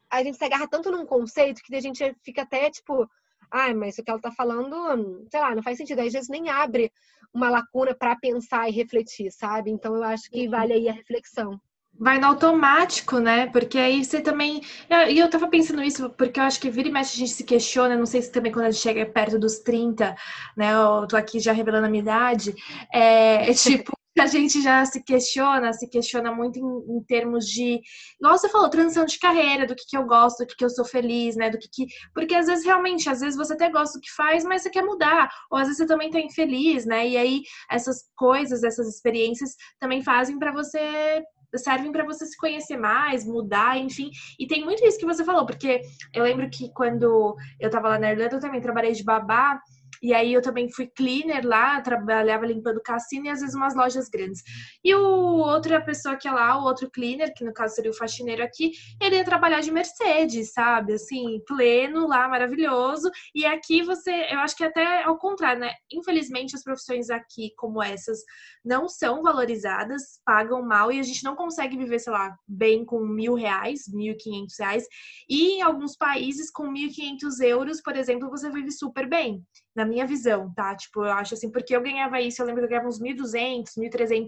a 0.10 0.24
gente 0.24 0.38
se 0.38 0.46
agarra 0.46 0.68
tanto 0.68 0.92
num 0.92 1.06
conceito 1.06 1.62
que 1.64 1.76
a 1.76 1.82
gente 1.82 2.16
fica 2.24 2.44
até 2.44 2.70
tipo, 2.70 3.10
ai, 3.52 3.74
mas 3.74 3.98
o 3.98 4.04
que 4.04 4.12
ela 4.12 4.22
tá 4.22 4.32
falando, 4.32 5.28
sei 5.30 5.40
lá, 5.40 5.56
não 5.56 5.64
faz 5.64 5.78
sentido. 5.78 6.00
Às 6.02 6.14
vezes 6.14 6.30
nem 6.30 6.50
abre 6.50 6.92
uma 7.34 7.50
lacuna 7.50 7.96
para 7.96 8.16
pensar 8.16 8.70
e 8.70 8.72
refletir, 8.72 9.32
sabe? 9.32 9.72
Então 9.72 9.96
eu 9.96 10.04
acho 10.04 10.30
que 10.30 10.48
vale 10.48 10.74
aí 10.74 10.88
a 10.88 10.94
reflexão 10.94 11.60
vai 12.00 12.20
no 12.20 12.28
automático, 12.28 13.20
né? 13.20 13.48
Porque 13.48 13.78
aí 13.78 14.04
você 14.04 14.22
também. 14.22 14.62
E 15.10 15.18
eu 15.20 15.30
tava 15.30 15.48
pensando 15.48 15.84
isso, 15.84 16.10
porque 16.12 16.40
eu 16.40 16.44
acho 16.44 16.60
que 16.60 16.70
vira 16.70 16.88
e 16.90 16.92
mexe 16.92 17.16
a 17.16 17.20
gente 17.20 17.32
se 17.32 17.44
questiona, 17.44 17.96
não 17.96 18.06
sei 18.06 18.22
se 18.22 18.32
também 18.32 18.52
quando 18.52 18.66
a 18.66 18.72
gente 18.72 18.82
chega 18.82 19.06
perto 19.06 19.40
dos 19.40 19.60
30, 19.60 20.16
né? 20.58 20.74
Eu 20.74 21.08
tô 21.08 21.16
aqui 21.16 21.40
já 21.40 21.52
revelando 21.52 21.86
a 21.88 21.90
minha 21.90 22.02
idade. 22.02 22.54
É, 22.94 23.50
é 23.50 23.54
tipo. 23.54 23.94
a 24.20 24.28
gente 24.28 24.62
já 24.62 24.86
se 24.86 25.04
questiona, 25.04 25.74
se 25.74 25.90
questiona 25.90 26.32
muito 26.32 26.60
em, 26.60 26.98
em, 26.98 27.04
termos 27.04 27.48
de, 27.48 27.82
igual 28.20 28.38
você 28.38 28.48
falou, 28.48 28.70
transição 28.70 29.06
de 29.06 29.18
carreira, 29.18 29.66
do 29.66 29.76
que, 29.76 29.86
que 29.90 29.98
eu 29.98 30.06
gosto, 30.06 30.40
do 30.40 30.48
que, 30.48 30.56
que 30.56 30.64
eu 30.64 30.70
sou 30.70 30.86
feliz, 30.86 31.36
né? 31.36 31.50
Do 31.50 31.58
que, 31.58 31.68
que. 31.72 31.86
Porque 32.14 32.36
às 32.36 32.48
vezes 32.48 32.66
realmente, 32.66 33.10
às 33.10 33.22
vezes 33.22 33.38
você 33.38 33.54
até 33.54 33.70
gosta 33.70 33.98
do 33.98 34.02
que 34.02 34.12
faz, 34.12 34.44
mas 34.44 34.62
você 34.64 34.70
quer 34.70 34.84
mudar. 34.84 35.30
Ou 35.52 35.58
às 35.58 35.68
vezes 35.68 35.78
você 35.78 35.88
também 35.88 36.10
tá 36.10 36.20
infeliz, 36.20 36.86
né? 36.86 37.08
E 37.08 37.18
aí 37.18 37.42
essas 37.70 38.04
coisas, 38.16 38.64
essas 38.64 38.88
experiências 38.88 39.56
também 39.80 40.04
fazem 40.04 40.38
para 40.40 40.52
você 40.52 41.24
servem 41.58 41.92
para 41.92 42.06
você 42.06 42.26
se 42.26 42.38
conhecer 42.38 42.78
mais, 42.78 43.26
mudar, 43.26 43.78
enfim. 43.78 44.10
E 44.40 44.48
tem 44.48 44.64
muito 44.64 44.86
isso 44.86 44.98
que 44.98 45.06
você 45.06 45.24
falou, 45.24 45.46
porque 45.46 45.82
eu 46.14 46.24
lembro 46.24 46.50
que 46.50 46.72
quando 46.74 47.36
eu 47.60 47.70
tava 47.70 47.90
lá 47.90 48.00
na 48.00 48.12
Irlanda, 48.12 48.36
eu 48.36 48.42
também 48.42 48.62
trabalhei 48.62 48.94
de 48.94 49.04
babá. 49.04 49.62
E 50.04 50.14
aí 50.14 50.34
eu 50.34 50.42
também 50.42 50.70
fui 50.70 50.86
cleaner 50.86 51.48
lá, 51.48 51.80
trabalhava 51.80 52.46
limpando 52.46 52.82
cassino 52.82 53.26
e 53.26 53.30
às 53.30 53.40
vezes 53.40 53.56
umas 53.56 53.74
lojas 53.74 54.10
grandes. 54.10 54.44
E 54.84 54.94
o 54.94 55.00
outra 55.00 55.80
pessoa 55.82 56.18
que 56.18 56.28
é 56.28 56.32
lá, 56.32 56.60
o 56.60 56.66
outro 56.66 56.92
cleaner, 56.92 57.34
que 57.34 57.46
no 57.46 57.54
caso 57.54 57.76
seria 57.76 57.90
o 57.90 57.96
faxineiro 57.96 58.44
aqui, 58.44 58.74
ele 59.02 59.16
ia 59.16 59.24
trabalhar 59.24 59.62
de 59.62 59.72
Mercedes, 59.72 60.52
sabe? 60.52 60.94
Assim, 60.96 61.42
pleno 61.48 62.06
lá, 62.06 62.28
maravilhoso. 62.28 63.10
E 63.34 63.46
aqui 63.46 63.82
você, 63.82 64.28
eu 64.30 64.40
acho 64.40 64.58
que 64.58 64.66
até 64.66 65.04
ao 65.04 65.18
contrário, 65.18 65.62
né? 65.62 65.72
Infelizmente 65.90 66.54
as 66.54 66.64
profissões 66.64 67.10
aqui 67.10 67.54
como 67.56 67.82
essas 67.82 68.20
não 68.64 68.90
são 68.90 69.24
valorizadas, 69.24 70.20
pagam 70.26 70.62
mal 70.62 70.92
e 70.92 71.00
a 71.00 71.04
gente 71.04 71.24
não 71.24 71.36
consegue 71.36 71.78
viver, 71.78 72.00
sei 72.00 72.12
lá, 72.12 72.36
bem 72.46 72.84
com 72.84 73.00
mil 73.06 73.36
reais, 73.36 73.84
mil 73.88 74.12
e 74.12 74.18
quinhentos 74.18 74.56
reais. 74.60 74.86
E 75.30 75.60
em 75.60 75.62
alguns 75.62 75.96
países 75.96 76.52
com 76.52 76.70
mil 76.70 76.90
e 76.90 76.94
quinhentos 76.94 77.40
euros, 77.40 77.82
por 77.82 77.96
exemplo, 77.96 78.30
você 78.30 78.50
vive 78.50 78.72
super 78.72 79.08
bem 79.08 79.42
na 79.76 79.86
minha 79.86 80.06
visão, 80.06 80.52
tá? 80.54 80.76
Tipo, 80.76 81.04
eu 81.06 81.12
acho 81.12 81.34
assim, 81.34 81.50
porque 81.50 81.76
eu 81.76 81.82
ganhava 81.82 82.22
isso, 82.22 82.42
eu 82.42 82.46
lembro 82.46 82.62
que 82.62 82.66
eu 82.66 82.70
ganhava 82.70 82.88
uns 82.88 83.00
1.200, 83.00 83.78
1.300 83.78 84.28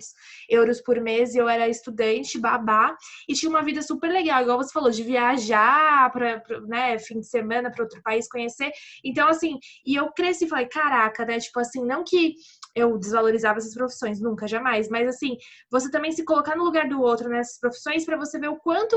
euros 0.50 0.82
por 0.82 1.00
mês 1.00 1.36
e 1.36 1.38
eu 1.38 1.48
era 1.48 1.68
estudante, 1.68 2.40
babá, 2.40 2.96
e 3.28 3.34
tinha 3.34 3.50
uma 3.50 3.64
vida 3.64 3.82
super 3.82 4.10
legal, 4.12 4.42
igual 4.42 4.58
você 4.58 4.72
falou, 4.72 4.92
de 4.92 5.04
viajar 5.04 6.12
para, 6.12 6.44
né, 6.68 6.98
fim 7.00 7.20
de 7.20 7.28
semana 7.28 7.72
para 7.72 7.84
outro 7.84 8.02
país 8.02 8.28
conhecer. 8.28 8.72
Então, 9.04 9.28
assim, 9.28 9.60
e 9.86 9.96
eu 9.96 10.12
cresci 10.12 10.46
e 10.46 10.50
falei, 10.50 10.68
caraca, 10.68 11.26
né? 11.26 11.40
Tipo 11.40 11.60
assim, 11.60 11.86
não 11.86 12.04
que 12.04 12.36
eu 12.76 12.98
desvalorizava 12.98 13.60
essas 13.60 13.74
profissões, 13.74 14.20
nunca, 14.20 14.48
jamais, 14.48 14.90
mas 14.90 15.08
assim, 15.08 15.38
você 15.72 15.90
também 15.90 16.12
se 16.12 16.26
colocar 16.26 16.56
no 16.56 16.64
lugar 16.64 16.88
do 16.90 17.02
outro 17.02 17.30
nessas 17.30 17.60
profissões 17.60 18.06
para 18.06 18.18
você 18.18 18.38
ver 18.40 18.50
o 18.50 18.58
quanto 18.58 18.96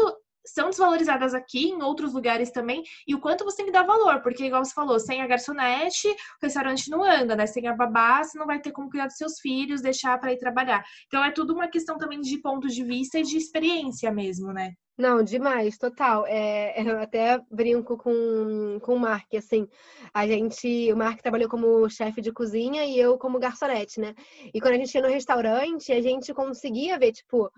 são 0.53 0.71
desvalorizadas 0.71 1.35
aqui, 1.35 1.69
em 1.69 1.83
outros 1.83 2.13
lugares 2.13 2.51
também, 2.51 2.83
e 3.07 3.15
o 3.15 3.21
quanto 3.21 3.45
você 3.45 3.59
tem 3.59 3.67
que 3.67 3.73
dar 3.73 3.85
valor, 3.85 4.21
porque, 4.23 4.45
igual 4.45 4.65
você 4.65 4.73
falou, 4.75 4.99
sem 4.99 5.23
a 5.23 5.27
garçonete, 5.27 6.09
o 6.09 6.15
restaurante 6.43 6.91
não 6.91 7.03
anda, 7.03 7.37
né? 7.37 7.47
Sem 7.47 7.67
a 7.67 7.75
babá, 7.75 8.23
você 8.23 8.39
não 8.39 8.47
vai 8.47 8.61
ter 8.61 8.73
como 8.73 8.91
cuidar 8.91 9.07
dos 9.07 9.17
seus 9.17 9.41
filhos, 9.41 9.81
deixar 9.81 10.19
para 10.19 10.33
ir 10.33 10.39
trabalhar. 10.39 10.85
Então, 11.07 11.25
é 11.25 11.31
tudo 11.31 11.55
uma 11.55 11.69
questão 11.69 11.99
também 11.99 12.21
de 12.21 12.41
ponto 12.41 12.69
de 12.69 12.85
vista 12.85 13.19
e 13.19 13.23
de 13.23 13.37
experiência 13.37 14.11
mesmo, 14.11 14.53
né? 14.53 14.73
Não, 14.99 15.23
demais, 15.23 15.79
total. 15.79 16.27
É, 16.27 16.75
eu 16.83 16.99
até 16.99 17.41
brinco 17.51 17.97
com, 17.97 18.79
com 18.83 18.95
o 18.95 18.99
Mark, 18.99 19.33
assim, 19.35 19.69
a 20.13 20.27
gente, 20.27 20.93
o 20.93 20.97
Mark 20.97 21.21
trabalhou 21.23 21.49
como 21.49 21.89
chefe 21.89 22.21
de 22.21 22.33
cozinha 22.33 22.85
e 22.85 22.99
eu 22.99 23.17
como 23.17 23.39
garçonete, 23.39 24.01
né? 24.01 24.15
E 24.53 24.61
quando 24.61 24.75
a 24.75 24.79
gente 24.79 24.93
ia 24.93 25.03
no 25.03 25.09
restaurante, 25.09 25.93
a 25.93 26.03
gente 26.03 26.35
conseguia 26.35 26.99
ver, 26.99 27.13
tipo, 27.13 27.49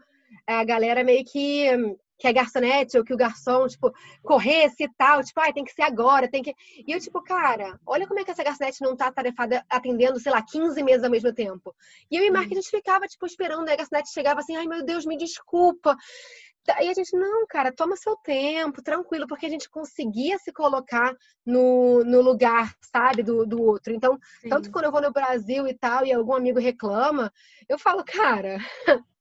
a 0.46 0.62
galera 0.64 1.02
meio 1.02 1.24
que 1.24 1.66
que 2.20 2.28
a 2.28 2.32
garçonete 2.32 2.98
ou 2.98 3.04
que 3.04 3.14
o 3.14 3.16
garçom, 3.16 3.66
tipo, 3.66 3.92
corresse 4.22 4.84
e 4.84 4.88
tal, 4.96 5.24
tipo, 5.24 5.40
ai, 5.40 5.54
tem 5.54 5.64
que 5.64 5.72
ser 5.72 5.82
agora, 5.82 6.30
tem 6.30 6.42
que. 6.42 6.54
E 6.86 6.92
eu, 6.92 7.00
tipo, 7.00 7.22
cara, 7.22 7.80
olha 7.86 8.06
como 8.06 8.20
é 8.20 8.24
que 8.24 8.30
essa 8.30 8.44
garçonete 8.44 8.82
não 8.82 8.94
tá 8.94 9.10
tarefada 9.10 9.64
atendendo, 9.70 10.20
sei 10.20 10.30
lá, 10.30 10.42
15 10.42 10.82
meses 10.82 11.02
ao 11.02 11.10
mesmo 11.10 11.32
tempo. 11.32 11.74
E 12.10 12.16
eu 12.16 12.22
e 12.22 12.30
Mark, 12.30 12.52
a 12.52 12.54
gente 12.54 12.68
ficava, 12.68 13.06
tipo, 13.08 13.24
esperando, 13.24 13.66
e 13.68 13.72
a 13.72 13.76
garçonete 13.76 14.12
chegava 14.12 14.40
assim, 14.40 14.54
ai, 14.54 14.66
meu 14.66 14.84
Deus, 14.84 15.06
me 15.06 15.16
desculpa. 15.16 15.96
E 16.82 16.88
a 16.88 16.92
gente, 16.92 17.16
não, 17.16 17.46
cara, 17.46 17.72
toma 17.72 17.96
seu 17.96 18.14
tempo, 18.16 18.82
tranquilo, 18.82 19.26
porque 19.26 19.46
a 19.46 19.48
gente 19.48 19.68
conseguia 19.70 20.38
se 20.38 20.52
colocar 20.52 21.16
no, 21.44 22.04
no 22.04 22.20
lugar, 22.20 22.74
sabe, 22.92 23.22
do, 23.22 23.46
do 23.46 23.62
outro. 23.62 23.94
Então, 23.94 24.18
Sim. 24.42 24.50
tanto 24.50 24.70
quando 24.70 24.84
eu 24.84 24.92
vou 24.92 25.00
no 25.00 25.10
Brasil 25.10 25.66
e 25.66 25.72
tal, 25.72 26.04
e 26.04 26.12
algum 26.12 26.34
amigo 26.34 26.60
reclama, 26.60 27.32
eu 27.66 27.78
falo, 27.78 28.04
cara, 28.04 28.58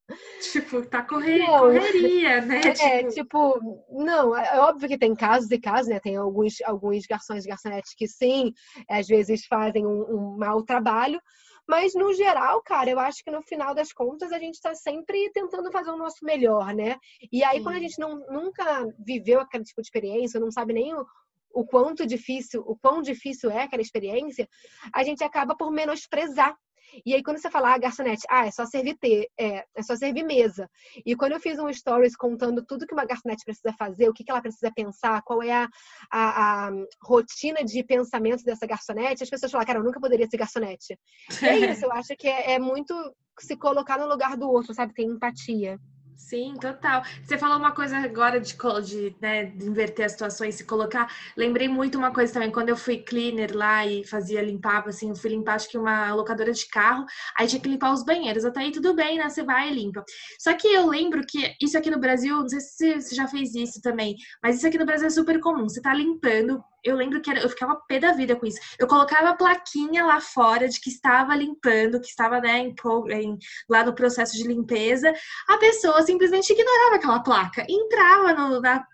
Tipo, 0.51 0.85
tá 0.85 1.03
correr, 1.03 1.45
correria, 1.45 2.41
né? 2.41 2.61
É, 2.81 3.03
tipo... 3.03 3.13
tipo, 3.13 3.85
não, 3.91 4.35
é, 4.35 4.55
é 4.55 4.59
óbvio 4.59 4.87
que 4.87 4.97
tem 4.97 5.15
casos 5.15 5.51
e 5.51 5.59
casos, 5.59 5.87
né? 5.87 5.99
Tem 5.99 6.15
alguns, 6.15 6.61
alguns 6.63 7.05
garçons 7.05 7.45
e 7.45 7.47
garçonetes 7.47 7.93
que 7.93 8.07
sim, 8.07 8.53
às 8.89 9.07
vezes 9.07 9.45
fazem 9.45 9.85
um, 9.85 10.01
um 10.09 10.37
mau 10.37 10.63
trabalho, 10.63 11.21
mas 11.67 11.93
no 11.93 12.11
geral, 12.13 12.61
cara, 12.63 12.89
eu 12.89 12.99
acho 12.99 13.23
que 13.23 13.29
no 13.29 13.43
final 13.43 13.75
das 13.75 13.93
contas 13.93 14.31
a 14.31 14.39
gente 14.39 14.55
está 14.55 14.73
sempre 14.73 15.29
tentando 15.31 15.71
fazer 15.71 15.91
o 15.91 15.97
nosso 15.97 16.25
melhor, 16.25 16.73
né? 16.73 16.97
E 17.31 17.43
aí, 17.43 17.57
sim. 17.57 17.63
quando 17.63 17.75
a 17.75 17.79
gente 17.79 17.99
não, 17.99 18.17
nunca 18.31 18.87
viveu 18.97 19.39
aquele 19.39 19.63
tipo 19.63 19.81
de 19.81 19.87
experiência, 19.87 20.39
não 20.39 20.51
sabe 20.51 20.73
nem 20.73 20.95
o, 20.95 21.05
o 21.53 21.63
quanto 21.63 22.07
difícil, 22.07 22.63
o 22.65 22.75
quão 22.75 23.01
difícil 23.03 23.51
é 23.51 23.63
aquela 23.63 23.83
experiência, 23.83 24.49
a 24.91 25.03
gente 25.03 25.23
acaba 25.23 25.55
por 25.55 25.71
menosprezar 25.71 26.57
e 27.05 27.13
aí, 27.13 27.23
quando 27.23 27.37
você 27.37 27.49
fala, 27.49 27.73
ah, 27.73 27.77
garçonete, 27.77 28.23
ah, 28.29 28.45
é 28.45 28.51
só 28.51 28.65
servir 28.65 28.97
é, 29.37 29.65
é 29.75 29.83
só 29.83 29.95
servir 29.95 30.23
mesa. 30.23 30.69
E 31.05 31.15
quando 31.15 31.33
eu 31.33 31.39
fiz 31.39 31.59
um 31.59 31.71
stories 31.71 32.15
contando 32.15 32.65
tudo 32.65 32.85
que 32.85 32.93
uma 32.93 33.05
garçonete 33.05 33.43
precisa 33.45 33.73
fazer, 33.77 34.09
o 34.09 34.13
que, 34.13 34.23
que 34.23 34.31
ela 34.31 34.41
precisa 34.41 34.71
pensar, 34.73 35.21
qual 35.23 35.41
é 35.43 35.51
a, 35.51 35.69
a, 36.11 36.67
a 36.67 36.71
rotina 37.03 37.63
de 37.63 37.83
pensamento 37.83 38.43
dessa 38.43 38.65
garçonete, 38.65 39.23
as 39.23 39.29
pessoas 39.29 39.51
falaram, 39.51 39.67
cara, 39.67 39.79
eu 39.79 39.83
nunca 39.83 39.99
poderia 39.99 40.27
ser 40.27 40.37
garçonete. 40.37 40.97
E 41.41 41.45
é 41.45 41.71
isso, 41.71 41.85
eu 41.85 41.91
acho 41.91 42.15
que 42.17 42.27
é, 42.27 42.53
é 42.53 42.59
muito 42.59 42.93
se 43.39 43.55
colocar 43.55 43.97
no 43.97 44.07
lugar 44.07 44.35
do 44.35 44.49
outro, 44.49 44.73
sabe? 44.73 44.93
Ter 44.93 45.03
empatia. 45.03 45.77
Sim, 46.21 46.53
total. 46.59 47.01
Você 47.23 47.37
falou 47.37 47.57
uma 47.57 47.71
coisa 47.71 47.97
agora 47.97 48.41
de, 48.41 48.53
de, 48.85 49.15
né, 49.21 49.45
de 49.45 49.65
inverter 49.65 50.05
as 50.05 50.11
situações, 50.11 50.55
se 50.55 50.65
colocar. 50.65 51.07
Lembrei 51.35 51.69
muito 51.69 51.97
uma 51.97 52.11
coisa 52.13 52.33
também, 52.33 52.51
quando 52.51 52.67
eu 52.69 52.75
fui 52.75 52.97
cleaner 52.97 53.55
lá 53.55 53.85
e 53.87 54.05
fazia 54.05 54.41
limpar, 54.41 54.85
assim, 54.87 55.09
eu 55.09 55.15
fui 55.15 55.29
limpar 55.29 55.55
acho 55.55 55.69
que 55.69 55.77
uma 55.77 56.13
locadora 56.13 56.51
de 56.51 56.67
carro, 56.67 57.05
aí 57.37 57.47
tinha 57.47 57.61
que 57.61 57.69
limpar 57.69 57.93
os 57.93 58.03
banheiros. 58.03 58.43
Até 58.43 58.59
aí 58.59 58.71
tudo 58.71 58.93
bem, 58.93 59.17
né? 59.17 59.29
Você 59.29 59.43
vai 59.43 59.69
e 59.71 59.73
limpa. 59.73 60.03
Só 60.37 60.53
que 60.53 60.67
eu 60.67 60.87
lembro 60.87 61.21
que 61.25 61.55
isso 61.61 61.77
aqui 61.77 61.89
no 61.89 61.99
Brasil, 61.99 62.37
não 62.37 62.49
sei 62.49 62.59
se 62.59 63.01
você 63.01 63.15
já 63.15 63.25
fez 63.27 63.55
isso 63.55 63.81
também, 63.81 64.15
mas 64.43 64.57
isso 64.57 64.67
aqui 64.67 64.77
no 64.77 64.85
Brasil 64.85 65.07
é 65.07 65.09
super 65.09 65.39
comum. 65.39 65.69
Você 65.69 65.81
tá 65.81 65.93
limpando, 65.93 66.61
eu 66.83 66.95
lembro 66.95 67.21
que 67.21 67.29
era, 67.29 67.41
eu 67.41 67.49
ficava 67.49 67.79
pé 67.87 67.99
da 67.99 68.11
vida 68.13 68.35
com 68.35 68.45
isso. 68.45 68.59
Eu 68.77 68.87
colocava 68.87 69.29
a 69.29 69.35
plaquinha 69.35 70.05
lá 70.05 70.19
fora 70.19 70.67
de 70.67 70.79
que 70.79 70.89
estava 70.89 71.35
limpando, 71.35 71.99
que 71.99 72.07
estava 72.07 72.39
né, 72.39 72.59
em, 72.59 72.75
em, 73.11 73.37
lá 73.69 73.83
no 73.85 73.93
processo 73.93 74.35
de 74.35 74.47
limpeza. 74.47 75.13
A 75.47 75.57
pessoa 75.57 76.01
simplesmente 76.01 76.51
ignorava 76.51 76.95
aquela 76.95 77.19
placa, 77.21 77.65
entrava 77.67 78.33
no, 78.33 78.61
na 78.61 78.85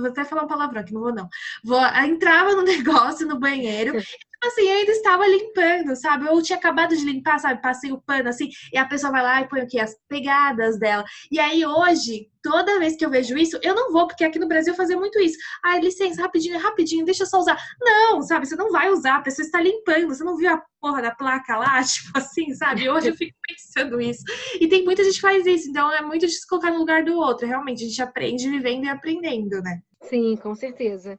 vou 0.00 0.06
até 0.06 0.24
falar 0.24 0.42
uma 0.42 0.48
palavra 0.48 0.80
aqui, 0.80 0.94
não 0.94 1.02
vou 1.02 1.14
não. 1.14 1.28
Vou, 1.62 1.80
entrava 2.04 2.54
no 2.54 2.62
negócio, 2.64 3.26
no 3.26 3.38
banheiro, 3.38 3.92
assim, 4.42 4.68
ainda 4.68 4.92
estava 4.92 5.26
limpando, 5.26 5.94
sabe? 5.96 6.26
Eu 6.26 6.42
tinha 6.42 6.58
acabado 6.58 6.96
de 6.96 7.04
limpar, 7.04 7.38
sabe? 7.38 7.62
Passei 7.62 7.92
o 7.92 8.00
pano 8.00 8.28
assim, 8.28 8.50
e 8.72 8.78
a 8.78 8.84
pessoa 8.84 9.12
vai 9.12 9.22
lá 9.22 9.40
e 9.40 9.48
põe 9.48 9.62
o 9.62 9.68
quê? 9.68 9.78
As 9.80 9.96
pegadas 10.08 10.78
dela. 10.78 11.04
E 11.30 11.38
aí 11.38 11.64
hoje, 11.64 12.28
toda 12.42 12.78
vez 12.78 12.96
que 12.96 13.04
eu 13.04 13.10
vejo 13.10 13.36
isso, 13.36 13.58
eu 13.62 13.74
não 13.74 13.92
vou, 13.92 14.06
porque 14.06 14.24
aqui 14.24 14.38
no 14.38 14.48
Brasil 14.48 14.74
fazia 14.74 14.96
muito 14.96 15.18
isso. 15.20 15.38
Ai, 15.64 15.80
licença, 15.80 16.20
rapidinho, 16.20 16.58
rapidinho, 16.58 17.04
deixa 17.04 17.22
eu 17.22 17.26
só 17.26 17.38
usar. 17.38 17.56
Não, 17.80 18.20
sabe? 18.22 18.46
Você 18.46 18.56
não 18.56 18.70
vai 18.70 18.90
usar, 18.90 19.16
a 19.16 19.22
pessoa 19.22 19.46
está 19.46 19.60
limpando, 19.60 20.08
você 20.08 20.24
não 20.24 20.36
viu 20.36 20.50
a 20.50 20.62
porra 20.80 21.00
da 21.02 21.14
placa 21.14 21.56
lá, 21.56 21.82
tipo 21.84 22.10
assim, 22.18 22.52
sabe? 22.54 22.88
Hoje 22.90 23.08
eu 23.08 23.16
fico 23.16 23.36
pensando 23.48 24.00
isso. 24.00 24.24
E 24.60 24.68
tem 24.68 24.84
muita 24.84 25.04
gente 25.04 25.14
que 25.14 25.20
faz 25.20 25.46
isso, 25.46 25.68
então 25.70 25.90
é 25.92 26.02
muito 26.02 26.26
de 26.26 26.32
se 26.32 26.46
colocar 26.46 26.70
no 26.70 26.78
lugar 26.78 27.04
do 27.04 27.16
outro. 27.16 27.46
Realmente, 27.46 27.84
a 27.84 27.88
gente 27.88 28.02
aprende 28.02 28.50
vivendo 28.50 28.84
e 28.84 28.88
aprendendo, 28.88 29.60
né? 29.62 29.80
Sim, 30.02 30.36
com 30.36 30.54
certeza. 30.54 31.18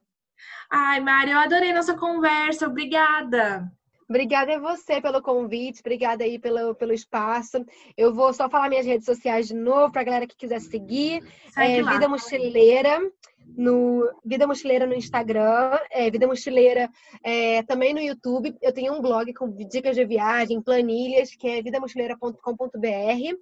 Ai, 0.70 1.00
Mari, 1.00 1.30
eu 1.30 1.38
adorei 1.38 1.72
nossa 1.72 1.96
conversa. 1.96 2.66
Obrigada. 2.66 3.70
Obrigada 4.08 4.56
a 4.56 4.58
você 4.58 5.00
pelo 5.00 5.22
convite, 5.22 5.80
obrigada 5.80 6.24
aí 6.24 6.38
pelo, 6.38 6.74
pelo 6.74 6.92
espaço. 6.92 7.64
Eu 7.96 8.12
vou 8.12 8.32
só 8.34 8.50
falar 8.50 8.68
minhas 8.68 8.84
redes 8.84 9.06
sociais 9.06 9.48
de 9.48 9.54
novo 9.54 9.90
para 9.90 10.02
a 10.02 10.04
galera 10.04 10.26
que 10.26 10.36
quiser 10.36 10.60
seguir. 10.60 11.22
É, 11.56 11.82
Vida 11.82 12.08
Mochileira 12.08 13.00
no 13.56 14.08
Vida 14.24 14.46
Mochileira 14.46 14.86
no 14.86 14.94
Instagram, 14.94 15.78
é, 15.90 16.10
Vida 16.10 16.26
Mochileira 16.26 16.90
é, 17.22 17.62
também 17.62 17.94
no 17.94 18.00
YouTube. 18.00 18.56
Eu 18.60 18.72
tenho 18.72 18.92
um 18.94 19.00
blog 19.00 19.32
com 19.34 19.50
dicas 19.50 19.96
de 19.96 20.04
viagem, 20.04 20.60
planilhas, 20.60 21.34
que 21.34 21.48
é 21.48 21.62
vidamochileira.com.br. 21.62 23.36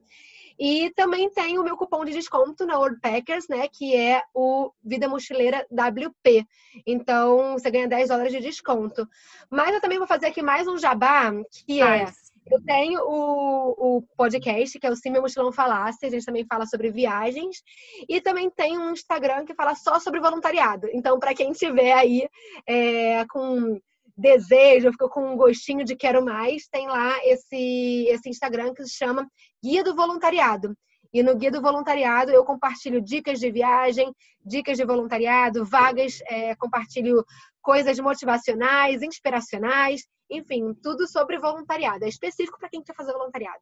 E 0.58 0.90
também 0.94 1.30
tem 1.30 1.58
o 1.58 1.64
meu 1.64 1.76
cupom 1.76 2.04
de 2.04 2.12
desconto 2.12 2.66
na 2.66 2.78
World 2.78 3.00
Packers, 3.00 3.48
né? 3.48 3.68
Que 3.68 3.96
é 3.96 4.22
o 4.34 4.72
Vida 4.82 5.08
Mochileira 5.08 5.66
WP. 5.70 6.46
Então, 6.86 7.52
você 7.52 7.70
ganha 7.70 7.88
10 7.88 8.08
dólares 8.08 8.32
de 8.32 8.40
desconto. 8.40 9.08
Mas 9.50 9.74
eu 9.74 9.80
também 9.80 9.98
vou 9.98 10.06
fazer 10.06 10.26
aqui 10.26 10.42
mais 10.42 10.66
um 10.66 10.78
jabá, 10.78 11.32
que 11.66 11.82
é. 11.82 12.06
Eu 12.50 12.60
tenho 12.64 13.00
o, 13.02 13.98
o 13.98 14.02
podcast, 14.16 14.78
que 14.78 14.86
é 14.86 14.90
o 14.90 14.96
Sim 14.96 15.10
Meu 15.10 15.22
Mochilão 15.22 15.52
Falasse, 15.52 16.04
a 16.04 16.10
gente 16.10 16.26
também 16.26 16.44
fala 16.44 16.66
sobre 16.66 16.90
viagens. 16.90 17.62
E 18.08 18.20
também 18.20 18.50
tem 18.50 18.76
um 18.78 18.90
Instagram 18.90 19.44
que 19.44 19.54
fala 19.54 19.74
só 19.74 20.00
sobre 20.00 20.20
voluntariado. 20.20 20.88
Então, 20.92 21.18
para 21.20 21.34
quem 21.34 21.52
tiver 21.52 21.92
aí 21.92 22.28
é, 22.66 23.24
com 23.26 23.80
desejo, 24.16 24.92
ficou 24.92 25.08
com 25.08 25.32
um 25.32 25.36
gostinho 25.36 25.84
de 25.84 25.96
quero 25.96 26.24
mais, 26.24 26.68
tem 26.68 26.86
lá 26.86 27.18
esse, 27.24 28.06
esse 28.08 28.28
Instagram 28.28 28.74
que 28.74 28.84
se 28.84 28.94
chama 28.94 29.26
Guia 29.62 29.84
do 29.84 29.94
Voluntariado. 29.94 30.76
E 31.12 31.22
no 31.22 31.36
Guia 31.36 31.51
do 31.51 31.60
Voluntariado 31.60 32.30
eu 32.30 32.44
compartilho 32.44 33.01
dicas 33.01 33.39
de 33.39 33.51
viagem, 33.51 34.14
dicas 34.44 34.78
de 34.78 34.84
voluntariado, 34.84 35.64
vagas, 35.64 36.20
é, 36.26 36.55
compartilho 36.56 37.24
coisas 37.60 37.98
motivacionais, 38.01 39.02
inspiracionais, 39.02 40.06
enfim, 40.30 40.74
tudo 40.82 41.06
sobre 41.06 41.39
voluntariado. 41.39 42.05
É 42.05 42.09
específico 42.09 42.59
para 42.59 42.70
quem 42.70 42.82
quer 42.82 42.97
fazer 42.97 43.12
voluntariado. 43.12 43.60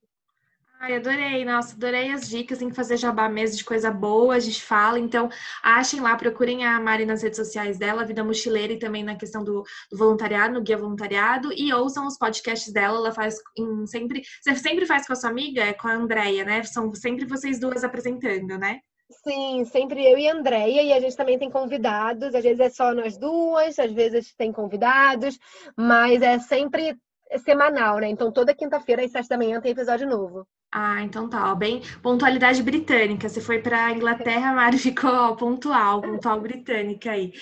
Ai, 0.83 0.97
adorei, 0.97 1.45
nossa, 1.45 1.75
adorei 1.75 2.11
as 2.11 2.27
dicas, 2.27 2.59
que 2.59 2.73
fazer 2.73 2.97
jabá 2.97 3.29
mesmo 3.29 3.55
de 3.55 3.65
coisa 3.67 3.91
boa, 3.91 4.35
a 4.35 4.39
gente 4.39 4.63
fala, 4.63 4.99
então 4.99 5.29
achem 5.63 6.01
lá, 6.01 6.17
procurem 6.17 6.65
a 6.65 6.81
Mari 6.81 7.05
nas 7.05 7.23
redes 7.23 7.37
sociais 7.37 7.77
dela, 7.77 8.03
Vida 8.03 8.25
Mochileira 8.25 8.73
e 8.73 8.79
também 8.79 9.05
na 9.05 9.15
questão 9.15 9.45
do, 9.45 9.63
do 9.93 9.99
voluntariado, 9.99 10.55
no 10.55 10.63
Guia 10.63 10.79
Voluntariado, 10.79 11.53
e 11.53 11.71
ouçam 11.75 12.07
os 12.07 12.17
podcasts 12.17 12.73
dela, 12.73 12.97
ela 12.97 13.13
faz 13.13 13.37
em, 13.59 13.87
sempre, 13.87 14.23
você 14.41 14.57
sempre 14.57 14.87
faz 14.87 15.07
com 15.07 15.13
a 15.13 15.17
sua 15.17 15.29
amiga, 15.29 15.63
é 15.63 15.75
com 15.75 15.87
a 15.87 15.93
Andrea, 15.93 16.47
né? 16.47 16.63
São 16.63 16.95
sempre 16.95 17.27
vocês 17.27 17.61
duas 17.61 17.85
apresentando, 17.85 18.57
né? 18.57 18.81
Sim, 19.23 19.67
sempre 19.67 20.03
eu 20.11 20.17
e 20.17 20.29
a 20.29 20.33
Andrea, 20.33 20.83
e 20.83 20.95
a 20.95 21.01
gente 21.01 21.15
também 21.15 21.39
tem 21.39 21.51
convidados, 21.51 22.35
às 22.35 22.43
vezes 22.43 22.59
é 22.61 22.71
só 22.71 22.95
nós 22.95 23.19
duas, 23.19 23.79
às 23.79 23.93
vezes 23.93 24.35
tem 24.35 24.51
convidados, 24.51 25.39
mas 25.77 26.23
é 26.23 26.39
sempre 26.39 26.97
semanal, 27.45 27.99
né? 27.99 28.09
Então 28.09 28.33
toda 28.33 28.55
quinta-feira 28.55 29.05
às 29.05 29.11
sete 29.11 29.29
da 29.29 29.37
manhã 29.37 29.61
tem 29.61 29.73
episódio 29.73 30.09
novo. 30.09 30.47
Ah, 30.73 31.03
então 31.03 31.29
tá, 31.29 31.51
ó, 31.51 31.55
bem 31.57 31.83
pontualidade 32.01 32.63
britânica. 32.63 33.29
Você 33.29 33.41
foi 33.41 33.61
para 33.61 33.91
Inglaterra, 33.91 34.51
a 34.51 34.55
Mari 34.55 34.79
ficou 34.79 35.11
ó, 35.11 35.35
pontual, 35.35 36.01
pontual 36.01 36.41
britânica 36.41 37.11
aí. 37.11 37.33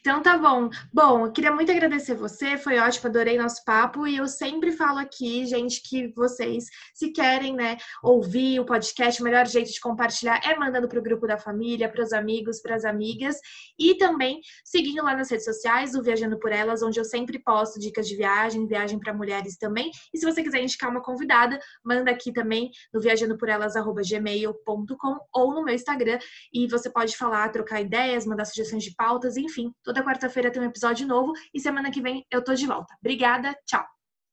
Então 0.00 0.20
tá 0.20 0.36
bom. 0.36 0.68
Bom, 0.92 1.26
eu 1.26 1.32
queria 1.32 1.52
muito 1.52 1.70
agradecer 1.70 2.16
você, 2.16 2.58
foi 2.58 2.78
ótimo, 2.78 3.08
adorei 3.08 3.38
nosso 3.38 3.64
papo 3.64 4.04
e 4.04 4.16
eu 4.16 4.26
sempre 4.26 4.72
falo 4.72 4.98
aqui, 4.98 5.46
gente, 5.46 5.80
que 5.80 6.12
vocês 6.16 6.64
se 6.92 7.12
querem, 7.12 7.54
né, 7.54 7.76
ouvir 8.02 8.58
o 8.58 8.64
podcast, 8.64 9.20
o 9.20 9.24
melhor 9.24 9.46
jeito 9.46 9.70
de 9.70 9.78
compartilhar 9.78 10.40
é 10.44 10.56
mandando 10.56 10.88
pro 10.88 11.00
grupo 11.00 11.24
da 11.24 11.38
família, 11.38 11.88
para 11.88 12.02
os 12.02 12.12
amigos, 12.12 12.60
para 12.60 12.74
as 12.74 12.84
amigas 12.84 13.36
e 13.78 13.94
também 13.94 14.40
seguindo 14.64 15.04
lá 15.04 15.14
nas 15.14 15.30
redes 15.30 15.44
sociais, 15.44 15.94
o 15.94 16.02
Viajando 16.02 16.36
por 16.36 16.50
Elas, 16.50 16.82
onde 16.82 16.98
eu 16.98 17.04
sempre 17.04 17.38
posto 17.38 17.78
dicas 17.78 18.08
de 18.08 18.16
viagem, 18.16 18.66
viagem 18.66 18.98
para 18.98 19.14
mulheres 19.14 19.56
também. 19.56 19.88
E 20.12 20.18
se 20.18 20.24
você 20.24 20.42
quiser 20.42 20.60
indicar 20.60 20.90
uma 20.90 21.00
convidada, 21.00 21.60
manda 21.84 22.10
aqui 22.10 22.32
também 22.32 22.71
no 22.92 23.00
viajandoporelas@gmail.com 23.00 25.18
ou 25.34 25.54
no 25.54 25.64
meu 25.64 25.74
Instagram 25.74 26.18
e 26.52 26.66
você 26.66 26.90
pode 26.90 27.16
falar, 27.16 27.48
trocar 27.50 27.80
ideias, 27.80 28.26
mandar 28.26 28.44
sugestões 28.44 28.84
de 28.84 28.94
pautas, 28.94 29.36
enfim. 29.36 29.72
Toda 29.82 30.04
quarta-feira 30.04 30.50
tem 30.50 30.62
um 30.62 30.66
episódio 30.66 31.06
novo 31.06 31.32
e 31.54 31.60
semana 31.60 31.90
que 31.90 32.00
vem 32.00 32.24
eu 32.30 32.42
tô 32.42 32.54
de 32.54 32.66
volta. 32.66 32.94
Obrigada, 33.00 33.54
tchau. 33.66 34.01